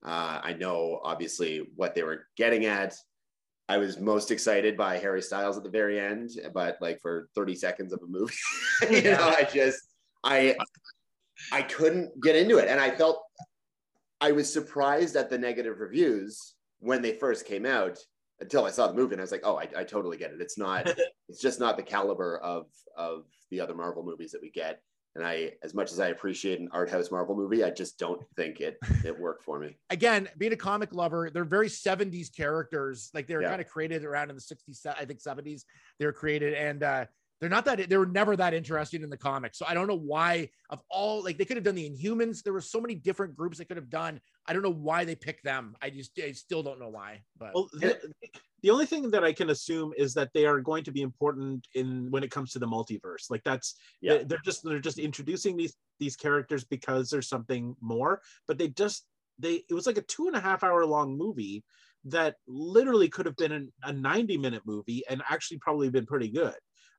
Uh, 0.04 0.40
I 0.42 0.52
know 0.52 1.00
obviously 1.02 1.68
what 1.76 1.94
they 1.94 2.02
were 2.02 2.26
getting 2.36 2.66
at. 2.66 2.94
I 3.68 3.78
was 3.78 3.98
most 3.98 4.30
excited 4.30 4.76
by 4.76 4.98
Harry 4.98 5.22
Styles 5.22 5.56
at 5.56 5.62
the 5.62 5.70
very 5.70 5.98
end, 5.98 6.30
but 6.52 6.76
like 6.82 7.00
for 7.00 7.30
30 7.34 7.54
seconds 7.54 7.92
of 7.92 8.02
a 8.02 8.06
movie, 8.06 8.34
you 8.90 9.02
know, 9.02 9.34
I 9.36 9.48
just 9.50 9.80
I 10.22 10.56
I 11.50 11.62
couldn't 11.62 12.20
get 12.22 12.36
into 12.36 12.58
it. 12.58 12.68
And 12.68 12.78
I 12.78 12.90
felt 12.90 13.22
I 14.20 14.32
was 14.32 14.52
surprised 14.52 15.16
at 15.16 15.30
the 15.30 15.38
negative 15.38 15.80
reviews 15.80 16.54
when 16.80 17.00
they 17.00 17.14
first 17.14 17.46
came 17.46 17.64
out 17.64 17.98
until 18.40 18.64
I 18.66 18.70
saw 18.70 18.88
the 18.88 18.94
movie 18.94 19.14
and 19.14 19.20
I 19.20 19.24
was 19.24 19.32
like, 19.32 19.44
oh, 19.44 19.56
I, 19.56 19.68
I 19.76 19.84
totally 19.84 20.18
get 20.18 20.32
it. 20.32 20.40
It's 20.40 20.58
not, 20.58 20.86
it's 21.28 21.40
just 21.40 21.60
not 21.60 21.76
the 21.76 21.82
caliber 21.82 22.38
of 22.38 22.66
of 22.96 23.24
the 23.50 23.60
other 23.60 23.74
Marvel 23.74 24.04
movies 24.04 24.32
that 24.32 24.42
we 24.42 24.50
get. 24.50 24.80
And 25.16 25.24
I, 25.24 25.52
as 25.62 25.74
much 25.74 25.92
as 25.92 26.00
I 26.00 26.08
appreciate 26.08 26.58
an 26.58 26.68
art 26.72 26.90
house 26.90 27.10
Marvel 27.12 27.36
movie, 27.36 27.62
I 27.62 27.70
just 27.70 27.98
don't 27.98 28.20
think 28.36 28.60
it 28.60 28.78
it 29.04 29.16
worked 29.18 29.44
for 29.44 29.58
me. 29.60 29.76
again, 29.90 30.28
being 30.38 30.52
a 30.52 30.56
comic 30.56 30.92
lover, 30.94 31.30
they're 31.30 31.44
very 31.44 31.68
70s 31.68 32.34
characters. 32.34 33.10
Like 33.14 33.26
they 33.26 33.36
were 33.36 33.42
Yeah. 33.42 33.50
kind 33.50 33.60
of 33.60 33.68
created 33.68 34.04
around 34.04 34.30
in 34.30 34.36
the 34.36 34.42
60s, 34.42 34.84
I 34.86 35.04
think 35.04 35.20
70s. 35.20 35.62
They 35.98 36.06
were 36.06 36.12
created 36.12 36.54
and 36.54 36.82
uh 36.82 37.06
they're 37.44 37.50
not 37.50 37.66
that 37.66 37.90
they 37.90 37.96
were 37.98 38.06
never 38.06 38.36
that 38.36 38.54
interesting 38.54 39.02
in 39.02 39.10
the 39.10 39.18
comics. 39.18 39.58
So 39.58 39.66
I 39.68 39.74
don't 39.74 39.86
know 39.86 39.98
why 39.98 40.48
of 40.70 40.80
all 40.88 41.22
like 41.22 41.36
they 41.36 41.44
could 41.44 41.58
have 41.58 41.64
done 41.64 41.74
the 41.74 41.90
Inhumans. 41.90 42.42
There 42.42 42.54
were 42.54 42.62
so 42.62 42.80
many 42.80 42.94
different 42.94 43.36
groups 43.36 43.58
they 43.58 43.66
could 43.66 43.76
have 43.76 43.90
done. 43.90 44.18
I 44.46 44.54
don't 44.54 44.62
know 44.62 44.72
why 44.72 45.04
they 45.04 45.14
picked 45.14 45.44
them. 45.44 45.76
I 45.82 45.90
just 45.90 46.18
I 46.18 46.32
still 46.32 46.62
don't 46.62 46.80
know 46.80 46.88
why. 46.88 47.20
But 47.38 47.50
Well, 47.54 47.68
the, 47.74 48.00
the 48.62 48.70
only 48.70 48.86
thing 48.86 49.10
that 49.10 49.24
I 49.24 49.34
can 49.34 49.50
assume 49.50 49.92
is 49.98 50.14
that 50.14 50.30
they 50.32 50.46
are 50.46 50.58
going 50.58 50.84
to 50.84 50.90
be 50.90 51.02
important 51.02 51.68
in 51.74 52.10
when 52.10 52.24
it 52.24 52.30
comes 52.30 52.50
to 52.52 52.58
the 52.58 52.66
multiverse. 52.66 53.28
Like 53.28 53.44
that's 53.44 53.74
Yeah. 54.00 54.22
they're 54.24 54.40
just 54.42 54.64
they're 54.64 54.78
just 54.78 54.98
introducing 54.98 55.54
these 55.54 55.76
these 56.00 56.16
characters 56.16 56.64
because 56.64 57.10
there's 57.10 57.28
something 57.28 57.76
more. 57.82 58.22
But 58.48 58.56
they 58.56 58.68
just 58.68 59.04
they 59.38 59.64
it 59.68 59.74
was 59.74 59.86
like 59.86 59.98
a 59.98 60.02
two 60.02 60.28
and 60.28 60.36
a 60.36 60.40
half 60.40 60.64
hour 60.64 60.86
long 60.86 61.18
movie 61.18 61.62
that 62.06 62.36
literally 62.46 63.10
could 63.10 63.26
have 63.26 63.36
been 63.36 63.52
an, 63.52 63.70
a 63.82 63.92
90 63.92 64.38
minute 64.38 64.62
movie 64.64 65.02
and 65.10 65.22
actually 65.28 65.58
probably 65.58 65.90
been 65.90 66.06
pretty 66.06 66.28
good 66.28 66.54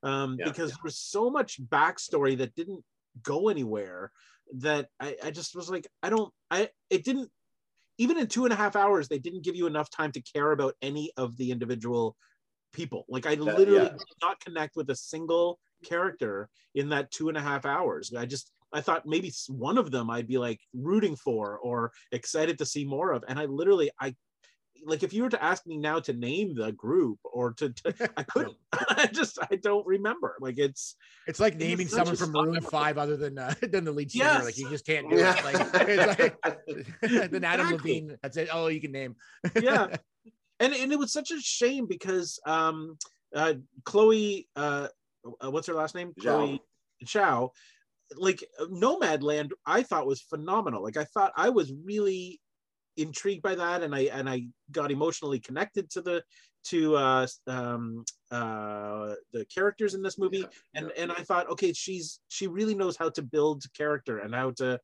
um, 0.06 0.38
Yeah. 0.40 0.46
because 0.46 0.70
there 0.72 0.84
was 0.84 0.98
so 0.98 1.30
much 1.30 1.60
backstory 1.62 2.38
that 2.38 2.56
didn't 2.56 2.84
go 3.22 3.50
anywhere 3.50 4.12
that 4.54 4.88
I, 5.00 5.18
I 5.24 5.32
just 5.32 5.56
was 5.56 5.70
like 5.70 5.88
I 6.04 6.10
don't 6.10 6.32
I 6.52 6.70
it 6.90 7.04
didn't 7.04 7.30
even 7.98 8.18
in 8.18 8.28
two 8.28 8.44
and 8.46 8.54
a 8.54 8.58
half 8.58 8.76
hours, 8.76 9.08
they 9.08 9.20
didn't 9.20 9.44
give 9.44 9.56
you 9.56 9.68
enough 9.68 9.90
time 9.90 10.12
to 10.12 10.22
care 10.22 10.52
about 10.52 10.76
any 10.82 11.12
of 11.18 11.38
the 11.38 11.52
individual 11.52 12.16
people. 12.74 13.06
Like 13.08 13.26
I 13.26 13.36
literally 13.36 13.84
yeah. 13.84 13.90
did 13.90 14.22
not 14.22 14.40
connect 14.44 14.76
with 14.76 14.90
a 14.90 14.96
single 14.96 15.60
character 15.84 16.50
in 16.76 16.90
that 16.90 17.10
two 17.12 17.30
and 17.30 17.38
a 17.38 17.42
half 17.42 17.66
hours. 17.66 18.14
I 18.14 18.26
just 18.26 18.52
I 18.74 18.82
thought 18.82 19.06
maybe 19.06 19.32
one 19.48 19.78
of 19.78 19.92
them 19.92 20.10
I'd 20.10 20.28
be 20.28 20.38
like 20.38 20.60
rooting 20.74 21.16
for 21.16 21.58
or 21.58 21.92
excited 22.12 22.58
to 22.58 22.66
see 22.66 22.84
more 22.84 23.12
of, 23.14 23.24
and 23.28 23.40
I 23.40 23.46
literally 23.46 23.90
I 24.00 24.16
like 24.86 25.04
if 25.04 25.14
you 25.14 25.24
were 25.24 25.30
to 25.30 25.44
ask 25.44 25.66
me 25.66 25.78
now 25.78 26.00
to 26.00 26.14
name 26.14 26.56
the 26.56 26.72
group 26.72 27.20
or 27.24 27.54
to, 27.54 27.70
to 27.70 28.10
I 28.18 28.24
couldn't. 28.24 28.56
I 28.74 29.08
just 29.12 29.40
I 29.52 29.56
don't 29.56 29.86
remember. 29.86 30.36
Like 30.40 30.58
it's 30.58 30.96
it's 31.28 31.40
like 31.40 31.56
naming 31.58 31.88
such 31.88 32.00
someone 32.08 32.16
from 32.16 32.30
stop- 32.30 32.46
Maroon 32.46 32.62
5 32.62 32.98
other 32.98 33.18
than 33.18 33.38
uh, 33.38 33.54
than 33.62 33.84
the 33.84 33.92
lead 33.92 34.12
singer. 34.12 34.26
Yes. 34.26 34.46
Like 34.46 34.58
you 34.58 34.70
just 34.70 34.86
can't 34.86 35.10
do 35.10 35.18
it. 35.18 35.44
Like, 35.44 35.68
it's 35.88 37.02
like 37.12 37.32
then 37.32 37.44
Adam 37.44 37.68
Exactly. 37.68 38.02
Levine. 38.02 38.18
That's 38.22 38.38
it. 38.38 38.50
Oh, 38.52 38.68
you 38.68 38.82
can 38.82 38.92
name. 38.92 39.16
yeah 39.62 39.96
and 40.60 40.74
and 40.74 40.92
it 40.92 41.00
was 41.00 41.12
such 41.12 41.32
a 41.32 41.40
shame 41.40 41.88
because 41.88 42.40
um 42.46 42.98
uh 43.36 43.54
chloe 43.84 44.48
uh 44.56 44.88
uh, 45.44 45.52
what's 45.52 45.68
her 45.68 45.74
last 45.74 45.96
name 45.96 46.14
Zhao. 46.20 46.22
chloe 46.22 46.62
Zhao 47.06 47.50
like 48.18 48.44
nomadland 48.72 49.52
i 49.66 49.82
thought 49.82 50.06
was 50.06 50.22
phenomenal 50.22 50.84
like 50.84 50.98
i 50.98 51.04
thought 51.06 51.34
i 51.36 51.50
was 51.50 51.74
really 51.84 52.40
intrigued 52.98 53.42
by 53.42 53.56
that 53.56 53.84
and 53.84 53.94
i 53.94 54.02
and 54.14 54.30
i 54.30 54.46
got 54.72 54.92
emotionally 54.92 55.40
connected 55.40 55.90
to 55.90 56.02
the 56.02 56.24
to 56.66 56.96
uh 56.96 57.28
um 57.48 58.04
uh 58.32 59.14
the 59.34 59.46
characters 59.54 59.94
in 59.94 60.02
this 60.02 60.18
movie. 60.18 60.46
And 60.74 60.92
and 60.98 61.12
i 61.12 61.22
thought 61.22 61.50
okay 61.52 61.72
she's 61.74 62.20
she 62.28 62.48
really 62.48 62.76
knows 62.76 62.98
how 62.98 63.10
to 63.12 63.22
build 63.22 63.64
character 63.78 64.20
and 64.20 64.34
how 64.34 64.52
to 64.52 64.80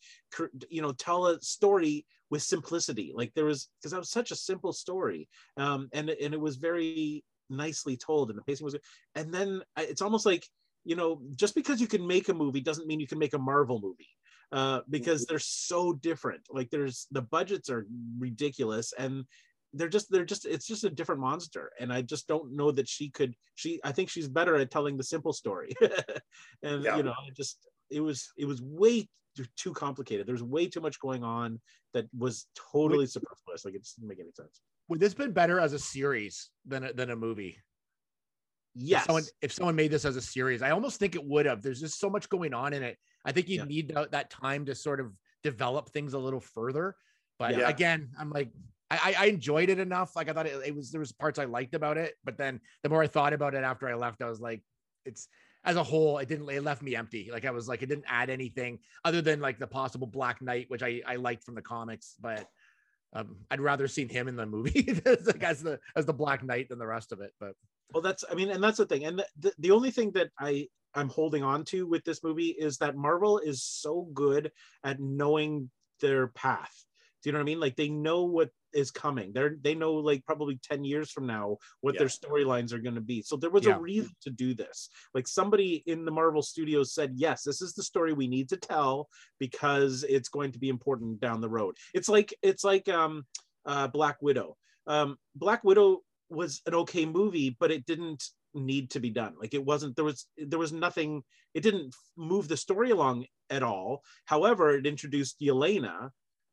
you 0.70 0.82
know 0.82 0.94
tell 0.94 1.28
a 1.28 1.42
story 1.42 2.06
with 2.30 2.44
simplicity. 2.44 3.12
Like 3.14 3.34
there 3.34 3.46
was 3.46 3.68
because 3.80 3.92
that 3.92 4.00
was 4.00 4.10
such 4.12 4.32
a 4.32 4.36
simple 4.36 4.74
story. 4.74 5.28
Um 5.58 5.90
and 5.92 6.10
and 6.10 6.34
it 6.34 6.40
was 6.40 6.58
very 6.58 7.24
nicely 7.50 7.98
told 7.98 8.30
and 8.30 8.38
the 8.38 8.44
pacing 8.44 8.64
was 8.64 8.74
good. 8.74 8.84
And 9.16 9.34
then 9.34 9.62
I- 9.76 9.84
it's 9.84 10.02
almost 10.02 10.26
like 10.26 10.46
you 10.86 10.96
know 10.96 11.22
just 11.36 11.56
because 11.56 11.82
you 11.82 11.88
can 11.88 12.06
make 12.06 12.30
a 12.30 12.34
movie 12.34 12.62
doesn't 12.62 12.88
mean 12.88 13.00
you 13.00 13.08
can 13.08 13.20
make 13.20 13.34
a 13.34 13.40
marvel 13.40 13.82
movie 13.82 14.08
uh 14.52 14.82
because 14.90 15.26
they're 15.26 15.40
so 15.40 15.94
different 15.94 16.42
like 16.50 16.70
there's 16.70 17.08
the 17.12 17.22
budgets 17.22 17.70
are 17.70 17.88
ridiculous 18.20 18.94
and 18.98 19.26
they're 19.74 19.88
just 19.88 20.12
they're 20.12 20.26
just 20.26 20.46
it's 20.46 20.68
just 20.68 20.84
a 20.84 20.90
different 20.90 21.22
monster 21.22 21.72
and 21.80 21.94
i 21.94 22.02
just 22.02 22.28
don't 22.28 22.54
know 22.54 22.72
that 22.72 22.88
she 22.88 23.10
could 23.10 23.34
she 23.56 23.80
i 23.84 23.92
think 23.92 24.10
she's 24.10 24.28
better 24.28 24.56
at 24.56 24.70
telling 24.70 24.98
the 24.98 25.04
simple 25.04 25.32
story 25.34 25.72
and 26.64 26.84
Yeah. 26.84 26.98
you 26.98 27.04
know 27.04 27.14
it 27.28 27.36
just 27.36 27.58
it 27.90 28.02
was 28.02 28.30
it 28.38 28.46
was 28.46 28.62
way 28.62 29.08
too, 29.56 29.72
complicated 29.74 30.28
there's 30.28 30.44
way 30.44 30.68
too 30.68 30.82
much 30.82 31.00
going 31.00 31.24
on 31.24 31.62
that 31.94 32.06
was 32.18 32.48
totally 32.74 33.06
superfluous 33.06 33.64
like 33.64 33.74
it 33.74 33.82
just 33.84 33.96
didn't 33.96 34.10
make 34.10 34.20
any 34.20 34.32
sense 34.32 34.60
Would 34.90 35.00
this 35.00 35.14
been 35.14 35.32
better 35.32 35.60
as 35.62 35.72
a 35.72 35.80
series 35.80 36.50
than 36.66 36.84
a, 36.84 36.92
than 36.94 37.12
a 37.12 37.16
movie? 37.16 37.58
yes 38.76 39.02
If 39.02 39.06
someone 39.08 39.24
if 39.42 39.54
someone 39.54 39.76
made 39.76 39.92
this 39.92 40.04
as 40.04 40.18
a 40.18 40.22
series, 40.22 40.62
I 40.62 40.72
almost 40.72 41.00
think 41.00 41.16
it 41.16 41.24
would 41.24 41.46
have. 41.46 41.62
There's 41.62 41.80
just 41.80 42.00
so 42.00 42.10
much 42.10 42.28
going 42.30 42.54
on 42.54 42.74
in 42.74 42.84
it. 42.84 42.98
I 43.26 43.32
think 43.32 43.50
you 43.50 43.58
Yeah. 43.58 43.66
need 43.66 43.90
that, 43.90 44.12
that 44.12 44.30
time 44.30 44.66
to 44.66 44.76
sort 44.76 45.00
of 45.00 45.14
develop 45.44 45.90
things 45.90 46.14
a 46.14 46.20
little 46.20 46.40
further. 46.40 46.96
But 47.40 47.52
Yeah. 47.52 47.68
again, 47.68 48.12
I'm 48.20 48.30
like, 48.30 48.52
I, 48.90 49.16
I 49.18 49.26
enjoyed 49.28 49.70
it 49.70 49.80
enough. 49.80 50.16
Like 50.16 50.30
I 50.30 50.34
thought 50.34 50.48
it, 50.48 50.62
it 50.66 50.76
was 50.76 50.92
there 50.92 51.00
was 51.00 51.12
parts 51.14 51.40
I 51.40 51.46
liked 51.46 51.76
about 51.76 51.98
it, 51.98 52.16
but 52.24 52.38
then 52.38 52.60
the 52.84 52.90
more 52.90 53.02
I 53.02 53.08
thought 53.08 53.34
about 53.34 53.56
it 53.56 53.64
after 53.64 53.88
I 53.88 53.94
left, 53.94 54.22
I 54.22 54.30
was 54.30 54.42
like, 54.42 54.64
it's 55.06 55.30
as 55.64 55.78
a 55.78 55.84
whole, 55.84 56.18
it 56.18 56.28
didn't 56.28 56.50
it 56.50 56.64
left 56.64 56.82
me 56.82 56.96
empty. 56.96 57.30
Like 57.32 57.46
I 57.46 57.52
was 57.52 57.68
like, 57.70 57.84
it 57.84 57.86
didn't 57.88 58.06
add 58.08 58.30
anything 58.30 58.80
other 59.06 59.22
than 59.22 59.40
like 59.40 59.60
the 59.60 59.68
possible 59.68 60.08
Black 60.08 60.42
Knight, 60.42 60.66
which 60.70 60.84
I 60.84 61.02
I 61.06 61.16
liked 61.16 61.44
from 61.46 61.56
the 61.56 61.62
comics, 61.62 62.16
but 62.20 62.50
um, 63.14 63.38
I'd 63.50 63.62
rather 63.62 63.88
seen 63.88 64.10
him 64.10 64.28
in 64.28 64.36
the 64.36 64.46
movie 64.46 64.90
as, 65.06 65.28
like, 65.28 65.44
as 65.44 65.62
the 65.62 65.80
as 65.96 66.06
the 66.06 66.14
Black 66.14 66.44
Knight 66.44 66.70
than 66.70 66.80
the 66.80 66.88
rest 66.88 67.12
of 67.12 67.22
it. 67.22 67.32
But 67.40 67.56
well 67.94 68.02
that's 68.02 68.24
i 68.32 68.36
mean 68.36 68.50
and 68.50 68.64
that's 68.64 68.78
the 68.78 68.86
thing. 68.86 69.06
And 69.06 69.24
the, 69.40 69.54
the, 69.60 69.72
only 69.72 69.92
thing 69.92 70.12
that 70.12 70.30
i 70.40 70.68
i'm 70.96 71.10
holding 71.10 71.44
on 71.44 71.64
to 71.66 71.88
with 71.88 72.04
this 72.04 72.24
movie 72.24 72.50
is 72.50 72.78
that 72.78 72.96
marvel 72.96 73.40
is 73.40 73.64
so 73.64 74.08
good 74.14 74.52
at 74.84 75.00
knowing 75.00 75.70
their 76.02 76.28
path. 76.28 76.74
Do 77.22 77.30
you 77.30 77.34
know 77.34 77.40
what 77.40 77.44
i 77.44 77.46
mean? 77.46 77.60
Like 77.60 77.76
they 77.76 77.90
know 77.90 78.24
what 78.24 78.50
is 78.74 78.90
coming. 78.92 79.32
They're 79.34 79.56
they 79.62 79.76
know 79.76 79.94
like 79.94 80.26
probably 80.26 80.60
10 80.64 80.84
years 80.84 81.12
from 81.12 81.28
now 81.28 81.58
what 81.82 81.98
their 81.98 82.08
storylines 82.08 82.74
are 82.74 82.80
going 82.80 82.96
to 82.96 83.02
be. 83.02 83.22
So 83.22 83.36
there 83.36 83.50
was 83.50 83.66
Yeah. 83.66 83.76
a 83.78 83.80
reason 83.80 84.16
to 84.24 84.30
do 84.30 84.54
this. 84.54 84.90
Like 85.14 85.28
somebody 85.28 85.84
in 85.86 86.06
the 86.06 86.12
marvel 86.12 86.42
studios 86.42 86.94
said 86.94 87.14
yes 87.16 87.44
this 87.44 87.62
is 87.62 87.74
the 87.74 87.84
story 87.84 88.14
we 88.14 88.28
need 88.28 88.50
to 88.50 88.58
tell 88.58 89.08
because 89.40 90.04
it's 90.04 90.30
going 90.30 90.52
to 90.54 90.60
be 90.60 90.70
important 90.70 91.20
down 91.20 91.42
the 91.42 91.50
road. 91.50 91.76
It's 91.94 92.10
like 92.10 92.34
it's 92.42 92.64
like 92.64 92.90
um 92.90 93.26
uh 93.66 93.88
black 93.88 94.22
widow. 94.22 94.58
Um 94.88 95.18
black 95.36 95.64
widow 95.64 96.02
was 96.32 96.62
an 96.66 96.74
okay 96.76 97.06
movie, 97.06 97.56
but 97.60 97.72
it 97.72 97.86
didn't 97.86 98.24
need 98.54 98.90
to 98.92 99.00
be 99.00 99.10
done. 99.10 99.34
Like 99.40 99.54
it 99.54 99.64
wasn't 99.64 99.96
there 99.96 100.06
was 100.06 100.28
there 100.38 100.60
was 100.60 100.72
nothing. 100.72 101.24
It 101.54 101.62
didn't 101.62 101.94
move 102.18 102.48
the 102.48 102.58
story 102.58 102.92
along 102.92 103.26
at 103.50 103.64
all. 103.64 104.02
However, 104.26 104.72
it 104.76 104.88
introduced 104.88 105.40
Yelena 105.42 106.10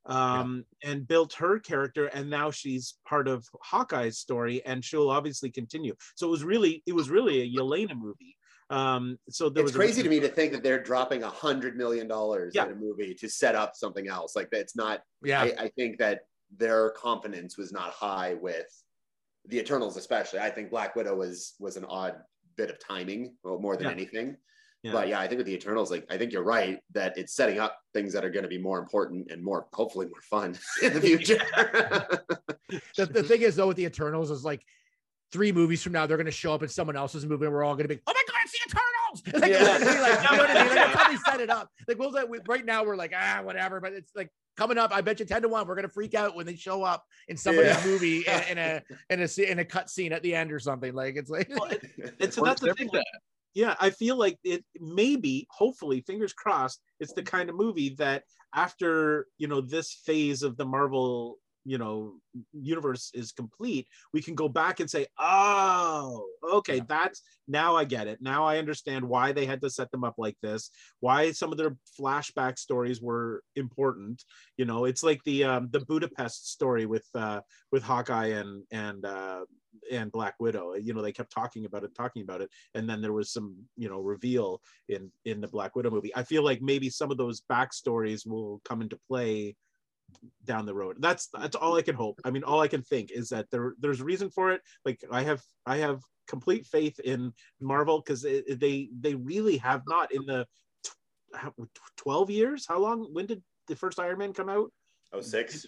um, 0.07 0.65
and 0.83 1.07
built 1.07 1.35
her 1.35 1.59
character, 1.59 2.07
and 2.07 2.29
now 2.31 2.51
she's 2.51 2.95
part 3.09 3.29
of 3.29 3.47
Hawkeye's 3.63 4.19
story, 4.19 4.65
and 4.65 4.85
she'll 4.85 5.11
obviously 5.11 5.51
continue. 5.51 5.95
So 6.17 6.27
it 6.27 6.31
was 6.31 6.45
really 6.45 6.83
it 6.87 6.95
was 6.95 7.11
really 7.11 7.43
a 7.43 7.59
Yelena 7.61 7.97
movie. 7.97 8.37
Um, 8.71 9.19
so 9.31 9.49
there 9.49 9.63
It's 9.65 9.73
was 9.73 9.77
a- 9.77 9.79
crazy 9.79 10.03
to 10.03 10.09
me 10.11 10.21
to 10.21 10.29
think 10.29 10.53
that 10.53 10.63
they're 10.63 10.83
dropping 10.83 11.23
a 11.23 11.29
hundred 11.31 11.77
million 11.77 12.07
dollars 12.07 12.53
Yeah. 12.55 12.67
in 12.67 12.73
a 12.73 12.75
movie 12.75 13.15
to 13.15 13.29
set 13.29 13.55
up 13.55 13.73
something 13.75 14.09
else. 14.09 14.37
Like 14.37 14.51
that's 14.51 14.77
not. 14.77 15.01
yeah, 15.23 15.41
I, 15.43 15.55
I 15.59 15.69
think 15.69 15.99
that 15.99 16.23
their 16.57 16.91
confidence 16.91 17.57
was 17.57 17.73
not 17.73 17.91
high 17.93 18.35
with 18.35 18.67
the 19.49 19.59
Eternals, 19.59 19.97
especially. 19.97 20.39
I 20.41 20.51
think 20.51 20.71
Black 20.71 20.95
Widow 20.95 21.17
was 21.17 21.55
was 21.59 21.77
an 21.77 21.85
odd 21.87 22.15
bit 22.57 22.71
of 22.71 22.79
timing 22.79 23.35
more 23.45 23.77
than 23.77 23.87
Yeah. 23.87 23.93
anything. 23.93 24.37
Yeah. 24.85 24.93
But 24.93 25.09
yeah, 25.09 25.19
I 25.19 25.27
think 25.27 25.39
with 25.39 25.47
the 25.47 25.55
Eternals, 25.55 25.91
like 25.91 26.07
I 26.09 26.17
think 26.17 26.33
you're 26.33 26.45
right 26.45 26.79
that 26.93 27.19
it's 27.19 27.35
setting 27.35 27.59
up 27.59 27.77
things 27.95 28.13
that 28.13 28.25
are 28.25 28.31
going 28.31 28.45
to 28.45 28.49
be 28.49 28.59
more 28.59 28.79
important 28.79 29.31
and 29.33 29.43
more 29.43 29.67
hopefully 29.73 30.07
more 30.07 30.21
fun 30.23 30.57
in 30.83 30.93
the 30.95 31.01
future. 31.01 31.39
the, 32.97 33.07
the 33.07 33.23
thing 33.23 33.43
is 33.43 33.57
though 33.57 33.67
with 33.69 33.77
the 33.77 33.85
Eternals 33.85 34.31
is 34.31 34.45
like 34.45 34.63
three 35.33 35.53
movies 35.53 35.83
from 35.83 35.93
now 35.93 36.07
they're 36.07 36.17
gonna 36.17 36.31
show 36.31 36.55
up 36.55 36.63
in 36.63 36.69
someone 36.71 36.97
else's 36.97 37.27
movie 37.27 37.45
and 37.45 37.53
we're 37.55 37.63
all 37.65 37.77
gonna 37.77 37.89
be 37.89 38.01
oh 38.07 38.13
my 38.15 38.23
god 38.27 38.37
it's 38.45 38.53
the 38.53 38.59
Eternals 38.71 39.43
like, 39.43 39.53
Yeah. 39.53 39.77
it's 39.77 39.85
gonna 39.85 39.97
be 39.97 40.01
like, 40.01 40.31
you 40.31 40.37
know 40.37 40.43
what 40.43 40.51
I 40.51 40.55
mean 40.55 40.69
like, 40.69 40.75
that's 40.75 40.95
how 41.03 41.11
they 41.11 41.17
set 41.31 41.41
it 41.41 41.51
up 41.51 41.71
like 41.87 41.99
we'll 41.99 42.29
we, 42.29 42.39
right 42.49 42.65
now 42.65 42.83
we're 42.85 42.97
like 42.97 43.13
ah 43.15 43.41
whatever 43.43 43.79
but 43.81 43.93
it's 43.93 44.11
like 44.17 44.31
coming 44.59 44.77
up 44.77 44.93
I 44.93 45.01
bet 45.01 45.21
you 45.21 45.25
ten 45.27 45.41
to 45.43 45.49
one 45.49 45.67
we're 45.67 45.77
gonna 45.77 45.89
freak 45.89 46.15
out 46.15 46.35
when 46.35 46.45
they 46.45 46.57
show 46.57 46.83
up 46.83 47.05
in 47.29 47.37
somebody's 47.37 47.77
Yeah. 47.77 47.87
movie 47.87 48.19
in, 48.27 48.43
in 48.51 48.59
a 48.59 48.83
in 49.11 49.23
a 49.23 49.51
in 49.51 49.59
a 49.61 49.65
cut 49.65 49.89
scene 49.89 50.13
at 50.13 50.23
the 50.23 50.35
end 50.35 50.53
or 50.53 50.59
something 50.59 50.93
like 50.95 51.15
it's 51.17 51.31
like 51.31 51.49
Well, 51.49 51.71
it- 51.71 51.85
and 52.21 52.35
so 52.35 52.43
Works 52.43 52.61
that's 52.61 52.63
the 52.63 52.75
thing. 52.75 52.89
time. 52.91 53.03
yeah 53.55 53.77
i 53.81 53.89
feel 53.89 54.17
like 54.17 54.37
it 54.45 54.65
maybe 54.81 55.47
hopefully 55.51 56.01
fingers 56.01 56.33
crossed 56.33 56.81
it's 56.99 57.13
the 57.13 57.23
kind 57.23 57.49
of 57.49 57.55
movie 57.57 57.95
that 57.99 58.25
after 58.55 59.27
you 59.39 59.47
know 59.47 59.61
this 59.61 59.93
phase 60.05 60.43
of 60.43 60.57
the 60.57 60.65
marvel 60.67 61.39
you 61.65 61.79
know 61.79 62.15
universe 62.53 63.11
is 63.15 63.33
complete 63.33 63.87
we 64.13 64.23
can 64.23 64.35
go 64.35 64.49
back 64.49 64.81
and 64.81 64.91
say 64.91 65.07
oh 65.19 66.27
okay 66.53 66.77
Yeah. 66.77 66.85
that's 66.89 67.23
now 67.47 67.77
i 67.77 67.85
get 67.85 68.07
it 68.07 68.19
now 68.21 68.45
i 68.45 68.59
understand 68.59 69.05
why 69.05 69.33
they 69.33 69.47
had 69.47 69.61
to 69.63 69.71
set 69.71 69.91
them 69.91 70.05
up 70.05 70.15
like 70.19 70.37
this 70.43 70.71
why 71.01 71.33
some 71.33 71.53
of 71.53 71.59
their 71.59 71.77
flashback 71.99 72.59
stories 72.59 73.03
were 73.03 73.43
important 73.57 74.25
you 74.57 74.65
know 74.65 74.85
it's 74.85 75.03
like 75.03 75.23
the 75.25 75.45
um 75.45 75.69
the 75.71 75.81
budapest 75.81 76.51
story 76.51 76.87
with 76.87 77.07
uh 77.15 77.41
with 77.73 77.83
hawkeye 77.83 78.29
and 78.29 78.65
and 78.71 79.05
uh 79.05 79.45
and 79.91 80.11
Black 80.13 80.35
Widow. 80.41 80.75
You 80.75 80.95
know, 80.95 81.03
they 81.03 81.13
kept 81.13 81.33
talking 81.33 81.65
about 81.65 81.85
it, 81.85 81.95
talking 81.95 82.23
about 82.23 82.41
it, 82.41 82.51
and 82.75 82.89
then 82.89 83.01
there 83.01 83.13
was 83.13 83.33
some, 83.33 83.57
you 83.77 83.89
know, 83.89 84.01
reveal 84.01 84.61
in 84.89 85.11
in 85.25 85.41
the 85.41 85.49
Black 85.49 85.77
Widow 85.77 85.91
movie. 85.91 86.15
I 86.15 86.23
feel 86.25 86.43
like 86.43 86.61
maybe 86.63 86.91
some 86.91 87.11
of 87.11 87.17
those 87.17 87.43
backstories 87.51 88.27
will 88.27 88.61
come 88.65 88.83
into 88.83 88.99
play 89.09 89.57
down 90.45 90.67
the 90.67 90.75
road. 90.75 90.97
That's 91.01 91.29
that's 91.33 91.57
all 91.57 91.77
I 91.77 91.83
can 91.83 91.95
hope. 91.95 92.21
I 92.25 92.31
mean, 92.31 92.45
all 92.45 92.61
I 92.61 92.69
can 92.69 92.83
think 92.83 93.11
is 93.11 93.29
that 93.31 93.51
there 93.51 93.75
there's 93.79 94.03
reason 94.03 94.31
for 94.31 94.53
it. 94.53 94.63
Like 94.85 95.03
I 95.11 95.23
have 95.23 95.43
I 95.67 95.79
have 95.79 96.01
complete 96.27 96.67
faith 96.67 96.99
in 97.01 97.33
Marvel 97.61 98.01
because 98.01 98.23
they 98.23 98.89
they 98.99 99.15
really 99.15 99.57
have 99.59 99.83
not 99.87 100.13
in 100.13 100.25
the 100.27 100.47
tw- 100.85 101.69
12 101.97 102.31
years. 102.31 102.67
How 102.69 102.79
long? 102.79 103.09
When 103.13 103.27
did 103.27 103.43
the 103.67 103.77
first 103.77 104.01
Iron 104.01 104.19
Man 104.19 104.33
come 104.33 104.49
out? 104.49 104.73
oh 105.13 105.21
six. 105.21 105.67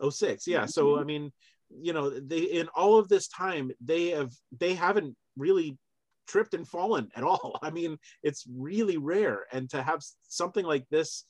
Oh 0.00 0.10
six, 0.10 0.46
yeah. 0.46 0.66
So 0.66 0.86
mm-hmm. 0.86 1.00
I 1.00 1.04
mean, 1.04 1.32
you 1.70 1.92
know, 1.92 2.10
they 2.10 2.40
in 2.40 2.68
all 2.74 2.98
of 2.98 3.08
this 3.08 3.28
time 3.28 3.70
they 3.80 4.08
have 4.08 4.32
they 4.58 4.74
haven't 4.74 5.16
really 5.36 5.76
tripped 6.26 6.54
and 6.54 6.66
fallen 6.66 7.08
at 7.16 7.24
all. 7.24 7.58
I 7.62 7.70
mean, 7.70 7.98
it's 8.22 8.44
really 8.52 8.96
rare, 8.96 9.44
and 9.52 9.68
to 9.70 9.82
have 9.82 10.02
something 10.28 10.64
like 10.64 10.86
this 10.90 11.24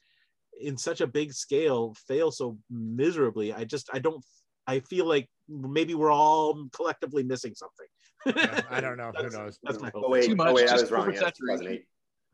in 0.60 0.76
such 0.76 1.00
a 1.00 1.06
big 1.06 1.32
scale 1.32 1.94
fail 2.06 2.30
so 2.30 2.58
miserably, 2.70 3.52
I 3.52 3.64
just 3.64 3.88
I 3.92 3.98
don't. 3.98 4.24
I 4.66 4.80
feel 4.80 5.06
like 5.06 5.28
maybe 5.48 5.94
we're 5.94 6.10
all 6.10 6.66
collectively 6.72 7.22
missing 7.22 7.54
something. 7.54 7.86
Yeah, 8.26 8.62
I 8.68 8.80
don't 8.80 8.96
know 8.96 9.12
who 9.16 9.30
knows 9.30 9.58
That's 9.62 9.80
my 9.80 9.92
Oh 9.94 10.00
hope. 10.02 10.10
wait, 10.10 10.24
Too 10.24 10.32
oh 10.32 10.36
much, 10.36 10.54
wait, 10.54 10.68
just 10.68 10.82
was 10.82 10.90
wrong. 10.90 11.12
Yeah, 11.12 11.22
oversaturation. 11.22 11.82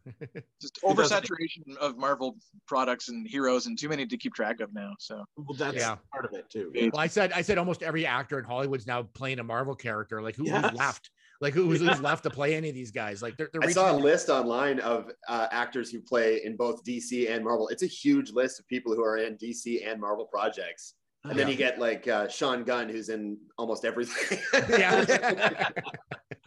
Just 0.61 0.81
oversaturation 0.83 1.77
of 1.81 1.97
Marvel 1.97 2.37
products 2.67 3.09
and 3.09 3.25
heroes, 3.25 3.67
and 3.67 3.79
too 3.79 3.89
many 3.89 4.05
to 4.05 4.17
keep 4.17 4.35
track 4.35 4.61
of 4.61 4.75
now. 4.75 4.91
So 4.99 5.25
Well, 5.37 5.55
that's 5.57 5.77
Yeah. 5.77 5.97
part 6.13 6.25
of 6.25 6.33
it 6.33 6.51
too. 6.51 6.73
Well 6.75 7.01
I 7.01 7.07
said 7.07 7.31
I 7.33 7.43
said 7.43 7.57
almost 7.57 7.85
every 7.85 8.05
actor 8.05 8.39
in 8.39 8.45
Hollywood's 8.45 8.87
now 8.87 9.05
playing 9.05 9.39
a 9.39 9.45
Marvel 9.45 9.77
character 9.77 10.21
like 10.21 10.35
who, 10.35 10.45
Yes. 10.47 10.71
who's 10.71 10.73
left 10.73 11.11
like 11.43 11.53
who, 11.53 11.65
who's, 11.67 11.81
who's 11.81 12.01
left 12.01 12.23
to 12.23 12.31
play 12.31 12.55
any 12.55 12.69
of 12.71 12.75
these 12.75 12.91
guys 12.91 13.21
like 13.21 13.37
they're, 13.37 13.51
they're 13.53 13.63
I 13.65 13.71
saw 13.73 13.89
a 13.89 13.93
reaching- 13.93 14.05
list 14.05 14.29
online 14.31 14.81
of 14.81 15.11
uh, 15.29 15.49
actors 15.51 15.91
who 15.91 16.01
play 16.01 16.41
in 16.45 16.57
both 16.57 16.83
DC 16.85 17.31
and 17.31 17.45
Marvel. 17.45 17.69
It's 17.69 17.83
a 17.83 17.87
huge 17.87 18.33
list 18.33 18.59
of 18.61 18.67
people 18.69 18.95
who 18.95 19.03
are 19.05 19.19
in 19.19 19.37
DC 19.37 19.87
and 19.87 20.01
Marvel 20.01 20.25
projects. 20.25 20.95
And 21.25 21.39
then 21.39 21.47
you 21.49 21.55
get 21.55 21.79
like 21.79 22.09
uh, 22.09 22.27
Sean 22.27 22.65
Gunn, 22.65 22.89
who's 22.89 23.09
in 23.09 23.39
almost 23.57 23.85
everything. 23.85 24.41
yeah 24.69 25.69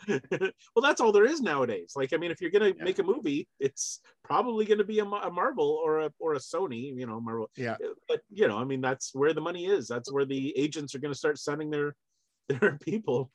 well, 0.10 0.82
that's 0.82 1.00
all 1.02 1.12
there 1.14 1.26
is 1.26 1.42
nowadays. 1.42 1.94
Like, 1.96 2.14
I 2.14 2.18
mean, 2.18 2.30
if 2.30 2.42
you're 2.42 2.52
gonna 2.52 2.74
Yeah. 2.78 2.84
make 2.84 3.00
a 3.00 3.04
movie, 3.04 3.48
it's 3.60 4.02
probably 4.24 4.66
gonna 4.66 4.84
be 4.84 5.00
a, 5.00 5.06
a 5.06 5.32
Marvel 5.32 5.80
or 5.84 6.02
a 6.02 6.12
or 6.20 6.34
a 6.34 6.40
Sony, 6.40 6.94
you 6.96 7.06
know, 7.06 7.20
Marvel. 7.22 7.50
yeah 7.56 7.78
But 8.08 8.22
you 8.30 8.48
know, 8.50 8.58
I 8.58 8.66
mean, 8.66 8.82
that's 8.82 9.12
where 9.16 9.34
the 9.34 9.42
money 9.42 9.66
is. 9.66 9.88
That's 9.88 10.12
where 10.12 10.26
the 10.26 10.54
agents 10.58 10.94
are 10.94 11.00
gonna 11.00 11.16
start 11.16 11.40
sending 11.40 11.70
their 11.70 11.96
their 12.50 12.78
people. 12.82 13.32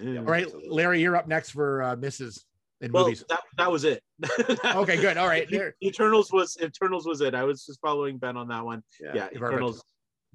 Yeah. 0.00 0.18
all 0.20 0.24
right 0.24 0.46
Larry 0.68 1.00
you're 1.00 1.16
up 1.16 1.28
next 1.28 1.50
for 1.50 1.82
uh 1.82 1.96
misses 1.96 2.44
in 2.80 2.90
Well, 2.92 3.04
movies 3.04 3.24
that, 3.28 3.40
that 3.58 3.70
was 3.70 3.84
it. 3.84 4.02
okay 4.64 4.96
good 5.00 5.16
all 5.16 5.28
right 5.28 5.48
there 5.50 5.74
Eternals 5.82 6.32
was 6.32 6.56
Eternals 6.60 7.06
was 7.06 7.20
it. 7.20 7.34
I 7.34 7.44
was 7.44 7.66
just 7.66 7.80
following 7.80 8.18
Ben 8.18 8.36
on 8.36 8.48
that 8.48 8.64
one. 8.64 8.82
Yeah. 9.00 9.10
Yeah, 9.14 9.22
Perfect. 9.28 9.36
Eternals. 9.44 9.84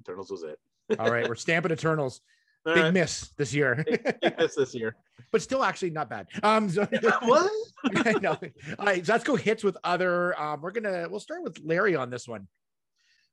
Eternals 0.00 0.30
was 0.30 0.42
it. 0.44 0.58
all 0.98 1.10
right 1.10 1.28
we're 1.28 1.34
stamping 1.46 1.72
Eternals 1.72 2.20
All 2.66 2.74
big 2.74 2.84
right, 2.84 2.94
miss 2.94 3.30
this 3.36 3.52
year 3.52 3.84
big 4.22 4.34
miss 4.38 4.54
this 4.54 4.74
year. 4.74 4.94
but 5.32 5.42
still 5.42 5.64
actually 5.64 5.90
not 5.90 6.08
bad 6.08 6.26
um 6.42 6.68
so, 6.70 6.86
what? 7.22 7.50
I 7.96 8.12
know. 8.14 8.36
All 8.78 8.86
right, 8.86 9.04
so 9.06 9.12
let's 9.12 9.24
go 9.24 9.36
hits 9.36 9.62
with 9.62 9.76
other. 9.84 10.38
Um, 10.40 10.60
we're 10.60 10.72
gonna 10.72 11.06
we'll 11.08 11.20
start 11.20 11.42
with 11.44 11.58
Larry 11.64 11.94
on 11.94 12.10
this 12.10 12.26
one. 12.26 12.48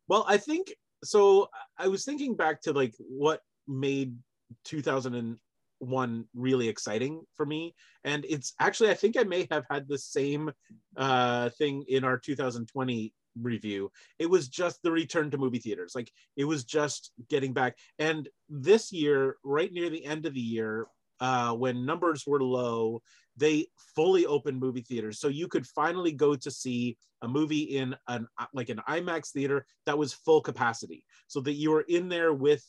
Well, 0.08 0.24
I 0.28 0.38
think 0.38 0.74
so. 1.04 1.50
I 1.80 1.88
was 1.88 2.06
thinking 2.06 2.36
back 2.36 2.62
to 2.62 2.74
like 2.74 2.94
what 3.00 3.42
made 3.68 4.16
2001 5.80 6.26
really 6.34 6.68
exciting 6.68 7.22
for 7.36 7.46
me, 7.46 7.74
and 8.04 8.26
it's 8.28 8.54
actually 8.60 8.90
I 8.90 8.94
think 8.94 9.18
I 9.18 9.24
may 9.24 9.48
have 9.52 9.66
had 9.70 9.88
the 9.88 9.98
same 9.98 10.52
uh, 10.98 11.50
thing 11.58 11.84
in 11.88 12.04
our 12.04 12.18
2020 12.18 13.14
review. 13.42 13.92
It 14.20 14.30
was 14.30 14.48
just 14.48 14.82
the 14.82 14.92
return 14.92 15.30
to 15.32 15.38
movie 15.38 15.60
theaters. 15.60 15.94
Like 15.96 16.12
it 16.38 16.46
was 16.46 16.64
just 16.64 17.12
getting 17.30 17.54
back. 17.54 17.78
And 18.00 18.30
this 18.50 18.92
year, 18.92 19.38
right 19.44 19.72
near 19.72 19.90
the 19.90 20.06
end 20.06 20.26
of 20.26 20.34
the 20.34 20.40
year, 20.40 20.88
uh, 21.20 21.54
when 21.54 21.86
numbers 21.86 22.26
were 22.26 22.42
low, 22.42 23.02
they 23.38 23.68
fully 23.96 24.26
opened 24.26 24.60
movie 24.60 24.82
theaters, 24.82 25.20
so 25.20 25.28
you 25.28 25.48
could 25.48 25.68
finally 25.68 26.12
go 26.12 26.36
to 26.36 26.52
see 26.52 26.98
a 27.22 27.28
movie 27.28 27.64
in 27.64 27.96
an 28.08 28.28
like 28.54 28.70
an 28.70 28.80
IMAX 28.88 29.32
theater 29.32 29.66
that 29.86 29.98
was 29.98 30.14
full 30.14 30.42
capacity, 30.42 31.04
so 31.28 31.42
that 31.42 31.54
you 31.54 31.72
were 31.72 31.86
in 31.88 32.08
there 32.08 32.34
with 32.34 32.66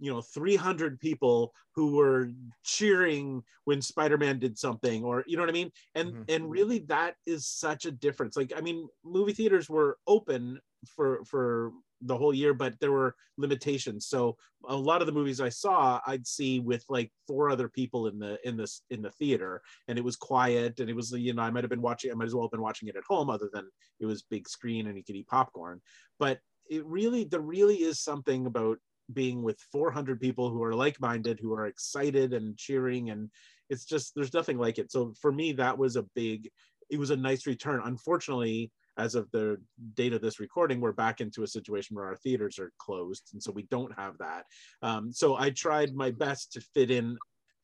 you 0.00 0.10
know 0.12 0.22
300 0.22 0.98
people 1.00 1.54
who 1.74 1.96
were 1.96 2.30
cheering 2.64 3.42
when 3.64 3.82
spider-man 3.82 4.38
did 4.38 4.58
something 4.58 5.04
or 5.04 5.24
you 5.26 5.36
know 5.36 5.42
what 5.42 5.50
i 5.50 5.52
mean? 5.52 5.70
And 5.94 6.14
Mhm. 6.14 6.24
and 6.28 6.50
really 6.50 6.80
that 6.80 7.16
is 7.26 7.46
such 7.46 7.84
a 7.86 7.92
difference. 7.92 8.36
Like 8.36 8.52
i 8.56 8.60
mean 8.60 8.88
movie 9.04 9.32
theaters 9.34 9.68
were 9.70 9.98
open 10.06 10.60
for 10.86 11.24
for 11.24 11.72
the 12.02 12.16
whole 12.16 12.32
year 12.32 12.54
but 12.54 12.80
there 12.80 12.92
were 12.92 13.14
limitations. 13.36 14.06
So 14.06 14.36
a 14.66 14.76
lot 14.76 15.02
of 15.02 15.06
the 15.06 15.12
movies 15.12 15.40
i 15.40 15.48
saw 15.50 16.00
i'd 16.06 16.26
see 16.26 16.60
with 16.60 16.84
like 16.88 17.12
four 17.26 17.50
other 17.50 17.68
people 17.68 18.06
in 18.08 18.18
the 18.18 18.38
in 18.48 18.56
this 18.56 18.82
in 18.90 19.02
the 19.02 19.10
theater. 19.12 19.62
And 19.88 19.98
it 19.98 20.04
was 20.04 20.16
quiet 20.16 20.80
and 20.80 20.88
it 20.90 20.96
was 20.96 21.12
you 21.12 21.34
know 21.34 21.42
i 21.42 21.50
might 21.50 21.64
have 21.64 21.70
been 21.70 21.82
watching 21.82 22.10
i 22.10 22.14
might 22.14 22.26
as 22.26 22.34
well 22.34 22.44
have 22.44 22.50
been 22.56 22.62
watching 22.62 22.88
it 22.88 22.96
at 22.96 23.04
home 23.04 23.28
other 23.30 23.50
than 23.52 23.68
it 24.00 24.06
was 24.06 24.22
big 24.22 24.48
screen 24.48 24.86
and 24.86 24.96
you 24.96 25.04
could 25.04 25.16
eat 25.16 25.28
popcorn. 25.28 25.80
But 26.18 26.40
it 26.70 26.84
really 26.86 27.24
there 27.24 27.40
really 27.40 27.82
is 27.82 28.00
something 28.00 28.46
about 28.46 28.78
being 29.14 29.42
with 29.42 29.58
400 29.72 30.20
people 30.20 30.50
who 30.50 30.62
are 30.62 30.74
like-minded 30.74 31.38
who 31.40 31.52
are 31.54 31.66
excited 31.66 32.32
and 32.32 32.56
cheering 32.56 33.10
and 33.10 33.30
it's 33.68 33.84
just 33.84 34.14
there's 34.14 34.34
nothing 34.34 34.58
like 34.58 34.78
it. 34.78 34.90
So 34.90 35.14
for 35.20 35.32
me 35.32 35.52
that 35.52 35.76
was 35.76 35.96
a 35.96 36.06
big 36.14 36.50
it 36.90 36.98
was 36.98 37.10
a 37.10 37.16
nice 37.16 37.46
return. 37.46 37.80
Unfortunately 37.84 38.70
as 38.98 39.14
of 39.14 39.30
the 39.30 39.56
date 39.94 40.12
of 40.12 40.20
this 40.20 40.40
recording 40.40 40.80
we're 40.80 40.92
back 40.92 41.20
into 41.20 41.42
a 41.42 41.46
situation 41.46 41.96
where 41.96 42.06
our 42.06 42.16
theaters 42.16 42.58
are 42.58 42.72
closed 42.78 43.30
and 43.32 43.42
so 43.42 43.52
we 43.52 43.62
don't 43.70 43.96
have 43.96 44.18
that. 44.18 44.44
Um, 44.82 45.12
so 45.12 45.36
i 45.36 45.50
tried 45.50 45.94
my 45.94 46.10
best 46.10 46.52
to 46.52 46.60
fit 46.74 46.90
in 46.90 47.16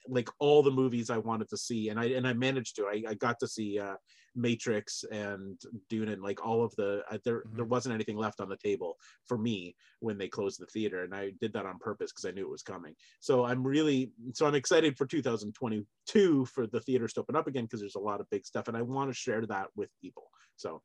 like 0.09 0.29
all 0.39 0.63
the 0.63 0.71
movies 0.71 1.11
i 1.11 1.19
wanted 1.19 1.49
to 1.49 1.57
see 1.57 1.89
and 1.89 1.99
i 1.99 2.05
and 2.07 2.27
i 2.27 2.33
managed 2.33 2.77
to 2.77 2.87
i, 2.87 3.03
I 3.09 3.15
got 3.15 3.39
to 3.41 3.49
see 3.49 3.79
uh, 3.79 3.95
matrix 4.35 5.05
and 5.11 5.61
dune 5.89 6.09
and 6.09 6.23
like 6.23 6.45
all 6.45 6.63
of 6.65 6.75
the 6.77 7.03
uh, 7.11 7.19
there 7.25 7.43
Mhm. 7.47 7.57
there 7.57 7.65
wasn't 7.65 7.95
anything 7.95 8.17
left 8.17 8.41
on 8.41 8.49
the 8.49 8.57
table 8.57 8.97
for 9.25 9.39
me 9.39 9.75
when 10.01 10.19
they 10.19 10.29
closed 10.29 10.61
the 10.61 10.67
theater 10.67 11.05
and 11.05 11.15
i 11.15 11.33
did 11.41 11.53
that 11.55 11.67
on 11.67 11.79
purpose 11.79 12.13
because 12.13 12.25
i 12.25 12.31
knew 12.31 12.47
it 12.47 12.51
was 12.51 12.63
coming 12.63 12.95
so 13.21 13.45
i'm 13.45 13.67
really 13.67 14.11
so 14.35 14.47
i'm 14.47 14.55
excited 14.55 14.97
for 14.97 15.07
2022 15.07 16.45
for 16.47 16.67
the 16.67 16.81
theaters 16.81 17.13
to 17.15 17.21
open 17.21 17.37
up 17.37 17.47
again 17.47 17.65
because 17.65 17.81
there's 17.81 17.95
a 17.95 18.01
lot 18.01 18.21
of 18.21 18.29
big 18.31 18.45
stuff 18.45 18.69
and 18.69 18.77
i 18.77 18.83
want 18.83 19.11
to 19.11 19.15
share 19.15 19.47
that 19.47 19.69
with 19.77 19.91
people 20.03 20.31
so 20.57 20.83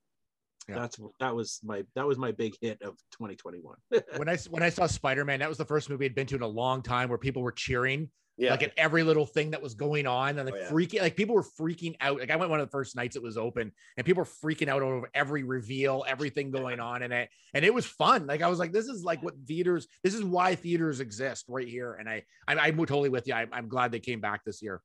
Yeah. 0.69 0.75
that's 0.75 0.99
that 1.19 1.35
was 1.35 1.59
my 1.63 1.83
that 1.95 2.07
was 2.07 2.17
my 2.17 2.31
big 2.31 2.53
hit 2.61 2.81
of 2.81 2.95
2021 3.11 3.75
when 4.17 4.29
I 4.29 4.37
when 4.49 4.63
I 4.63 4.69
saw 4.69 4.87
Spider 4.87 5.25
Man, 5.25 5.39
that 5.39 5.49
was 5.49 5.57
the 5.57 5.65
first 5.65 5.89
movie 5.89 6.05
I'd 6.05 6.15
been 6.15 6.27
to 6.27 6.35
in 6.35 6.41
a 6.43 6.47
long 6.47 6.81
time 6.81 7.09
where 7.09 7.17
people 7.17 7.41
were 7.41 7.51
cheering 7.51 8.09
Yeah. 8.37 8.51
like 8.51 8.63
at 8.63 8.71
every 8.77 9.03
little 9.03 9.25
thing 9.25 9.51
that 9.51 9.61
was 9.61 9.75
going 9.75 10.07
on 10.07 10.39
and 10.39 10.45
like 10.49 10.55
Oh, 10.55 10.63
yeah. 10.63 10.69
freaking 10.71 11.01
like 11.01 11.15
people 11.15 11.35
were 11.35 11.43
freaking 11.43 11.95
out. 12.01 12.19
Like 12.19 12.31
I 12.31 12.35
went 12.37 12.49
one 12.49 12.59
of 12.59 12.65
the 12.67 12.71
first 12.71 12.95
nights 12.95 13.15
it 13.15 13.21
was 13.21 13.37
open 13.37 13.71
and 13.97 14.05
people 14.05 14.21
were 14.21 14.49
freaking 14.49 14.67
out 14.67 14.81
over 14.81 15.09
every 15.13 15.43
reveal, 15.43 16.03
everything 16.07 16.49
going 16.49 16.79
on 16.79 17.03
in 17.03 17.11
it. 17.11 17.29
And 17.53 17.63
it 17.63 17.73
was 17.73 17.85
fun. 17.85 18.25
Like 18.25 18.41
I 18.41 18.47
was 18.47 18.57
like, 18.57 18.71
this 18.71 18.87
is 18.87 19.03
like 19.03 19.21
what 19.21 19.35
theaters, 19.45 19.87
this 20.03 20.13
is 20.15 20.23
why 20.23 20.55
theaters 20.55 21.01
exist 21.01 21.45
right 21.49 21.67
here. 21.67 21.93
And 21.93 22.09
I 22.09 22.23
I'm, 22.47 22.57
I'm 22.57 22.77
totally 22.77 23.09
with 23.09 23.27
you. 23.27 23.33
I, 23.35 23.45
I'm 23.51 23.67
glad 23.67 23.91
they 23.91 23.99
came 23.99 24.21
back 24.21 24.43
this 24.43 24.61
year. 24.61 24.81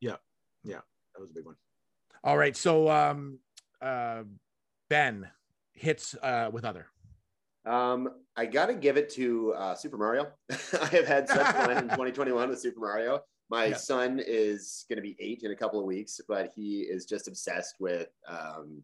Yeah 0.00 0.16
yeah 0.62 0.80
that 1.14 1.20
was 1.20 1.30
a 1.30 1.34
big 1.34 1.46
one 1.46 1.56
All 2.22 2.36
right. 2.36 2.56
So 2.56 2.88
um 2.90 3.38
uh 3.82 4.22
Ben 4.88 5.28
hits 5.72 6.14
uh 6.22 6.50
with 6.52 6.64
other. 6.64 6.86
Um, 7.66 8.08
I 8.36 8.46
gotta 8.46 8.74
give 8.74 8.96
it 8.96 9.10
to 9.10 9.52
uh, 9.54 9.74
Super 9.74 9.96
Mario. 9.98 10.28
I 10.50 10.86
have 10.86 11.06
had 11.06 11.28
such 11.28 11.46
fun 11.56 11.70
in 11.76 11.84
2021 11.84 12.48
with 12.48 12.60
Super 12.60 12.80
Mario. 12.80 13.20
My 13.50 13.66
Yeah. 13.66 13.76
son 13.76 14.20
is 14.24 14.84
gonna 14.88 15.02
be 15.02 15.16
eight 15.18 15.42
in 15.42 15.50
a 15.50 15.56
couple 15.56 15.78
of 15.80 15.84
weeks, 15.86 16.20
but 16.26 16.52
he 16.54 16.80
is 16.82 17.04
just 17.04 17.28
obsessed 17.28 17.76
with 17.78 18.08
um, 18.28 18.82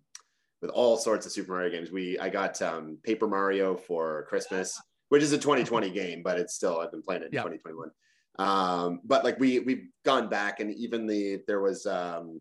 with 0.61 0.71
all 0.71 0.97
sorts 0.97 1.25
of 1.27 1.33
Super 1.33 1.53
Mario 1.53 1.71
games. 1.71 1.91
We 1.91 2.19
I 2.19 2.29
got 2.29 2.61
um, 2.63 2.99
Paper 3.03 3.27
Mario 3.29 3.77
for 3.77 4.25
Christmas, 4.29 4.81
which 5.09 5.23
is 5.23 5.33
a 5.33 5.39
2020 5.39 5.91
game, 6.03 6.23
but 6.23 6.39
it's 6.39 6.55
still 6.55 6.81
I've 6.81 6.91
been 6.91 7.03
playing 7.03 7.23
it 7.23 7.27
in 7.27 7.33
Yeah. 7.33 7.43
2021. 7.45 7.91
Um, 8.39 9.01
but 9.05 9.25
like 9.25 9.39
we 9.41 9.61
we've 9.61 9.89
gone 10.05 10.29
back 10.29 10.61
and 10.61 10.71
even 10.75 11.07
the 11.07 11.41
there 11.47 11.61
was 11.61 11.87
um, 11.87 12.41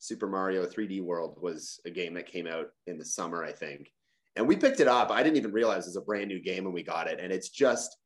Super 0.00 0.26
Mario 0.26 0.66
3D 0.66 1.00
World 1.02 1.38
was 1.40 1.80
a 1.84 1.90
game 1.90 2.14
that 2.14 2.26
came 2.26 2.46
out 2.48 2.70
in 2.88 2.98
the 2.98 3.04
summer, 3.04 3.44
I 3.44 3.52
think. 3.52 3.92
And 4.36 4.46
we 4.46 4.56
picked 4.56 4.80
it 4.80 4.88
up. 4.88 5.10
I 5.10 5.22
didn't 5.22 5.36
even 5.36 5.52
realize 5.52 5.84
it 5.86 5.90
was 5.90 5.96
a 5.96 6.00
brand 6.02 6.28
new 6.28 6.40
game 6.40 6.64
when 6.64 6.72
we 6.74 6.82
got 6.82 7.08
it. 7.08 7.18
And 7.20 7.32
it's 7.32 7.48
just 7.48 7.96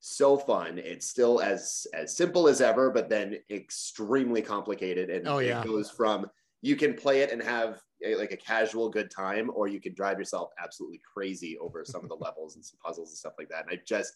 so 0.00 0.36
fun. 0.36 0.78
It's 0.78 1.06
still 1.06 1.40
as 1.40 1.86
as 1.94 2.16
simple 2.16 2.48
as 2.48 2.60
ever, 2.60 2.90
but 2.90 3.08
then 3.08 3.36
extremely 3.50 4.42
complicated. 4.42 5.10
And 5.10 5.26
Oh, 5.28 5.38
yeah. 5.38 5.60
it 5.62 5.66
goes 5.66 5.90
from 5.90 6.26
you 6.62 6.74
can 6.76 6.94
play 6.94 7.20
it 7.20 7.30
and 7.32 7.42
have 7.42 7.80
a, 8.04 8.16
like 8.16 8.32
a 8.32 8.36
casual 8.36 8.88
good 8.88 9.10
time, 9.10 9.50
or 9.54 9.68
you 9.68 9.80
can 9.80 9.94
drive 9.94 10.18
yourself 10.18 10.50
absolutely 10.62 11.00
crazy 11.14 11.56
over 11.58 11.84
some 11.84 12.02
of 12.02 12.08
the 12.08 12.16
levels 12.20 12.56
and 12.56 12.64
some 12.64 12.78
puzzles 12.84 13.10
and 13.10 13.18
stuff 13.18 13.34
like 13.38 13.48
that. 13.50 13.62
And 13.68 13.78
I 13.78 13.82
just 13.86 14.14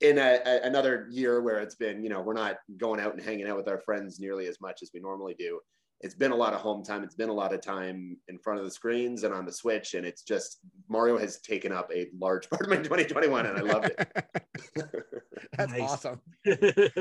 in 0.00 0.18
a, 0.18 0.40
a- 0.44 0.60
another 0.66 1.06
year 1.10 1.40
where 1.40 1.58
it's 1.58 1.74
been, 1.76 2.02
you 2.02 2.10
know, 2.10 2.20
we're 2.20 2.34
not 2.34 2.56
going 2.76 3.00
out 3.00 3.14
and 3.14 3.22
hanging 3.22 3.48
out 3.48 3.56
with 3.56 3.68
our 3.68 3.80
friends 3.80 4.20
nearly 4.20 4.46
as 4.46 4.60
much 4.60 4.82
as 4.82 4.90
we 4.92 5.00
normally 5.00 5.34
do. 5.38 5.58
It's 6.00 6.14
been 6.14 6.30
a 6.30 6.36
lot 6.36 6.52
of 6.52 6.60
home 6.60 6.84
time. 6.84 7.02
It's 7.02 7.14
been 7.14 7.30
a 7.30 7.34
lot 7.34 7.54
of 7.54 7.60
time 7.62 8.18
in 8.28 8.38
front 8.38 8.58
of 8.58 8.64
the 8.64 8.70
screens 8.70 9.24
and 9.24 9.32
on 9.32 9.46
the 9.46 9.52
Switch. 9.52 9.94
And 9.94 10.04
it's 10.06 10.22
just 10.22 10.58
Mario 10.88 11.16
has 11.18 11.40
taken 11.40 11.72
up 11.72 11.90
a 11.94 12.08
large 12.18 12.48
part 12.50 12.62
of 12.62 12.68
my 12.68 12.76
2021 12.76 13.46
and 13.46 13.58
I 13.58 13.62
loved 13.62 13.90
it. 13.96 14.88
That's 15.56 15.72
awesome. 15.80 16.20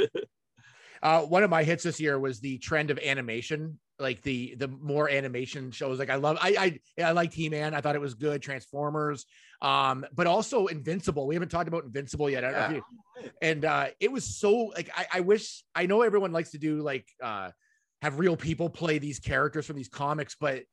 Uh, 1.03 1.22
one 1.22 1.43
of 1.43 1.51
my 1.51 1.63
hits 1.63 1.84
this 1.84 1.99
year 1.99 2.19
was 2.19 2.39
the 2.39 2.57
trend 2.57 2.89
of 2.89 2.97
animation, 2.97 3.77
like 3.99 4.23
the 4.23 4.55
the 4.55 4.67
more 4.67 5.07
animation 5.07 5.69
shows. 5.69 5.99
Like 5.99 6.09
I 6.09 6.15
love, 6.15 6.38
I 6.41 6.55
I 6.57 6.80
yeah, 6.97 7.09
I 7.09 7.11
liked 7.11 7.34
He 7.34 7.47
Man. 7.47 7.76
I 7.76 7.81
thought 7.81 7.95
it 7.95 8.01
was 8.01 8.15
good. 8.15 8.41
Transformers, 8.41 9.26
um, 9.61 10.05
but 10.15 10.26
also 10.26 10.65
Invincible. 10.65 11.27
We 11.27 11.35
haven't 11.35 11.49
talked 11.49 11.67
about 11.67 11.84
Invincible 11.84 12.30
yet. 12.30 12.43
I 12.43 12.51
don't 12.51 12.59
know 12.72 12.77
if 12.77 12.84
you- 13.23 13.30
and 13.41 13.65
uh, 13.65 13.88
it 13.99 14.11
was 14.11 14.23
so 14.26 14.72
like 14.76 14.89
I, 14.95 15.05
I 15.15 15.19
wish 15.19 15.63
I 15.76 15.85
know 15.85 16.01
everyone 16.01 16.31
likes 16.31 16.51
to 16.51 16.57
do 16.57 16.81
like 16.81 17.07
uh, 17.22 17.51
have 18.01 18.19
real 18.19 18.35
people 18.38 18.69
play 18.69 18.97
these 18.99 19.19
characters 19.19 19.65
from 19.65 19.76
these 19.76 19.89
comics, 19.89 20.35
but 20.39 20.63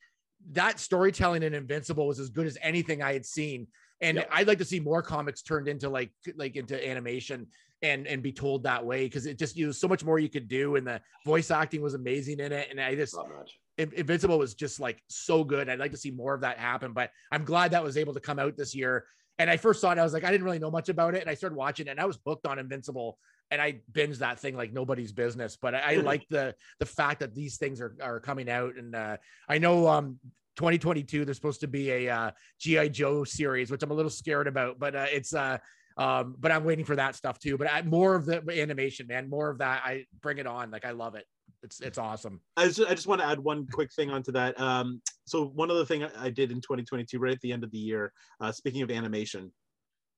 that 0.50 0.80
storytelling 0.80 1.42
in 1.42 1.54
Invincible 1.54 2.06
was 2.06 2.18
as 2.18 2.30
good 2.30 2.46
as 2.46 2.58
anything 2.62 3.02
I 3.02 3.12
had 3.12 3.24
seen. 3.24 3.68
And 4.00 4.16
Yep. 4.16 4.28
I'd 4.32 4.48
like 4.48 4.58
to 4.58 4.64
see 4.64 4.80
more 4.80 5.02
comics 5.02 5.42
turned 5.42 5.68
into 5.68 5.88
like 5.88 6.10
like 6.34 6.56
into 6.56 6.88
animation 6.88 7.46
and 7.82 8.06
and 8.08 8.22
be 8.22 8.32
told 8.32 8.64
that 8.64 8.84
way 8.84 9.04
because 9.04 9.26
it 9.26 9.38
just 9.38 9.56
you 9.56 9.66
know 9.66 9.72
so 9.72 9.86
much 9.86 10.04
more 10.04 10.18
you 10.18 10.28
could 10.28 10.48
do 10.48 10.74
and 10.76 10.86
the 10.86 11.00
voice 11.24 11.50
acting 11.52 11.80
was 11.82 11.94
amazing 11.94 12.40
in 12.40 12.50
it 12.52 12.68
and 12.70 12.80
I 12.80 12.96
just 12.96 13.14
Top 13.14 13.28
notch. 13.28 13.58
In- 13.78 13.92
Invincible 13.94 14.38
was 14.38 14.54
just 14.54 14.80
like 14.80 15.00
so 15.08 15.44
good. 15.44 15.68
I'd 15.68 15.78
like 15.78 15.92
to 15.92 15.96
see 15.96 16.10
more 16.10 16.34
of 16.34 16.40
that 16.40 16.58
happen, 16.58 16.92
but 16.92 17.10
I'm 17.30 17.44
glad 17.44 17.70
that 17.70 17.84
was 17.84 17.96
able 17.96 18.14
to 18.14 18.20
come 18.20 18.40
out 18.40 18.56
this 18.56 18.74
year. 18.74 19.06
And 19.38 19.48
I 19.48 19.56
first 19.56 19.80
saw 19.80 19.92
it, 19.92 19.98
I 19.98 20.02
was 20.02 20.12
like, 20.12 20.24
I 20.24 20.30
didn't 20.30 20.44
really 20.44 20.58
know 20.58 20.70
much 20.70 20.88
about 20.90 21.14
it, 21.14 21.22
and 21.22 21.30
I 21.30 21.34
started 21.34 21.56
watching 21.56 21.86
it, 21.86 21.90
and 21.90 21.98
I 22.00 22.04
was 22.04 22.18
hooked 22.26 22.46
on 22.46 22.58
Invincible, 22.58 23.18
and 23.52 23.60
I 23.60 23.80
binge 23.92 24.18
that 24.18 24.40
thing 24.40 24.56
like 24.56 24.72
nobody's 24.72 25.12
business. 25.12 25.56
But 25.60 25.74
I, 25.74 25.80
I 25.80 25.94
like 25.96 26.26
the 26.30 26.54
the 26.80 26.86
fact 26.86 27.20
that 27.20 27.34
these 27.34 27.58
things 27.58 27.80
are 27.80 27.94
are 28.02 28.18
coming 28.18 28.48
out, 28.48 28.76
and 28.76 28.94
uh, 28.94 29.18
I 29.48 29.58
know 29.58 29.86
um 29.86 30.18
2022 30.56 31.24
there's 31.24 31.36
supposed 31.36 31.60
to 31.60 31.68
be 31.68 31.90
a 31.90 32.08
uh, 32.08 32.30
GI 32.58 32.88
Joe 32.90 33.24
series, 33.24 33.70
which 33.70 33.82
I'm 33.82 33.90
a 33.90 33.94
little 33.94 34.10
scared 34.10 34.48
about, 34.48 34.78
but 34.78 34.96
uh, 34.96 35.06
it's 35.12 35.34
uh 35.34 35.58
um 35.98 36.34
but 36.40 36.50
I'm 36.50 36.64
waiting 36.64 36.86
for 36.86 36.96
that 36.96 37.14
stuff 37.14 37.38
too. 37.38 37.58
But 37.58 37.70
I, 37.70 37.82
more 37.82 38.14
of 38.14 38.24
the 38.24 38.42
animation, 38.60 39.06
man, 39.06 39.28
more 39.28 39.50
of 39.50 39.58
that. 39.58 39.82
I 39.84 40.06
bring 40.22 40.38
it 40.38 40.46
on, 40.46 40.70
like 40.70 40.86
I 40.86 40.92
love 40.92 41.14
it. 41.14 41.26
It's 41.62 41.80
it's 41.80 41.98
awesome. 41.98 42.40
I 42.56 42.66
just, 42.66 42.80
I 42.80 42.94
just 42.94 43.06
want 43.06 43.20
to 43.20 43.26
add 43.26 43.38
one 43.38 43.66
quick 43.70 43.92
thing 43.92 44.10
onto 44.10 44.32
that. 44.32 44.58
Um, 44.58 45.00
so 45.26 45.44
one 45.46 45.70
other 45.70 45.84
thing 45.84 46.04
I 46.18 46.30
did 46.30 46.50
in 46.50 46.60
2022, 46.60 47.18
right 47.18 47.32
at 47.32 47.40
the 47.40 47.52
end 47.52 47.62
of 47.62 47.70
the 47.70 47.78
year, 47.78 48.12
uh, 48.40 48.50
speaking 48.50 48.82
of 48.82 48.90
animation, 48.90 49.52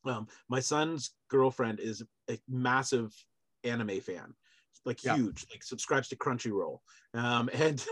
um, 0.05 0.29
my 0.49 0.61
son's 0.61 1.13
girlfriend 1.29 1.81
is 1.81 2.03
a 2.31 2.39
massive 2.49 3.13
anime 3.65 4.01
fan, 4.01 4.35
like 4.85 5.01
Yeah. 5.03 5.17
huge, 5.17 5.47
like 5.51 5.63
subscribes 5.63 6.09
to 6.09 6.17
Crunchyroll, 6.17 6.79
um, 7.15 7.49
and 7.55 7.85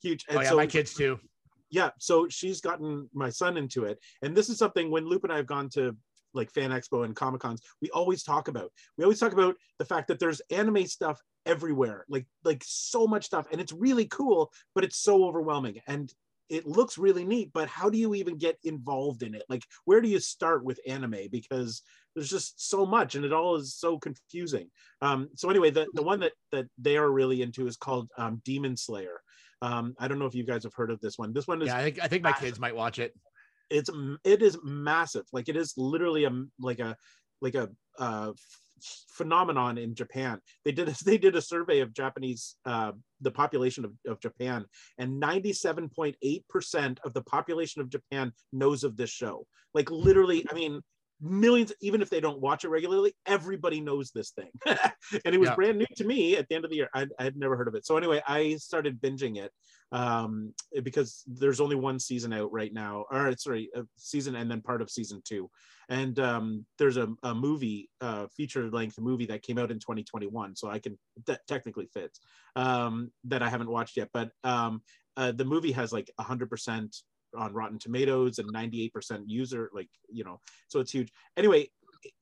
huge. 0.00 0.24
And 0.28 0.38
Oh 0.38 0.42
yeah, 0.42 0.50
so, 0.50 0.56
my 0.56 0.66
kids 0.66 0.94
too. 0.94 1.18
yeah, 1.70 1.90
so 1.98 2.28
she's 2.28 2.60
gotten 2.60 3.08
my 3.12 3.30
son 3.30 3.56
into 3.56 3.84
it, 3.84 3.98
and 4.22 4.36
this 4.36 4.48
is 4.48 4.58
something 4.58 4.90
when 4.90 5.06
Loop 5.06 5.24
and 5.24 5.32
I 5.32 5.36
have 5.36 5.46
gone 5.46 5.68
to 5.70 5.96
like 6.32 6.50
Fan 6.50 6.70
Expo 6.70 7.04
and 7.04 7.16
Comic 7.16 7.40
Cons, 7.40 7.60
we 7.82 7.90
always 7.90 8.22
talk 8.22 8.48
about. 8.48 8.70
We 8.96 9.04
always 9.04 9.18
talk 9.18 9.32
about 9.32 9.56
the 9.78 9.84
fact 9.84 10.08
that 10.08 10.20
there's 10.20 10.40
anime 10.50 10.86
stuff 10.86 11.20
everywhere, 11.46 12.04
like 12.08 12.26
like 12.44 12.62
so 12.64 13.06
much 13.06 13.24
stuff, 13.24 13.46
and 13.50 13.60
it's 13.60 13.72
really 13.72 14.06
cool, 14.06 14.52
but 14.74 14.84
it's 14.84 14.98
so 14.98 15.24
overwhelming 15.24 15.80
and 15.86 16.12
it 16.50 16.66
looks 16.66 16.98
really 16.98 17.24
neat. 17.24 17.50
But 17.54 17.68
how 17.68 17.88
do 17.88 17.96
you 17.96 18.14
even 18.14 18.36
get 18.36 18.58
involved 18.64 19.22
in 19.22 19.34
it? 19.34 19.44
Like, 19.48 19.62
where 19.84 20.00
do 20.00 20.08
you 20.08 20.18
start 20.18 20.64
with 20.64 20.80
anime? 20.86 21.28
Because 21.30 21.82
there's 22.14 22.28
just 22.28 22.68
so 22.68 22.84
much, 22.84 23.14
and 23.14 23.24
it 23.24 23.32
all 23.32 23.56
is 23.56 23.74
so 23.76 23.98
confusing. 23.98 24.68
Um, 25.00 25.28
so 25.36 25.48
anyway, 25.48 25.70
the 25.70 25.86
the 25.94 26.02
one 26.02 26.20
that 26.20 26.32
that 26.52 26.66
they 26.76 26.96
are 26.96 27.10
really 27.10 27.42
into 27.42 27.66
is 27.66 27.76
called 27.76 28.10
um, 28.18 28.42
Demon 28.44 28.76
Slayer. 28.76 29.20
Um, 29.62 29.94
I 29.98 30.08
don't 30.08 30.18
know 30.18 30.26
if 30.26 30.34
you 30.34 30.44
guys 30.44 30.64
have 30.64 30.74
heard 30.74 30.90
of 30.90 31.00
this 31.00 31.18
one. 31.18 31.32
This 31.32 31.46
one 31.46 31.62
is 31.62 31.68
Yeah, 31.68 31.76
I 31.76 31.82
think 31.82 32.02
I 32.02 32.08
think 32.08 32.24
my 32.24 32.32
kids 32.32 32.58
might 32.58 32.74
watch 32.74 32.98
it. 32.98 33.14
it's 33.70 33.90
it 34.24 34.42
is 34.42 34.58
massive 34.64 35.24
like 35.32 35.48
it 35.48 35.56
is 35.56 35.74
literally 35.76 36.24
a 36.24 36.32
like 36.58 36.80
a 36.80 36.96
like 37.40 37.54
a 37.54 37.68
uh, 37.98 38.32
phenomenon 39.08 39.78
in 39.78 39.94
japan. 39.94 40.40
They 40.64 40.72
did 40.72 40.88
a, 40.88 40.94
they 41.04 41.18
did 41.18 41.36
a 41.36 41.42
survey 41.42 41.80
of 41.80 41.92
japanese 41.92 42.56
uh, 42.64 42.92
the 43.20 43.30
population 43.30 43.84
of, 43.84 43.92
of 44.06 44.20
japan 44.20 44.64
and 44.98 45.22
97.8% 45.22 46.98
of 47.04 47.12
the 47.12 47.22
population 47.22 47.80
of 47.80 47.90
japan 47.90 48.32
knows 48.52 48.84
of 48.84 48.96
this 48.96 49.10
show. 49.10 49.46
Like 49.74 49.90
literally 49.90 50.46
i 50.50 50.54
mean 50.54 50.80
millions, 51.20 51.72
even 51.80 52.02
if 52.02 52.10
they 52.10 52.20
don't 52.20 52.40
watch 52.40 52.64
it 52.64 52.68
regularly, 52.68 53.14
everybody 53.26 53.80
knows 53.80 54.10
this 54.10 54.30
thing. 54.30 54.50
and 54.66 55.34
it 55.34 55.38
was 55.38 55.50
Yeah. 55.50 55.54
brand 55.54 55.78
new 55.78 55.86
to 55.96 56.04
me 56.04 56.36
at 56.36 56.48
the 56.48 56.54
end 56.54 56.64
of 56.64 56.70
the 56.70 56.76
year. 56.76 56.88
I, 56.94 57.06
I 57.18 57.24
had 57.24 57.36
never 57.36 57.56
heard 57.56 57.68
of 57.68 57.74
it. 57.74 57.86
So 57.86 57.96
anyway, 57.96 58.22
I 58.26 58.56
started 58.56 59.00
binging 59.00 59.36
it 59.36 59.52
um, 59.92 60.54
because 60.82 61.24
there's 61.26 61.60
only 61.60 61.76
one 61.76 61.98
season 61.98 62.32
out 62.32 62.52
right 62.52 62.72
now, 62.72 63.04
or 63.10 63.34
sorry, 63.36 63.70
a 63.74 63.82
season 63.96 64.36
and 64.36 64.50
then 64.50 64.60
part 64.60 64.82
of 64.82 64.90
season 64.90 65.20
two. 65.24 65.50
And 65.88 66.18
um, 66.20 66.66
there's 66.78 66.96
a, 66.96 67.08
a 67.22 67.34
movie, 67.34 67.90
uh, 68.00 68.28
feature 68.36 68.70
length 68.70 68.98
movie 69.00 69.26
that 69.26 69.42
came 69.42 69.58
out 69.58 69.70
in 69.70 69.78
2021. 69.78 70.56
So 70.56 70.68
I 70.70 70.78
can 70.78 70.98
that 71.26 71.46
technically 71.46 71.88
fits 71.92 72.20
um, 72.56 73.10
that 73.24 73.42
I 73.42 73.48
haven't 73.48 73.70
watched 73.70 73.96
yet. 73.96 74.08
But 74.12 74.30
um, 74.44 74.82
uh, 75.16 75.32
the 75.32 75.44
movie 75.44 75.72
has 75.72 75.92
like 75.92 76.10
100% 76.20 77.02
on 77.36 77.52
Rotten 77.52 77.78
Tomatoes 77.78 78.38
and 78.38 78.52
98% 78.52 79.22
user, 79.26 79.70
like, 79.72 79.88
you 80.10 80.24
know, 80.24 80.40
so 80.68 80.80
it's 80.80 80.92
huge. 80.92 81.12
Anyway, 81.36 81.70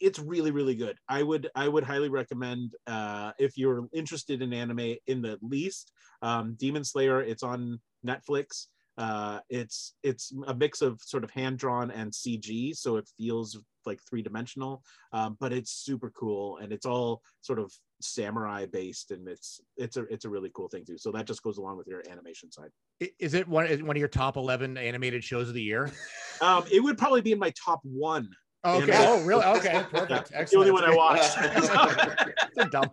it's 0.01 0.19
really, 0.19 0.51
really 0.51 0.75
good. 0.75 0.99
I 1.09 1.23
would, 1.23 1.49
I 1.55 1.69
would 1.69 1.85
highly 1.85 2.09
recommend 2.09 2.75
uh, 2.87 3.33
if 3.39 3.57
you're 3.57 3.89
interested 3.93 4.43
in 4.43 4.53
anime 4.53 4.97
in 5.07 5.23
the 5.23 5.39
least, 5.41 5.93
um, 6.23 6.55
Demon 6.59 6.85
Slayer, 6.85 7.23
it's 7.23 7.43
on 7.43 7.81
Netflix. 8.07 8.67
Uh, 8.97 9.39
it's 9.49 9.95
it's 10.03 10.33
a 10.49 10.55
mix 10.55 10.83
of 10.83 11.01
sort 11.01 11.23
of 11.23 11.31
hand 11.31 11.57
drawn 11.57 11.93
and 11.93 12.11
CG, 12.11 12.77
so 12.77 12.97
it 12.97 13.09
feels 13.17 13.57
like 13.87 14.01
three 14.03 14.23
dimensional, 14.23 14.83
um, 15.13 15.37
but 15.39 15.53
it's 15.53 15.71
super 15.71 16.11
cool 16.11 16.59
and 16.59 16.73
it's 16.73 16.85
all 16.85 17.23
sort 17.41 17.61
of 17.61 17.73
samurai 18.01 18.67
based, 18.67 19.11
and 19.11 19.27
it's 19.29 19.61
it's 19.77 19.97
a 19.97 20.03
it's 20.05 20.25
a 20.25 20.29
really 20.29 20.51
cool 20.55 20.69
thing 20.69 20.85
too. 20.85 20.99
So 20.99 21.11
that 21.13 21.27
just 21.27 21.43
goes 21.43 21.59
along 21.59 21.77
with 21.79 21.87
your 21.87 22.03
animation 22.11 22.51
side. 22.51 22.71
Is 23.19 23.35
it 23.35 23.49
one 23.49 23.67
is 23.67 23.83
one 23.83 23.97
of 23.97 24.01
your 24.01 24.09
top 24.09 24.37
eleven 24.37 24.77
animated 24.77 25.25
shows 25.25 25.49
of 25.49 25.55
the 25.55 25.63
year? 25.63 25.93
Um, 26.41 26.63
it 26.71 26.79
would 26.79 26.97
probably 26.97 27.21
be 27.21 27.33
in 27.33 27.39
my 27.41 27.53
top 27.65 27.81
one. 27.83 28.29
Okay. 28.65 28.87
Yeah. 28.87 29.07
Oh, 29.09 29.25
really? 29.25 29.45
Okay. 29.45 29.73
Yeah, 29.73 29.83
Perfect. 29.83 30.31
it's 30.33 30.53
the 30.53 30.59
only 30.59 30.71
one 30.71 30.85
I 30.85 30.95
watched. 30.95 31.33
so 32.55 32.69
dumb. 32.69 32.91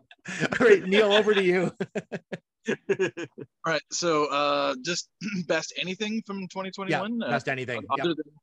All 0.59 0.67
right, 0.67 0.83
Neil, 0.83 1.13
over 1.13 1.31
to 1.31 1.43
you. 1.43 1.71
All 2.67 3.27
right. 3.67 3.81
So 3.91 4.25
uh, 4.25 4.75
just 4.83 5.09
best 5.47 5.73
anything 5.79 6.23
from 6.25 6.39
2021. 6.47 7.21
Uh, 7.21 7.29
best 7.29 7.47
anything. 7.47 7.83
other 7.91 8.09
Yeah. 8.09 8.13
than 8.17 8.33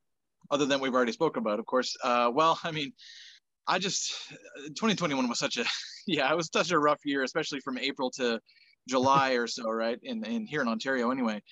other 0.52 0.66
than 0.66 0.80
we've 0.80 0.94
already 0.94 1.12
spoken 1.12 1.40
about, 1.40 1.58
of 1.58 1.66
course. 1.66 1.96
Uh, 2.04 2.30
well, 2.32 2.58
I 2.62 2.70
mean, 2.70 2.92
I 3.66 3.78
just 3.78 4.12
2021 4.68 5.28
was 5.28 5.38
such 5.38 5.56
a 5.56 5.64
yeah, 6.06 6.30
it 6.30 6.36
was 6.36 6.50
such 6.52 6.70
a 6.70 6.78
rough 6.78 7.00
year, 7.04 7.22
especially 7.22 7.60
from 7.60 7.78
April 7.78 8.10
to 8.12 8.40
July 8.88 9.32
or 9.32 9.46
so, 9.46 9.70
right? 9.70 9.98
In 10.02 10.24
in 10.24 10.46
here 10.46 10.62
in 10.62 10.68
Ontario, 10.68 11.10
anyway. 11.10 11.42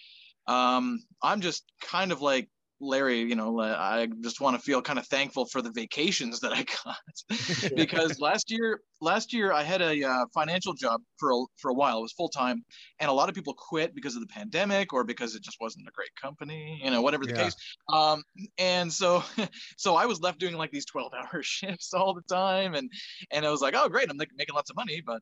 Um, 0.47 1.01
I'm 1.23 1.41
just 1.41 1.65
kind 1.81 2.13
of 2.13 2.23
like 2.23 2.49
Larry, 2.81 3.21
you 3.21 3.35
know, 3.35 3.61
I 3.61 4.09
just 4.23 4.41
want 4.41 4.57
to 4.57 4.63
feel 4.63 4.81
kind 4.83 4.99
of 4.99 5.07
thankful 5.07 5.47
for 5.47 5.61
the 5.63 5.71
vacations 5.71 6.41
that 6.41 6.53
I 6.53 6.65
got 6.65 6.97
because 7.77 8.19
last 8.19 8.51
year, 8.51 8.81
last 9.01 9.33
year 9.33 9.53
I 9.53 9.63
had 9.63 9.83
a 9.83 10.03
uh, 10.03 10.25
financial 10.33 10.73
job 10.75 11.03
for 11.19 11.31
a, 11.33 11.45
for 11.59 11.71
a 11.71 11.75
while. 11.75 11.99
It 11.99 12.03
was 12.03 12.13
full 12.13 12.29
time, 12.29 12.65
and 12.99 13.11
a 13.11 13.13
lot 13.13 13.29
of 13.29 13.35
people 13.35 13.55
quit 13.55 13.95
because 13.95 14.15
of 14.15 14.21
the 14.23 14.27
pandemic 14.29 14.93
or 14.93 15.05
because 15.05 15.35
it 15.35 15.43
just 15.43 15.59
wasn't 15.61 15.89
a 15.89 15.93
great 15.93 16.15
company, 16.21 16.81
you 16.83 16.91
know, 16.91 17.03
whatever 17.03 17.27
the 17.27 17.33
Yeah. 17.33 17.43
case. 17.43 17.55
Um, 17.93 18.23
and 18.59 18.93
so, 18.93 19.23
so 19.77 19.97
I 19.97 20.07
was 20.07 20.21
left 20.21 20.39
doing 20.39 20.55
like 20.57 20.71
these 20.71 20.87
twelve 20.87 21.13
hour 21.15 21.43
shifts 21.43 21.93
all 21.93 22.15
the 22.15 22.23
time, 22.23 22.75
and 22.75 22.91
and 23.31 23.45
I 23.47 23.51
was 23.51 23.61
like, 23.61 23.75
oh 23.77 23.89
great, 23.89 24.11
I'm 24.11 24.17
like 24.17 24.31
making 24.37 24.55
lots 24.55 24.71
of 24.71 24.77
money, 24.77 25.03
but 25.05 25.21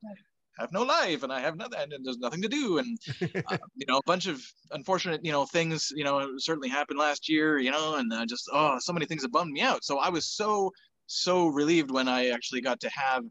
have 0.58 0.72
no 0.72 0.82
life 0.82 1.22
and 1.22 1.32
I 1.32 1.40
have 1.40 1.56
nothing 1.56 1.78
and 1.92 2.04
there's 2.04 2.18
nothing 2.18 2.42
to 2.42 2.48
do 2.48 2.78
and 2.78 2.98
uh, 3.46 3.56
you 3.74 3.86
know 3.86 3.98
a 3.98 4.02
bunch 4.06 4.26
of 4.26 4.42
unfortunate 4.72 5.24
you 5.24 5.32
know 5.32 5.46
things 5.46 5.92
you 5.94 6.04
know 6.04 6.36
certainly 6.38 6.68
happened 6.68 6.98
last 6.98 7.28
year 7.28 7.58
you 7.58 7.70
know 7.70 7.96
and 7.96 8.12
uh, 8.12 8.26
just 8.26 8.48
oh 8.52 8.76
so 8.80 8.92
many 8.92 9.06
things 9.06 9.22
that 9.22 9.32
bummed 9.32 9.52
me 9.52 9.60
out 9.60 9.84
so 9.84 9.98
I 9.98 10.08
was 10.08 10.26
so 10.26 10.70
so 11.06 11.46
relieved 11.48 11.90
when 11.90 12.08
I 12.08 12.28
actually 12.28 12.60
got 12.60 12.80
to 12.80 12.90
have 12.90 13.24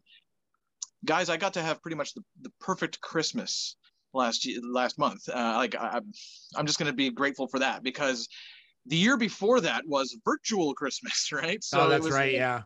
guys 1.06 1.30
I 1.30 1.38
got 1.38 1.54
to 1.54 1.62
have 1.62 1.82
pretty 1.82 1.98
much 1.98 2.14
the, 2.14 2.24
the 2.42 2.52
perfect 2.60 3.02
Christmas 3.02 3.76
last 4.14 4.46
year 4.46 4.60
last 4.64 4.98
month 4.98 5.28
uh, 5.30 5.54
like 5.58 5.76
I, 5.76 5.88
I'm- 5.88 6.12
I'm 6.56 6.66
just 6.66 6.80
going 6.80 6.92
to 6.92 6.96
be 6.96 7.10
grateful 7.10 7.48
for 7.48 7.60
that 7.60 7.84
because 7.84 8.28
the 8.86 8.96
year 8.96 9.18
before 9.18 9.62
that 9.62 9.84
was 9.86 10.18
virtual 10.26 10.74
Christmas 10.74 11.32
right 11.34 11.64
so 11.64 11.82
oh, 11.82 11.90
that's 11.90 12.06
was 12.06 12.14
right. 12.16 12.34
Yeah. 12.34 12.64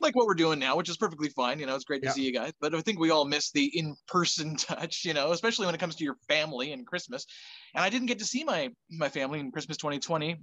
Like 0.00 0.14
what 0.16 0.26
we're 0.26 0.34
doing 0.34 0.58
now, 0.58 0.76
which 0.76 0.88
is 0.88 0.96
perfectly 0.96 1.28
fine. 1.28 1.58
You 1.58 1.66
know, 1.66 1.74
it's 1.74 1.84
great 1.84 2.02
to 2.02 2.08
Yeah. 2.08 2.14
see 2.14 2.24
you 2.24 2.32
guys, 2.32 2.52
but 2.60 2.74
I 2.74 2.80
think 2.80 2.98
we 2.98 3.10
all 3.10 3.24
miss 3.24 3.50
the 3.52 3.70
in-person 3.78 4.56
touch. 4.58 5.04
You 5.04 5.14
know, 5.14 5.32
especially 5.32 5.66
when 5.66 5.74
it 5.74 5.78
comes 5.78 5.96
to 5.96 6.04
your 6.04 6.16
family 6.28 6.72
and 6.72 6.86
Christmas. 6.86 7.26
And 7.74 7.84
I 7.84 7.90
didn't 7.90 8.06
get 8.08 8.18
to 8.20 8.24
see 8.24 8.44
my 8.44 8.70
my 8.90 9.08
family 9.08 9.40
in 9.40 9.52
Christmas 9.52 9.76
2020, 9.76 10.36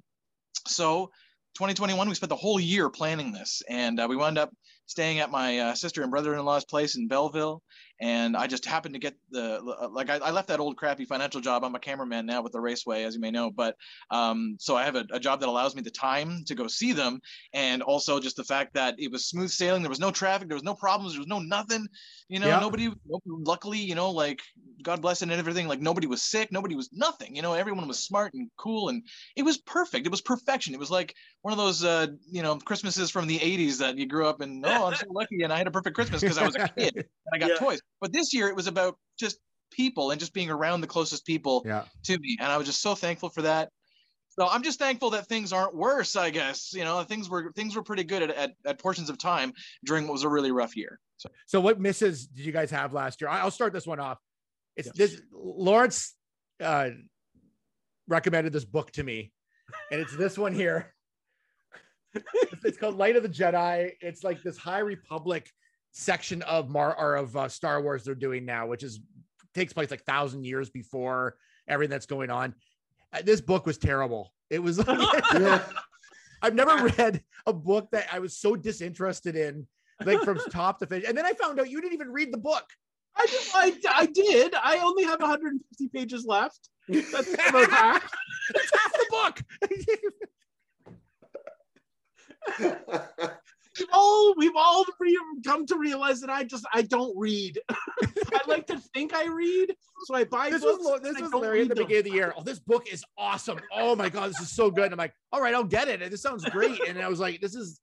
so 0.67 1.07
2021 1.55 2.09
we 2.09 2.15
spent 2.15 2.29
the 2.29 2.35
whole 2.35 2.59
year 2.59 2.89
planning 2.89 3.31
this, 3.31 3.61
and 3.69 3.99
uh, 3.99 4.07
we 4.09 4.15
wound 4.15 4.37
up 4.37 4.51
staying 4.87 5.19
at 5.19 5.29
my 5.31 5.59
uh, 5.59 5.73
sister 5.75 6.01
and 6.01 6.11
brother-in-law's 6.11 6.65
place 6.65 6.95
in 6.97 7.07
Belleville. 7.07 7.61
And 7.99 8.37
I 8.37 8.45
just 8.47 8.65
happened 8.65 8.93
to 8.93 8.99
get 8.99 9.15
the 9.31 9.59
like 9.91 10.09
I, 10.09 10.17
I 10.17 10.31
left 10.31 10.49
that 10.49 10.59
old 10.59 10.77
crappy 10.77 11.05
financial 11.05 11.41
job. 11.41 11.63
I'm 11.63 11.73
a 11.75 11.79
cameraman 11.79 12.25
now 12.27 12.41
with 12.43 12.53
the 12.53 12.61
Raceway, 12.61 13.03
as 13.03 13.15
you 13.15 13.21
may 13.21 13.31
know, 13.31 13.49
but 13.49 13.75
um, 14.11 14.55
so 14.59 14.75
I 14.75 14.83
have 14.85 14.95
a, 14.95 15.05
a 15.11 15.19
job 15.19 15.39
that 15.39 15.49
allows 15.49 15.75
me 15.75 15.81
the 15.81 15.89
time 15.89 16.43
to 16.45 16.55
go 16.55 16.67
see 16.67 16.93
them 16.93 17.19
and 17.53 17.81
also 17.81 18.19
just 18.19 18.35
the 18.35 18.43
fact 18.43 18.73
that 18.75 18.95
it 18.99 19.11
was 19.11 19.25
smooth 19.25 19.49
sailing 19.49 19.81
there 19.81 19.89
was 19.89 19.99
no 19.99 20.11
traffic 20.11 20.47
there 20.47 20.55
was 20.55 20.63
no 20.63 20.75
problems 20.75 21.13
there 21.13 21.19
was 21.19 21.27
no 21.27 21.39
nothing 21.39 21.87
you 22.29 22.39
know 22.39 22.47
Yeah. 22.47 22.59
nobody 22.59 22.91
luckily 23.25 23.79
you 23.79 23.95
know 23.95 24.11
like 24.11 24.41
god 24.83 25.01
bless 25.01 25.21
it 25.21 25.29
and 25.29 25.31
everything 25.39 25.67
like 25.67 25.79
nobody 25.81 26.07
was 26.07 26.21
sick 26.21 26.51
nobody 26.51 26.75
was 26.75 26.89
nothing 26.93 27.35
you 27.35 27.41
know 27.41 27.53
everyone 27.53 27.87
was 27.87 27.99
smart 27.99 28.33
and 28.33 28.49
cool 28.57 28.89
and 28.89 29.03
it 29.35 29.43
was 29.43 29.57
perfect 29.57 30.05
it 30.05 30.11
was 30.11 30.21
perfection 30.21 30.73
it 30.73 30.79
was 30.79 30.91
like 30.91 31.13
one 31.41 31.51
of 31.51 31.57
those 31.57 31.83
uh 31.83 32.07
you 32.29 32.41
know 32.41 32.55
christmases 32.57 33.09
from 33.09 33.27
the 33.27 33.39
80s 33.39 33.77
that 33.79 33.97
you 33.97 34.05
grew 34.07 34.27
up 34.27 34.41
in. 34.41 34.61
oh 34.65 34.76
i'm 34.85 34.95
so 34.95 35.05
lucky 35.11 35.41
and 35.43 35.51
i 35.51 35.57
had 35.57 35.67
a 35.67 35.71
perfect 35.71 35.95
christmas 35.95 36.21
because 36.21 36.37
i 36.37 36.45
was 36.45 36.55
a 36.55 36.67
kid 36.77 36.93
and 36.95 37.05
i 37.33 37.37
got 37.37 37.49
Yeah. 37.49 37.55
toys 37.57 37.81
but 38.01 38.11
this 38.13 38.33
year 38.33 38.47
it 38.47 38.55
was 38.55 38.67
about 38.67 38.97
just 39.19 39.39
people 39.71 40.11
and 40.11 40.19
just 40.19 40.33
being 40.33 40.49
around 40.49 40.81
the 40.81 40.87
closest 40.87 41.25
people 41.25 41.63
Yeah. 41.65 41.83
to 42.05 42.17
me 42.19 42.37
and 42.39 42.51
i 42.51 42.57
was 42.57 42.67
just 42.67 42.81
so 42.81 42.95
thankful 42.95 43.29
for 43.29 43.41
that 43.43 43.69
so 44.29 44.47
i'm 44.47 44.63
just 44.63 44.79
thankful 44.79 45.09
that 45.11 45.27
things 45.27 45.51
aren't 45.51 45.75
worse 45.75 46.15
i 46.15 46.29
guess 46.29 46.73
you 46.73 46.83
know 46.83 47.03
things 47.03 47.29
were 47.29 47.51
things 47.55 47.75
were 47.75 47.83
pretty 47.83 48.03
good 48.03 48.21
at, 48.23 48.29
at, 48.31 48.51
at 48.65 48.79
portions 48.79 49.09
of 49.09 49.17
time 49.17 49.51
during 49.85 50.05
what 50.05 50.13
was 50.13 50.23
a 50.23 50.29
really 50.29 50.51
rough 50.51 50.75
year 50.77 50.99
so 51.17 51.29
So, 51.47 51.59
what 51.59 51.79
misses 51.79 52.27
did 52.27 52.45
you 52.45 52.51
guys 52.51 52.69
have 52.69 52.93
last 52.93 53.21
year? 53.21 53.29
I'll 53.31 53.49
start 53.49 53.73
this 53.73 53.87
one 53.87 53.99
off. 53.99 54.19
It's 54.75 54.87
Yes. 54.93 54.95
this 55.13 55.21
Lawrence 55.33 56.13
uh, 56.61 56.91
recommended 58.07 58.53
this 58.53 58.65
book 58.65 58.91
to 58.91 59.03
me, 59.03 59.31
and 59.91 59.99
it's 59.99 60.15
this 60.15 60.37
one 60.37 60.53
here. 60.53 60.93
It's, 62.63 62.77
called 62.77 62.97
Light 62.97 63.15
of 63.15 63.23
the 63.23 63.29
Jedi. 63.29 63.91
It's 64.01 64.23
like 64.23 64.41
this 64.43 64.57
High 64.57 64.79
Republic 64.79 65.51
section 65.91 66.41
of 66.43 66.69
Mar 66.69 66.95
or 66.97 67.15
of 67.15 67.35
uh, 67.35 67.47
Star 67.47 67.81
Wars 67.81 68.03
they're 68.03 68.15
doing 68.15 68.45
now, 68.45 68.67
which 68.67 68.83
is 68.83 68.99
takes 69.53 69.73
place 69.73 69.91
like 69.91 70.03
thousand 70.03 70.45
years 70.45 70.69
before 70.69 71.35
everything 71.67 71.91
that's 71.91 72.05
going 72.05 72.29
on. 72.29 72.53
Uh, 73.13 73.21
This 73.23 73.41
book 73.41 73.65
was 73.65 73.77
terrible. 73.77 74.33
It 74.49 74.59
was 74.59 74.85
like 74.85 74.99
I've 76.41 76.55
never 76.55 76.87
read 76.97 77.23
a 77.45 77.53
book 77.53 77.89
that 77.91 78.07
I 78.11 78.19
was 78.19 78.37
so 78.37 78.55
disinterested 78.55 79.35
in, 79.35 79.67
like 80.05 80.21
from 80.21 80.39
top 80.51 80.79
to 80.79 80.85
finish. 80.85 81.07
And 81.07 81.17
then 81.17 81.25
I 81.25 81.33
found 81.33 81.59
out 81.59 81.69
you 81.69 81.81
didn't 81.81 81.93
even 81.93 82.11
read 82.11 82.31
the 82.31 82.37
book. 82.37 82.65
I, 83.15 83.25
just, 83.25 83.51
I, 83.55 83.73
I 83.95 84.05
did. 84.05 84.53
I 84.53 84.77
only 84.77 85.03
have 85.03 85.19
150 85.19 85.87
pages 85.87 86.25
left. 86.25 86.69
That's. 86.87 87.33
It's 88.49 88.71
half 88.71 88.93
the 88.93 89.05
book. 89.09 89.41
We've 93.79 93.87
all 93.93 94.33
we've 94.37 94.55
all 94.55 94.85
re- 94.99 95.19
come 95.45 95.65
to 95.67 95.77
realize 95.77 96.19
that 96.21 96.29
I 96.29 96.43
just 96.43 96.65
I 96.73 96.81
don't 96.81 97.15
read. 97.17 97.59
I 97.69 98.39
like 98.47 98.65
to 98.67 98.79
think 98.93 99.13
I 99.13 99.27
read, 99.27 99.75
so 100.05 100.15
I 100.15 100.23
buy 100.23 100.49
this 100.49 100.63
was 100.63 100.77
books. 100.77 100.85
Lo- 100.85 100.97
this 101.11 101.21
was 101.21 101.33
Larry 101.33 101.61
at 101.61 101.69
the 101.69 101.75
them. 101.75 101.83
beginning 101.85 101.99
of 101.99 102.05
the 102.05 102.11
year. 102.11 102.33
Oh, 102.35 102.43
this 102.43 102.59
book 102.59 102.91
is 102.91 103.03
awesome. 103.17 103.59
Oh 103.71 103.95
my 103.95 104.09
god, 104.09 104.31
this 104.31 104.39
is 104.39 104.51
so 104.51 104.71
good. 104.71 104.85
And 104.85 104.93
I'm 104.93 104.97
like, 104.97 105.13
all 105.31 105.41
right, 105.41 105.53
I'll 105.53 105.63
get 105.63 105.87
it. 105.87 106.01
And 106.01 106.11
this 106.11 106.21
sounds 106.21 106.43
great. 106.45 106.79
And 106.87 106.99
I 106.99 107.07
was 107.07 107.19
like, 107.19 107.39
this 107.39 107.53
is 107.55 107.79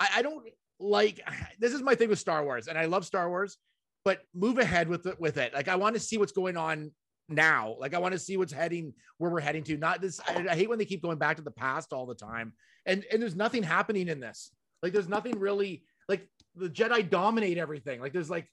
I, 0.00 0.08
I 0.16 0.22
don't 0.22 0.42
like 0.80 1.20
this 1.58 1.72
is 1.72 1.82
my 1.82 1.94
thing 1.94 2.08
with 2.08 2.18
Star 2.18 2.42
Wars, 2.44 2.68
and 2.68 2.78
I 2.78 2.86
love 2.86 3.04
Star 3.04 3.28
Wars, 3.28 3.58
but 4.04 4.22
move 4.34 4.58
ahead 4.58 4.88
with 4.88 5.06
it 5.06 5.20
with 5.20 5.36
it. 5.36 5.52
Like 5.52 5.68
I 5.68 5.76
want 5.76 5.94
to 5.96 6.00
see 6.00 6.16
what's 6.18 6.32
going 6.32 6.56
on 6.56 6.92
now. 7.28 7.76
Like 7.78 7.94
I 7.94 7.98
want 7.98 8.12
to 8.12 8.18
see 8.18 8.36
what's 8.36 8.52
heading 8.52 8.94
where 9.18 9.30
we're 9.30 9.40
heading 9.40 9.64
to. 9.64 9.76
Not 9.76 10.00
this. 10.00 10.20
I, 10.26 10.46
I 10.50 10.54
hate 10.54 10.68
when 10.68 10.78
they 10.78 10.84
keep 10.84 11.02
going 11.02 11.18
back 11.18 11.36
to 11.36 11.42
the 11.42 11.50
past 11.50 11.92
all 11.92 12.06
the 12.06 12.14
time. 12.14 12.52
And 12.84 13.04
and 13.12 13.20
there's 13.20 13.36
nothing 13.36 13.62
happening 13.62 14.08
in 14.08 14.20
this. 14.20 14.50
Like 14.82 14.92
there's 14.92 15.08
nothing 15.08 15.38
really 15.38 15.84
like 16.08 16.28
the 16.54 16.68
Jedi 16.68 17.08
dominate 17.08 17.58
everything. 17.58 18.00
Like 18.00 18.12
there's 18.12 18.30
like 18.30 18.48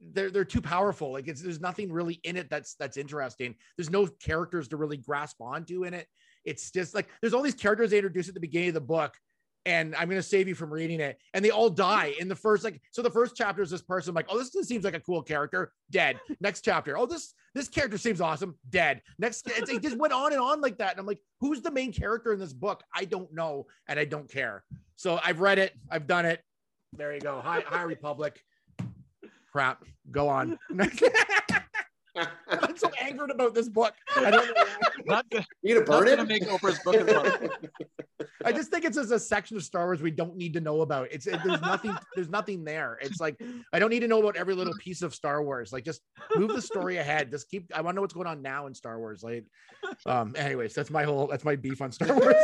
they're 0.00 0.30
they're 0.30 0.44
too 0.44 0.60
powerful. 0.60 1.12
Like 1.12 1.28
it's 1.28 1.42
there's 1.42 1.60
nothing 1.60 1.92
really 1.92 2.20
in 2.24 2.36
it 2.36 2.50
that's 2.50 2.74
that's 2.74 2.96
interesting. 2.96 3.54
There's 3.76 3.90
no 3.90 4.06
characters 4.06 4.68
to 4.68 4.76
really 4.76 4.96
grasp 4.96 5.40
onto 5.40 5.84
in 5.84 5.94
it. 5.94 6.06
It's 6.44 6.70
just 6.70 6.94
like 6.94 7.08
there's 7.20 7.34
all 7.34 7.42
these 7.42 7.54
characters 7.54 7.90
they 7.90 7.98
introduce 7.98 8.28
at 8.28 8.34
the 8.34 8.40
beginning 8.40 8.68
of 8.68 8.74
the 8.74 8.80
book, 8.80 9.14
and 9.66 9.94
I'm 9.96 10.08
gonna 10.08 10.22
save 10.22 10.48
you 10.48 10.54
from 10.54 10.72
reading 10.72 11.00
it. 11.00 11.18
And 11.34 11.44
they 11.44 11.50
all 11.50 11.70
die 11.70 12.14
in 12.18 12.28
the 12.28 12.36
first 12.36 12.64
like 12.64 12.80
so 12.92 13.02
the 13.02 13.10
first 13.10 13.34
chapter 13.36 13.62
is 13.62 13.70
this 13.70 13.82
person 13.82 14.14
like 14.14 14.26
oh 14.28 14.38
this 14.38 14.50
seems 14.68 14.84
like 14.84 14.94
a 14.94 15.00
cool 15.00 15.22
character 15.22 15.72
dead. 15.90 16.20
Next 16.40 16.62
chapter 16.62 16.96
oh 16.96 17.06
this 17.06 17.34
this 17.58 17.68
character 17.68 17.98
seems 17.98 18.20
awesome. 18.20 18.56
Dead. 18.70 19.02
Next, 19.18 19.48
it 19.48 19.82
just 19.82 19.96
went 19.98 20.12
on 20.12 20.32
and 20.32 20.40
on 20.40 20.60
like 20.60 20.78
that. 20.78 20.92
And 20.92 21.00
I'm 21.00 21.06
like, 21.06 21.20
who's 21.40 21.60
the 21.60 21.70
main 21.70 21.92
character 21.92 22.32
in 22.32 22.38
this 22.38 22.52
book? 22.52 22.82
I 22.94 23.04
don't 23.04 23.32
know, 23.32 23.66
and 23.88 23.98
I 23.98 24.04
don't 24.04 24.30
care. 24.30 24.64
So 24.96 25.20
I've 25.24 25.40
read 25.40 25.58
it. 25.58 25.74
I've 25.90 26.06
done 26.06 26.24
it. 26.24 26.42
There 26.92 27.12
you 27.12 27.20
go. 27.20 27.40
High 27.40 27.60
High 27.60 27.82
Republic. 27.82 28.42
Crap. 29.52 29.84
Go 30.10 30.28
on. 30.28 30.58
I'm 32.48 32.76
so 32.76 32.90
angered 33.00 33.30
about 33.30 33.54
this 33.54 33.68
book. 33.68 33.94
I 34.16 34.30
don't 34.30 34.46
know. 34.46 34.52
why. 34.54 34.88
Not 35.06 35.30
gonna, 35.30 35.46
You 35.62 35.74
gonna 35.74 35.86
not 35.86 35.98
burn 36.06 36.16
gonna 36.16 36.22
it? 36.22 36.28
make 36.28 36.42
Oprah's 36.48 36.78
book. 36.80 37.52
I 38.44 38.52
just 38.52 38.70
think 38.70 38.84
it's 38.84 38.96
just 38.96 39.10
a 39.10 39.18
section 39.18 39.56
of 39.56 39.62
Star 39.62 39.86
Wars 39.86 40.02
we 40.02 40.10
don't 40.10 40.36
need 40.36 40.52
to 40.54 40.60
know 40.60 40.80
about. 40.82 41.08
It's 41.10 41.26
it, 41.26 41.40
there's 41.44 41.60
nothing 41.60 41.96
there's 42.14 42.28
nothing 42.28 42.64
there. 42.64 42.98
It's 43.00 43.20
like 43.20 43.40
I 43.72 43.78
don't 43.78 43.90
need 43.90 44.00
to 44.00 44.08
know 44.08 44.20
about 44.20 44.36
every 44.36 44.54
little 44.54 44.74
piece 44.78 45.02
of 45.02 45.14
Star 45.14 45.42
Wars. 45.42 45.72
Like 45.72 45.84
just 45.84 46.02
move 46.36 46.50
the 46.50 46.62
story 46.62 46.98
ahead. 46.98 47.30
Just 47.30 47.48
keep. 47.48 47.70
I 47.74 47.80
want 47.80 47.94
to 47.94 47.96
know 47.96 48.02
what's 48.02 48.14
going 48.14 48.26
on 48.26 48.42
now 48.42 48.66
in 48.66 48.74
Star 48.74 48.98
Wars. 48.98 49.22
Like, 49.22 49.46
um. 50.06 50.34
Anyways, 50.36 50.74
that's 50.74 50.90
my 50.90 51.04
whole 51.04 51.26
that's 51.26 51.44
my 51.44 51.56
beef 51.56 51.80
on 51.80 51.92
Star 51.92 52.14
Wars. 52.14 52.34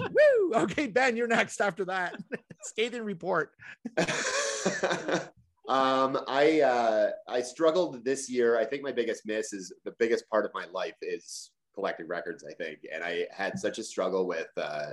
Woo. 0.00 0.52
Okay, 0.54 0.86
Ben, 0.86 1.16
you're 1.16 1.26
next 1.28 1.60
after 1.60 1.84
that. 1.86 2.16
Scathing 2.62 3.02
report. 3.02 3.50
Um, 5.68 6.18
I 6.28 6.60
uh, 6.60 7.10
I 7.28 7.42
struggled 7.42 8.04
this 8.04 8.30
year. 8.30 8.58
I 8.58 8.64
think 8.64 8.82
my 8.82 8.92
biggest 8.92 9.26
miss 9.26 9.52
is 9.52 9.72
the 9.84 9.94
biggest 9.98 10.28
part 10.30 10.44
of 10.44 10.52
my 10.54 10.66
life 10.72 10.94
is 11.02 11.50
collecting 11.74 12.06
records. 12.06 12.44
I 12.48 12.54
think, 12.54 12.80
and 12.92 13.02
I 13.02 13.26
had 13.30 13.58
such 13.58 13.78
a 13.78 13.84
struggle 13.84 14.26
with 14.26 14.48
uh, 14.56 14.90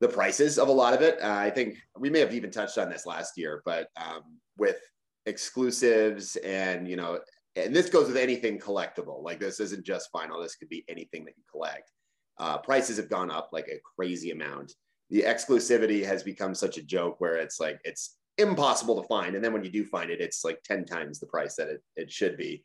the 0.00 0.08
prices 0.08 0.58
of 0.58 0.68
a 0.68 0.72
lot 0.72 0.94
of 0.94 1.02
it. 1.02 1.18
Uh, 1.22 1.34
I 1.34 1.50
think 1.50 1.76
we 1.98 2.10
may 2.10 2.20
have 2.20 2.32
even 2.32 2.50
touched 2.50 2.78
on 2.78 2.88
this 2.88 3.06
last 3.06 3.36
year, 3.36 3.62
but 3.64 3.88
um, 3.96 4.22
with 4.56 4.78
exclusives 5.26 6.36
and 6.36 6.88
you 6.88 6.96
know, 6.96 7.20
and 7.54 7.74
this 7.74 7.90
goes 7.90 8.06
with 8.08 8.16
anything 8.16 8.58
collectible. 8.58 9.22
Like 9.22 9.40
this 9.40 9.60
isn't 9.60 9.84
just 9.84 10.12
vinyl. 10.12 10.42
This 10.42 10.56
could 10.56 10.68
be 10.70 10.84
anything 10.88 11.24
that 11.26 11.36
you 11.36 11.42
collect. 11.50 11.92
Uh, 12.38 12.58
prices 12.58 12.96
have 12.96 13.10
gone 13.10 13.30
up 13.30 13.50
like 13.52 13.68
a 13.68 13.80
crazy 13.96 14.30
amount. 14.30 14.72
The 15.10 15.22
exclusivity 15.22 16.04
has 16.04 16.22
become 16.22 16.54
such 16.54 16.78
a 16.78 16.82
joke 16.82 17.16
where 17.18 17.36
it's 17.36 17.60
like 17.60 17.78
it's 17.84 18.16
impossible 18.38 19.00
to 19.00 19.08
find, 19.08 19.34
and 19.34 19.44
then 19.44 19.52
when 19.52 19.64
you 19.64 19.70
do 19.70 19.84
find 19.84 20.10
it, 20.10 20.20
it's 20.20 20.44
like 20.44 20.62
ten 20.62 20.84
times 20.84 21.18
the 21.18 21.26
price 21.26 21.56
that 21.56 21.68
it, 21.68 21.82
it 21.96 22.10
should 22.10 22.36
be. 22.36 22.64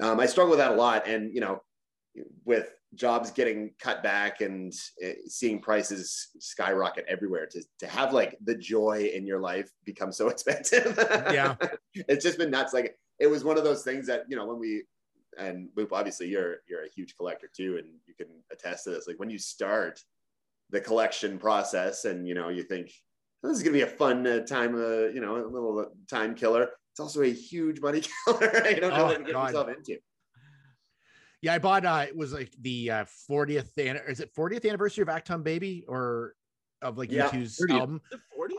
Um, 0.00 0.20
I 0.20 0.26
struggle 0.26 0.50
with 0.50 0.58
that 0.58 0.72
a 0.72 0.76
lot, 0.76 1.06
and 1.06 1.34
you 1.34 1.40
know, 1.40 1.62
with 2.44 2.74
jobs 2.94 3.30
getting 3.30 3.70
cut 3.78 4.02
back 4.02 4.40
and 4.40 4.72
uh, 5.04 5.10
seeing 5.28 5.60
prices 5.60 6.30
skyrocket 6.38 7.04
everywhere, 7.08 7.46
to 7.46 7.62
to 7.78 7.86
have 7.86 8.12
like 8.12 8.36
the 8.44 8.54
joy 8.54 9.10
in 9.14 9.26
your 9.26 9.40
life 9.40 9.70
become 9.84 10.12
so 10.12 10.28
expensive. 10.34 10.94
Yeah. 11.32 11.56
it's 11.94 12.24
just 12.24 12.38
been 12.38 12.50
nuts. 12.50 12.72
Like 12.72 12.96
it 13.18 13.26
was 13.26 13.44
one 13.44 13.58
of 13.58 13.64
those 13.64 13.82
things 13.82 14.06
that 14.06 14.24
you 14.28 14.36
know 14.36 14.46
when 14.46 14.58
we 14.58 14.84
and 15.38 15.68
Boop, 15.76 15.92
obviously 15.92 16.28
you're 16.28 16.56
you're 16.68 16.84
a 16.84 16.90
huge 16.94 17.16
collector 17.16 17.48
too, 17.54 17.76
and 17.78 17.88
you 18.06 18.14
can 18.14 18.28
attest 18.52 18.84
to 18.84 18.90
this. 18.90 19.06
Like 19.06 19.18
when 19.18 19.30
you 19.30 19.38
start 19.38 20.02
the 20.70 20.80
collection 20.80 21.38
process, 21.38 22.04
and 22.04 22.26
you 22.26 22.34
know 22.34 22.48
you 22.48 22.62
think 22.62 22.92
this 23.42 23.56
is 23.56 23.62
gonna 23.62 23.72
be 23.72 23.82
a 23.82 23.86
fun 23.86 24.26
uh, 24.26 24.40
time, 24.40 24.74
uh, 24.74 25.08
you 25.08 25.20
know, 25.20 25.36
a 25.36 25.46
little 25.46 25.92
time 26.08 26.34
killer. 26.34 26.68
It's 26.92 27.00
also 27.00 27.22
a 27.22 27.32
huge 27.32 27.80
money 27.80 28.02
killer. 28.26 28.68
you 28.68 28.80
don't 28.80 28.90
know 28.90 29.02
Oh, 29.02 29.04
what 29.06 29.18
to 29.18 29.24
get 29.24 29.32
God. 29.32 29.46
yourself 29.48 29.68
into. 29.68 29.96
Yeah, 31.42 31.54
I 31.54 31.58
bought. 31.58 31.86
uh 31.86 32.04
It 32.08 32.16
was 32.16 32.32
like 32.32 32.52
the 32.60 32.90
uh 32.90 33.04
40th. 33.30 33.76
an- 33.78 34.00
Is 34.08 34.20
it 34.20 34.30
40th 34.36 34.68
anniversary 34.68 35.02
of 35.02 35.08
Achtung 35.08 35.42
Baby 35.42 35.84
or 35.88 36.34
of 36.82 36.98
like 36.98 37.10
Yeah, 37.10 37.30
U2's 37.30 37.58
30th. 37.58 37.80
album? 37.80 38.00
40? 38.36 38.56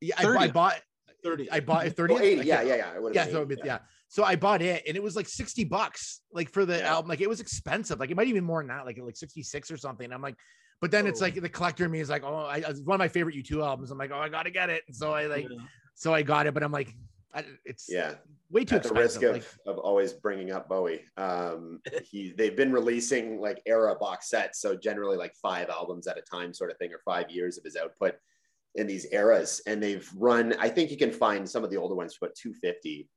Yeah, 0.00 0.14
I, 0.18 0.26
I 0.26 0.48
bought. 0.48 0.80
30. 1.22 1.50
I 1.50 1.60
bought 1.60 1.86
30th. 1.86 2.10
Oh, 2.10 2.18
80, 2.20 2.46
yeah, 2.46 2.60
yeah, 2.62 2.74
yeah. 2.76 3.08
Yeah, 3.14 3.26
so 3.26 3.42
80, 3.42 3.54
it- 3.54 3.60
yeah. 3.64 3.78
So 4.08 4.22
I 4.24 4.36
bought 4.36 4.62
it 4.62 4.84
and 4.86 4.96
it 4.96 5.02
was 5.02 5.16
like 5.16 5.26
60 5.28 5.64
bucks, 5.64 6.20
like 6.32 6.48
for 6.50 6.64
the 6.64 6.78
Yeah. 6.78 6.92
album. 6.94 7.08
Like 7.08 7.20
it 7.20 7.28
was 7.28 7.40
expensive. 7.40 7.98
Like 7.98 8.10
it 8.10 8.16
might 8.16 8.28
even 8.28 8.42
be 8.42 8.46
more 8.46 8.60
than 8.62 8.68
that, 8.68 8.84
like 8.86 8.98
like 8.98 9.16
66 9.16 9.70
or 9.70 9.76
something. 9.76 10.10
I'm 10.12 10.22
like, 10.22 10.36
but 10.80 10.90
then 10.90 11.06
it's 11.06 11.20
Oh. 11.20 11.24
like 11.24 11.34
the 11.40 11.48
collector 11.48 11.84
in 11.84 11.90
me 11.90 12.00
is 12.00 12.10
like, 12.10 12.22
oh, 12.24 12.34
I, 12.44 12.58
it's 12.58 12.80
one 12.80 12.94
of 12.96 12.98
my 12.98 13.08
favorite 13.08 13.34
U2 13.36 13.64
albums. 13.64 13.90
I'm 13.90 13.98
like, 13.98 14.10
oh, 14.12 14.18
I 14.18 14.28
gotta 14.28 14.50
get 14.50 14.70
it. 14.70 14.82
And 14.86 14.96
So 14.96 15.12
I 15.12 15.26
like, 15.26 15.48
Yeah. 15.50 15.58
so 15.94 16.12
I 16.14 16.22
got 16.22 16.46
it, 16.46 16.54
but 16.54 16.62
I'm 16.62 16.72
like, 16.72 16.94
I, 17.32 17.44
it's 17.64 17.86
Yeah. 17.90 18.14
way 18.50 18.64
too 18.64 18.76
at 18.76 18.82
the 18.84 18.94
risk 18.94 19.22
of, 19.22 19.32
like, 19.32 19.44
of 19.66 19.78
always 19.78 20.12
bringing 20.12 20.50
up 20.52 20.68
Bowie. 20.68 21.04
Um, 21.16 21.80
he 22.04 22.32
they've 22.32 22.56
been 22.56 22.72
releasing 22.72 23.40
like 23.40 23.60
era 23.66 23.94
box 23.96 24.28
sets, 24.30 24.60
so 24.60 24.76
generally 24.76 25.16
like 25.16 25.34
five 25.36 25.68
albums 25.68 26.06
at 26.06 26.18
a 26.18 26.22
time, 26.22 26.52
sort 26.54 26.70
of 26.70 26.78
thing, 26.78 26.92
or 26.92 27.00
five 27.04 27.30
years 27.30 27.58
of 27.58 27.64
his 27.64 27.76
output 27.76 28.14
in 28.76 28.86
these 28.86 29.06
eras. 29.12 29.62
And 29.66 29.82
they've 29.82 30.08
run. 30.16 30.54
I 30.58 30.68
think 30.68 30.90
you 30.90 30.96
can 30.96 31.10
find 31.12 31.48
some 31.48 31.64
of 31.64 31.70
the 31.70 31.76
older 31.76 31.94
ones 31.94 32.14
for 32.14 32.26
about 32.26 32.36
two 32.36 32.52
fifty. 32.54 33.08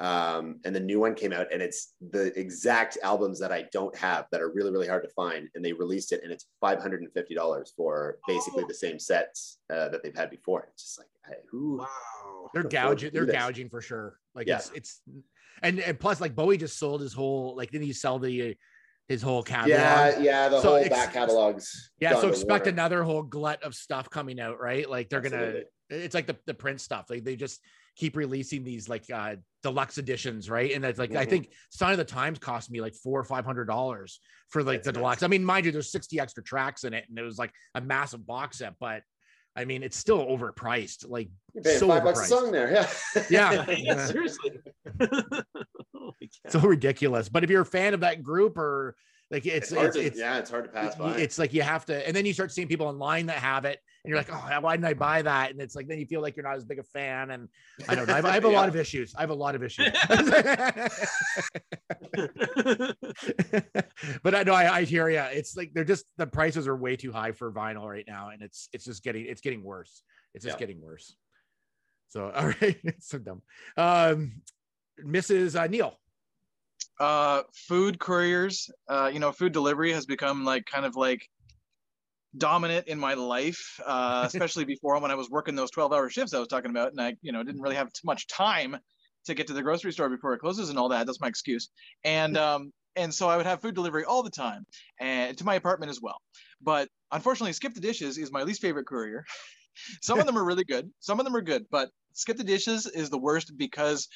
Um, 0.00 0.60
and 0.64 0.74
the 0.74 0.80
new 0.80 1.00
one 1.00 1.14
came 1.14 1.32
out, 1.32 1.48
and 1.52 1.60
it's 1.60 1.94
the 2.10 2.26
exact 2.38 2.98
albums 3.02 3.40
that 3.40 3.50
I 3.50 3.64
don't 3.72 3.96
have 3.96 4.26
that 4.30 4.40
are 4.40 4.50
really 4.52 4.70
really 4.70 4.86
hard 4.86 5.02
to 5.02 5.08
find. 5.10 5.48
And 5.54 5.64
they 5.64 5.72
released 5.72 6.12
it, 6.12 6.22
and 6.22 6.32
it's 6.32 6.46
five 6.60 6.80
hundred 6.80 7.02
and 7.02 7.12
fifty 7.12 7.34
dollars 7.34 7.72
for 7.76 8.18
basically 8.28 8.62
Oh. 8.64 8.68
the 8.68 8.74
same 8.74 8.98
sets 9.00 9.58
uh, 9.72 9.88
that 9.88 10.02
they've 10.04 10.14
had 10.16 10.30
before. 10.30 10.68
It's 10.72 10.84
just 10.84 10.98
like 10.98 11.08
hey, 11.26 11.42
who 11.50 11.78
Wow. 11.78 12.50
they're 12.54 12.62
gouging, 12.62 13.10
they're 13.12 13.26
this. 13.26 13.34
gouging 13.34 13.68
for 13.68 13.80
sure. 13.80 14.18
Like 14.34 14.46
Yeah. 14.46 14.56
it's 14.58 14.70
it's 14.74 15.02
and 15.62 15.80
and 15.80 15.98
plus 15.98 16.20
like 16.20 16.36
Bowie 16.36 16.58
just 16.58 16.78
sold 16.78 17.00
his 17.00 17.12
whole 17.12 17.56
like 17.56 17.72
didn't 17.72 17.86
he 17.86 17.92
sell 17.92 18.20
the 18.20 18.56
his 19.08 19.20
whole 19.22 19.42
catalog? 19.42 19.70
Yeah, 19.70 20.18
yeah, 20.20 20.48
the 20.48 20.60
So 20.60 20.68
whole 20.68 20.76
ex- 20.76 20.90
back 20.90 21.12
catalogs. 21.12 21.90
Yeah, 21.98 22.20
so 22.20 22.28
expect 22.28 22.66
another 22.68 23.02
whole 23.02 23.22
glut 23.22 23.62
of 23.64 23.74
stuff 23.74 24.08
coming 24.10 24.38
out, 24.38 24.60
right? 24.60 24.88
Like 24.88 25.08
they're 25.08 25.24
Absolutely. 25.24 25.52
gonna 25.90 26.02
it's 26.04 26.14
like 26.14 26.26
the, 26.26 26.36
the 26.46 26.52
print 26.54 26.80
stuff. 26.80 27.06
Like 27.10 27.24
they 27.24 27.34
just 27.34 27.60
keep 27.98 28.16
releasing 28.16 28.64
these 28.64 28.88
like 28.88 29.04
uh 29.12 29.34
deluxe 29.62 29.98
editions, 29.98 30.48
right? 30.48 30.72
And 30.72 30.82
that's 30.82 30.98
like 30.98 31.14
I 31.14 31.26
Mhm. 31.26 31.30
think 31.30 31.52
Sign 31.70 31.90
of 31.92 31.98
the 31.98 32.04
Times 32.04 32.38
cost 32.38 32.70
me 32.70 32.80
like 32.80 32.94
four 32.94 33.18
or 33.20 33.24
five 33.24 33.44
hundred 33.44 33.66
dollars 33.66 34.20
for 34.48 34.62
like 34.62 34.78
That's 34.78 34.86
the 34.86 34.92
deluxe. 34.92 35.22
I 35.22 35.26
mean, 35.26 35.44
mind 35.44 35.66
you, 35.66 35.72
there's 35.72 35.90
60 35.90 36.18
extra 36.20 36.42
tracks 36.42 36.84
in 36.84 36.94
it, 36.94 37.04
and 37.08 37.18
it 37.18 37.22
was 37.22 37.38
like 37.38 37.52
a 37.74 37.80
massive 37.80 38.26
box 38.26 38.58
set, 38.58 38.74
but 38.78 39.02
I 39.56 39.64
mean 39.64 39.82
it's 39.82 39.96
still 39.96 40.24
overpriced. 40.24 41.08
Like 41.08 41.28
so 41.64 41.88
five 41.88 42.04
bucks 42.04 42.22
a 42.22 42.26
song 42.26 42.52
there. 42.52 42.70
Yeah. 42.72 42.88
Yeah. 43.30 43.70
yeah, 43.76 44.06
seriously. 44.06 44.60
So 46.48 46.60
ridiculous. 46.60 47.28
But 47.28 47.44
if 47.44 47.50
you're 47.50 47.62
a 47.62 47.66
fan 47.66 47.94
of 47.94 48.00
that 48.00 48.22
group 48.22 48.56
or 48.58 48.96
like 49.30 49.44
it's 49.46 49.70
It's, 49.72 49.82
it's, 49.82 49.96
to, 49.96 50.02
it's, 50.02 50.18
yeah, 50.18 50.38
it's 50.38 50.50
hard 50.50 50.64
to 50.64 50.70
pass 50.70 50.94
by. 50.96 51.16
it's 51.18 51.38
like 51.38 51.52
you 51.52 51.62
have 51.62 51.84
to, 51.86 52.06
and 52.06 52.16
then 52.16 52.24
you 52.24 52.32
start 52.32 52.50
seeing 52.50 52.66
people 52.68 52.86
online 52.86 53.26
that 53.26 53.36
have 53.36 53.64
it, 53.66 53.78
and 54.04 54.08
you're 54.10 54.18
like, 54.18 54.32
oh, 54.32 54.60
why 54.60 54.74
didn't 54.74 54.86
I 54.86 54.94
buy 54.94 55.20
that? 55.22 55.50
And 55.50 55.60
it's 55.60 55.74
like 55.76 55.86
then 55.86 55.98
you 55.98 56.06
feel 56.06 56.22
like 56.22 56.34
you're 56.36 56.46
not 56.46 56.56
as 56.56 56.64
big 56.64 56.78
a 56.78 56.82
fan, 56.82 57.30
and 57.32 57.48
I 57.88 57.94
don't 57.94 58.06
know. 58.06 58.14
I 58.14 58.16
have, 58.16 58.24
I 58.24 58.32
have 58.34 58.44
a 58.44 58.48
lot 58.60 58.68
of 58.68 58.76
issues. 58.76 59.14
I 59.16 59.20
have 59.20 59.30
a 59.30 59.34
lot 59.34 59.54
of 59.54 59.62
issues. 59.62 59.88
but 64.22 64.34
I 64.34 64.42
know 64.44 64.54
I, 64.54 64.76
I 64.78 64.84
hear 64.84 65.08
you. 65.08 65.20
It's 65.20 65.56
like 65.56 65.72
they're 65.74 65.84
just 65.84 66.04
the 66.16 66.26
prices 66.26 66.66
are 66.68 66.76
way 66.76 66.96
too 66.96 67.12
high 67.12 67.32
for 67.32 67.52
vinyl 67.52 67.88
right 67.88 68.04
now, 68.06 68.30
and 68.30 68.42
it's 68.42 68.68
it's 68.72 68.84
just 68.84 69.02
getting 69.02 69.26
it's 69.26 69.40
getting 69.40 69.62
worse. 69.62 70.02
It's 70.34 70.44
just 70.44 70.56
Yeah. 70.56 70.66
getting 70.66 70.80
worse. 70.82 71.16
So 72.08 72.30
all 72.34 72.46
right, 72.46 72.76
it's 72.84 73.08
so 73.08 73.18
dumb. 73.18 73.42
Um, 73.76 74.42
Mrs. 75.04 75.58
Uh, 75.60 75.66
Neil. 75.66 75.98
Uh 77.00 77.42
food 77.54 77.98
couriers 77.98 78.70
uh 78.88 79.10
you 79.12 79.18
know 79.18 79.32
food 79.32 79.52
delivery 79.52 79.92
has 79.92 80.06
become 80.06 80.44
like 80.44 80.64
kind 80.66 80.84
of 80.84 80.96
like 80.96 81.28
dominant 82.36 82.86
in 82.88 82.98
my 82.98 83.14
life 83.14 83.80
uh 83.86 84.24
especially 84.32 84.64
before 84.64 85.00
when 85.00 85.10
i 85.10 85.14
was 85.14 85.30
working 85.30 85.54
those 85.54 85.70
12 85.70 85.92
hour 85.92 86.10
shifts 86.10 86.34
i 86.34 86.38
was 86.38 86.48
talking 86.48 86.70
about 86.70 86.90
and 86.90 87.00
i 87.00 87.14
you 87.22 87.32
know 87.32 87.42
didn't 87.42 87.60
really 87.60 87.76
have 87.76 87.92
too 87.92 88.04
much 88.04 88.26
time 88.26 88.76
to 89.28 89.34
get 89.34 89.46
to 89.46 89.52
the 89.52 89.62
grocery 89.62 89.92
store 89.92 90.08
before 90.08 90.32
it 90.32 90.40
closes 90.40 90.70
and 90.70 90.78
all 90.78 90.88
that. 90.88 91.06
That's 91.06 91.20
my 91.20 91.28
excuse. 91.28 91.68
And 92.04 92.36
um 92.36 92.72
and 92.96 93.14
so 93.14 93.28
i 93.28 93.36
would 93.36 93.46
have 93.46 93.60
food 93.60 93.74
delivery 93.74 94.04
all 94.04 94.22
the 94.22 94.30
time 94.30 94.64
and 94.98 95.36
to 95.38 95.44
my 95.44 95.54
apartment 95.54 95.90
as 95.90 96.00
well. 96.02 96.16
But 96.60 96.88
unfortunately 97.12 97.52
skip 97.52 97.74
the 97.74 97.80
dishes 97.80 98.18
is 98.18 98.32
my 98.32 98.42
least 98.42 98.60
favorite 98.60 98.86
courier. 98.86 99.24
Some 100.02 100.18
of 100.18 100.26
them 100.26 100.36
are 100.36 100.44
really 100.44 100.64
good. 100.64 100.90
Some 101.00 101.20
of 101.20 101.24
them 101.24 101.36
are 101.36 101.42
good 101.42 101.66
but 101.70 101.90
skip 102.14 102.36
the 102.36 102.44
dishes 102.44 102.86
is 102.86 103.10
the 103.10 103.18
worst 103.18 103.52
because 103.56 104.08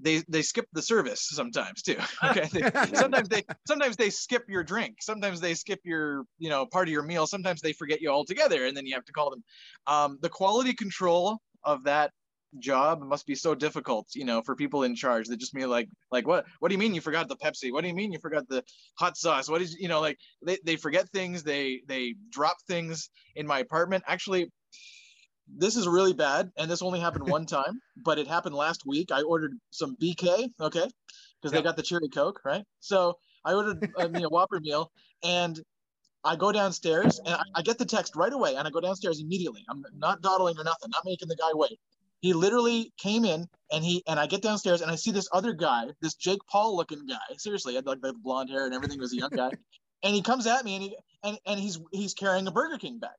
they 0.00 0.22
they 0.28 0.42
skip 0.42 0.66
the 0.72 0.82
service 0.82 1.28
sometimes 1.30 1.82
too 1.82 1.96
okay? 2.24 2.48
They- 2.52 2.94
sometimes 2.94 3.28
they 3.28 3.44
sometimes 3.66 3.96
they 3.96 4.10
skip 4.10 4.44
your 4.48 4.62
drink. 4.64 4.96
Sometimes 5.00 5.40
they 5.40 5.54
skip 5.54 5.80
your 5.84 6.24
you 6.38 6.50
know 6.50 6.66
part 6.66 6.88
of 6.88 6.92
your 6.92 7.02
meal. 7.02 7.26
Sometimes 7.26 7.60
they 7.60 7.72
forget 7.72 8.00
you 8.00 8.10
altogether 8.10 8.66
and 8.66 8.76
then 8.76 8.86
you 8.86 8.94
have 8.94 9.04
to 9.06 9.12
call 9.12 9.30
them. 9.30 9.44
Um, 9.86 10.18
the 10.20 10.28
quality 10.28 10.74
control 10.74 11.38
of 11.64 11.84
that 11.84 12.12
job 12.58 13.02
must 13.02 13.26
be 13.26 13.34
so 13.34 13.54
difficult 13.54 14.08
you 14.14 14.24
know 14.24 14.40
for 14.40 14.56
people 14.56 14.82
in 14.82 14.94
charge 14.94 15.28
that 15.28 15.38
just 15.38 15.54
mean 15.54 15.68
like 15.68 15.86
like 16.10 16.26
what 16.26 16.46
what 16.60 16.68
do 16.68 16.74
you 16.74 16.78
mean 16.78 16.94
you 16.94 17.00
forgot 17.00 17.28
the 17.28 17.36
pepsi? 17.36 17.72
What 17.72 17.82
do 17.82 17.88
you 17.88 17.94
mean 17.94 18.12
you 18.12 18.18
forgot 18.20 18.48
the 18.48 18.64
hot 18.98 19.16
sauce? 19.16 19.48
What 19.48 19.60
is 19.60 19.74
you 19.78 19.88
know 19.88 20.00
like 20.00 20.18
they, 20.44 20.58
they 20.64 20.76
forget 20.76 21.08
things. 21.10 21.42
They 21.42 21.82
they 21.86 22.14
drop 22.30 22.56
things 22.66 23.10
in 23.36 23.46
my 23.46 23.58
apartment. 23.58 24.04
Actually 24.06 24.50
this 25.56 25.76
is 25.76 25.88
really 25.88 26.12
bad 26.12 26.50
and 26.56 26.70
this 26.70 26.82
only 26.82 27.00
happened 27.00 27.28
one 27.28 27.46
time 27.46 27.80
but 27.96 28.18
it 28.18 28.26
happened 28.26 28.54
last 28.54 28.82
week 28.86 29.10
i 29.12 29.22
ordered 29.22 29.52
some 29.70 29.96
bk 29.96 30.50
okay 30.60 30.88
because 31.40 31.52
they 31.52 31.62
got 31.62 31.76
the 31.76 31.82
cherry 31.82 32.08
coke 32.08 32.40
right 32.44 32.64
so 32.80 33.14
i 33.44 33.54
ordered 33.54 33.90
a 33.98 34.08
know, 34.08 34.28
whopper 34.28 34.60
meal 34.60 34.90
and 35.24 35.60
i 36.24 36.36
go 36.36 36.52
downstairs 36.52 37.18
and 37.24 37.34
I, 37.34 37.42
I 37.56 37.62
get 37.62 37.78
the 37.78 37.84
text 37.84 38.16
right 38.16 38.32
away 38.32 38.54
and 38.56 38.66
i 38.66 38.70
go 38.70 38.80
downstairs 38.80 39.20
immediately 39.20 39.64
i'm 39.68 39.84
not 39.96 40.22
dawdling 40.22 40.58
or 40.58 40.64
nothing 40.64 40.90
not 40.90 41.04
making 41.04 41.28
the 41.28 41.36
guy 41.36 41.50
wait 41.54 41.78
He 42.20 42.32
literally 42.32 42.92
came 42.98 43.24
in 43.24 43.46
and 43.72 43.84
he 43.84 44.02
and 44.06 44.18
I 44.18 44.26
get 44.26 44.42
downstairs 44.42 44.80
and 44.80 44.90
I 44.90 44.96
see 44.96 45.12
this 45.12 45.28
other 45.32 45.52
guy, 45.52 45.86
this 46.00 46.14
Jake 46.14 46.40
Paul 46.50 46.76
looking 46.76 47.06
guy. 47.06 47.36
Seriously, 47.36 47.74
had 47.74 47.86
like 47.86 48.00
the 48.00 48.12
blonde 48.12 48.50
hair 48.50 48.66
and 48.66 48.74
everything. 48.74 48.98
Was 48.98 49.12
a 49.12 49.16
young 49.16 49.30
guy, 49.30 49.50
and 50.02 50.14
he 50.14 50.22
comes 50.22 50.46
at 50.46 50.64
me 50.64 50.74
and 50.74 50.82
he 50.82 50.96
and, 51.22 51.38
and 51.46 51.60
he's 51.60 51.78
he's 51.92 52.14
carrying 52.14 52.46
a 52.46 52.50
Burger 52.50 52.78
King 52.78 52.98
bag. 52.98 53.10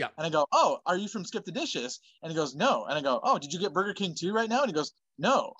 Yeah. 0.00 0.08
And 0.16 0.26
I 0.26 0.30
go, 0.30 0.46
oh, 0.50 0.78
are 0.86 0.96
you 0.96 1.08
from 1.08 1.26
Skip 1.26 1.44
the 1.44 1.52
Dishes? 1.52 2.00
And 2.22 2.32
he 2.32 2.36
goes, 2.36 2.54
no. 2.54 2.86
And 2.86 2.96
I 2.96 3.02
go, 3.02 3.20
oh, 3.22 3.38
did 3.38 3.52
you 3.52 3.60
get 3.60 3.74
Burger 3.74 3.92
King 3.92 4.14
too 4.14 4.32
right 4.32 4.48
now? 4.48 4.62
And 4.62 4.70
he 4.70 4.72
goes, 4.72 4.94
no. 5.18 5.52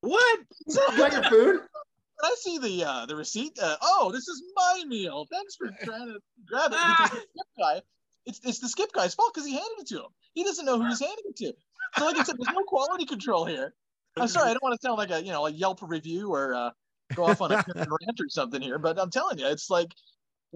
What? 0.00 0.38
You 0.68 0.76
got 0.96 1.12
your 1.12 1.24
food? 1.24 1.60
I 2.22 2.36
see 2.38 2.58
the 2.58 2.84
uh, 2.84 3.06
the 3.06 3.16
receipt. 3.16 3.58
Uh, 3.60 3.76
oh, 3.82 4.10
this 4.12 4.28
is 4.28 4.42
my 4.54 4.84
meal. 4.86 5.26
Thanks 5.30 5.56
for 5.56 5.66
trying 5.84 6.06
to 6.06 6.20
grab 6.46 6.70
it. 6.72 6.78
Because 6.78 7.10
the 7.10 7.16
skip 7.16 7.46
guy, 7.58 7.82
it's 8.26 8.40
it's 8.44 8.58
the 8.60 8.68
skip 8.68 8.92
guy's 8.92 9.14
fault 9.14 9.34
because 9.34 9.46
he 9.46 9.54
handed 9.54 9.80
it 9.80 9.88
to 9.88 9.96
him. 9.96 10.10
He 10.32 10.44
doesn't 10.44 10.64
know 10.64 10.80
who 10.80 10.86
he's 10.86 11.00
handing 11.00 11.24
it 11.26 11.36
to. 11.36 11.52
So 11.98 12.06
like 12.06 12.16
I 12.16 12.22
said, 12.22 12.36
there's 12.38 12.54
no 12.54 12.62
quality 12.62 13.04
control 13.04 13.44
here. 13.44 13.74
I'm 14.16 14.28
sorry, 14.28 14.48
I 14.48 14.52
don't 14.54 14.62
want 14.62 14.80
to 14.80 14.86
sound 14.86 14.96
like 14.96 15.10
a 15.10 15.22
you 15.22 15.32
know 15.32 15.46
a 15.46 15.50
Yelp 15.50 15.80
review 15.82 16.32
or 16.32 16.54
uh, 16.54 16.70
go 17.14 17.26
off 17.26 17.42
on 17.42 17.52
a 17.52 17.56
rant 17.76 18.20
or 18.20 18.28
something 18.28 18.62
here, 18.62 18.78
but 18.78 18.98
I'm 18.98 19.10
telling 19.10 19.38
you, 19.38 19.48
it's 19.48 19.68
like 19.68 19.92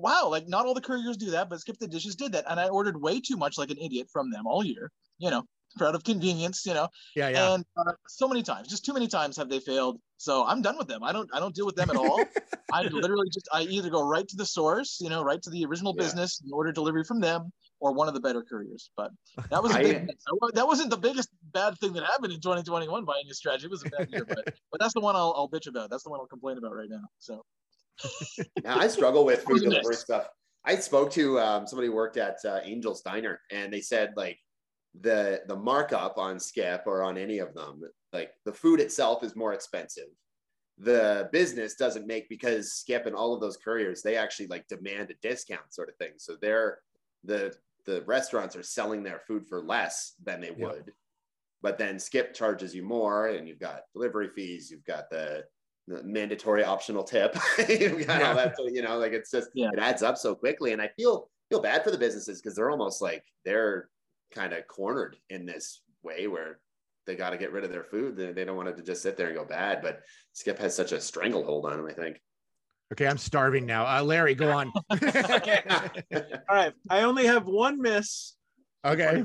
wow, 0.01 0.29
like 0.29 0.49
not 0.49 0.67
all 0.67 0.75
the 0.75 0.81
couriers 0.81 1.17
do 1.17 1.31
that, 1.33 1.49
but 1.49 1.61
Skip 1.61 1.79
the 1.79 1.89
Dishes 1.89 2.17
did 2.17 2.33
that, 2.33 2.45
and 2.49 2.59
I 2.59 2.69
ordered 2.69 3.01
way 3.01 3.21
too 3.21 3.37
much 3.37 3.59
like 3.59 3.71
an 3.71 3.79
idiot 3.79 4.09
from 4.13 4.31
them 4.31 4.47
all 4.47 4.65
year. 4.65 4.91
You 5.19 5.31
know, 5.31 5.45
out 5.81 5.95
of 5.95 6.03
convenience, 6.05 6.65
you 6.67 6.75
know, 6.75 6.89
Yeah, 7.15 7.29
yeah. 7.29 7.55
and 7.55 7.65
uh, 7.77 7.93
so 8.09 8.27
many 8.29 8.43
times, 8.43 8.69
just 8.69 8.85
too 8.85 8.93
many 8.95 9.07
times 9.07 9.37
have 9.37 9.49
they 9.49 9.61
failed. 9.61 10.01
So 10.17 10.45
I'm 10.47 10.63
done 10.63 10.77
with 10.79 10.89
them. 10.89 11.03
I 11.05 11.13
don't 11.13 11.29
I 11.35 11.41
don't 11.41 11.55
deal 11.55 11.67
with 11.67 11.77
them 11.77 11.91
at 11.91 11.97
all. 11.97 12.27
I 12.73 12.83
literally 12.83 13.29
just 13.33 13.49
I 13.53 13.63
either 13.63 13.91
go 13.91 14.03
right 14.07 14.27
to 14.29 14.37
the 14.37 14.47
source, 14.47 14.99
you 15.01 15.11
know, 15.11 15.23
right 15.23 15.43
to 15.43 15.51
the 15.51 15.65
original 15.67 15.93
Yeah. 15.97 16.05
business 16.05 16.41
and 16.41 16.53
order 16.53 16.71
delivery 16.73 17.03
from 17.05 17.21
them, 17.21 17.53
or 17.81 17.93
one 17.93 18.07
of 18.09 18.15
the 18.15 18.21
better 18.21 18.43
couriers. 18.43 18.91
But 18.97 19.11
that 19.51 19.61
was 19.63 19.73
a 19.75 19.79
I- 19.79 19.83
big, 19.83 20.07
that 20.07 20.17
that 20.55 20.67
wasn't 20.67 20.91
the 20.91 20.97
biggest 20.97 21.31
bad 21.53 21.77
thing 21.79 21.93
that 21.95 22.05
happened 22.05 22.33
in 22.33 22.41
2021 22.41 23.05
by 23.05 23.15
any 23.25 23.33
stretch. 23.33 23.65
It 23.65 23.71
was 23.71 23.83
a 23.85 23.89
bad 23.89 24.09
year, 24.09 24.25
but 24.25 24.45
but 24.71 24.81
that's 24.81 24.95
the 24.95 25.01
one 25.01 25.17
I'll, 25.17 25.35
I'll 25.37 25.49
bitch 25.49 25.67
about. 25.67 25.91
That's 25.91 26.05
the 26.05 26.11
one 26.11 26.21
I'll 26.21 26.27
complain 26.27 26.59
about 26.59 26.75
right 26.75 26.89
now. 26.89 27.03
So 27.19 27.43
Yeah, 28.65 28.77
I 28.77 28.89
struggle 28.89 29.25
with 29.25 29.45
food 29.45 29.63
delivery 29.63 29.97
next? 29.97 29.97
stuff. 29.97 30.29
I 30.65 30.77
spoke 30.77 31.11
to 31.13 31.39
um, 31.41 31.67
somebody 31.67 31.89
who 31.89 31.95
worked 31.95 32.17
at 32.19 32.37
uh, 32.45 32.57
Angel's 32.57 33.03
Diner, 33.03 33.41
and 33.51 33.73
they 33.73 33.81
said 33.81 34.13
like 34.17 34.39
the 34.95 35.43
the 35.47 35.57
markup 35.57 36.19
on 36.19 36.41
Skip 36.41 36.83
or 36.87 37.03
on 37.03 37.17
any 37.19 37.39
of 37.39 37.55
them, 37.55 37.83
like 38.13 38.33
the 38.45 38.53
food 38.53 38.81
itself 38.81 39.25
is 39.25 39.37
more 39.37 39.55
expensive. 39.55 40.09
The 40.79 41.29
business 41.33 41.75
doesn't 41.77 42.07
make 42.07 42.29
because 42.29 42.75
Skip 42.75 43.07
and 43.07 43.17
all 43.17 43.35
of 43.35 43.41
those 43.41 43.57
couriers 43.59 44.03
they 44.03 44.17
actually 44.17 44.49
like 44.49 44.69
demand 44.69 45.11
a 45.11 45.15
discount 45.23 45.75
sort 45.75 45.89
of 45.91 45.97
thing. 45.97 46.15
So 46.19 46.37
they're 46.41 46.81
the 47.25 47.57
the 47.87 48.03
restaurants 48.05 48.57
are 48.57 48.63
selling 48.63 49.03
their 49.03 49.21
food 49.21 49.47
for 49.47 49.63
less 49.63 50.15
than 50.23 50.41
they 50.41 50.51
Yeah. 50.57 50.73
would. 50.73 50.93
But 51.63 51.79
then 51.79 51.99
Skip 51.99 52.35
charges 52.35 52.75
you 52.75 52.83
more, 52.83 53.29
and 53.29 53.49
you've 53.49 53.59
got 53.59 53.83
delivery 53.93 54.29
fees, 54.31 54.71
you've 54.71 54.85
got 54.85 55.11
the 55.11 55.45
the 55.51 55.60
mandatory 56.05 56.65
optional 56.65 57.03
tip. 57.05 57.37
You've 57.69 58.07
got 58.07 58.23
all 58.23 58.35
that, 58.35 58.55
you 58.73 58.83
know, 58.83 58.99
like 58.99 59.13
it's 59.13 59.31
just 59.31 59.49
Yeah. 59.55 59.71
it 59.73 59.79
adds 59.79 60.03
up 60.03 60.17
so 60.19 60.35
quickly. 60.35 60.73
And 60.73 60.81
I 60.83 60.89
feel 60.97 61.29
feel 61.49 61.61
bad 61.61 61.83
for 61.85 61.91
the 61.91 61.99
businesses 61.99 62.41
because 62.41 62.55
they're 62.57 62.71
almost 62.71 63.03
like 63.03 63.25
they're 63.45 63.89
kind 64.33 64.53
of 64.53 64.67
cornered 64.69 65.17
in 65.31 65.45
this 65.47 65.83
way 66.03 66.27
where 66.29 66.61
they 67.07 67.17
got 67.17 67.31
to 67.31 67.39
get 67.39 67.51
rid 67.53 67.65
of 67.65 67.71
their 67.73 67.83
food. 67.85 68.17
They, 68.17 68.33
they 68.33 68.45
don't 68.45 68.57
want 68.57 68.69
it 68.69 68.77
to 68.77 68.83
just 68.83 69.03
sit 69.03 69.17
there 69.17 69.27
and 69.29 69.37
go 69.37 69.45
bad. 69.45 69.83
But 69.83 70.01
Skip 70.33 70.59
has 70.59 70.77
such 70.77 70.93
a 70.93 71.01
stranglehold 71.01 71.67
on 71.67 71.77
them, 71.77 71.87
I 71.87 71.93
think. 71.93 72.21
okay, 72.93 73.07
I'm 73.07 73.19
starving 73.19 73.67
now. 73.67 73.85
Uh, 73.87 74.03
Larry, 74.03 74.35
go 74.35 74.51
on. 74.51 74.73
All 74.91 74.99
right. 76.51 76.73
I 76.89 77.03
only 77.03 77.27
have 77.27 77.47
one 77.47 77.81
miss. 77.81 78.37
okay. 78.85 79.25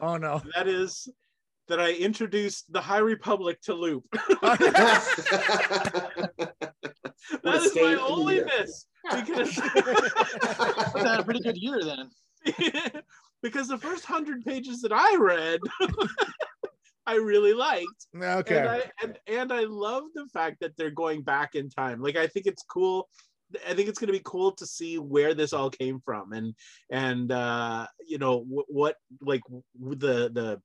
Oh 0.00 0.16
no. 0.16 0.40
That 0.56 0.66
is 0.68 1.08
that 1.70 1.80
I 1.80 1.92
introduced 1.92 2.70
the 2.72 2.80
High 2.80 2.98
Republic 2.98 3.60
to 3.62 3.74
Loop. 3.74 4.04
What 7.42 7.52
That 7.52 7.62
a 7.62 7.64
is 7.64 7.74
my 7.76 7.94
only 7.96 8.38
India. 8.38 8.52
miss 8.58 8.86
because 9.14 9.58
I've 9.76 11.06
had 11.06 11.20
a 11.20 11.24
pretty 11.24 11.40
good 11.40 11.56
year 11.56 11.80
then. 11.82 12.10
because 13.42 13.68
the 13.68 13.78
first 13.78 14.04
hundred 14.04 14.44
pages 14.44 14.80
that 14.82 14.92
I 14.92 15.16
read, 15.16 15.60
I 17.06 17.14
really 17.16 17.52
liked. 17.52 18.06
Okay. 18.20 18.58
And 18.58 18.68
I 18.68 18.82
and, 19.02 19.18
and 19.26 19.52
I 19.52 19.64
love 19.64 20.04
the 20.14 20.26
fact 20.32 20.56
that 20.60 20.76
they're 20.76 20.90
going 20.90 21.22
back 21.22 21.54
in 21.54 21.68
time. 21.70 22.00
Like 22.02 22.16
I 22.16 22.26
think 22.26 22.46
it's 22.46 22.62
cool. 22.64 23.08
I 23.68 23.74
think 23.74 23.88
it's 23.88 23.98
going 23.98 24.08
to 24.08 24.12
be 24.18 24.22
cool 24.24 24.52
to 24.52 24.66
see 24.66 24.98
where 24.98 25.34
this 25.34 25.52
all 25.52 25.70
came 25.70 26.00
from 26.04 26.32
and 26.32 26.54
and 26.90 27.30
uh 27.32 27.86
you 28.06 28.18
know 28.18 28.44
what, 28.48 28.66
what 28.68 28.96
like 29.20 29.42
w- 29.44 29.62
the 29.98 30.30
the 30.32 30.60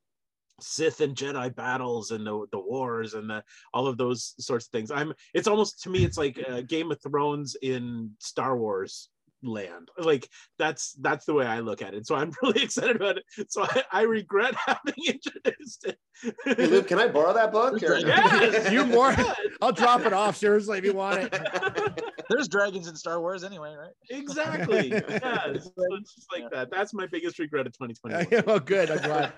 Sith 0.62 1.02
and 1.02 1.16
Jedi 1.16 1.54
battles 1.56 2.12
and 2.12 2.26
the, 2.26 2.46
the 2.52 2.60
wars 2.60 3.14
and 3.14 3.30
the 3.30 3.44
all 3.74 3.88
of 3.88 3.98
those 3.98 4.34
sorts 4.40 4.66
of 4.66 4.72
things. 4.72 4.92
I'm 4.92 5.14
it's 5.34 5.48
almost 5.48 5.82
to 5.84 5.90
me 5.90 6.04
it's 6.06 6.18
like 6.18 6.40
uh, 6.50 6.62
Game 6.62 6.92
of 6.92 7.00
Thrones 7.02 7.56
in 7.62 8.12
Star 8.20 8.58
Wars 8.58 9.10
land. 9.44 9.90
Like 9.98 10.28
that's 10.58 10.94
that's 11.02 11.26
the 11.26 11.34
way 11.34 11.46
I 11.46 11.60
look 11.60 11.82
at 11.82 11.94
it. 11.94 12.08
So 12.08 12.16
I'm 12.16 12.32
really 12.42 12.64
excited 12.64 12.96
about 12.96 13.18
it. 13.18 13.24
So 13.52 13.64
I, 13.64 13.84
I 13.92 14.02
regret 14.04 14.56
having 14.66 14.94
introduced 15.08 15.86
it. 15.86 15.98
Hey, 16.46 16.68
Luke, 16.68 16.88
can 16.88 17.00
I 17.00 17.08
borrow 17.10 17.34
that 17.34 17.52
book? 17.52 17.82
Or- 17.84 17.98
Yes, 18.00 18.72
You 18.72 18.86
more- 18.86 19.14
I'll 19.62 19.74
drop 19.74 20.02
it 20.06 20.14
off 20.14 20.38
seriously 20.38 20.78
if 20.78 20.86
you 20.86 20.94
want 20.94 21.20
it. 21.34 22.02
There's 22.30 22.48
dragons 22.48 22.88
in 22.88 22.96
Star 22.96 23.20
Wars 23.20 23.44
anyway, 23.44 23.76
right? 23.76 23.92
exactly. 24.10 24.90
Yeah, 24.90 25.44
so 25.54 25.72
it's 26.00 26.16
just 26.16 26.28
like 26.34 26.50
that. 26.52 26.72
That's 26.72 26.94
my 26.94 27.06
biggest 27.08 27.38
regret 27.38 27.68
of 27.68 27.74
2021. 27.78 28.46
well, 28.48 28.60
good. 28.60 28.90
I'm 28.90 28.98
glad. 29.00 29.34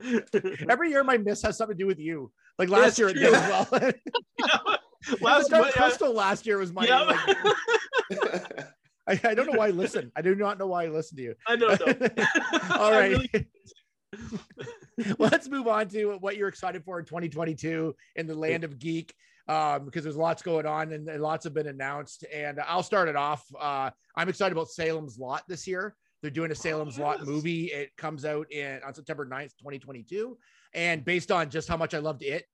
Every 0.68 0.90
year, 0.90 1.02
my 1.04 1.16
miss 1.18 1.42
has 1.42 1.56
something 1.56 1.76
to 1.76 1.82
do 1.82 1.86
with 1.86 1.98
you. 1.98 2.30
Like 2.58 2.68
That's 2.68 2.82
last 2.82 2.98
year, 2.98 3.08
it 3.08 3.14
did 3.14 3.34
as 3.34 3.68
well. 3.68 3.68
Last 5.20 5.20
Last 5.20 5.50
month, 5.50 5.72
Crystal 5.74 6.12
last 6.12 6.46
year 6.46 6.58
was 6.58 6.72
my. 6.72 6.84
yeah, 6.86 7.02
like, 7.02 7.36
I, 9.08 9.20
I 9.30 9.34
don't 9.34 9.46
know 9.46 9.58
why 9.58 9.68
I 9.68 9.70
listen. 9.70 10.10
I 10.16 10.22
do 10.22 10.34
not 10.34 10.58
know 10.58 10.66
why 10.66 10.84
I 10.84 10.88
listen 10.88 11.16
to 11.18 11.22
you. 11.22 11.34
I 11.46 11.54
don't 11.56 11.80
know. 12.00 12.24
All 12.76 12.90
right. 12.90 13.10
really- 13.12 13.46
Let's 15.18 15.48
move 15.48 15.68
on 15.68 15.88
to 15.90 16.16
what 16.20 16.36
you're 16.36 16.48
excited 16.48 16.82
for 16.84 16.98
in 16.98 17.04
2022 17.04 17.94
in 18.16 18.26
the 18.26 18.34
land 18.34 18.64
of 18.64 18.78
geek. 18.78 19.14
Um, 19.48 19.84
because 19.84 20.02
there's 20.02 20.16
lots 20.16 20.42
going 20.42 20.66
on 20.66 20.92
and, 20.92 21.08
and 21.08 21.22
lots 21.22 21.44
have 21.44 21.54
been 21.54 21.68
announced. 21.68 22.24
And 22.34 22.58
I'll 22.66 22.82
start 22.82 23.08
it 23.08 23.14
off. 23.14 23.44
Uh, 23.56 23.90
I'm 24.16 24.28
excited 24.28 24.50
about 24.52 24.70
Salem's 24.70 25.18
Lot 25.20 25.44
this 25.48 25.68
year. 25.68 25.94
They're 26.22 26.30
doing 26.30 26.50
a 26.50 26.54
Salem's 26.54 26.98
Lot 26.98 27.18
yes. 27.18 27.28
movie. 27.28 27.66
It 27.66 27.96
comes 27.96 28.24
out 28.24 28.50
in 28.50 28.80
on 28.86 28.94
September 28.94 29.26
9th, 29.26 29.56
2022. 29.58 30.36
And 30.74 31.04
based 31.04 31.30
on 31.30 31.50
just 31.50 31.68
how 31.68 31.76
much 31.76 31.94
I 31.94 31.98
loved 31.98 32.22
it 32.22 32.44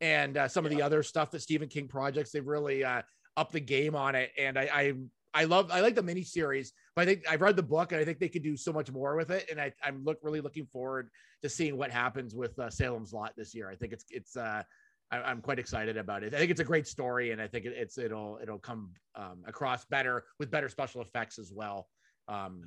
and 0.00 0.36
uh, 0.36 0.48
some 0.48 0.64
of 0.64 0.70
the 0.70 0.82
other 0.82 1.02
stuff 1.02 1.30
that 1.30 1.40
Stephen 1.40 1.68
King 1.68 1.88
projects, 1.88 2.30
they've 2.30 2.46
really 2.46 2.84
uh, 2.84 3.02
upped 3.36 3.52
the 3.52 3.60
game 3.60 3.94
on 3.94 4.14
it. 4.14 4.30
And 4.38 4.58
I, 4.58 4.68
I 4.72 4.92
I 5.34 5.44
love 5.44 5.70
I 5.70 5.80
like 5.80 5.94
the 5.94 6.02
miniseries, 6.02 6.68
but 6.94 7.02
I 7.02 7.04
think 7.04 7.24
I've 7.28 7.42
read 7.42 7.56
the 7.56 7.62
book 7.62 7.92
and 7.92 8.00
I 8.00 8.04
think 8.04 8.18
they 8.18 8.28
could 8.28 8.42
do 8.42 8.56
so 8.56 8.72
much 8.72 8.90
more 8.90 9.16
with 9.16 9.30
it. 9.30 9.46
And 9.50 9.60
I, 9.60 9.70
I'm 9.84 10.02
look 10.02 10.18
really 10.22 10.40
looking 10.40 10.66
forward 10.66 11.10
to 11.42 11.48
seeing 11.50 11.76
what 11.76 11.90
happens 11.90 12.34
with 12.34 12.58
uh, 12.58 12.70
Salem's 12.70 13.12
Lot 13.12 13.34
this 13.36 13.54
year. 13.54 13.68
I 13.70 13.76
think 13.76 13.92
it's 13.92 14.06
it's 14.10 14.36
uh, 14.36 14.62
I, 15.10 15.18
I'm 15.18 15.42
quite 15.42 15.58
excited 15.58 15.98
about 15.98 16.22
it. 16.22 16.32
I 16.32 16.38
think 16.38 16.50
it's 16.50 16.60
a 16.60 16.64
great 16.64 16.86
story, 16.86 17.32
and 17.32 17.42
I 17.42 17.48
think 17.48 17.66
it, 17.66 17.74
it's 17.76 17.98
it'll 17.98 18.38
it'll 18.42 18.58
come 18.58 18.90
um, 19.14 19.42
across 19.46 19.84
better 19.84 20.24
with 20.38 20.50
better 20.50 20.70
special 20.70 21.02
effects 21.02 21.38
as 21.38 21.52
well 21.54 21.86
um, 22.28 22.62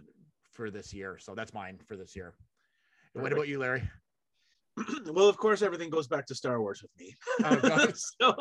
for 0.52 0.70
this 0.70 0.94
year. 0.94 1.18
So 1.20 1.36
that's 1.36 1.54
mine 1.54 1.80
for 1.86 1.96
this 1.96 2.16
year. 2.16 2.34
What 3.14 3.34
about 3.34 3.48
you, 3.48 3.60
Larry? 3.60 3.84
well, 5.12 5.28
of 5.28 5.38
course, 5.38 5.62
everything 5.62 5.90
goes 5.90 6.08
back 6.08 6.26
to 6.28 6.36
Star 6.36 6.62
Wars 6.62 6.82
with 6.82 6.92
me. 6.98 7.16
Oh, 7.44 7.88
so 8.22 8.36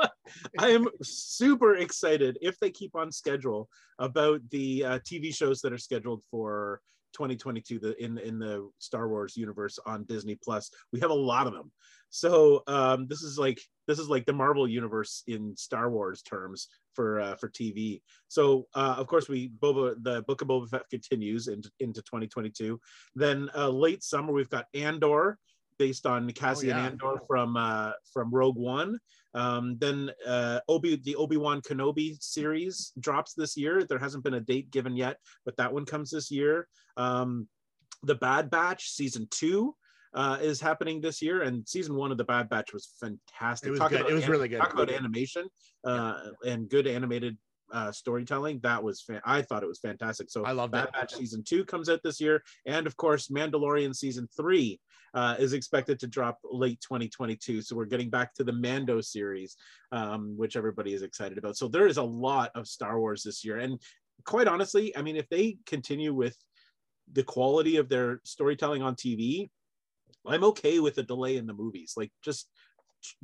I 0.58 0.70
am 0.70 0.86
super 1.02 1.76
excited 1.76 2.38
if 2.40 2.58
they 2.58 2.70
keep 2.70 2.94
on 2.94 3.10
schedule 3.10 3.68
about 3.98 4.40
the 4.50 4.84
uh, 4.84 4.98
TV 5.00 5.34
shows 5.34 5.60
that 5.62 5.72
are 5.72 5.78
scheduled 5.78 6.22
for 6.30 6.80
2022 7.12 7.78
the, 7.78 8.02
in 8.02 8.18
in 8.18 8.38
the 8.38 8.68
Star 8.78 9.08
Wars 9.08 9.36
universe 9.36 9.78
on 9.86 10.04
Disney 10.04 10.38
Plus. 10.42 10.70
We 10.92 11.00
have 11.00 11.10
a 11.10 11.14
lot 11.14 11.46
of 11.46 11.52
them. 11.52 11.70
So 12.10 12.62
um, 12.66 13.06
this 13.06 13.22
is 13.22 13.38
like 13.38 13.60
this 13.86 13.98
is 13.98 14.08
like 14.08 14.26
the 14.26 14.32
Marvel 14.32 14.66
universe 14.66 15.22
in 15.26 15.56
Star 15.56 15.90
Wars 15.90 16.22
terms 16.22 16.68
for 16.94 17.20
uh, 17.20 17.36
for 17.36 17.48
TV. 17.48 18.00
So 18.28 18.66
uh, 18.74 18.94
of 18.98 19.06
course 19.06 19.28
we 19.28 19.50
Boba 19.50 19.96
the 20.02 20.22
Book 20.22 20.42
of 20.42 20.48
Boba 20.48 20.68
Fett 20.68 20.88
continues 20.90 21.48
into 21.48 21.70
into 21.80 22.00
2022. 22.02 22.80
Then 23.14 23.50
uh, 23.54 23.68
late 23.68 24.02
summer 24.02 24.32
we've 24.32 24.50
got 24.50 24.66
Andor 24.74 25.38
based 25.78 26.06
on 26.06 26.30
Cassian 26.32 26.70
yeah. 26.70 26.86
Andor 26.86 27.20
from 27.26 27.56
uh, 27.56 27.92
from 28.12 28.30
Rogue 28.30 28.56
One. 28.56 28.98
Um, 29.34 29.76
then 29.78 30.10
uh, 30.26 30.60
Obi 30.68 30.96
the 30.96 31.16
Obi 31.16 31.36
Wan 31.36 31.60
Kenobi 31.60 32.20
series 32.22 32.92
drops 32.98 33.34
this 33.34 33.56
year. 33.56 33.84
There 33.84 33.98
hasn't 33.98 34.24
been 34.24 34.34
a 34.34 34.40
date 34.40 34.70
given 34.70 34.96
yet, 34.96 35.18
but 35.44 35.56
that 35.56 35.72
one 35.72 35.84
comes 35.84 36.10
this 36.10 36.30
year. 36.30 36.66
Um, 36.96 37.48
the 38.02 38.14
Bad 38.14 38.50
Batch 38.50 38.90
season 38.90 39.28
two 39.30 39.74
uh, 40.14 40.38
is 40.40 40.60
happening 40.60 41.00
this 41.00 41.20
year, 41.20 41.42
and 41.42 41.68
season 41.68 41.94
one 41.94 42.10
of 42.10 42.18
the 42.18 42.24
Bad 42.24 42.48
Batch 42.48 42.72
was 42.72 42.94
fantastic. 43.00 43.68
It 43.68 43.70
was 43.72 43.80
Talk 43.80 43.90
good. 43.90 44.00
about 44.00 44.10
It 44.10 44.14
was 44.14 44.28
really 44.28 44.48
good. 44.48 44.58
Talk 44.58 44.72
about 44.72 44.90
animation 44.90 45.48
uh, 45.84 46.14
and 46.46 46.68
good 46.68 46.86
animated 46.86 47.36
uh, 47.72 47.92
storytelling. 47.92 48.60
That 48.62 48.82
was 48.82 49.02
fan- 49.02 49.20
I 49.24 49.42
thought 49.42 49.62
it 49.62 49.68
was 49.68 49.78
fantastic. 49.78 50.30
So 50.30 50.44
I 50.44 50.52
love 50.52 50.70
that 50.72 51.10
season 51.10 51.42
two 51.42 51.64
comes 51.64 51.88
out 51.88 52.00
this 52.02 52.20
year, 52.20 52.42
and 52.66 52.86
of 52.86 52.96
course, 52.96 53.28
Mandalorian 53.28 53.94
season 53.94 54.28
three 54.36 54.80
uh, 55.14 55.36
is 55.38 55.52
expected 55.52 55.98
to 56.00 56.06
drop 56.06 56.38
late 56.44 56.80
2022. 56.80 57.62
So 57.62 57.76
we're 57.76 57.86
getting 57.86 58.10
back 58.10 58.34
to 58.34 58.44
the 58.44 58.52
Mando 58.52 59.00
series, 59.00 59.56
um, 59.92 60.36
which 60.36 60.56
everybody 60.56 60.94
is 60.94 61.02
excited 61.02 61.38
about. 61.38 61.56
So 61.56 61.68
there 61.68 61.86
is 61.86 61.96
a 61.96 62.02
lot 62.02 62.50
of 62.54 62.66
Star 62.66 62.98
Wars 62.98 63.22
this 63.22 63.44
year, 63.44 63.58
and 63.58 63.80
quite 64.24 64.48
honestly, 64.48 64.96
I 64.96 65.02
mean, 65.02 65.16
if 65.16 65.28
they 65.28 65.58
continue 65.66 66.14
with 66.14 66.36
the 67.12 67.22
quality 67.22 67.76
of 67.76 67.88
their 67.88 68.20
storytelling 68.24 68.82
on 68.82 68.94
TV, 68.94 69.48
I'm 70.26 70.44
okay 70.44 70.78
with 70.78 70.98
a 70.98 71.02
delay 71.02 71.36
in 71.36 71.46
the 71.46 71.54
movies. 71.54 71.94
Like 71.96 72.12
just 72.22 72.48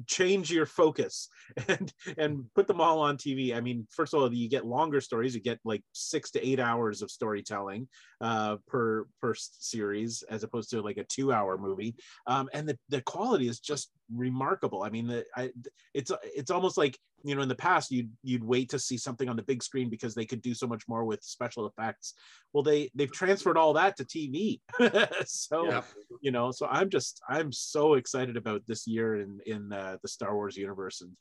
change 0.07 0.51
your 0.51 0.67
focus 0.67 1.29
and 1.69 1.93
and 2.19 2.45
put 2.55 2.67
them 2.67 2.81
all 2.81 3.01
on 3.01 3.17
TV. 3.17 3.55
I 3.55 3.61
mean, 3.61 3.87
first 3.91 4.15
of 4.15 4.21
all, 4.21 4.33
you 4.33 4.49
get 4.49 4.67
longer 4.67 5.01
stories. 5.01 5.35
You 5.35 5.41
get 5.41 5.61
like 5.65 5.83
six 5.93 6.31
to 6.33 6.47
eight 6.47 6.61
hours 6.61 7.03
of 7.03 7.11
storytelling 7.11 7.89
uh, 8.21 8.57
per 8.67 9.07
per 9.21 9.35
series, 9.35 10.23
as 10.31 10.43
opposed 10.43 10.71
to 10.71 10.83
like 10.83 10.99
a 10.99 11.05
two 11.05 11.33
hour 11.33 11.59
movie. 11.59 11.97
Um, 12.27 12.49
and 12.53 12.69
the, 12.69 12.79
the 12.89 13.03
quality 13.03 13.49
is 13.49 13.61
just 13.61 13.91
remarkable. 14.13 14.83
I 14.83 14.91
mean, 14.91 15.07
the, 15.07 15.25
I, 15.37 15.51
it's 15.95 16.13
it's 16.23 16.51
almost 16.51 16.77
like 16.77 16.99
you 17.23 17.35
know 17.35 17.43
in 17.43 17.49
the 17.49 17.55
past 17.55 17.91
you'd 17.91 18.11
you'd 18.23 18.45
wait 18.45 18.69
to 18.71 18.79
see 18.79 18.99
something 18.99 19.29
on 19.29 19.37
the 19.37 19.43
big 19.43 19.63
screen 19.63 19.89
because 19.89 20.15
they 20.15 20.27
could 20.27 20.43
do 20.43 20.55
so 20.55 20.67
much 20.67 20.85
more 20.89 21.05
with 21.05 21.23
special 21.23 21.67
effects. 21.67 22.15
Well, 22.53 22.63
they 22.63 22.91
they've 22.95 23.13
transferred 23.13 23.57
all 23.57 23.73
that 23.75 23.97
to 23.97 24.05
TV. 24.05 24.61
so 25.27 25.67
Yeah. 25.67 25.83
you 26.21 26.31
know 26.31 26.51
so 26.53 26.67
i'm 26.71 26.89
just 26.91 27.21
i'm 27.29 27.51
so 27.53 27.95
excited 27.95 28.37
about 28.37 28.63
this 28.67 28.87
year 28.87 29.21
in 29.21 29.41
in 29.47 29.73
uh, 29.73 29.97
the 30.03 30.09
star 30.09 30.35
wars 30.35 30.57
universe 30.57 31.01
and 31.01 31.13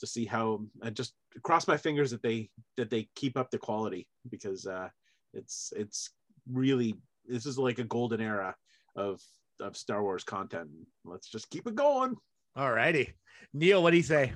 to 0.00 0.06
see 0.06 0.24
how 0.24 0.60
i 0.82 0.90
just 0.90 1.14
cross 1.42 1.66
my 1.66 1.76
fingers 1.76 2.10
that 2.10 2.22
they 2.22 2.48
that 2.76 2.90
they 2.90 3.08
keep 3.14 3.36
up 3.36 3.50
the 3.50 3.58
quality 3.58 4.06
because 4.30 4.66
uh 4.66 4.88
it's 5.34 5.72
it's 5.76 6.10
really 6.50 6.94
this 7.26 7.46
is 7.46 7.58
like 7.58 7.78
a 7.78 7.84
golden 7.84 8.20
era 8.20 8.54
of 8.96 9.20
of 9.60 9.76
star 9.76 10.02
wars 10.02 10.24
content 10.24 10.68
let's 11.04 11.28
just 11.28 11.50
keep 11.50 11.66
it 11.66 11.74
going 11.74 12.14
All 12.56 12.72
righty. 12.72 13.14
Neil, 13.54 13.82
what 13.82 13.92
do 13.92 13.96
you 13.96 14.02
say? 14.02 14.32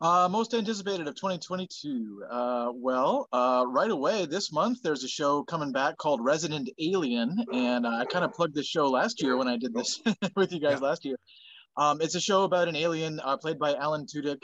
Uh, 0.00 0.28
most 0.30 0.54
anticipated 0.54 1.08
of 1.08 1.16
2022. 1.16 2.22
Uh, 2.30 2.70
well, 2.72 3.28
uh, 3.32 3.64
right 3.68 3.90
away 3.90 4.26
this 4.26 4.52
month, 4.52 4.78
there's 4.82 5.02
a 5.02 5.08
show 5.08 5.42
coming 5.42 5.72
back 5.72 5.96
called 5.96 6.24
Resident 6.24 6.70
Alien, 6.80 7.36
and 7.52 7.84
uh, 7.84 7.90
I 7.90 8.04
kind 8.04 8.24
of 8.24 8.32
plugged 8.32 8.54
this 8.54 8.66
show 8.66 8.88
last 8.88 9.20
year 9.20 9.36
when 9.36 9.48
I 9.48 9.56
did 9.56 9.74
this 9.74 10.00
with 10.36 10.52
you 10.52 10.60
guys 10.60 10.80
last 10.80 11.04
year. 11.04 11.16
Um, 11.76 12.00
it's 12.00 12.14
a 12.14 12.20
show 12.20 12.44
about 12.44 12.68
an 12.68 12.76
alien 12.76 13.20
uh, 13.20 13.36
played 13.36 13.58
by 13.58 13.74
Alan 13.74 14.06
Tudyk, 14.06 14.42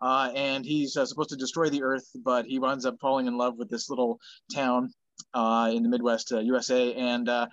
uh, 0.00 0.32
and 0.34 0.64
he's 0.64 0.96
uh, 0.96 1.04
supposed 1.04 1.30
to 1.30 1.36
destroy 1.36 1.68
the 1.68 1.82
Earth, 1.82 2.08
but 2.24 2.46
he 2.46 2.58
winds 2.58 2.86
up 2.86 2.96
falling 3.00 3.26
in 3.26 3.36
love 3.36 3.56
with 3.58 3.68
this 3.68 3.90
little 3.90 4.18
town 4.54 4.90
uh, 5.34 5.70
in 5.72 5.82
the 5.82 5.88
Midwest 5.90 6.32
uh, 6.32 6.40
USA, 6.40 6.94
and 6.94 7.28
uh, 7.28 7.46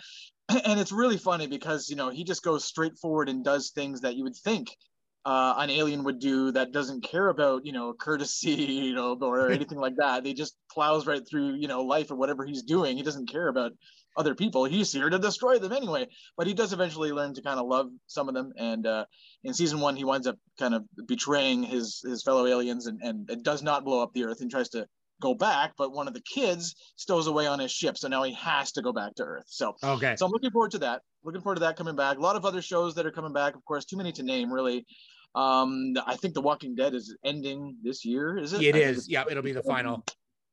and 0.65 0.79
it's 0.79 0.91
really 0.91 1.17
funny 1.17 1.47
because 1.47 1.89
you 1.89 1.95
know 1.95 2.09
he 2.09 2.23
just 2.23 2.43
goes 2.43 2.63
straight 2.63 2.97
forward 2.97 3.29
and 3.29 3.43
does 3.43 3.69
things 3.69 4.01
that 4.01 4.15
you 4.15 4.23
would 4.23 4.35
think 4.35 4.75
uh, 5.23 5.53
an 5.57 5.69
alien 5.69 6.03
would 6.03 6.19
do 6.19 6.51
that 6.51 6.71
doesn't 6.71 7.03
care 7.03 7.29
about 7.29 7.65
you 7.65 7.71
know 7.71 7.93
courtesy 7.99 8.51
you 8.51 8.93
know 8.93 9.17
or 9.21 9.51
anything 9.51 9.77
like 9.77 9.95
that. 9.97 10.23
They 10.23 10.33
just 10.33 10.55
plows 10.71 11.07
right 11.07 11.27
through 11.27 11.55
you 11.55 11.67
know 11.67 11.83
life 11.83 12.11
or 12.11 12.15
whatever 12.15 12.45
he's 12.45 12.63
doing. 12.63 12.97
He 12.97 13.03
doesn't 13.03 13.29
care 13.29 13.47
about 13.47 13.73
other 14.17 14.35
people. 14.35 14.65
He's 14.65 14.91
here 14.91 15.09
to 15.09 15.17
destroy 15.17 15.57
them 15.57 15.71
anyway. 15.71 16.07
But 16.37 16.47
he 16.47 16.53
does 16.53 16.73
eventually 16.73 17.13
learn 17.13 17.33
to 17.35 17.41
kind 17.41 17.59
of 17.59 17.67
love 17.67 17.87
some 18.07 18.27
of 18.27 18.35
them. 18.35 18.51
And 18.57 18.85
uh, 18.85 19.05
in 19.43 19.53
season 19.53 19.79
one 19.79 19.95
he 19.95 20.03
winds 20.03 20.27
up 20.27 20.37
kind 20.59 20.73
of 20.73 20.83
betraying 21.07 21.63
his 21.63 22.01
his 22.03 22.23
fellow 22.23 22.45
aliens 22.45 22.87
and 22.87 22.99
and 23.01 23.29
it 23.29 23.43
does 23.43 23.61
not 23.61 23.85
blow 23.85 24.01
up 24.01 24.13
the 24.13 24.25
earth 24.25 24.41
and 24.41 24.49
tries 24.49 24.69
to 24.69 24.87
go 25.21 25.33
back 25.33 25.71
but 25.77 25.93
one 25.93 26.07
of 26.07 26.13
the 26.13 26.21
kids 26.21 26.75
stows 26.97 27.27
away 27.27 27.47
on 27.47 27.59
his 27.59 27.71
ship 27.71 27.97
so 27.97 28.07
now 28.07 28.23
he 28.23 28.33
has 28.33 28.71
to 28.73 28.81
go 28.81 28.91
back 28.91 29.13
to 29.15 29.23
earth 29.23 29.45
so 29.47 29.73
Okay. 29.83 30.15
so 30.17 30.25
I'm 30.25 30.31
looking 30.31 30.51
forward 30.51 30.71
to 30.71 30.79
that. 30.79 31.01
Looking 31.23 31.41
forward 31.41 31.55
to 31.55 31.61
that 31.61 31.75
coming 31.77 31.95
back. 31.95 32.17
A 32.17 32.21
lot 32.21 32.35
of 32.35 32.45
other 32.45 32.61
shows 32.61 32.95
that 32.95 33.05
are 33.05 33.11
coming 33.11 33.33
back. 33.33 33.55
Of 33.55 33.63
course, 33.65 33.85
too 33.85 33.97
many 33.97 34.11
to 34.13 34.23
name, 34.23 34.51
really. 34.51 34.85
Um, 35.35 35.93
I 36.05 36.15
think 36.15 36.33
The 36.33 36.41
Walking 36.41 36.75
Dead 36.75 36.93
is 36.93 37.15
ending 37.23 37.77
this 37.83 38.03
year. 38.03 38.37
Is 38.37 38.53
it? 38.53 38.61
It 38.61 38.75
I 38.75 38.79
is. 38.79 39.07
Yeah, 39.07 39.23
it'll 39.29 39.43
be 39.43 39.51
the 39.51 39.63
final. 39.63 40.03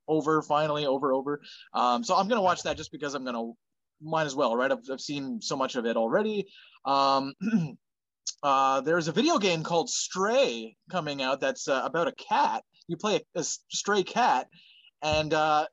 Over 0.06 0.42
finally, 0.42 0.86
over, 0.86 1.12
over. 1.12 1.40
Um, 1.72 2.04
so 2.04 2.14
I'm 2.14 2.28
gonna 2.28 2.42
watch 2.42 2.62
that 2.62 2.76
just 2.76 2.92
because 2.92 3.14
I'm 3.14 3.24
gonna 3.24 3.52
might 4.00 4.24
as 4.24 4.34
well, 4.36 4.56
right? 4.56 4.70
I've, 4.70 4.78
I've 4.90 5.00
seen 5.00 5.40
so 5.40 5.56
much 5.56 5.76
of 5.76 5.86
it 5.86 5.96
already. 5.96 6.46
Um, 6.84 7.34
uh, 8.42 8.80
there's 8.82 9.08
a 9.08 9.12
video 9.12 9.38
game 9.38 9.62
called 9.62 9.90
Stray 9.90 10.76
coming 10.90 11.22
out 11.22 11.40
that's 11.40 11.68
uh, 11.68 11.82
about 11.84 12.08
a 12.08 12.12
cat. 12.12 12.62
You 12.88 12.96
play 12.96 13.16
a, 13.36 13.40
a 13.40 13.44
stray 13.44 14.02
cat, 14.02 14.48
and 15.02 15.32
uh, 15.32 15.66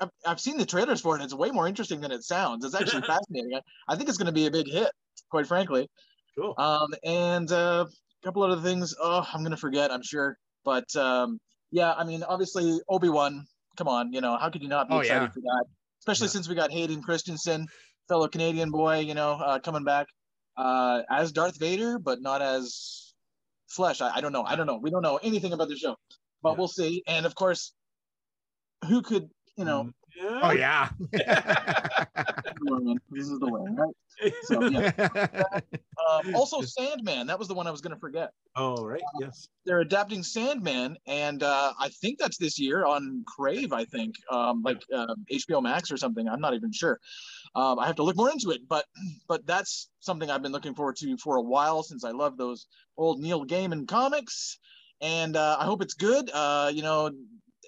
I've, 0.00 0.10
I've 0.26 0.40
seen 0.40 0.58
the 0.58 0.66
trailers 0.66 1.00
for 1.00 1.14
it. 1.14 1.18
And 1.20 1.24
it's 1.24 1.34
way 1.34 1.50
more 1.50 1.66
interesting 1.66 2.00
than 2.00 2.12
it 2.12 2.22
sounds. 2.22 2.64
It's 2.64 2.74
actually 2.74 3.02
fascinating. 3.06 3.54
I, 3.54 3.92
I 3.92 3.96
think 3.96 4.08
it's 4.08 4.18
going 4.18 4.26
to 4.26 4.32
be 4.32 4.46
a 4.46 4.50
big 4.50 4.68
hit, 4.68 4.90
quite 5.30 5.46
frankly. 5.46 5.88
cool 6.38 6.54
Um, 6.58 6.88
and 7.04 7.50
uh, 7.50 7.86
a 7.88 8.26
couple 8.26 8.42
other 8.42 8.60
things. 8.60 8.94
Oh, 9.00 9.26
I'm 9.32 9.40
going 9.40 9.50
to 9.50 9.56
forget. 9.56 9.90
I'm 9.90 10.02
sure. 10.02 10.36
But 10.64 10.94
um, 10.96 11.38
yeah, 11.70 11.92
I 11.94 12.04
mean, 12.04 12.22
obviously 12.22 12.78
Obi 12.88 13.08
Wan. 13.08 13.46
Come 13.76 13.88
on, 13.88 14.12
you 14.12 14.20
know 14.20 14.36
how 14.36 14.50
could 14.50 14.62
you 14.62 14.68
not 14.68 14.88
be 14.88 14.94
Oh, 14.96 14.98
excited 15.00 15.22
yeah. 15.22 15.28
for 15.30 15.40
that? 15.40 15.64
Especially 16.00 16.26
Yeah. 16.26 16.30
since 16.32 16.48
we 16.48 16.54
got 16.54 16.70
Hayden 16.70 17.02
Christensen, 17.02 17.66
fellow 18.08 18.28
Canadian 18.28 18.70
boy, 18.70 18.98
you 18.98 19.14
know, 19.14 19.32
uh, 19.32 19.58
coming 19.60 19.84
back 19.84 20.06
uh, 20.58 21.00
as 21.08 21.32
Darth 21.32 21.58
Vader, 21.58 21.98
but 21.98 22.20
not 22.20 22.42
as 22.42 23.14
Flesh. 23.68 24.00
I, 24.02 24.16
I 24.16 24.20
don't 24.20 24.32
know. 24.32 24.42
I 24.42 24.56
don't 24.56 24.66
know. 24.66 24.76
We 24.82 24.90
don't 24.90 25.00
know 25.02 25.18
anything 25.22 25.52
about 25.54 25.68
the 25.68 25.76
show, 25.76 25.96
but 26.42 26.52
Yeah. 26.52 26.56
we'll 26.58 26.68
see. 26.68 27.02
And 27.06 27.26
of 27.26 27.34
course, 27.34 27.72
who 28.88 29.02
could 29.02 29.30
you 29.56 29.64
know? 29.64 29.90
Oh 30.22 30.50
yeah. 30.52 30.88
This 33.10 33.28
is 33.28 33.38
the 33.38 33.48
way, 33.48 33.70
right? 33.72 34.34
So 34.42 34.64
yeah. 34.68 35.60
Um, 36.10 36.34
also, 36.34 36.62
Sandman. 36.62 37.26
That 37.26 37.38
was 37.38 37.46
the 37.46 37.52
one 37.54 37.66
I 37.66 37.70
was 37.70 37.82
going 37.82 37.94
to 37.94 38.00
forget. 38.00 38.32
oh 38.56 38.82
right 38.82 39.02
yes 39.20 39.48
They're 39.66 39.80
adapting 39.80 40.22
Sandman, 40.22 40.96
and 41.06 41.42
uh, 41.42 41.74
I 41.78 41.90
think 41.90 42.18
that's 42.18 42.38
this 42.38 42.58
year 42.58 42.86
on 42.86 43.22
Crave. 43.26 43.72
I 43.74 43.84
think, 43.84 44.14
um, 44.30 44.62
like 44.64 44.82
uh, 44.94 45.14
HBO 45.30 45.62
Max 45.62 45.90
or 45.92 45.98
something. 45.98 46.26
I'm 46.26 46.40
not 46.40 46.54
even 46.54 46.72
sure. 46.72 46.98
Um, 47.54 47.78
I 47.78 47.86
have 47.86 47.96
to 47.96 48.02
look 48.02 48.16
more 48.16 48.30
into 48.30 48.50
it, 48.50 48.62
but 48.66 48.86
but 49.28 49.46
that's 49.46 49.90
something 50.00 50.30
I've 50.30 50.42
been 50.42 50.52
looking 50.52 50.74
forward 50.74 50.96
to 50.96 51.16
for 51.18 51.36
a 51.36 51.42
while 51.42 51.82
since 51.82 52.02
I 52.02 52.12
love 52.12 52.38
those 52.38 52.66
old 52.96 53.20
Neil 53.20 53.44
Gaiman 53.44 53.86
comics, 53.86 54.58
and 55.00 55.36
uh, 55.36 55.56
I 55.58 55.64
hope 55.64 55.82
it's 55.82 55.94
good. 55.94 56.30
Uh, 56.32 56.70
you 56.72 56.82
know, 56.82 57.10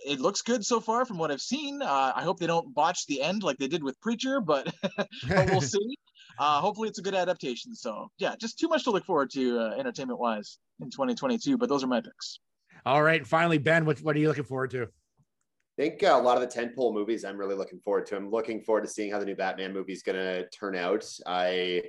it 0.07 0.21
looks 0.21 0.43
good 0.43 0.65
so 0.65 0.81
far 0.81 1.05
from 1.05 1.19
what 1.19 1.31
I've 1.31 1.41
seen. 1.41 1.81
Uh, 1.83 2.13
I 2.15 2.23
hope 2.23 2.39
they 2.39 2.47
don't 2.47 2.75
botch 2.75 3.07
the 3.07 3.23
end 3.23 3.43
like 3.43 3.59
they 3.59 3.69
did 3.69 3.83
with 3.83 4.01
Preacher, 4.01 4.41
but 4.41 4.73
but 5.29 5.51
we'll 5.51 5.61
see. 5.61 5.97
Uh, 6.39 6.61
hopefully, 6.61 6.89
it's 6.89 6.99
a 6.99 7.03
good 7.03 7.15
adaptation. 7.15 7.75
So 7.75 8.11
yeah, 8.19 8.35
just 8.41 8.59
too 8.59 8.69
much 8.69 8.85
to 8.85 8.91
look 8.91 9.05
forward 9.05 9.31
to 9.33 9.59
uh, 9.59 9.75
entertainment 9.79 10.19
wise 10.19 10.59
in 10.81 10.91
2022. 10.91 11.59
But 11.59 11.69
those 11.69 11.85
are 11.85 11.89
my 11.89 12.01
picks. 12.01 12.41
All 12.85 13.03
right. 13.03 13.27
Finally, 13.27 13.59
Ben, 13.59 13.85
what, 13.85 14.01
what 14.01 14.17
are 14.17 14.19
you 14.19 14.29
looking 14.29 14.45
forward 14.45 14.71
to? 14.71 14.83
I 14.83 15.83
think 15.83 16.03
uh, 16.03 16.09
a 16.09 16.21
lot 16.21 16.41
of 16.41 16.43
the 16.43 16.61
tentpole 16.61 16.93
movies 16.93 17.25
I'm 17.25 17.39
really 17.39 17.55
looking 17.55 17.79
forward 17.79 18.07
to. 18.07 18.17
I'm 18.17 18.31
looking 18.31 18.61
forward 18.61 18.83
to 18.83 18.89
seeing 18.91 19.11
how 19.11 19.19
the 19.19 19.25
new 19.25 19.37
Batman 19.37 19.73
movie 19.73 19.93
is 19.93 20.03
going 20.03 20.17
to 20.17 20.49
turn 20.51 20.77
out. 20.77 21.07
I 21.27 21.83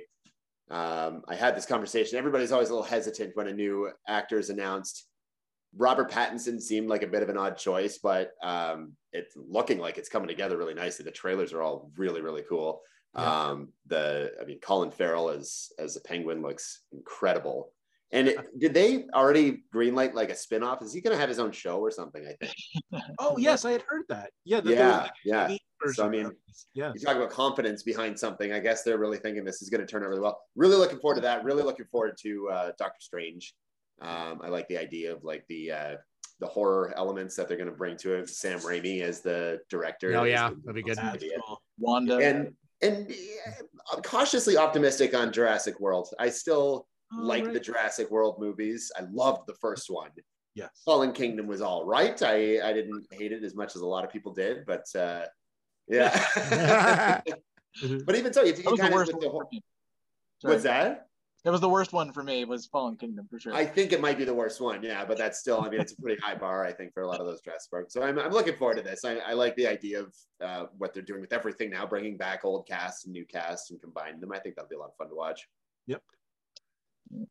um, 0.70 1.22
I 1.28 1.34
had 1.34 1.54
this 1.54 1.66
conversation. 1.66 2.16
Everybody's 2.16 2.52
always 2.52 2.70
a 2.70 2.72
little 2.72 2.86
hesitant 2.86 3.32
when 3.36 3.48
a 3.48 3.52
new 3.52 3.90
actor 4.08 4.38
is 4.38 4.48
announced. 4.48 5.06
Robert 5.76 6.10
Pattinson 6.10 6.60
seemed 6.60 6.88
like 6.88 7.02
a 7.02 7.06
bit 7.06 7.22
of 7.22 7.28
an 7.28 7.36
odd 7.36 7.56
choice, 7.56 7.98
but 7.98 8.32
um, 8.42 8.92
it's 9.12 9.36
looking 9.36 9.78
like 9.78 9.98
it's 9.98 10.08
coming 10.08 10.28
together 10.28 10.56
really 10.56 10.74
nicely. 10.74 11.04
The 11.04 11.10
trailers 11.10 11.52
are 11.52 11.62
all 11.62 11.90
really, 11.96 12.20
really 12.20 12.42
cool. 12.48 12.82
Yeah. 13.16 13.46
Um, 13.46 13.68
the 13.86 14.32
I 14.40 14.44
mean, 14.44 14.60
Colin 14.60 14.90
Farrell 14.90 15.30
as 15.30 15.72
as 15.78 15.96
a 15.96 16.00
penguin 16.00 16.42
looks 16.42 16.82
incredible. 16.92 17.72
And 18.12 18.28
it, 18.28 18.38
did 18.60 18.74
they 18.74 19.06
already 19.12 19.64
greenlight 19.74 20.14
like 20.14 20.30
a 20.30 20.36
spin-off? 20.36 20.82
Is 20.82 20.92
he 20.92 21.00
going 21.00 21.14
to 21.14 21.20
have 21.20 21.28
his 21.28 21.40
own 21.40 21.50
show 21.50 21.80
or 21.80 21.90
something? 21.90 22.24
I 22.24 22.34
think. 22.44 23.04
oh 23.18 23.36
yes 23.38 23.64
i 23.64 23.72
had 23.72 23.82
heard 23.88 24.04
that 24.08 24.30
yeah 24.44 24.60
Yeah, 24.64 24.98
like, 24.98 25.10
yeah. 25.24 25.56
So, 25.92 26.06
I 26.06 26.08
mean, 26.08 26.30
yeah 26.74 26.92
You 26.94 27.00
talk 27.00 27.16
about 27.16 27.30
confidence 27.30 27.82
behind 27.82 28.18
something. 28.18 28.52
I 28.52 28.60
guess 28.60 28.84
they're 28.84 28.98
really 28.98 29.18
thinking 29.18 29.44
this 29.44 29.62
is 29.62 29.68
going 29.68 29.80
to 29.80 29.86
turn 29.86 30.02
out 30.02 30.08
really 30.08 30.20
well. 30.20 30.40
Really 30.54 30.76
looking 30.76 30.98
forward 30.98 31.16
to 31.16 31.20
that. 31.22 31.44
Really 31.44 31.62
looking 31.62 31.86
forward 31.86 32.16
to 32.22 32.48
uh, 32.50 32.72
Doctor 32.78 33.00
Strange. 33.00 33.54
Um, 34.00 34.40
I 34.42 34.48
like 34.48 34.68
the 34.68 34.78
idea 34.78 35.12
of 35.14 35.24
like 35.24 35.44
the 35.48 35.70
uh, 35.72 35.94
the 36.40 36.46
horror 36.46 36.92
elements 36.96 37.36
that 37.36 37.48
they're 37.48 37.56
going 37.56 37.70
to 37.70 37.76
bring 37.76 37.96
to 37.98 38.14
it. 38.14 38.28
Sam 38.28 38.58
Raimi 38.60 39.02
as 39.02 39.20
the 39.20 39.60
director. 39.70 40.16
Oh, 40.16 40.24
yeah. 40.24 40.50
That'd 40.64 40.74
be 40.74 40.82
good. 40.82 40.96
that's 40.96 41.12
That's 41.12 41.24
idea. 41.24 41.38
cool. 41.46 41.62
Wanda. 41.78 42.16
And 42.18 42.54
and 42.82 43.14
I'm 43.92 44.02
cautiously 44.02 44.56
optimistic 44.56 45.14
on 45.14 45.32
Jurassic 45.32 45.78
World. 45.80 46.08
I 46.18 46.28
still 46.30 46.86
Oh, 47.12 47.20
like 47.22 47.44
right. 47.44 47.52
the 47.54 47.60
Jurassic 47.60 48.10
World 48.10 48.40
movies. 48.40 48.90
I 48.98 49.02
loved 49.12 49.46
the 49.46 49.54
first 49.60 49.90
one. 49.90 50.10
yes 50.54 50.70
Fallen 50.84 51.12
Kingdom 51.12 51.46
was 51.46 51.60
all 51.60 51.84
right. 51.84 52.20
I 52.22 52.60
I 52.68 52.72
didn't 52.72 53.06
hate 53.12 53.30
it 53.30 53.44
as 53.44 53.54
much 53.54 53.76
as 53.76 53.82
a 53.82 53.86
lot 53.86 54.04
of 54.04 54.10
people 54.10 54.32
did, 54.32 54.64
but 54.66 54.84
uh, 54.98 55.26
yeah. 55.86 57.20
but 58.06 58.16
even 58.16 58.32
so, 58.32 58.42
if 58.44 58.58
you 58.58 58.64
that 58.64 58.70
was 58.72 58.80
the 58.80 58.82
kind 58.82 58.94
of 58.94 58.98
worst 58.98 59.12
with 59.12 59.22
the 59.22 59.28
whole, 59.28 59.40
for 59.40 59.48
me. 59.52 59.62
Sorry. 60.40 60.54
what's 60.54 60.64
that? 60.64 61.08
That 61.44 61.50
was 61.50 61.60
the 61.60 61.68
worst 61.68 61.92
one 61.92 62.10
for 62.10 62.22
me. 62.22 62.44
Was 62.46 62.64
Fallen 62.64 62.96
Kingdom 62.96 63.26
for 63.30 63.38
sure. 63.38 63.54
I 63.54 63.66
think 63.66 63.92
it 63.92 64.00
might 64.00 64.16
be 64.16 64.24
the 64.24 64.34
worst 64.34 64.62
one, 64.62 64.82
yeah, 64.82 65.04
but 65.04 65.18
that's 65.18 65.38
still, 65.38 65.60
I 65.60 65.68
mean, 65.68 65.80
it's 65.80 65.92
a 65.92 66.00
pretty 66.00 66.20
high 66.22 66.34
bar, 66.34 66.64
I 66.64 66.72
think, 66.72 66.94
for 66.94 67.02
a 67.02 67.06
lot 67.06 67.20
of 67.20 67.26
those 67.26 67.42
dress 67.42 67.66
parks. 67.66 67.92
So 67.92 68.02
I'm, 68.02 68.18
I'm 68.18 68.32
looking 68.32 68.56
forward 68.56 68.78
to 68.78 68.82
this. 68.82 69.04
I, 69.04 69.16
I 69.16 69.34
like 69.34 69.54
the 69.56 69.66
idea 69.66 70.00
of 70.00 70.14
uh, 70.42 70.66
what 70.78 70.94
they're 70.94 71.02
doing 71.02 71.20
with 71.20 71.34
everything 71.34 71.68
now, 71.68 71.86
bringing 71.86 72.16
back 72.16 72.46
old 72.46 72.66
casts 72.66 73.04
and 73.04 73.12
new 73.12 73.26
casts 73.26 73.70
and 73.70 73.80
combining 73.80 74.20
them. 74.20 74.32
I 74.32 74.38
think 74.38 74.56
that'll 74.56 74.70
be 74.70 74.76
a 74.76 74.78
lot 74.78 74.88
of 74.88 74.96
fun 74.96 75.10
to 75.10 75.14
watch. 75.14 75.46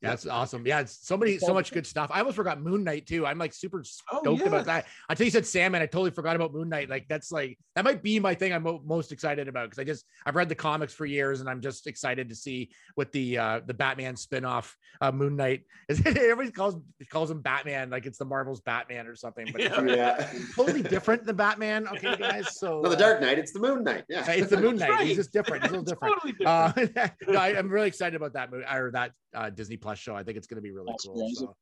That's 0.01 0.27
awesome. 0.27 0.65
Yeah, 0.65 0.79
it's 0.81 1.05
so 1.05 1.15
many, 1.17 1.37
so 1.37 1.53
much 1.53 1.71
good 1.71 1.85
stuff. 1.87 2.09
I 2.13 2.19
almost 2.19 2.35
forgot 2.35 2.61
Moon 2.61 2.83
Knight 2.83 3.05
too. 3.07 3.25
I'm 3.25 3.37
like 3.37 3.53
super 3.53 3.83
Oh, 4.11 4.19
stoked 4.21 4.41
yeah. 4.41 4.47
about 4.47 4.65
that. 4.65 4.85
Until 5.09 5.25
you 5.25 5.31
said 5.31 5.45
Sandman, 5.45 5.81
I 5.81 5.85
totally 5.85 6.11
forgot 6.11 6.35
about 6.35 6.53
Moon 6.53 6.69
Knight. 6.69 6.89
Like 6.89 7.05
that's 7.07 7.31
like 7.31 7.57
that 7.75 7.83
might 7.83 8.03
be 8.03 8.19
my 8.19 8.33
thing. 8.35 8.53
I'm 8.53 8.63
most 8.85 9.11
excited 9.11 9.47
about 9.47 9.65
because 9.69 9.79
I 9.79 9.83
just 9.83 10.05
I've 10.25 10.35
read 10.35 10.49
the 10.49 10.55
comics 10.55 10.93
for 10.93 11.05
years 11.05 11.41
and 11.41 11.49
I'm 11.49 11.61
just 11.61 11.87
excited 11.87 12.29
to 12.29 12.35
see 12.35 12.71
what 12.95 13.11
the 13.11 13.37
uh 13.37 13.61
the 13.65 13.73
Batman 13.73 14.15
spinoff 14.15 14.73
uh, 15.01 15.11
Moon 15.11 15.35
Knight. 15.35 15.61
is. 15.89 16.01
Everybody 16.05 16.51
calls 16.51 16.75
calls 17.09 17.31
him 17.31 17.41
Batman 17.41 17.89
like 17.89 18.05
it's 18.05 18.17
the 18.17 18.25
Marvel's 18.25 18.61
Batman 18.61 19.07
or 19.07 19.15
something, 19.15 19.47
but 19.51 19.61
it's 19.61 19.75
Yeah. 19.77 20.29
totally 20.55 20.83
different 20.83 21.25
than 21.25 21.35
Batman. 21.35 21.87
Okay, 21.87 22.15
guys. 22.17 22.57
So 22.59 22.81
No, 22.83 22.89
the 22.89 22.95
uh, 22.95 22.99
Dark 22.99 23.21
Knight, 23.21 23.39
it's 23.39 23.51
the 23.53 23.59
Moon 23.59 23.83
Knight. 23.83 24.03
Yeah. 24.09 24.29
it's 24.31 24.49
the 24.49 24.57
Moon 24.57 24.75
That's 24.77 24.91
Knight. 24.97 25.07
He's 25.07 25.17
just 25.17 25.31
different. 25.33 25.63
He's 25.63 25.71
a 25.71 25.75
little 25.77 25.85
different. 25.85 26.13
Totally 26.15 26.33
different. 26.33 26.97
Uh, 27.27 27.31
no, 27.31 27.39
I, 27.39 27.49
am 27.53 27.69
really 27.69 27.87
excited 27.87 28.15
about 28.15 28.33
that 28.33 28.51
movie 28.51 28.65
or 28.71 28.91
that 28.91 29.11
uh, 29.35 29.49
Disney 29.49 29.77
Plus 29.77 29.99
show. 29.99 30.15
I 30.15 30.23
think 30.23 30.37
it's 30.37 30.47
going 30.47 30.57
to 30.57 30.61
be 30.61 30.71
really 30.71 30.87
That's 30.91 31.05
cool. 31.05 31.15
crazy. 31.19 31.35
So, 31.35 31.55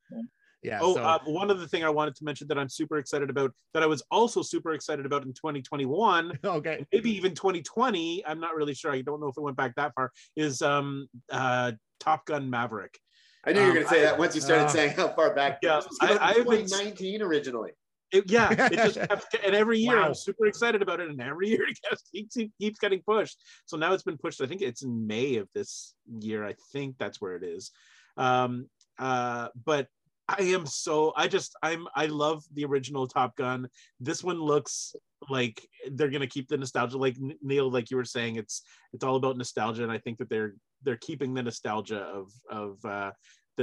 yeah. 0.63 0.79
oh, 0.81 0.93
so, 0.95 1.01
uh, 1.03 1.19
one 1.25 1.49
other 1.49 1.65
thing 1.65 1.83
I 1.83 1.89
wanted 1.89 2.15
to 2.17 2.23
mention 2.23 2.47
that 2.49 2.57
I'm 2.59 2.69
super 2.69 2.97
excited 2.97 3.29
about, 3.31 3.51
that 3.73 3.81
I 3.81 3.87
was 3.87 4.03
also 4.11 4.41
super 4.43 4.73
excited 4.73 5.05
about 5.07 5.23
in 5.23 5.33
2021, 5.33 6.39
okay. 6.45 6.85
maybe 6.93 7.09
even 7.15 7.33
2020. 7.33 8.23
I'm 8.27 8.39
not 8.39 8.55
really 8.55 8.73
sure. 8.75 8.91
I 8.91 9.01
don't 9.01 9.19
know 9.19 9.27
if 9.27 9.37
it 9.37 9.41
went 9.41 9.57
back 9.57 9.73
that 9.75 9.93
far. 9.95 10.11
Is 10.35 10.61
um 10.61 11.07
uh 11.31 11.71
Top 11.99 12.25
Gun 12.25 12.49
Maverick. 12.49 12.97
I 13.43 13.53
knew 13.53 13.59
you 13.61 13.65
were 13.65 13.69
Um, 13.71 13.75
going 13.75 13.87
to 13.87 13.93
say 13.93 14.01
that 14.03 14.19
once 14.19 14.35
you 14.35 14.41
started 14.41 14.65
uh, 14.65 14.69
saying 14.69 14.91
how 14.95 15.07
far 15.09 15.33
back. 15.33 15.57
Yeah, 15.63 15.77
this 15.77 15.87
was 15.89 15.97
came 15.97 16.11
out 16.11 16.21
I- 16.21 16.31
in 16.33 16.41
I've 16.41 16.47
been- 16.47 16.65
2019 16.67 17.21
originally. 17.23 17.71
It, 18.11 18.29
yeah, 18.29 18.51
it 18.51 18.73
just 18.73 18.95
kept, 19.09 19.35
and 19.43 19.55
every 19.55 19.79
year 19.79 19.97
Wow. 19.97 20.07
I'm 20.07 20.13
super 20.13 20.45
excited 20.45 20.81
about 20.81 20.99
it, 20.99 21.09
and 21.09 21.21
every 21.21 21.49
year 21.49 21.63
it 21.67 21.79
keeps, 22.11 22.35
keeps 22.35 22.53
keeps 22.59 22.79
getting 22.79 23.01
pushed. 23.01 23.41
So 23.65 23.77
now 23.77 23.93
it's 23.93 24.03
been 24.03 24.17
pushed. 24.17 24.41
I 24.41 24.47
think 24.47 24.61
it's 24.61 24.83
in 24.83 25.07
May 25.07 25.37
of 25.37 25.47
this 25.53 25.93
year. 26.19 26.45
I 26.45 26.55
think 26.71 26.97
that's 26.97 27.21
where 27.21 27.35
it 27.35 27.43
is. 27.43 27.71
Um, 28.17 28.67
uh, 28.99 29.47
but 29.65 29.87
I 30.27 30.43
am 30.43 30.65
so 30.65 31.13
I 31.15 31.27
just 31.27 31.55
I'm 31.61 31.87
I 31.95 32.05
love 32.05 32.43
the 32.53 32.65
original 32.65 33.07
Top 33.07 33.35
Gun. 33.35 33.67
This 33.99 34.23
one 34.23 34.39
looks 34.39 34.95
like 35.29 35.67
they're 35.91 36.09
gonna 36.09 36.27
keep 36.27 36.47
the 36.47 36.57
nostalgia. 36.57 36.97
Like 36.97 37.17
Neil, 37.41 37.69
like 37.69 37.91
you 37.91 37.97
were 37.97 38.05
saying, 38.05 38.35
it's 38.35 38.63
it's 38.93 39.03
all 39.03 39.15
about 39.15 39.37
nostalgia, 39.37 39.83
and 39.83 39.91
I 39.91 39.97
think 39.97 40.17
that 40.19 40.29
they're 40.29 40.53
they're 40.83 40.97
keeping 40.97 41.33
the 41.33 41.43
nostalgia 41.43 42.01
of 42.01 42.31
of 42.49 42.83
uh, 42.85 43.11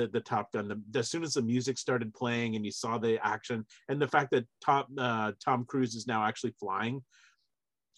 the 0.01 0.09
the 0.09 0.21
Top 0.21 0.53
Gun. 0.53 0.69
The, 0.69 0.99
as 0.99 1.11
soon 1.11 1.23
as 1.23 1.35
the 1.35 1.43
music 1.43 1.79
started 1.79 2.15
playing 2.15 2.57
and 2.57 2.65
you 2.65 2.73
saw 2.73 2.99
the 2.99 3.19
action, 3.27 3.65
and 3.89 4.01
the 4.01 4.09
fact 4.09 4.31
that 4.33 4.47
Top 4.65 4.89
uh, 4.99 5.33
Tom 5.45 5.65
Cruise 5.65 5.95
is 5.95 6.07
now 6.07 6.25
actually 6.25 6.55
flying, 6.59 7.03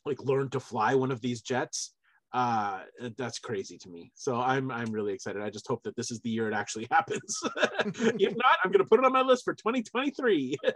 like 0.06 0.22
learned 0.22 0.52
to 0.52 0.60
fly 0.60 0.94
one 0.94 1.10
of 1.10 1.20
these 1.20 1.40
jets. 1.40 1.94
Uh, 2.32 2.82
that's 3.16 3.40
crazy 3.40 3.76
to 3.78 3.88
me. 3.88 4.12
So 4.14 4.36
I'm 4.36 4.70
I'm 4.70 4.92
really 4.92 5.12
excited. 5.12 5.42
I 5.42 5.50
just 5.50 5.66
hope 5.66 5.82
that 5.82 5.96
this 5.96 6.10
is 6.10 6.20
the 6.20 6.30
year 6.30 6.48
it 6.48 6.54
actually 6.54 6.86
happens. 6.90 7.40
if 7.86 8.36
not, 8.36 8.58
I'm 8.64 8.70
gonna 8.70 8.84
put 8.84 9.00
it 9.00 9.04
on 9.04 9.12
my 9.12 9.22
list 9.22 9.44
for 9.44 9.54
2023. 9.54 10.56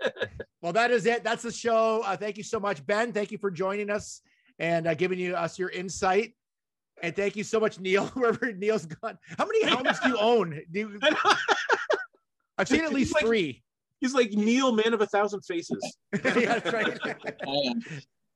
Well, 0.62 0.72
that 0.72 0.90
is 0.90 1.04
it. 1.04 1.22
That's 1.22 1.42
the 1.42 1.52
show. 1.52 2.00
Uh, 2.06 2.16
thank 2.16 2.38
you 2.38 2.42
so 2.42 2.58
much, 2.58 2.86
Ben. 2.86 3.12
Thank 3.12 3.30
you 3.30 3.36
for 3.36 3.50
joining 3.50 3.90
us 3.90 4.22
and 4.58 4.86
uh, 4.86 4.94
giving 4.94 5.18
you 5.18 5.34
us 5.34 5.58
your 5.58 5.68
insight. 5.68 6.32
And 7.02 7.14
thank 7.14 7.36
you 7.36 7.44
so 7.44 7.60
much, 7.60 7.78
Neil. 7.80 8.06
Wherever 8.14 8.52
Neil's 8.52 8.86
gone. 8.86 9.18
How 9.38 9.44
many 9.46 9.64
helmets 9.64 10.00
do 10.00 10.08
you 10.10 10.18
own? 10.20 10.60
Do 10.70 10.78
you, 10.80 10.98
I've 12.58 12.68
seen 12.68 12.80
at 12.80 12.86
He's 12.86 12.92
least 12.94 13.14
like- 13.14 13.24
three. 13.24 13.62
He's 14.00 14.12
like 14.14 14.32
Neil, 14.32 14.70
man 14.72 14.92
of 14.92 15.00
a 15.00 15.06
thousand 15.06 15.40
faces. 15.42 15.96
yeah, 16.12 16.58
that's 16.58 16.72
right. 16.72 16.98
I. 17.06 17.74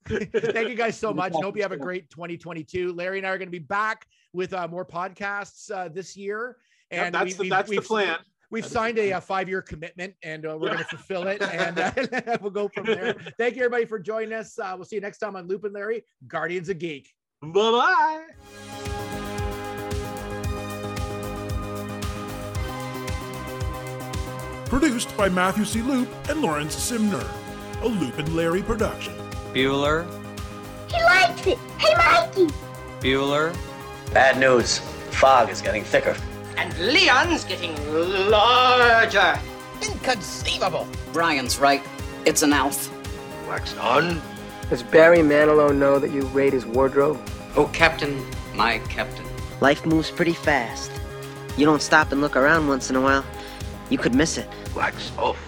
Thank 0.08 0.68
you 0.70 0.74
guys 0.74 0.96
so 0.96 1.12
much. 1.12 1.34
and 1.34 1.44
hope 1.44 1.56
you 1.56 1.62
have 1.62 1.72
a 1.72 1.76
great 1.76 2.08
2022. 2.08 2.92
Larry 2.94 3.18
and 3.18 3.26
I 3.26 3.30
are 3.30 3.36
going 3.38 3.48
to 3.48 3.52
be 3.52 3.58
back 3.58 4.06
with 4.32 4.54
uh, 4.54 4.66
more 4.68 4.86
podcasts 4.86 5.70
uh, 5.70 5.88
this 5.88 6.16
year. 6.16 6.56
Yeah, 6.90 7.04
And 7.04 7.14
that's 7.14 7.24
we- 7.26 7.32
the, 7.32 7.38
we've- 7.42 7.50
that's 7.50 7.68
we've- 7.68 7.84
plan. 7.84 8.16
We've 8.50 8.64
signed 8.64 8.96
a, 8.98 9.12
uh 9.12 9.20
five-year 9.20 9.60
commitment, 9.60 10.14
and 10.22 10.46
uh, 10.46 10.56
we're 10.58 10.68
going 10.68 10.78
to 10.78 10.84
fulfill 10.84 11.28
it, 11.28 11.42
and 11.42 11.78
uh, 11.78 12.38
we'll 12.40 12.50
go 12.50 12.66
from 12.68 12.86
there. 12.86 13.14
Thank 13.36 13.56
you, 13.56 13.64
everybody, 13.64 13.84
for 13.84 13.98
joining 13.98 14.32
us. 14.32 14.58
Uh, 14.58 14.72
we'll 14.74 14.86
see 14.86 14.96
you 14.96 15.02
next 15.02 15.18
time 15.18 15.36
on 15.36 15.46
Loop 15.46 15.64
and 15.64 15.74
Larry, 15.74 16.02
Guardians 16.26 16.70
of 16.70 16.78
Geek. 16.78 17.12
Bye 17.40 17.70
bye. 17.70 19.38
Produced 24.66 25.16
by 25.16 25.28
Matthew 25.28 25.64
C. 25.64 25.80
Loop 25.82 26.08
and 26.28 26.42
Lawrence 26.42 26.76
Simner. 26.76 27.26
A 27.82 27.86
Loop 27.88 28.18
and 28.18 28.34
Larry 28.36 28.62
production. 28.62 29.14
Bueller, 29.54 30.06
He 30.90 31.02
likes 31.04 31.46
it. 31.46 31.58
Hey, 31.78 31.94
Mikey. 31.96 32.52
Bueller, 33.00 33.56
Bad 34.12 34.38
news. 34.38 34.78
Fog 35.12 35.48
is 35.50 35.62
getting 35.62 35.84
thicker. 35.84 36.16
And 36.56 36.76
Leon's 36.78 37.44
getting 37.44 37.74
larger. 38.30 39.38
Inconceivable. 39.82 40.86
Brian's 41.12 41.58
right. 41.58 41.82
It's 42.26 42.42
an 42.42 42.52
elf. 42.52 42.90
Wax 43.48 43.76
on. 43.78 44.20
Does 44.70 44.82
Barry 44.82 45.18
Manilow 45.18 45.74
know 45.74 45.98
that 45.98 46.10
you 46.10 46.22
raid 46.26 46.52
his 46.52 46.66
wardrobe? 46.66 47.18
Oh, 47.56 47.70
Captain, 47.72 48.22
my 48.54 48.80
Captain. 48.90 49.24
Life 49.60 49.86
moves 49.86 50.10
pretty 50.10 50.34
fast. 50.34 50.90
You 51.56 51.64
don't 51.64 51.80
stop 51.80 52.12
and 52.12 52.20
look 52.20 52.36
around 52.36 52.68
once 52.68 52.90
in 52.90 52.96
a 52.96 53.00
while, 53.00 53.24
you 53.88 53.96
could 53.96 54.14
miss 54.14 54.36
it. 54.36 54.46
Wax 54.74 55.10
off. 55.16 55.47